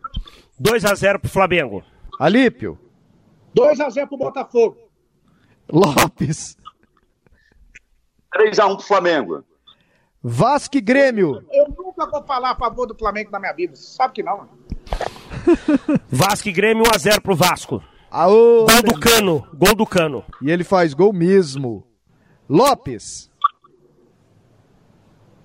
2x0 0.60 1.18
pro 1.20 1.30
Flamengo. 1.30 1.84
Alípio. 2.18 2.78
2x0 3.56 4.08
pro 4.08 4.16
Botafogo. 4.16 4.76
Lopes. 5.70 6.56
3x1 8.34 8.76
pro 8.76 8.86
Flamengo. 8.86 9.44
Vasco 10.22 10.76
e 10.76 10.80
Grêmio. 10.80 11.42
Eu 11.50 11.68
nunca 11.68 12.06
vou 12.06 12.22
falar 12.24 12.50
a 12.50 12.56
favor 12.56 12.86
do 12.86 12.94
Flamengo 12.94 13.30
na 13.30 13.40
minha 13.40 13.52
vida. 13.52 13.74
Você 13.74 13.96
sabe 13.96 14.14
que 14.14 14.22
não. 14.22 14.59
Vasco 16.08 16.48
e 16.48 16.52
Grêmio 16.52 16.84
1x0 16.84 17.20
pro 17.20 17.36
Vasco. 17.36 17.82
Aô, 18.10 18.66
gol 18.66 18.82
do 18.82 19.00
Cano, 19.00 19.46
gol 19.54 19.74
do 19.74 19.86
Cano. 19.86 20.24
E 20.42 20.50
ele 20.50 20.64
faz 20.64 20.92
gol 20.94 21.12
mesmo. 21.12 21.86
Lopes. 22.48 23.30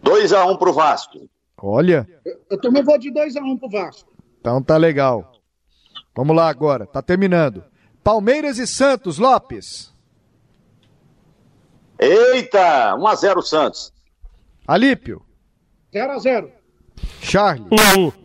2x1 0.04 0.58
pro 0.58 0.74
Vasco. 0.74 1.30
Olha. 1.62 2.08
Eu, 2.26 2.42
eu 2.52 2.62
também 2.62 2.84
vou 2.84 2.98
de 2.98 3.12
2x1 3.12 3.60
pro 3.60 3.70
Vasco. 3.70 4.12
Então 4.40 4.62
tá 4.62 4.78
legal. 4.78 5.32
Vamos 6.16 6.36
lá 6.36 6.50
agora, 6.50 6.86
tá 6.86 7.02
terminando. 7.02 7.64
Palmeiras 8.04 8.58
e 8.58 8.66
Santos, 8.66 9.18
Lopes. 9.18 9.94
Eita, 12.00 12.96
1x0 12.98 13.42
Santos. 13.42 13.94
Alípio. 14.68 15.24
0x0. 15.94 16.50
Charlie. 17.22 17.70
1x1. 17.70 18.25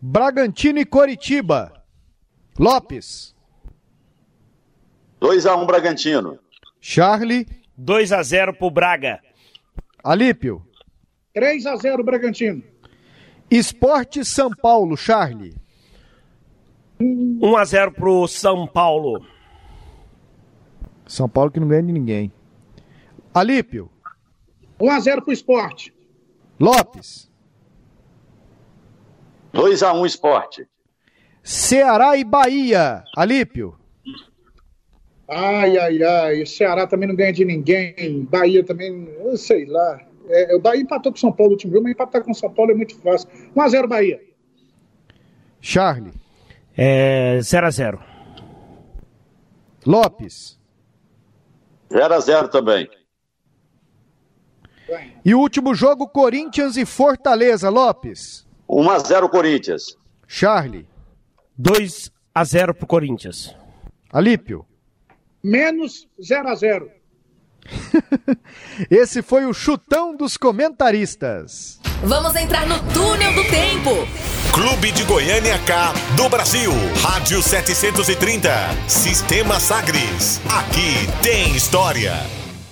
Bragantino 0.00 0.78
e 0.78 0.84
Coritiba. 0.84 1.72
Lopes. 2.58 3.34
2x1 5.20 5.66
Bragantino. 5.66 6.38
Charlie. 6.80 7.46
2x0 7.78 8.56
pro 8.56 8.70
Braga. 8.70 9.20
Alípio. 10.02 10.64
3x0 11.34 12.04
Bragantino. 12.04 12.62
Esporte 13.50 14.24
São 14.24 14.50
Paulo, 14.50 14.96
Charlie. 14.96 15.54
1 17.00 17.56
a 17.56 17.64
0 17.64 17.92
pro 17.92 18.26
São 18.26 18.66
Paulo. 18.66 19.24
São 21.06 21.28
Paulo 21.28 21.50
que 21.50 21.60
não 21.60 21.68
ganha 21.68 21.82
de 21.82 21.92
ninguém. 21.92 22.32
Alípio. 23.32 23.90
1 24.80 24.90
a 24.90 25.00
0 25.00 25.22
pro 25.22 25.32
esporte. 25.32 25.94
Lopes. 26.58 27.27
2 29.52 29.82
a 29.82 29.92
1 29.92 30.06
esporte. 30.06 30.66
Ceará 31.42 32.16
e 32.16 32.24
Bahia. 32.24 33.04
Alípio. 33.16 33.78
Ai, 35.28 35.76
ai, 35.76 36.02
ai. 36.02 36.42
O 36.42 36.46
Ceará 36.46 36.86
também 36.86 37.08
não 37.08 37.16
ganha 37.16 37.32
de 37.32 37.44
ninguém. 37.44 38.26
Bahia 38.30 38.64
também, 38.64 39.08
eu 39.24 39.36
sei 39.36 39.66
lá. 39.66 40.00
É, 40.28 40.54
o 40.54 40.60
Bahia 40.60 40.82
empatou 40.82 41.12
com 41.12 41.16
o 41.16 41.20
São 41.20 41.32
Paulo 41.32 41.50
no 41.50 41.54
último 41.54 41.72
jogo, 41.72 41.84
mas 41.84 41.92
empatar 41.92 42.22
com 42.22 42.32
o 42.32 42.34
São 42.34 42.52
Paulo 42.52 42.72
é 42.72 42.74
muito 42.74 42.98
fácil. 42.98 43.28
1x0 43.54 43.86
Bahia. 43.86 44.20
Charlie. 45.60 46.14
É 46.76 47.38
0x0. 47.38 47.98
Lopes. 49.86 50.58
0x0 51.90 52.48
também. 52.48 52.88
E 55.24 55.34
o 55.34 55.40
último 55.40 55.74
jogo, 55.74 56.08
Corinthians 56.08 56.76
e 56.76 56.86
Fortaleza. 56.86 57.68
Lopes. 57.68 58.47
1x0 58.68 59.28
Corinthians. 59.30 59.96
Charlie. 60.26 60.86
2 61.56 62.12
a 62.34 62.44
0 62.44 62.74
pro 62.74 62.86
Corinthians. 62.86 63.56
Alípio. 64.12 64.64
Menos 65.42 66.06
0 66.22 66.48
a 66.48 66.54
0 66.54 66.90
Esse 68.90 69.22
foi 69.22 69.44
o 69.46 69.52
chutão 69.52 70.16
dos 70.16 70.36
comentaristas. 70.36 71.80
Vamos 72.02 72.34
entrar 72.36 72.66
no 72.66 72.78
túnel 72.92 73.34
do 73.34 73.42
tempo. 73.44 73.90
Clube 74.52 74.92
de 74.92 75.04
Goiânia 75.04 75.58
K 75.64 75.92
do 76.16 76.28
Brasil. 76.28 76.70
Rádio 77.02 77.42
730. 77.42 78.50
Sistema 78.88 79.58
Sagres. 79.60 80.40
Aqui 80.46 81.06
tem 81.22 81.54
história. 81.54 82.14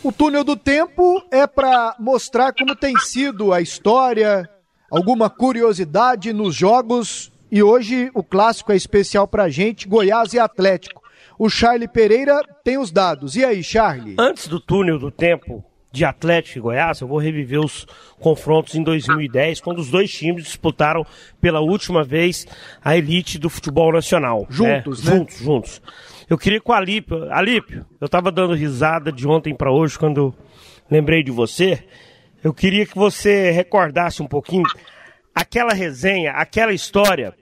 O 0.02 0.12
túnel 0.12 0.44
do 0.44 0.56
tempo 0.56 1.20
é 1.30 1.46
para 1.46 1.96
mostrar 1.98 2.52
como 2.52 2.76
tem 2.76 2.96
sido 2.98 3.52
a 3.52 3.60
história, 3.60 4.48
alguma 4.90 5.28
curiosidade 5.30 6.32
nos 6.32 6.54
jogos. 6.54 7.32
E 7.50 7.62
hoje 7.62 8.10
o 8.14 8.22
clássico 8.22 8.72
é 8.72 8.76
especial 8.76 9.28
pra 9.28 9.48
gente, 9.48 9.88
Goiás 9.88 10.32
e 10.32 10.38
Atlético. 10.38 11.02
O 11.38 11.48
Charlie 11.48 11.88
Pereira 11.88 12.40
tem 12.64 12.78
os 12.78 12.90
dados. 12.90 13.36
E 13.36 13.44
aí, 13.44 13.62
Charlie? 13.62 14.16
Antes 14.18 14.48
do 14.48 14.58
túnel 14.58 14.98
do 14.98 15.10
tempo 15.10 15.64
de 15.92 16.04
Atlético 16.04 16.58
e 16.58 16.60
Goiás, 16.60 17.00
eu 17.00 17.08
vou 17.08 17.18
reviver 17.18 17.58
os 17.58 17.86
confrontos 18.20 18.74
em 18.74 18.82
2010, 18.82 19.60
quando 19.60 19.78
os 19.78 19.90
dois 19.90 20.10
times 20.10 20.44
disputaram 20.44 21.06
pela 21.40 21.60
última 21.60 22.04
vez 22.04 22.46
a 22.84 22.96
elite 22.96 23.38
do 23.38 23.48
futebol 23.48 23.92
nacional. 23.92 24.46
Juntos, 24.50 25.02
né? 25.04 25.10
né? 25.10 25.18
Juntos, 25.18 25.38
juntos. 25.38 25.82
Eu 26.28 26.36
queria 26.36 26.60
com 26.60 26.72
o 26.72 26.74
Alípio. 26.74 27.32
Alípio, 27.32 27.86
eu 28.00 28.08
tava 28.08 28.30
dando 28.32 28.54
risada 28.54 29.12
de 29.12 29.26
ontem 29.26 29.54
para 29.54 29.72
hoje 29.72 29.98
quando 29.98 30.18
eu 30.18 30.34
lembrei 30.90 31.22
de 31.22 31.30
você. 31.30 31.82
Eu 32.46 32.54
queria 32.54 32.86
que 32.86 32.94
você 32.94 33.50
recordasse 33.50 34.22
um 34.22 34.26
pouquinho 34.28 34.62
aquela 35.34 35.72
resenha, 35.72 36.30
aquela 36.30 36.72
história 36.72 37.34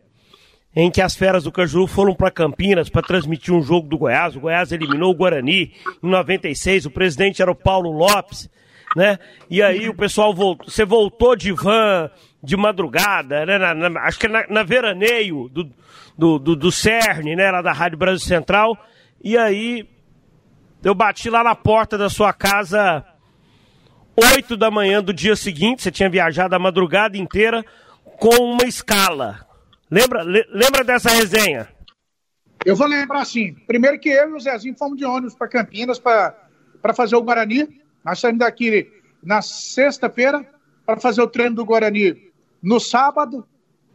em 0.75 0.91
que 0.91 1.03
as 1.03 1.15
feras 1.15 1.45
do 1.45 1.53
Cajuru 1.53 1.87
foram 1.87 2.15
para 2.15 2.31
Campinas 2.31 2.89
para 2.89 3.03
transmitir 3.03 3.53
um 3.53 3.61
jogo 3.61 3.87
do 3.87 3.99
Goiás. 3.99 4.35
O 4.35 4.41
Goiás 4.41 4.73
eliminou 4.73 5.11
o 5.11 5.15
Guarani 5.15 5.75
em 6.03 6.09
96. 6.09 6.87
O 6.87 6.91
presidente 6.91 7.43
era 7.43 7.51
o 7.51 7.55
Paulo 7.55 7.91
Lopes, 7.91 8.49
né? 8.97 9.19
E 9.51 9.63
aí 9.63 9.91
o 9.91 9.95
pessoal 9.95 10.35
voltou. 10.35 10.71
Você 10.71 10.87
voltou 10.87 11.37
de 11.37 11.53
van 11.53 12.11
de 12.43 12.57
madrugada, 12.57 13.45
né? 13.45 13.59
Na, 13.59 13.75
na, 13.75 14.01
acho 14.05 14.19
que 14.19 14.27
na, 14.27 14.47
na 14.49 14.63
veraneio 14.63 15.51
do, 15.51 15.71
do, 16.17 16.39
do, 16.39 16.57
do 16.57 16.73
CERN, 16.73 17.37
né? 17.37 17.51
Lá 17.51 17.61
da 17.61 17.73
Rádio 17.75 17.99
Brasil 17.99 18.27
Central. 18.27 18.75
E 19.23 19.37
aí 19.37 19.87
eu 20.83 20.95
bati 20.95 21.29
lá 21.29 21.45
na 21.45 21.55
porta 21.55 21.99
da 21.99 22.09
sua 22.09 22.33
casa. 22.33 23.05
8 24.17 24.57
da 24.57 24.71
manhã 24.71 25.03
do 25.03 25.13
dia 25.13 25.35
seguinte, 25.35 25.83
você 25.83 25.91
tinha 25.91 26.09
viajado 26.09 26.55
a 26.55 26.59
madrugada 26.59 27.17
inteira 27.17 27.65
com 28.19 28.53
uma 28.53 28.65
escala. 28.65 29.47
Lembra, 29.91 30.23
le, 30.23 30.47
lembra 30.51 30.85
dessa 30.85 31.11
resenha? 31.11 31.69
Eu 32.65 32.77
vou 32.77 32.87
lembrar 32.87 33.25
sim. 33.25 33.55
Primeiro 33.67 33.99
que 33.99 34.09
eu 34.09 34.31
e 34.31 34.33
o 34.33 34.41
Zezinho 34.41 34.77
fomos 34.79 34.97
de 34.97 35.05
ônibus 35.05 35.35
para 35.35 35.49
Campinas 35.49 35.99
para 35.99 36.95
fazer 36.95 37.17
o 37.17 37.23
Guarani. 37.23 37.81
Nós 38.05 38.19
saímos 38.21 38.39
daqui 38.39 38.91
na 39.23 39.43
sexta-feira 39.43 40.47
para 40.87 41.01
fazer 41.01 41.21
o 41.21 41.29
treino 41.29 41.57
do 41.57 41.65
Guarani 41.65 42.33
no 42.63 42.81
sábado. 42.81 43.47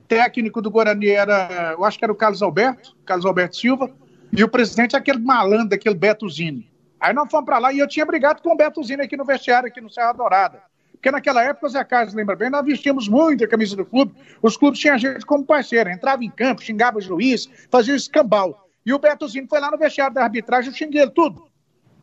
Técnico 0.08 0.62
do 0.62 0.72
Guarani 0.72 1.08
era, 1.08 1.74
eu 1.78 1.86
acho 1.86 1.98
que 1.98 2.04
era 2.04 2.12
o 2.12 2.16
Carlos 2.16 2.42
Alberto, 2.42 2.96
Carlos 3.06 3.26
Alberto 3.26 3.58
Silva, 3.58 3.92
e 4.32 4.44
o 4.44 4.50
presidente 4.50 4.96
aquele 4.96 5.20
malandro, 5.20 5.76
aquele 5.76 5.96
Beto 5.96 6.28
Zini. 6.28 6.69
Aí 7.00 7.14
nós 7.14 7.30
fomos 7.32 7.46
para 7.46 7.58
lá 7.58 7.72
e 7.72 7.80
eu 7.80 7.88
tinha 7.88 8.06
brigado 8.06 8.42
com 8.42 8.52
o 8.52 8.58
Beto 8.58 8.84
Zini 8.84 9.04
aqui 9.04 9.16
no 9.16 9.24
vestiário, 9.24 9.68
aqui 9.68 9.80
no 9.80 9.90
Serra 9.90 10.12
Dourada. 10.14 10.62
Porque 10.92 11.12
naquela 11.12 11.42
época, 11.42 11.70
Zé 11.70 11.84
Carlos 11.86 12.14
lembra 12.14 12.36
bem, 12.36 12.50
nós 12.50 12.66
vestíamos 12.66 13.08
muito 13.08 13.44
a 13.44 13.48
camisa 13.48 13.74
do 13.76 13.86
clube. 13.86 14.14
Os 14.42 14.58
clubes 14.58 14.80
tinham 14.80 14.96
a 14.96 14.98
gente 14.98 15.26
como 15.26 15.46
parceiro, 15.46 15.90
entrava 15.90 16.24
em 16.26 16.30
campo, 16.30 16.62
xingava 16.62 16.98
o 16.98 17.02
juiz, 17.02 17.50
fazia 17.72 17.96
escambau. 17.96 18.68
E 18.86 18.94
o 18.94 19.00
Betozinho 19.00 19.48
foi 19.48 19.62
lá 19.62 19.72
no 19.72 19.78
vestiário 19.78 20.14
da 20.14 20.24
arbitragem, 20.24 20.72
eu 20.72 20.76
xinguei 20.76 21.02
ele 21.02 21.12
tudo. 21.12 21.48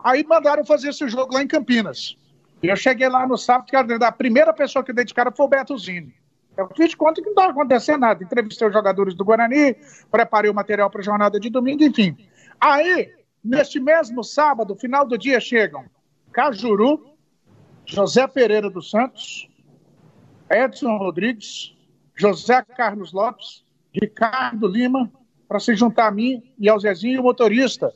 Aí 0.03 0.24
mandaram 0.24 0.64
fazer 0.64 0.90
esse 0.90 1.07
jogo 1.09 1.34
lá 1.34 1.42
em 1.42 1.47
Campinas. 1.47 2.16
Eu 2.62 2.74
cheguei 2.74 3.09
lá 3.09 3.26
no 3.26 3.36
sábado, 3.36 3.70
cara, 3.70 4.07
a 4.07 4.12
primeira 4.12 4.53
pessoa 4.53 4.82
que 4.82 4.92
dedicaram 4.94 5.30
foi 5.30 5.44
o 5.44 5.49
Betozinho. 5.49 6.11
Eu 6.57 6.70
fiz 6.74 6.90
de 6.90 6.97
conta 6.97 7.20
que 7.20 7.26
não 7.26 7.32
estava 7.32 7.51
acontecendo 7.51 8.01
nada. 8.01 8.24
Entrevistei 8.24 8.66
os 8.66 8.72
jogadores 8.72 9.14
do 9.14 9.24
Guarani, 9.24 9.76
preparei 10.11 10.51
o 10.51 10.55
material 10.55 10.88
para 10.88 11.03
a 11.03 11.05
jornada 11.05 11.38
de 11.38 11.51
domingo, 11.51 11.84
enfim. 11.84 12.16
Aí, 12.59 13.12
neste 13.43 13.78
mesmo 13.80 14.22
sábado, 14.22 14.74
final 14.74 15.07
do 15.07 15.16
dia, 15.16 15.41
chegam 15.41 15.84
Cajuru, 16.32 17.16
José 17.87 18.26
Pereira 18.26 18.68
dos 18.68 18.91
Santos, 18.91 19.49
Edson 20.51 20.97
Rodrigues, 20.97 21.74
José 22.14 22.62
Carlos 22.62 23.12
Lopes, 23.12 23.64
Ricardo 23.93 24.66
Lima, 24.66 25.11
para 25.49 25.61
se 25.61 25.74
juntar 25.74 26.09
a 26.09 26.11
mim 26.11 26.43
e 26.59 26.68
ao 26.68 26.78
Zezinho 26.78 27.20
o 27.20 27.24
motorista. 27.24 27.93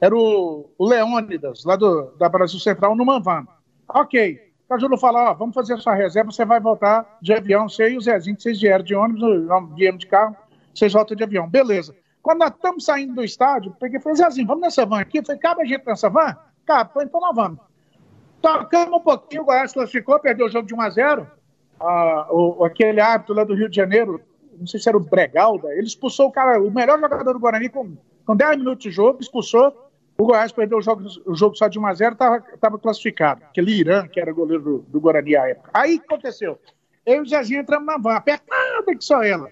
Era 0.00 0.14
o, 0.14 0.70
Leônidas, 0.80 1.64
lá 1.64 1.76
do, 1.76 2.16
da 2.18 2.28
Brasil 2.28 2.58
Central, 2.58 2.96
no 2.96 3.04
Manvan. 3.04 3.46
Ok. 3.88 4.40
Cajuru 4.68 4.98
falou, 4.98 5.22
ó, 5.22 5.34
vamos 5.34 5.54
fazer 5.54 5.74
a 5.74 5.78
sua 5.78 5.94
reserva, 5.94 6.32
você 6.32 6.44
vai 6.44 6.58
voltar 6.58 7.18
de 7.20 7.32
avião, 7.32 7.68
você 7.68 7.90
e 7.90 7.96
o 7.96 8.00
Zezinho, 8.00 8.36
que 8.36 8.42
vocês 8.42 8.60
vieram 8.60 8.84
de 8.84 8.94
ônibus, 8.94 9.46
vieram 9.76 9.98
de 9.98 10.06
carro, 10.06 10.36
vocês 10.74 10.92
voltam 10.92 11.16
de 11.16 11.22
avião. 11.22 11.48
Beleza. 11.48 11.94
Quando 12.24 12.38
nós 12.38 12.52
estamos 12.52 12.86
saindo 12.86 13.14
do 13.16 13.22
estádio, 13.22 13.76
peguei 13.78 13.98
e 13.98 14.02
falei, 14.02 14.16
Zezinho, 14.16 14.46
vamos 14.46 14.62
nessa 14.62 14.86
van 14.86 14.98
aqui? 14.98 15.18
Eu 15.18 15.24
falei, 15.26 15.38
cabe 15.38 15.60
a 15.60 15.64
gente 15.66 15.86
nessa 15.86 16.08
van? 16.08 16.34
Cabe, 16.64 16.90
então 17.02 17.20
nós 17.20 17.36
vamos. 17.36 17.58
Tocamos 18.40 18.98
um 18.98 19.02
pouquinho, 19.02 19.42
o 19.42 19.44
Goiás 19.44 19.74
classificou, 19.74 20.18
perdeu 20.18 20.46
o 20.46 20.48
jogo 20.48 20.66
de 20.66 20.74
1 20.74 20.80
a 20.80 20.90
0 20.90 21.30
ah, 21.78 22.26
o, 22.30 22.64
aquele 22.64 22.98
árbitro 22.98 23.34
lá 23.34 23.44
do 23.44 23.54
Rio 23.54 23.68
de 23.68 23.76
Janeiro, 23.76 24.22
não 24.58 24.66
sei 24.66 24.80
se 24.80 24.88
era 24.88 24.96
o 24.96 25.00
Bregalda, 25.00 25.68
ele 25.74 25.86
expulsou 25.86 26.28
o 26.28 26.32
cara, 26.32 26.58
o 26.62 26.70
melhor 26.70 26.98
jogador 26.98 27.34
do 27.34 27.38
Guarani 27.38 27.68
com, 27.68 27.94
com 28.24 28.34
10 28.34 28.56
minutos 28.56 28.84
de 28.84 28.90
jogo, 28.90 29.18
expulsou. 29.20 29.90
O 30.16 30.24
Goiás 30.24 30.50
perdeu 30.50 30.78
o 30.78 30.82
jogo, 30.82 31.04
o 31.26 31.34
jogo 31.34 31.54
só 31.54 31.68
de 31.68 31.78
1 31.78 31.86
a 31.86 31.92
0 31.92 32.16
estava 32.54 32.78
classificado. 32.78 33.44
Aquele 33.44 33.72
Irã, 33.72 34.08
que 34.08 34.18
era 34.18 34.32
goleiro 34.32 34.62
do, 34.62 34.78
do 34.78 35.00
Guarani 35.00 35.36
à 35.36 35.48
época. 35.50 35.70
Aí 35.74 35.96
o 35.96 36.00
que 36.00 36.06
aconteceu? 36.06 36.58
Eu 37.04 37.16
e 37.16 37.20
o 37.20 37.28
Zezinho 37.28 37.60
entramos 37.60 37.86
na 37.86 37.98
van, 37.98 38.14
apertada 38.14 38.96
que 38.96 39.04
só 39.04 39.22
ela. 39.22 39.50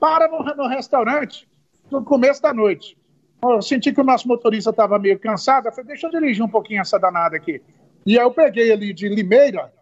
Para 0.00 0.26
no, 0.26 0.42
no 0.56 0.66
restaurante, 0.66 1.48
no 1.90 2.04
começo 2.04 2.40
da 2.42 2.52
noite. 2.52 2.96
Eu 3.42 3.62
senti 3.62 3.92
que 3.92 4.00
o 4.00 4.04
nosso 4.04 4.28
motorista 4.28 4.70
estava 4.70 4.98
meio 4.98 5.18
cansado. 5.18 5.66
Eu 5.66 5.72
falei, 5.72 5.88
deixa 5.88 6.06
eu 6.06 6.10
dirigir 6.10 6.44
um 6.44 6.48
pouquinho 6.48 6.80
essa 6.80 6.98
danada 6.98 7.36
aqui. 7.36 7.62
E 8.04 8.18
aí 8.18 8.24
eu 8.24 8.30
peguei 8.30 8.72
ali 8.72 8.92
de 8.92 9.08
Limeira 9.08 9.72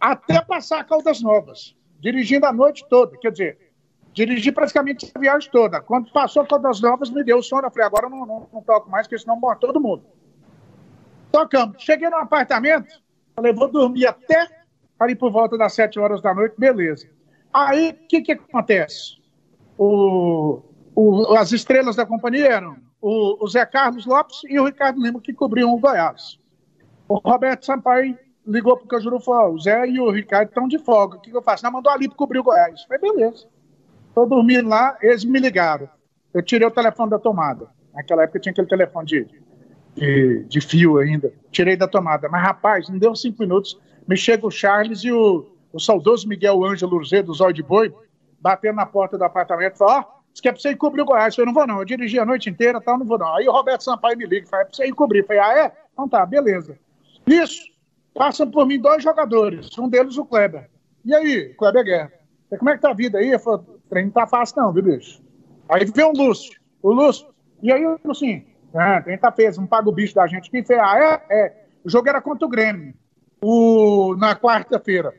até 0.00 0.40
passar 0.40 0.80
a 0.80 0.84
Caldas 0.84 1.20
Novas, 1.20 1.76
dirigindo 1.98 2.46
a 2.46 2.52
noite 2.52 2.86
toda. 2.88 3.16
Quer 3.18 3.32
dizer, 3.32 3.72
dirigi 4.12 4.52
praticamente 4.52 5.10
a 5.14 5.18
viagem 5.18 5.50
toda. 5.50 5.80
Quando 5.80 6.12
passou 6.12 6.46
Caldas 6.46 6.80
Novas, 6.80 7.10
me 7.10 7.24
deu 7.24 7.42
sono. 7.42 7.66
Eu 7.66 7.70
falei, 7.70 7.86
agora 7.86 8.06
eu 8.06 8.10
não, 8.10 8.26
não, 8.26 8.48
não 8.52 8.62
toco 8.62 8.90
mais, 8.90 9.06
porque 9.06 9.18
senão 9.18 9.38
morre 9.38 9.58
todo 9.58 9.80
mundo. 9.80 10.04
Tocamos. 11.32 11.82
Cheguei 11.82 12.08
no 12.08 12.16
apartamento, 12.16 13.00
falei, 13.34 13.52
vou 13.52 13.68
dormir 13.68 14.06
até 14.06 14.48
ali 14.98 15.14
por 15.14 15.30
volta 15.30 15.56
das 15.56 15.72
7 15.74 15.98
horas 15.98 16.20
da 16.20 16.34
noite, 16.34 16.54
beleza. 16.58 17.08
Aí, 17.52 17.90
o 17.90 18.06
que, 18.06 18.20
que 18.20 18.32
acontece? 18.32 19.18
O, 19.78 20.62
o, 20.94 21.34
as 21.36 21.52
estrelas 21.52 21.96
da 21.96 22.06
companhia 22.06 22.46
eram 22.46 22.76
o, 23.00 23.44
o 23.44 23.48
Zé 23.48 23.64
Carlos 23.64 24.06
Lopes 24.06 24.40
e 24.48 24.58
o 24.58 24.64
Ricardo 24.64 25.00
Lima, 25.00 25.20
que 25.20 25.32
cobriam 25.32 25.72
o 25.72 25.78
Goiás. 25.78 26.38
O 27.08 27.16
Roberto 27.16 27.66
Sampaio 27.66 28.16
ligou 28.46 28.76
pro 28.76 28.86
Cajuru 28.86 29.16
e 29.18 29.24
falou: 29.24 29.54
o 29.54 29.60
Zé 29.60 29.86
e 29.88 30.00
o 30.00 30.10
Ricardo 30.10 30.48
estão 30.48 30.68
de 30.68 30.78
folga. 30.78 31.16
O 31.16 31.20
que, 31.20 31.30
que 31.30 31.36
eu 31.36 31.42
faço? 31.42 31.64
Não, 31.64 31.72
mandou 31.72 31.92
ali 31.92 32.08
para 32.08 32.16
cobrir 32.16 32.38
o 32.38 32.44
Goiás. 32.44 32.82
Falei, 32.84 33.00
beleza. 33.00 33.46
Estou 34.08 34.26
dormindo 34.26 34.68
lá, 34.68 34.96
eles 35.00 35.24
me 35.24 35.38
ligaram. 35.38 35.88
Eu 36.34 36.42
tirei 36.42 36.66
o 36.66 36.70
telefone 36.70 37.10
da 37.10 37.18
tomada. 37.18 37.68
Naquela 37.94 38.24
época 38.24 38.40
tinha 38.40 38.52
aquele 38.52 38.66
telefone 38.66 39.06
de, 39.06 39.28
de, 39.94 40.44
de 40.44 40.60
fio 40.60 40.98
ainda. 40.98 41.32
Tirei 41.50 41.76
da 41.76 41.88
tomada. 41.88 42.28
Mas, 42.28 42.42
rapaz, 42.42 42.88
não 42.88 42.98
deu 42.98 43.14
cinco 43.14 43.42
minutos. 43.42 43.78
Me 44.06 44.16
chega 44.16 44.46
o 44.46 44.50
Charles 44.50 45.04
e 45.04 45.12
o, 45.12 45.46
o 45.72 45.80
saudoso 45.80 46.28
Miguel 46.28 46.64
Ângelo 46.64 46.96
Luzê, 46.96 47.22
do 47.22 47.32
Zóio 47.32 47.54
de 47.54 47.62
Boi, 47.62 47.92
batendo 48.40 48.76
na 48.76 48.86
porta 48.86 49.16
do 49.16 49.24
apartamento. 49.24 49.78
Falou: 49.78 49.94
ó, 49.94 50.19
Disse 50.32 50.42
que 50.42 50.48
é 50.48 50.52
pra 50.52 50.60
você 50.60 50.70
ir 50.70 50.76
cobrir 50.76 51.02
o 51.02 51.04
Goiás. 51.04 51.32
Eu 51.32 51.36
falei, 51.36 51.46
não 51.46 51.54
vou 51.54 51.66
não, 51.66 51.78
eu 51.80 51.84
dirigi 51.84 52.18
a 52.18 52.24
noite 52.24 52.48
inteira, 52.48 52.80
tal, 52.80 52.98
não 52.98 53.06
vou 53.06 53.18
não. 53.18 53.34
Aí 53.34 53.48
o 53.48 53.52
Roberto 53.52 53.82
Sampaio 53.82 54.16
me 54.16 54.26
liga, 54.26 54.46
fala, 54.46 54.62
é 54.62 54.66
pra 54.66 54.74
você 54.74 54.86
ir 54.86 54.92
cobrir. 54.92 55.20
Eu 55.20 55.26
falei, 55.26 55.42
ah, 55.42 55.58
é? 55.58 55.72
Então 55.92 56.08
tá, 56.08 56.24
beleza. 56.24 56.78
Isso, 57.26 57.62
passam 58.14 58.50
por 58.50 58.66
mim 58.66 58.80
dois 58.80 59.02
jogadores, 59.02 59.76
um 59.78 59.88
deles 59.88 60.16
o 60.16 60.24
Kleber. 60.24 60.70
E 61.04 61.14
aí, 61.14 61.54
Kleber 61.54 61.84
Guerra? 61.84 62.12
Falei, 62.48 62.58
como 62.58 62.70
é 62.70 62.74
que 62.74 62.82
tá 62.82 62.90
a 62.90 62.94
vida 62.94 63.18
aí? 63.18 63.30
Eu 63.30 63.38
falei, 63.38 63.60
o 63.60 63.80
trem 63.88 64.04
não 64.04 64.12
tá 64.12 64.26
fácil 64.26 64.62
não, 64.62 64.72
viu, 64.72 64.82
bicho? 64.82 65.22
Aí 65.68 65.84
veio 65.84 66.08
o 66.08 66.12
Lúcio, 66.12 66.58
o 66.82 66.92
Lúcio, 66.92 67.28
e 67.62 67.72
aí 67.72 67.82
eu 67.82 67.98
assim, 68.08 68.44
ah, 68.74 69.00
trem 69.00 69.18
tá 69.18 69.30
peso, 69.30 69.60
não 69.60 69.68
paga 69.68 69.88
o 69.88 69.92
bicho 69.92 70.14
da 70.14 70.26
gente. 70.26 70.50
Quem 70.50 70.64
fez? 70.64 70.78
Ah, 70.80 71.22
é? 71.30 71.36
É. 71.38 71.64
O 71.84 71.90
jogo 71.90 72.08
era 72.08 72.20
contra 72.20 72.46
o 72.46 72.50
Grêmio, 72.50 72.94
o... 73.40 74.14
na 74.16 74.36
quarta-feira. 74.36 75.14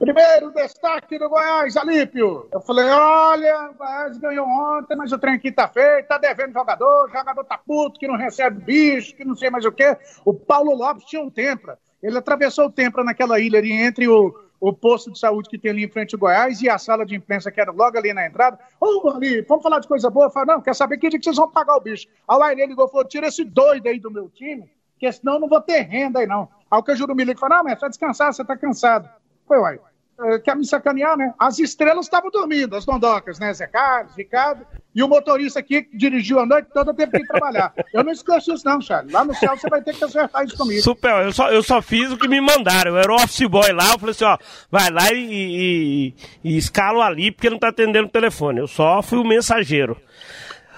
Primeiro 0.00 0.50
destaque 0.52 1.18
do 1.18 1.28
Goiás, 1.28 1.76
Alípio. 1.76 2.48
Eu 2.50 2.62
falei, 2.62 2.86
olha, 2.86 3.68
o 3.68 3.74
Goiás 3.74 4.16
ganhou 4.16 4.46
ontem, 4.48 4.96
mas 4.96 5.12
o 5.12 5.18
trem 5.18 5.34
aqui 5.34 5.52
tá 5.52 5.68
feio, 5.68 6.06
tá 6.06 6.16
devendo 6.16 6.54
jogador, 6.54 7.10
jogador 7.10 7.44
tá 7.44 7.58
puto, 7.58 8.00
que 8.00 8.08
não 8.08 8.16
recebe 8.16 8.64
bicho, 8.64 9.14
que 9.14 9.26
não 9.26 9.36
sei 9.36 9.50
mais 9.50 9.66
o 9.66 9.70
quê. 9.70 9.94
O 10.24 10.32
Paulo 10.32 10.74
Lopes 10.74 11.04
tinha 11.04 11.20
um 11.20 11.28
tempra. 11.28 11.78
Ele 12.02 12.16
atravessou 12.16 12.64
o 12.64 12.72
tempra 12.72 13.04
naquela 13.04 13.38
ilha 13.38 13.58
ali 13.58 13.72
entre 13.72 14.08
o, 14.08 14.34
o 14.58 14.72
posto 14.72 15.12
de 15.12 15.18
saúde 15.18 15.50
que 15.50 15.58
tem 15.58 15.70
ali 15.70 15.84
em 15.84 15.90
frente 15.90 16.14
ao 16.14 16.18
Goiás 16.18 16.62
e 16.62 16.70
a 16.70 16.78
sala 16.78 17.04
de 17.04 17.14
imprensa 17.14 17.50
que 17.50 17.60
era 17.60 17.70
logo 17.70 17.98
ali 17.98 18.14
na 18.14 18.26
entrada. 18.26 18.58
Ô, 18.80 19.02
oh, 19.04 19.20
vamos 19.46 19.62
falar 19.62 19.80
de 19.80 19.86
coisa 19.86 20.08
boa? 20.08 20.28
Eu 20.28 20.30
falei, 20.30 20.54
não, 20.54 20.62
quer 20.62 20.74
saber 20.74 20.96
que 20.96 21.10
dia 21.10 21.18
que 21.18 21.24
vocês 21.26 21.36
vão 21.36 21.50
pagar 21.50 21.76
o 21.76 21.80
bicho? 21.80 22.08
Aí 22.26 22.38
o 22.38 22.42
Aire 22.42 22.66
ligou 22.66 22.86
e 22.86 22.90
falou, 22.90 23.06
tira 23.06 23.26
esse 23.26 23.44
doido 23.44 23.86
aí 23.86 24.00
do 24.00 24.10
meu 24.10 24.30
time, 24.30 24.72
porque 24.94 25.12
senão 25.12 25.34
eu 25.34 25.40
não 25.40 25.48
vou 25.48 25.60
ter 25.60 25.80
renda 25.80 26.20
aí 26.20 26.26
não. 26.26 26.48
Aí 26.70 26.80
o 26.80 26.82
Cajuru 26.82 27.14
e 27.20 27.36
falou, 27.36 27.58
não, 27.58 27.64
mas 27.64 27.74
é 27.74 27.76
só 27.80 27.88
descansar, 27.88 28.32
você 28.32 28.42
tá 28.42 28.56
cansado. 28.56 29.06
Foi, 29.46 29.58
uai. 29.58 29.78
Eh, 30.22 30.38
quer 30.38 30.54
me 30.54 30.66
sacanear, 30.66 31.16
né? 31.16 31.32
As 31.38 31.58
estrelas 31.58 32.04
estavam 32.04 32.30
dormindo, 32.30 32.76
as 32.76 32.84
dondocas, 32.84 33.38
né? 33.38 33.54
Zé 33.54 33.66
Carlos, 33.66 34.14
Ricardo, 34.14 34.66
e 34.94 35.02
o 35.02 35.08
motorista 35.08 35.60
aqui 35.60 35.82
que 35.82 35.96
dirigiu 35.96 36.38
a 36.38 36.44
noite 36.44 36.68
toda 36.74 36.92
teve 36.92 37.12
que 37.12 37.26
trabalhar. 37.26 37.72
Eu 37.94 38.04
não 38.04 38.12
esqueço 38.12 38.52
isso, 38.52 38.66
não, 38.66 38.82
Charles. 38.82 39.12
Lá 39.12 39.24
no 39.24 39.34
céu 39.34 39.56
você 39.56 39.68
vai 39.70 39.80
ter 39.80 39.94
que 39.94 40.04
acertar 40.04 40.44
isso 40.44 40.58
comigo. 40.58 40.82
Super, 40.82 41.24
eu 41.24 41.32
só, 41.32 41.50
eu 41.50 41.62
só 41.62 41.80
fiz 41.80 42.12
o 42.12 42.18
que 42.18 42.28
me 42.28 42.40
mandaram. 42.40 42.90
Eu 42.90 42.98
era 42.98 43.12
o 43.12 43.14
office 43.14 43.48
boy 43.48 43.72
lá, 43.72 43.92
eu 43.92 43.98
falei 43.98 44.10
assim, 44.10 44.24
ó, 44.24 44.36
vai 44.70 44.90
lá 44.90 45.10
e, 45.12 45.24
e, 45.24 46.14
e 46.44 46.56
escalo 46.56 47.00
ali, 47.00 47.30
porque 47.32 47.48
não 47.48 47.58
tá 47.58 47.68
atendendo 47.68 48.08
o 48.08 48.10
telefone. 48.10 48.60
Eu 48.60 48.66
só 48.66 49.00
fui 49.02 49.18
o 49.18 49.24
mensageiro. 49.24 49.96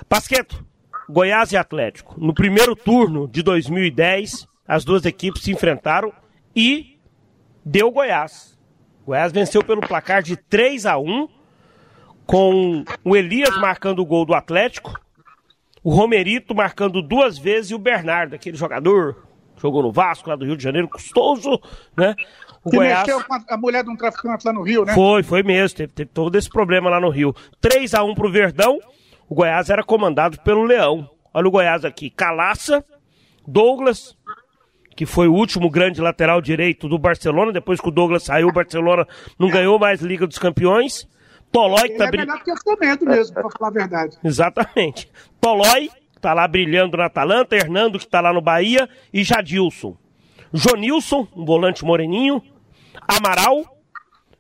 Pasqueto, 0.09 0.65
Goiás 1.09 1.51
e 1.53 1.57
Atlético. 1.57 2.15
No 2.17 2.33
primeiro 2.33 2.77
turno 2.77 3.27
de 3.27 3.43
2010, 3.43 4.47
as 4.67 4.85
duas 4.85 5.05
equipes 5.05 5.43
se 5.43 5.51
enfrentaram 5.51 6.13
e 6.55 6.99
deu 7.65 7.91
Goiás. 7.91 8.53
Goiás 9.07 9.33
venceu 9.33 9.63
pelo 9.65 9.81
placar 9.81 10.23
de 10.23 10.37
3 10.37 10.87
a 10.87 10.99
1 10.99 11.29
com 12.27 12.85
o 13.05 13.17
Elias 13.17 13.57
marcando 13.59 13.99
o 14.01 14.07
gol 14.07 14.25
do 14.25 14.35
Atlético, 14.35 14.99
o 15.83 15.93
Romerito 15.93 16.55
marcando 16.55 17.03
duas 17.03 17.37
vezes 17.37 17.73
e 17.73 17.75
o 17.75 17.79
Bernardo, 17.79 18.35
aquele 18.35 18.57
jogador, 18.57 19.25
jogou 19.61 19.83
no 19.83 19.93
Vasco 19.93 20.31
lá 20.31 20.37
do 20.37 20.45
Rio 20.45 20.57
de 20.57 20.63
Janeiro, 20.63 20.89
custoso, 20.89 21.61
né? 21.97 22.15
O 22.65 22.71
que 22.71 22.77
Goiás... 22.77 23.01
mexeu 23.01 23.25
com 23.25 23.35
a 23.49 23.57
mulher 23.57 23.83
de 23.83 23.91
um 23.91 23.97
traficante 23.97 24.47
lá 24.47 24.53
no 24.53 24.63
Rio, 24.63 24.85
né? 24.85 24.95
Foi, 24.95 25.23
foi 25.23 25.43
mesmo, 25.43 25.77
teve, 25.77 25.93
teve 25.93 26.11
todo 26.15 26.37
esse 26.39 26.49
problema 26.49 26.89
lá 26.89 27.01
no 27.01 27.11
Rio. 27.11 27.35
3 27.61 27.95
a 27.95 28.05
1 28.05 28.15
pro 28.15 28.31
Verdão, 28.31 28.79
o 29.29 29.35
Goiás 29.35 29.69
era 29.69 29.83
comandado 29.83 30.41
pelo 30.43 30.63
Leão. 30.63 31.11
Olha 31.35 31.49
o 31.49 31.51
Goiás 31.51 31.85
aqui, 31.85 32.09
Calaça, 32.09 32.85
Douglas, 33.47 34.17
que 34.95 35.07
foi 35.07 35.29
o 35.29 35.35
último 35.35 35.71
grande 35.71 36.01
lateral 36.01 36.41
direito 36.41 36.89
do 36.89 36.99
Barcelona, 36.99 37.53
depois 37.53 37.81
que 37.81 37.89
o 37.89 37.93
Douglas 37.93 38.25
saiu, 38.25 38.49
o 38.49 38.53
Barcelona 38.53 39.07
não 39.39 39.49
ganhou 39.49 39.79
mais 39.79 40.01
Liga 40.01 40.27
dos 40.27 40.39
Campeões. 40.39 41.09
Tolói 41.51 41.91
que 41.91 41.99
tá 41.99 42.07
brilhando. 42.07 42.33
É 42.33 42.81
melhor 42.81 42.99
que 42.99 43.05
mesmo, 43.05 43.35
pra 43.35 43.51
falar 43.51 43.69
a 43.69 43.73
verdade. 43.73 44.19
Exatamente. 44.25 45.11
Tolói, 45.41 45.91
tá 46.21 46.33
lá 46.33 46.47
brilhando 46.49 46.97
na 46.97 47.07
Atalanta, 47.07 47.57
Hernando, 47.57 47.99
que 47.99 48.07
tá 48.07 48.21
lá 48.21 48.33
no 48.33 48.41
Bahia, 48.41 48.89
e 49.13 49.23
Jadilson. 49.23 49.97
Jonilson, 50.53 51.27
um 51.35 51.45
volante 51.45 51.85
moreninho, 51.85 52.43
Amaral, 53.09 53.65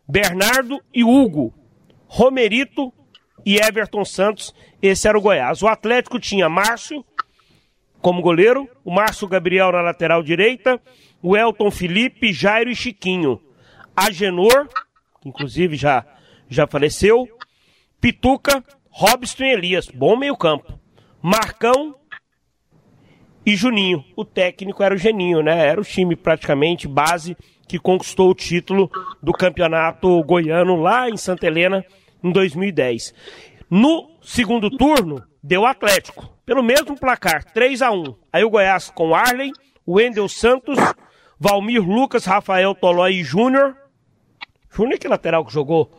Bernardo 0.08 0.80
e 0.92 1.02
Hugo. 1.02 1.54
Romerito 2.06 2.92
e 3.44 3.56
Everton 3.56 4.04
Santos, 4.04 4.54
esse 4.82 5.08
era 5.08 5.16
o 5.16 5.20
Goiás. 5.20 5.62
O 5.62 5.66
Atlético 5.66 6.20
tinha 6.20 6.48
Márcio, 6.48 7.04
como 8.02 8.20
goleiro, 8.20 8.68
o 8.84 8.92
Márcio 8.92 9.28
Gabriel 9.28 9.72
na 9.72 9.80
lateral 9.80 10.22
direita, 10.22 10.80
o 11.22 11.36
Elton 11.36 11.70
Felipe, 11.70 12.32
Jairo 12.32 12.70
e 12.70 12.76
Chiquinho. 12.76 13.40
Agenor, 13.96 14.68
que 15.20 15.28
inclusive 15.28 15.76
já, 15.76 16.04
já 16.48 16.66
faleceu, 16.66 17.28
Pituca, 18.00 18.62
Robson 18.90 19.44
e 19.44 19.52
Elias, 19.52 19.88
bom 19.88 20.16
meio 20.16 20.36
campo. 20.36 20.78
Marcão 21.22 21.94
e 23.46 23.54
Juninho. 23.54 24.04
O 24.16 24.24
técnico 24.24 24.82
era 24.82 24.94
o 24.94 24.98
Geninho, 24.98 25.40
né? 25.40 25.66
Era 25.66 25.80
o 25.80 25.84
time 25.84 26.16
praticamente 26.16 26.88
base 26.88 27.36
que 27.68 27.78
conquistou 27.78 28.30
o 28.30 28.34
título 28.34 28.90
do 29.22 29.32
campeonato 29.32 30.22
goiano 30.24 30.76
lá 30.76 31.08
em 31.08 31.16
Santa 31.16 31.46
Helena 31.46 31.84
em 32.22 32.32
2010. 32.32 33.14
No 33.70 34.10
segundo 34.20 34.68
turno, 34.68 35.22
deu 35.42 35.66
Atlético 35.66 36.32
pelo 36.44 36.62
mesmo 36.62 36.98
placar, 36.98 37.44
3 37.44 37.82
a 37.82 37.90
1 37.90 38.14
Aí 38.32 38.44
o 38.44 38.50
Goiás 38.50 38.90
com 38.90 39.14
Arley, 39.14 39.52
Wendel 39.86 40.28
Santos, 40.28 40.78
Valmir 41.38 41.82
Lucas, 41.82 42.24
Rafael 42.24 42.74
Tolói 42.74 43.14
e 43.14 43.24
Júnior. 43.24 43.76
Júnior 44.70 44.94
é 44.94 44.98
que 44.98 45.08
lateral 45.08 45.44
que 45.44 45.52
jogou 45.52 45.90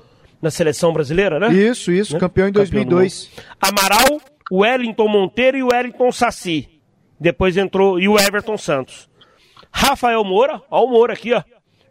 na 0.41 0.51
seleção 0.51 0.91
brasileira, 0.91 1.39
né? 1.39 1.53
Isso, 1.53 1.91
isso, 1.91 2.13
né? 2.13 2.19
campeão 2.19 2.47
em 2.47 2.51
2002. 2.51 3.29
Campeão 3.29 3.45
Amaral, 3.61 4.21
Wellington 4.51 5.07
Monteiro 5.07 5.57
e 5.57 5.63
o 5.63 5.69
Wellington 5.71 6.11
Saci. 6.11 6.81
Depois 7.19 7.55
entrou 7.55 7.99
e 7.99 8.07
o 8.07 8.19
Everton 8.19 8.57
Santos. 8.57 9.09
Rafael 9.71 10.23
Moura, 10.23 10.61
ó 10.69 10.83
o 10.83 10.89
Moura 10.89 11.13
aqui, 11.13 11.33
ó. 11.33 11.41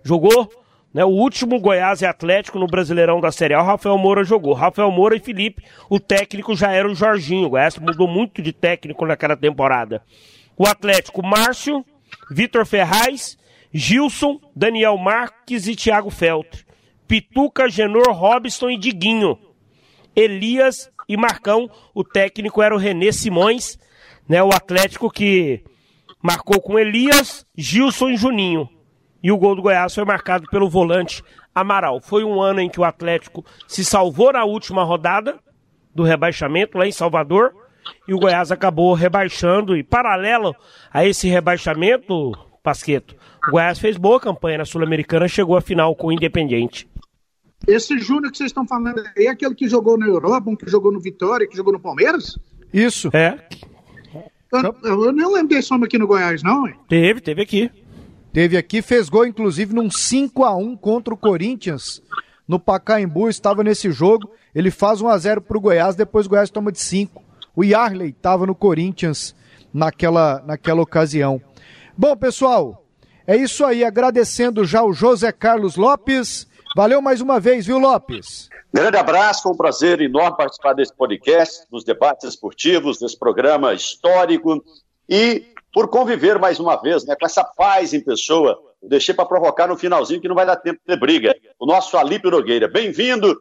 Jogou 0.05 0.50
né, 0.93 1.05
o 1.05 1.09
último 1.09 1.59
Goiás 1.59 2.03
e 2.03 2.07
Atlético 2.07 2.59
no 2.59 2.66
Brasileirão 2.66 3.20
da 3.20 3.32
Série 3.32 3.55
A, 3.55 3.62
o 3.62 3.64
Rafael 3.64 3.97
Moura 3.97 4.24
jogou. 4.24 4.53
Rafael 4.53 4.90
Moura 4.90 5.16
e 5.16 5.20
Felipe, 5.20 5.64
o 5.88 5.99
técnico 5.99 6.55
já 6.55 6.70
era 6.72 6.88
o 6.88 6.95
Jorginho. 6.95 7.47
O 7.47 7.51
Goiás 7.51 7.78
mudou 7.78 8.07
muito 8.07 8.43
de 8.43 8.53
técnico 8.53 9.07
naquela 9.07 9.36
temporada. 9.36 10.03
O 10.57 10.66
Atlético, 10.66 11.24
Márcio, 11.24 11.84
Vitor 12.30 12.66
Ferraz, 12.66 13.38
Gilson, 13.72 14.38
Daniel 14.55 14.99
Marques 14.99 15.66
e 15.66 15.74
Thiago 15.74 16.11
Feltre. 16.11 16.64
Pituca, 17.09 17.68
Genor, 17.68 18.12
Robson 18.12 18.70
e 18.70 18.76
Diguinho. 18.76 19.38
Elias 20.14 20.90
e 21.09 21.16
Marcão, 21.16 21.70
o 21.95 22.05
técnico 22.05 22.62
era 22.62 22.74
o 22.74 22.78
Renê 22.78 23.12
Simões, 23.12 23.78
né, 24.28 24.43
o 24.43 24.53
Atlético 24.53 25.11
que 25.11 25.62
marcou 26.22 26.61
com 26.61 26.79
Elias, 26.79 27.46
Gilson 27.57 28.11
e 28.11 28.16
Juninho. 28.16 28.68
E 29.22 29.30
o 29.30 29.38
gol 29.38 29.54
do 29.54 29.62
Goiás 29.62 29.94
foi 29.94 30.04
marcado 30.04 30.49
pelo 30.50 30.68
volante 30.68 31.22
Amaral. 31.54 32.00
Foi 32.00 32.24
um 32.24 32.40
ano 32.40 32.61
em 32.61 32.68
que 32.68 32.80
o 32.80 32.84
Atlético 32.84 33.44
se 33.68 33.84
salvou 33.84 34.32
na 34.32 34.44
última 34.44 34.82
rodada 34.82 35.38
do 35.94 36.03
rebaixamento 36.03 36.78
lá 36.78 36.86
em 36.86 36.92
Salvador. 36.92 37.54
E 38.08 38.14
o 38.14 38.18
Goiás 38.18 38.50
acabou 38.50 38.94
rebaixando. 38.94 39.76
E 39.76 39.82
paralelo 39.82 40.54
a 40.92 41.07
esse 41.07 41.28
rebaixamento, 41.28 42.32
Pasqueto, 42.62 43.14
o 43.46 43.50
Goiás 43.53 43.78
fez 43.78 43.96
boa 43.96 44.18
campanha 44.18 44.58
na 44.58 44.64
Sul-Americana, 44.64 45.28
chegou 45.28 45.57
à 45.57 45.61
final 45.61 45.94
com 45.94 46.08
o 46.08 46.12
Independiente. 46.12 46.88
Esse 47.66 47.96
Júnior 47.99 48.32
que 48.32 48.38
vocês 48.38 48.50
estão 48.50 48.66
falando 48.66 49.00
aí 49.16 49.26
é 49.26 49.30
aquele 49.30 49.54
que 49.54 49.68
jogou 49.68 49.96
na 49.96 50.07
Europa, 50.07 50.50
um 50.50 50.57
que 50.57 50.68
jogou 50.68 50.92
no 50.92 51.00
Vitória, 51.00 51.46
que 51.46 51.57
jogou 51.57 51.72
no 51.72 51.80
Palmeiras? 51.80 52.38
Isso. 52.72 53.08
É. 53.12 53.38
Eu, 54.53 54.76
eu 54.82 55.12
não 55.12 55.32
lembro 55.32 55.49
desse 55.49 55.72
homem 55.72 55.86
aqui 55.86 55.96
no 55.96 56.07
Goiás, 56.07 56.42
não. 56.42 56.66
Hein? 56.66 56.74
Teve, 56.88 57.20
teve 57.20 57.42
aqui. 57.42 57.70
Teve 58.33 58.57
aqui, 58.57 58.80
fez 58.80 59.09
gol 59.09 59.26
inclusive 59.26 59.75
num 59.75 59.91
5 59.91 60.45
a 60.45 60.57
1 60.57 60.76
contra 60.76 61.13
o 61.13 61.17
Corinthians 61.17 62.03
no 62.49 62.59
Pacaembu, 62.59 63.29
estava 63.29 63.63
nesse 63.63 63.91
jogo. 63.91 64.30
Ele 64.54 64.71
faz 64.71 65.00
1 65.00 65.09
a 65.09 65.18
0 65.18 65.42
para 65.42 65.57
o 65.57 65.61
Goiás, 65.61 65.95
depois 65.95 66.26
o 66.26 66.30
Goiás 66.30 66.50
toma 66.50 66.72
de 66.72 66.80
5. 66.80 67.22
O 67.54 67.63
Yarley 67.63 68.11
estava 68.11 68.46
no 68.46 68.54
Corinthians 68.54 69.34
naquela, 69.72 70.42
naquela 70.46 70.80
ocasião. 70.80 71.41
Bom, 71.96 72.17
pessoal, 72.17 72.87
é 73.26 73.37
isso 73.37 73.64
aí. 73.64 73.84
Agradecendo 73.84 74.64
já 74.64 74.83
o 74.83 74.92
José 74.92 75.30
Carlos 75.30 75.76
Lopes. 75.76 76.46
Valeu 76.75 77.03
mais 77.03 77.21
uma 77.21 77.38
vez, 77.38 77.67
viu, 77.67 77.79
Lopes? 77.79 78.49
Grande 78.72 78.96
abraço, 78.96 79.42
foi 79.42 79.53
um 79.53 79.57
prazer 79.57 80.00
enorme 80.00 80.38
participar 80.38 80.72
desse 80.72 80.95
podcast, 80.95 81.67
dos 81.71 81.84
debates 81.84 82.26
esportivos, 82.26 82.99
desse 82.99 83.18
programa 83.18 83.75
histórico. 83.75 84.64
E 85.07 85.51
por 85.72 85.88
conviver 85.88 86.38
mais 86.38 86.61
uma 86.61 86.76
vez 86.76 87.04
né, 87.04 87.16
com 87.18 87.26
essa 87.26 87.42
paz 87.44 87.92
em 87.94 88.00
pessoa. 88.00 88.58
Eu 88.82 88.88
deixei 88.88 89.14
para 89.14 89.24
provocar 89.24 89.66
no 89.66 89.76
finalzinho 89.76 90.20
que 90.20 90.28
não 90.28 90.34
vai 90.34 90.46
dar 90.46 90.57
tempo 90.57 90.80
de 90.86 90.96
briga. 90.96 91.34
O 91.58 91.66
nosso 91.66 91.96
Alípio 91.96 92.30
Nogueira. 92.30 92.68
Bem-vindo, 92.68 93.38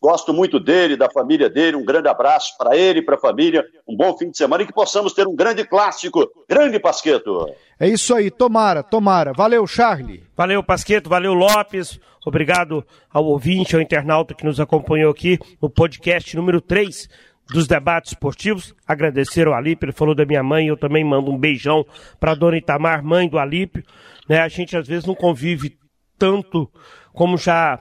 Gosto 0.00 0.32
muito 0.32 0.58
dele, 0.58 0.96
da 0.96 1.10
família 1.10 1.50
dele. 1.50 1.76
Um 1.76 1.84
grande 1.84 2.08
abraço 2.08 2.56
para 2.56 2.76
ele 2.76 3.00
e 3.00 3.02
para 3.02 3.16
a 3.16 3.20
família. 3.20 3.64
Um 3.86 3.96
bom 3.96 4.16
fim 4.16 4.30
de 4.30 4.36
semana 4.36 4.62
e 4.62 4.66
que 4.66 4.72
possamos 4.72 5.12
ter 5.12 5.26
um 5.26 5.34
grande 5.34 5.64
clássico. 5.64 6.30
Grande 6.48 6.78
Pasqueto. 6.78 7.46
É 7.78 7.88
isso 7.88 8.14
aí, 8.14 8.30
tomara, 8.30 8.82
tomara. 8.82 9.32
Valeu, 9.32 9.66
Charlie. 9.66 10.22
Valeu, 10.36 10.62
Pasqueto. 10.62 11.10
Valeu, 11.10 11.34
Lopes. 11.34 12.00
Obrigado 12.24 12.84
ao 13.12 13.24
ouvinte, 13.24 13.74
ao 13.74 13.82
internauta 13.82 14.34
que 14.34 14.44
nos 14.44 14.60
acompanhou 14.60 15.10
aqui 15.10 15.38
no 15.60 15.68
podcast 15.68 16.36
número 16.36 16.60
3 16.60 17.08
dos 17.52 17.66
debates 17.66 18.12
esportivos. 18.12 18.74
Agradecer 18.86 19.46
ao 19.46 19.54
Alípio, 19.54 19.86
ele 19.86 19.92
falou 19.92 20.14
da 20.14 20.24
minha 20.24 20.42
mãe, 20.42 20.66
eu 20.66 20.76
também 20.76 21.04
mando 21.04 21.30
um 21.30 21.38
beijão 21.38 21.84
para 22.18 22.34
dona 22.34 22.56
Itamar, 22.56 23.04
mãe 23.04 23.28
do 23.28 23.38
Alípio. 23.38 23.84
Né? 24.28 24.40
A 24.40 24.48
gente 24.48 24.76
às 24.76 24.88
vezes 24.88 25.04
não 25.04 25.14
convive 25.14 25.76
tanto 26.18 26.70
como 27.12 27.36
já 27.36 27.78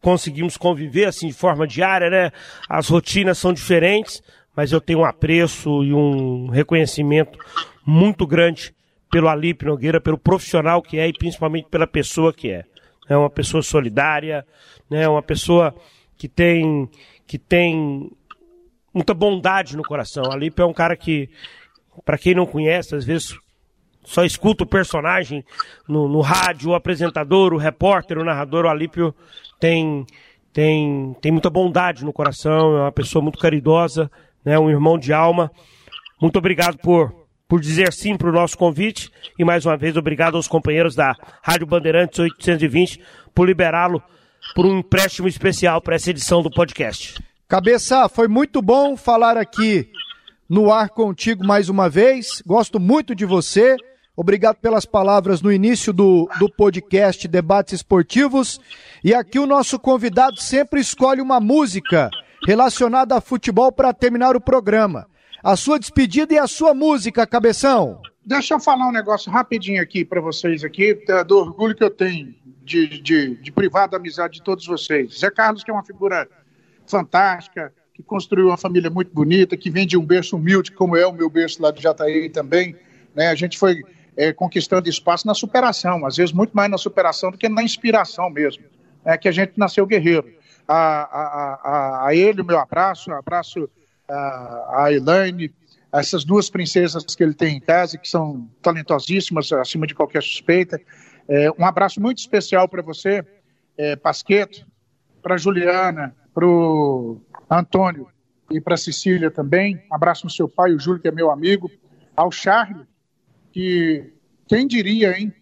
conseguimos 0.00 0.56
conviver 0.56 1.06
assim 1.06 1.28
de 1.28 1.34
forma 1.34 1.66
diária, 1.66 2.08
né? 2.08 2.30
As 2.68 2.88
rotinas 2.88 3.36
são 3.36 3.52
diferentes, 3.52 4.22
mas 4.56 4.72
eu 4.72 4.80
tenho 4.80 5.00
um 5.00 5.04
apreço 5.04 5.82
e 5.84 5.92
um 5.92 6.48
reconhecimento 6.48 7.38
muito 7.84 8.26
grande 8.26 8.74
pelo 9.10 9.28
Alipe 9.28 9.64
Nogueira, 9.64 10.00
pelo 10.00 10.18
profissional 10.18 10.80
que 10.80 10.98
é 10.98 11.08
e 11.08 11.12
principalmente 11.12 11.68
pela 11.68 11.86
pessoa 11.86 12.32
que 12.32 12.50
é. 12.50 12.64
É 13.08 13.16
uma 13.16 13.30
pessoa 13.30 13.62
solidária, 13.62 14.46
né? 14.88 15.08
Uma 15.08 15.22
pessoa 15.22 15.74
que 16.16 16.28
tem 16.28 16.88
que 17.26 17.38
tem 17.38 18.10
muita 18.92 19.14
bondade 19.14 19.76
no 19.76 19.82
coração. 19.82 20.30
Alipe 20.30 20.62
é 20.62 20.64
um 20.64 20.72
cara 20.72 20.96
que, 20.96 21.28
para 22.04 22.18
quem 22.18 22.34
não 22.34 22.46
conhece, 22.46 22.94
às 22.94 23.04
vezes 23.04 23.36
só 24.04 24.24
escuta 24.24 24.64
o 24.64 24.66
personagem 24.66 25.44
no, 25.86 26.08
no 26.08 26.20
rádio, 26.20 26.70
o 26.70 26.74
apresentador, 26.74 27.52
o 27.52 27.58
repórter, 27.58 28.18
o 28.18 28.24
narrador, 28.24 28.64
o 28.64 28.68
Alípio 28.68 29.14
tem, 29.60 30.06
tem, 30.52 31.14
tem 31.20 31.30
muita 31.30 31.50
bondade 31.50 32.04
no 32.04 32.12
coração, 32.12 32.76
é 32.76 32.80
uma 32.82 32.92
pessoa 32.92 33.22
muito 33.22 33.38
caridosa, 33.38 34.10
né, 34.42 34.58
um 34.58 34.70
irmão 34.70 34.98
de 34.98 35.12
alma. 35.12 35.50
Muito 36.20 36.38
obrigado 36.38 36.78
por, 36.78 37.26
por 37.46 37.60
dizer 37.60 37.92
sim 37.92 38.16
para 38.16 38.30
o 38.30 38.32
nosso 38.32 38.56
convite 38.56 39.10
e 39.38 39.44
mais 39.44 39.66
uma 39.66 39.76
vez 39.76 39.94
obrigado 39.96 40.36
aos 40.36 40.48
companheiros 40.48 40.94
da 40.94 41.14
Rádio 41.42 41.66
Bandeirantes 41.66 42.18
820 42.18 43.00
por 43.34 43.46
liberá-lo 43.46 44.02
por 44.54 44.64
um 44.64 44.78
empréstimo 44.78 45.28
especial 45.28 45.82
para 45.82 45.96
essa 45.96 46.10
edição 46.10 46.42
do 46.42 46.50
podcast. 46.50 47.27
Cabeça, 47.48 48.10
foi 48.10 48.28
muito 48.28 48.60
bom 48.60 48.94
falar 48.94 49.38
aqui 49.38 49.90
no 50.46 50.70
ar 50.70 50.90
contigo 50.90 51.46
mais 51.46 51.70
uma 51.70 51.88
vez. 51.88 52.42
Gosto 52.46 52.78
muito 52.78 53.14
de 53.14 53.24
você. 53.24 53.74
Obrigado 54.14 54.56
pelas 54.56 54.84
palavras 54.84 55.40
no 55.40 55.50
início 55.50 55.90
do, 55.90 56.28
do 56.38 56.52
podcast 56.52 57.26
Debates 57.26 57.72
Esportivos. 57.72 58.60
E 59.02 59.14
aqui 59.14 59.38
o 59.38 59.46
nosso 59.46 59.78
convidado 59.78 60.38
sempre 60.38 60.78
escolhe 60.78 61.22
uma 61.22 61.40
música 61.40 62.10
relacionada 62.46 63.16
a 63.16 63.20
futebol 63.20 63.72
para 63.72 63.94
terminar 63.94 64.36
o 64.36 64.42
programa. 64.42 65.06
A 65.42 65.56
sua 65.56 65.78
despedida 65.78 66.34
e 66.34 66.38
a 66.38 66.46
sua 66.46 66.74
música, 66.74 67.26
Cabeção. 67.26 68.02
Deixa 68.26 68.52
eu 68.52 68.60
falar 68.60 68.86
um 68.88 68.92
negócio 68.92 69.32
rapidinho 69.32 69.82
aqui 69.82 70.04
para 70.04 70.20
vocês 70.20 70.62
aqui, 70.62 71.02
do 71.26 71.38
orgulho 71.38 71.74
que 71.74 71.82
eu 71.82 71.88
tenho 71.88 72.34
de, 72.62 73.00
de, 73.00 73.36
de 73.36 73.50
privada 73.50 73.96
amizade 73.96 74.34
de 74.34 74.42
todos 74.42 74.66
vocês. 74.66 75.18
Zé 75.18 75.30
Carlos, 75.30 75.64
que 75.64 75.70
é 75.70 75.74
uma 75.74 75.82
figura 75.82 76.28
fantástica, 76.88 77.72
que 77.94 78.02
construiu 78.02 78.46
uma 78.46 78.56
família 78.56 78.88
muito 78.88 79.12
bonita, 79.12 79.56
que 79.56 79.70
vem 79.70 79.86
de 79.86 79.96
um 79.96 80.04
berço 80.04 80.36
humilde, 80.36 80.72
como 80.72 80.96
é 80.96 81.06
o 81.06 81.12
meu 81.12 81.28
berço 81.28 81.62
lá 81.62 81.70
de 81.70 81.82
Jataí 81.82 82.28
também. 82.28 82.76
Né? 83.14 83.28
A 83.28 83.34
gente 83.34 83.58
foi 83.58 83.82
é, 84.16 84.32
conquistando 84.32 84.88
espaço 84.88 85.26
na 85.26 85.34
superação, 85.34 86.04
às 86.06 86.16
vezes 86.16 86.32
muito 86.32 86.52
mais 86.52 86.70
na 86.70 86.78
superação 86.78 87.30
do 87.30 87.38
que 87.38 87.48
na 87.48 87.62
inspiração 87.62 88.30
mesmo, 88.30 88.64
é 89.04 89.16
que 89.16 89.28
a 89.28 89.32
gente 89.32 89.52
nasceu 89.56 89.86
guerreiro. 89.86 90.32
A, 90.66 90.76
a, 90.76 91.60
a, 91.64 92.06
a 92.08 92.14
ele, 92.14 92.42
o 92.42 92.44
meu 92.44 92.58
abraço, 92.58 93.10
abraço 93.12 93.68
a, 94.08 94.84
a 94.84 94.92
Elaine, 94.92 95.52
essas 95.92 96.24
duas 96.24 96.50
princesas 96.50 97.04
que 97.14 97.22
ele 97.22 97.34
tem 97.34 97.56
em 97.56 97.60
casa, 97.60 97.96
que 97.96 98.08
são 98.08 98.48
talentosíssimas, 98.60 99.52
acima 99.52 99.86
de 99.86 99.94
qualquer 99.94 100.22
suspeita. 100.22 100.80
É, 101.28 101.50
um 101.58 101.64
abraço 101.64 102.00
muito 102.00 102.18
especial 102.18 102.68
para 102.68 102.82
você, 102.82 103.24
é, 103.76 103.96
Pasqueto, 103.96 104.66
para 105.22 105.36
Juliana, 105.36 106.14
para 106.38 106.46
o 106.46 107.20
Antônio 107.50 108.06
e 108.48 108.60
para 108.60 108.76
Cecília 108.76 109.28
também. 109.28 109.82
Abraço 109.90 110.24
no 110.24 110.30
seu 110.30 110.48
pai, 110.48 110.72
o 110.72 110.78
Júlio, 110.78 111.02
que 111.02 111.08
é 111.08 111.10
meu 111.10 111.32
amigo. 111.32 111.68
Ao 112.16 112.30
Charlie, 112.30 112.86
que 113.50 114.12
quem 114.46 114.64
diria, 114.64 115.18
hein? 115.18 115.34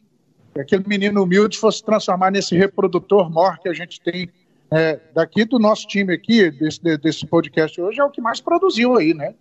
Que 0.55 0.62
aquele 0.62 0.85
menino 0.86 1.23
humilde 1.23 1.59
fosse 1.59 1.85
transformar 1.85 2.31
nesse 2.31 2.56
reprodutor 2.56 3.31
maior 3.31 3.59
que 3.59 3.68
a 3.68 3.74
gente 3.74 4.01
tem 4.01 4.31
é, 4.70 4.98
daqui 5.12 5.44
do 5.44 5.59
nosso 5.59 5.86
time 5.86 6.14
aqui, 6.14 6.51
desse, 6.51 6.81
desse 6.97 7.27
podcast 7.27 7.78
hoje, 7.78 8.01
é 8.01 8.05
o 8.05 8.10
que 8.10 8.23
mais 8.23 8.40
produziu 8.40 8.97
aí, 8.97 9.12
né? 9.12 9.35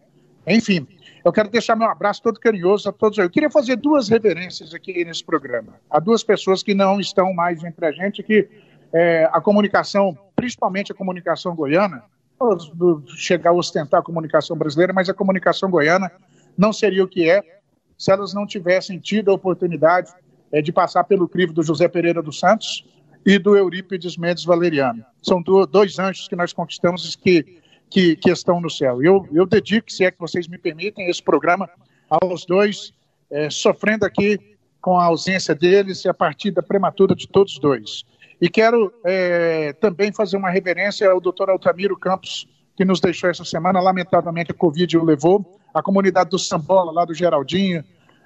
Enfim, 0.46 0.86
eu 1.24 1.32
quero 1.32 1.50
deixar 1.50 1.78
meu 1.78 1.88
abraço 1.88 2.22
todo 2.22 2.38
carinhoso 2.38 2.90
a 2.90 2.92
todos. 2.92 3.18
Eu 3.18 3.30
queria 3.30 3.50
fazer 3.50 3.78
duas 3.78 4.10
reverências 4.10 4.74
aqui 4.74 5.06
nesse 5.06 5.24
programa. 5.24 5.76
A 5.90 6.02
duas 6.02 6.22
pessoas 6.22 6.62
que 6.62 6.74
não 6.74 7.00
estão 7.00 7.34
mais 7.34 7.64
entre 7.64 7.86
a 7.86 7.94
gente, 7.94 8.22
que 8.22 8.50
é, 8.92 9.30
a 9.32 9.40
comunicação, 9.40 10.18
principalmente 10.36 10.92
a 10.92 10.96
comunicação 10.96 11.56
goiana, 11.56 12.04
chegar 13.16 13.52
a 13.52 13.54
ostentar 13.54 14.02
a 14.02 14.04
comunicação 14.04 14.58
brasileira, 14.58 14.94
mas 14.94 15.10
a 15.10 15.14
comunicação 15.14 15.70
goiana 15.70 16.12
não 16.58 16.74
seria 16.74 17.04
o 17.04 17.08
que 17.08 17.30
é 17.30 17.42
se 17.98 18.12
elas 18.12 18.34
não 18.34 18.46
tivessem 18.46 19.00
tido 19.00 19.32
a 19.32 19.34
oportunidade 19.34 20.12
é, 20.52 20.62
de 20.62 20.72
passar 20.72 21.04
pelo 21.06 21.28
crivo 21.28 21.54
do 21.54 21.64
José 21.64 21.88
Pereira 21.88 22.22
dos 22.22 22.40
Santos 22.40 22.86
e 23.26 23.40
do 23.40 23.56
Eurípides 23.56 24.18
Mendes 24.18 24.44
Valeriano. 24.44 25.04
São 25.22 25.42
do, 25.42 25.66
dois 25.66 25.98
anjos 25.98 26.28
que 26.28 26.36
nós 26.36 26.54
conquistamos 26.54 27.16
que, 27.16 27.62
que, 27.90 28.16
que, 28.16 28.30
estão 28.30 28.60
no 28.60 28.70
céu. 28.70 29.02
Eu, 29.02 29.28
eu 29.34 29.46
dedico, 29.46 29.92
se 29.92 30.04
é 30.04 30.12
que 30.12 30.20
vocês 30.20 30.48
me 30.48 30.58
permitem, 30.58 31.10
esse 31.10 31.24
programa 31.24 31.70
aos 32.10 32.46
dois, 32.46 32.94
é, 33.32 33.50
sofrendo 33.50 34.06
aqui 34.06 34.40
com 34.82 34.98
a 35.00 35.06
ausência 35.06 35.56
deles 35.56 36.06
e 36.06 36.10
a 36.10 36.14
partida 36.14 36.62
prematura 36.62 37.16
de 37.16 37.28
todos 37.28 37.58
dois. 37.58 38.04
E 38.42 38.50
quero 38.50 38.94
é, 39.04 39.74
também 39.74 40.12
fazer 40.12 40.38
uma 40.38 40.50
reverência 40.50 41.10
ao 41.10 41.22
doutor 41.22 41.50
Altamiro 41.50 41.98
Campos, 41.98 42.48
que 42.76 42.84
nos 42.84 43.00
deixou 43.00 43.30
essa 43.30 43.46
semana. 43.46 43.80
Lamentavelmente, 43.80 44.52
a 44.52 44.56
Covid 44.56 44.98
o 44.98 45.04
levou. 45.04 45.60
A 45.74 45.82
comunidade 45.82 46.30
do 46.30 46.40
Sambola, 46.40 46.92
lá 46.92 47.06
do 47.06 47.14
Geraldinho, 47.14 47.84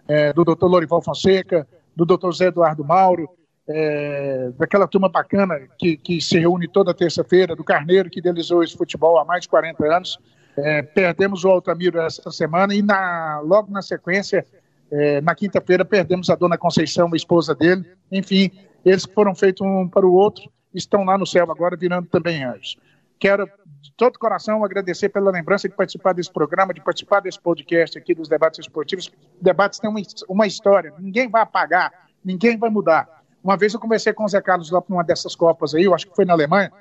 é, 0.07 0.33
do 0.33 0.43
doutor 0.43 0.67
Lorival 0.67 1.01
Fonseca, 1.01 1.67
do 1.95 2.05
doutor 2.05 2.33
Zé 2.33 2.47
Eduardo 2.47 2.83
Mauro, 2.83 3.29
é, 3.67 4.51
daquela 4.57 4.87
turma 4.87 5.07
bacana 5.07 5.59
que, 5.77 5.95
que 5.95 6.19
se 6.19 6.39
reúne 6.39 6.67
toda 6.67 6.93
terça-feira, 6.93 7.55
do 7.55 7.63
Carneiro, 7.63 8.09
que 8.09 8.19
idealizou 8.19 8.63
esse 8.63 8.75
futebol 8.75 9.19
há 9.19 9.25
mais 9.25 9.41
de 9.41 9.49
40 9.49 9.85
anos. 9.85 10.17
É, 10.57 10.81
perdemos 10.81 11.45
o 11.45 11.49
Altamiro 11.49 12.01
essa 12.01 12.31
semana 12.31 12.73
e 12.73 12.81
na, 12.81 13.39
logo 13.43 13.71
na 13.71 13.81
sequência, 13.81 14.45
é, 14.91 15.21
na 15.21 15.35
quinta-feira, 15.35 15.85
perdemos 15.85 16.29
a 16.29 16.35
dona 16.35 16.57
Conceição, 16.57 17.09
a 17.13 17.15
esposa 17.15 17.53
dele. 17.53 17.85
Enfim, 18.11 18.51
eles 18.85 19.05
foram 19.05 19.35
feitos 19.35 19.65
um 19.65 19.87
para 19.87 20.05
o 20.05 20.13
outro, 20.13 20.49
estão 20.73 21.03
lá 21.03 21.17
no 21.17 21.25
céu 21.25 21.49
agora, 21.51 21.75
virando 21.75 22.07
também 22.07 22.43
anjos. 22.43 22.77
Quero, 23.19 23.45
de 23.81 23.91
todo 23.97 24.17
coração, 24.17 24.63
agradecer 24.63 25.09
pela 25.09 25.29
lembrança 25.29 25.67
de 25.67 25.75
participar 25.75 26.13
desse 26.13 26.31
programa, 26.31 26.73
de 26.73 26.81
participar 26.81 27.19
desse 27.19 27.39
podcast 27.39 27.97
aqui 27.97 28.15
dos 28.15 28.29
debates 28.29 28.59
esportivos. 28.59 29.11
Debates 29.41 29.79
têm 29.79 29.89
uma, 29.89 29.99
uma 30.29 30.47
história, 30.47 30.93
ninguém 30.97 31.29
vai 31.29 31.41
apagar, 31.41 31.91
ninguém 32.23 32.57
vai 32.57 32.69
mudar. 32.69 33.23
Uma 33.43 33.57
vez 33.57 33.73
eu 33.73 33.79
conversei 33.79 34.13
com 34.13 34.23
o 34.23 34.27
Zé 34.27 34.41
Carlos 34.41 34.71
lá 34.71 34.81
para 34.81 34.93
uma 34.93 35.03
dessas 35.03 35.35
Copas 35.35 35.75
aí, 35.75 35.83
eu 35.83 35.93
acho 35.93 36.07
que 36.07 36.15
foi 36.15 36.23
na 36.25 36.33
Alemanha. 36.33 36.71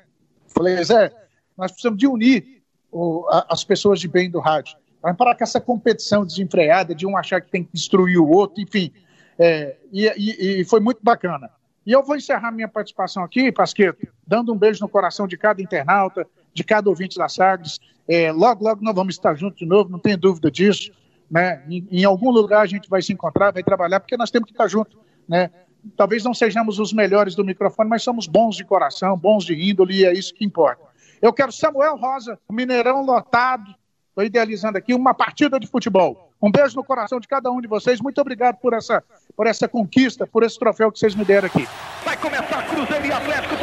Falei, 0.46 0.82
Zé, 0.82 1.12
nós 1.56 1.72
precisamos 1.72 1.98
de 1.98 2.06
unir 2.06 2.62
o, 2.90 3.26
a, 3.30 3.46
as 3.50 3.64
pessoas 3.64 3.98
de 3.98 4.06
bem 4.06 4.30
do 4.30 4.38
rádio. 4.38 4.76
Para 5.00 5.14
parar 5.14 5.34
com 5.34 5.44
essa 5.44 5.60
competição 5.60 6.24
desenfreada 6.24 6.94
de 6.94 7.06
um 7.06 7.16
achar 7.16 7.40
que 7.40 7.50
tem 7.50 7.64
que 7.64 7.70
destruir 7.72 8.18
o 8.18 8.28
outro, 8.28 8.62
enfim. 8.62 8.92
É, 9.38 9.76
e, 9.92 10.06
e, 10.06 10.60
e 10.60 10.64
foi 10.64 10.80
muito 10.80 11.00
bacana. 11.02 11.50
E 11.88 11.92
eu 11.92 12.02
vou 12.02 12.16
encerrar 12.16 12.52
minha 12.52 12.68
participação 12.68 13.24
aqui, 13.24 13.50
Pasqueto, 13.50 14.06
dando 14.26 14.52
um 14.52 14.58
beijo 14.58 14.78
no 14.82 14.90
coração 14.90 15.26
de 15.26 15.38
cada 15.38 15.62
internauta, 15.62 16.26
de 16.52 16.62
cada 16.62 16.90
ouvinte 16.90 17.16
da 17.16 17.30
Sagres. 17.30 17.80
É, 18.06 18.30
logo, 18.30 18.62
logo 18.62 18.84
nós 18.84 18.94
vamos 18.94 19.14
estar 19.14 19.34
juntos 19.34 19.58
de 19.58 19.64
novo, 19.64 19.88
não 19.88 19.98
tenho 19.98 20.18
dúvida 20.18 20.50
disso. 20.50 20.92
Né? 21.30 21.64
Em, 21.66 21.88
em, 21.90 22.04
algum 22.04 22.30
lugar 22.30 22.60
a 22.60 22.66
gente 22.66 22.90
vai 22.90 23.00
se 23.00 23.14
encontrar, 23.14 23.54
vai 23.54 23.62
trabalhar, 23.62 24.00
porque 24.00 24.18
nós 24.18 24.30
temos 24.30 24.48
que 24.48 24.52
estar 24.52 24.68
juntos. 24.68 24.98
Né? 25.26 25.50
Talvez 25.96 26.22
não 26.22 26.34
sejamos 26.34 26.78
os 26.78 26.92
melhores 26.92 27.34
do 27.34 27.42
microfone, 27.42 27.88
mas 27.88 28.02
somos 28.02 28.26
bons 28.26 28.54
de 28.54 28.66
coração, 28.66 29.16
bons 29.16 29.46
de 29.46 29.54
índole, 29.54 30.00
e 30.00 30.04
é 30.04 30.12
isso 30.12 30.34
que 30.34 30.44
importa. 30.44 30.82
Eu 31.22 31.32
quero 31.32 31.50
Samuel 31.50 31.96
Rosa, 31.96 32.38
Mineirão 32.50 33.02
lotado, 33.02 33.74
estou 34.10 34.22
idealizando 34.22 34.76
aqui, 34.76 34.92
uma 34.92 35.14
partida 35.14 35.58
de 35.58 35.66
futebol. 35.66 36.27
Um 36.40 36.50
beijo 36.50 36.76
no 36.76 36.84
coração 36.84 37.18
de 37.18 37.26
cada 37.26 37.50
um 37.50 37.60
de 37.60 37.66
vocês. 37.66 38.00
Muito 38.00 38.20
obrigado 38.20 38.56
por 38.56 38.72
essa 38.72 39.02
por 39.36 39.46
essa 39.46 39.68
conquista, 39.68 40.26
por 40.26 40.42
esse 40.42 40.58
troféu 40.58 40.90
que 40.90 40.98
vocês 40.98 41.14
me 41.14 41.24
deram 41.24 41.46
aqui. 41.46 41.66
Vai 42.04 42.16
começar 42.16 42.66
Cruzeiro 42.68 43.06
e 43.06 43.12
Atlético, 43.12 43.56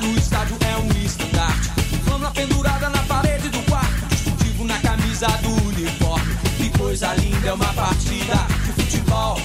no 0.00 0.16
estádio 0.16 0.56
é 0.60 0.76
um 0.76 1.04
estandarte. 1.04 1.70
Flâmula 2.04 2.30
pendurada 2.30 2.88
na 2.88 3.02
parede 3.02 3.48
do 3.48 3.58
quarto. 3.64 4.06
Distintivo 4.08 4.64
na 4.64 4.78
camisa 4.78 5.26
do 5.42 5.68
uniforme. 5.68 6.34
Que 6.56 6.78
coisa 6.78 7.14
linda 7.14 7.48
é 7.48 7.52
uma 7.52 7.72
partida 7.72 8.46
de 8.64 8.72
futebol. 8.72 9.40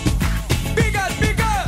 Biga, 0.74 1.10
biga! 1.20 1.66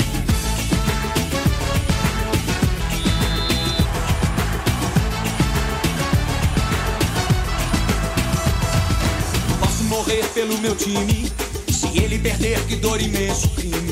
Posso 9.59 9.83
morrer 9.83 10.25
pelo 10.33 10.57
meu 10.59 10.75
time. 10.75 11.31
Se 11.69 11.87
ele 11.99 12.17
perder, 12.19 12.59
que 12.65 12.75
dor 12.77 13.01
imenso 13.01 13.49
crime 13.49 13.86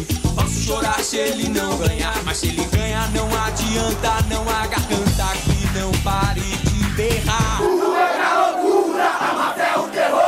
Chorar 0.65 0.99
se 1.03 1.17
ele 1.17 1.47
não 1.49 1.77
ganhar. 1.77 2.23
Mas 2.25 2.37
se 2.37 2.47
ele 2.47 2.65
ganhar, 2.65 3.07
não 3.11 3.27
adianta. 3.43 4.25
Não 4.27 4.41
há 4.49 4.65
garganta 4.65 5.37
que 5.43 5.77
não 5.77 5.91
pare 6.01 6.41
de 6.41 6.83
berrar. 6.95 7.61
É 7.61 8.19
a 8.19 8.49
loucura, 8.49 9.05
a 9.05 9.33
mata 9.35 9.61
é 9.61 9.77
o 9.77 9.87
terror. 9.89 10.21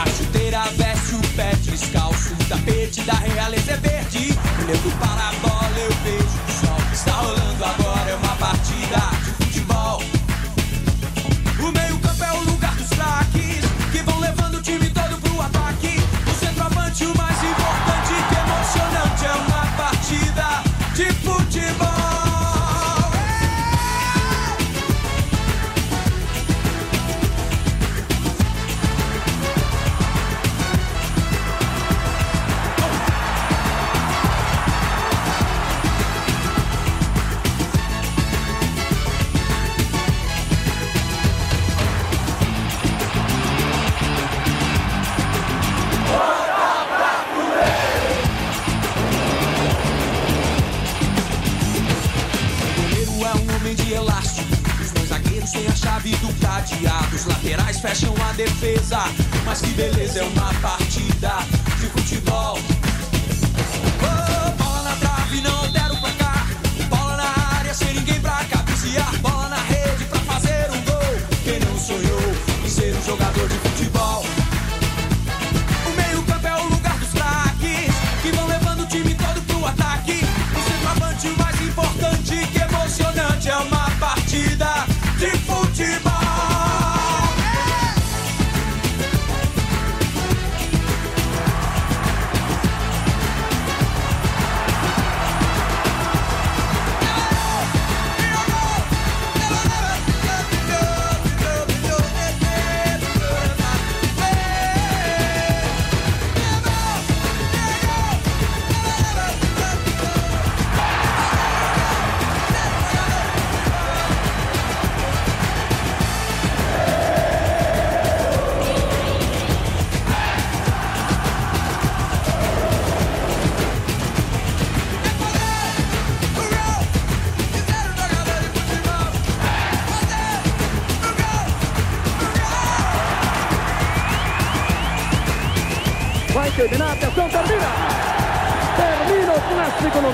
A 0.00 0.06
chuteira 0.16 0.62
veste 0.78 1.14
o 1.14 1.20
pé 1.36 1.54
descalço. 1.56 2.32
O 2.32 2.44
tapete 2.48 3.02
da 3.02 3.16
realeza 3.16 3.72
é 3.72 3.76
verde. 3.76 4.38
Olhando 4.58 4.98
para 4.98 5.28
a 5.28 5.32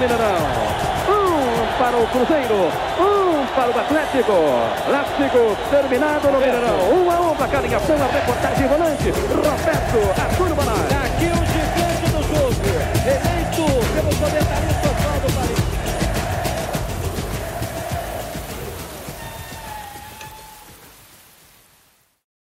Mineirão. 0.09 0.41
Um 1.09 1.79
para 1.79 1.97
o 1.99 2.07
Cruzeiro, 2.07 2.73
um 2.99 3.47
para 3.55 3.69
o 3.69 3.79
Atlético. 3.79 4.33
Clássico 4.87 5.57
terminado 5.71 6.31
no 6.31 6.41
Mineirão. 6.41 6.93
Um 6.93 7.11
a 7.11 7.21
um 7.21 7.37
para 7.37 7.49
cada 7.49 7.77
ação, 7.77 7.97
a 7.97 8.07
reportagem 8.07 8.69
volante. 8.69 9.11
Roberto 9.11 10.55
Bonatti. 10.55 10.88
Aqui 10.88 10.88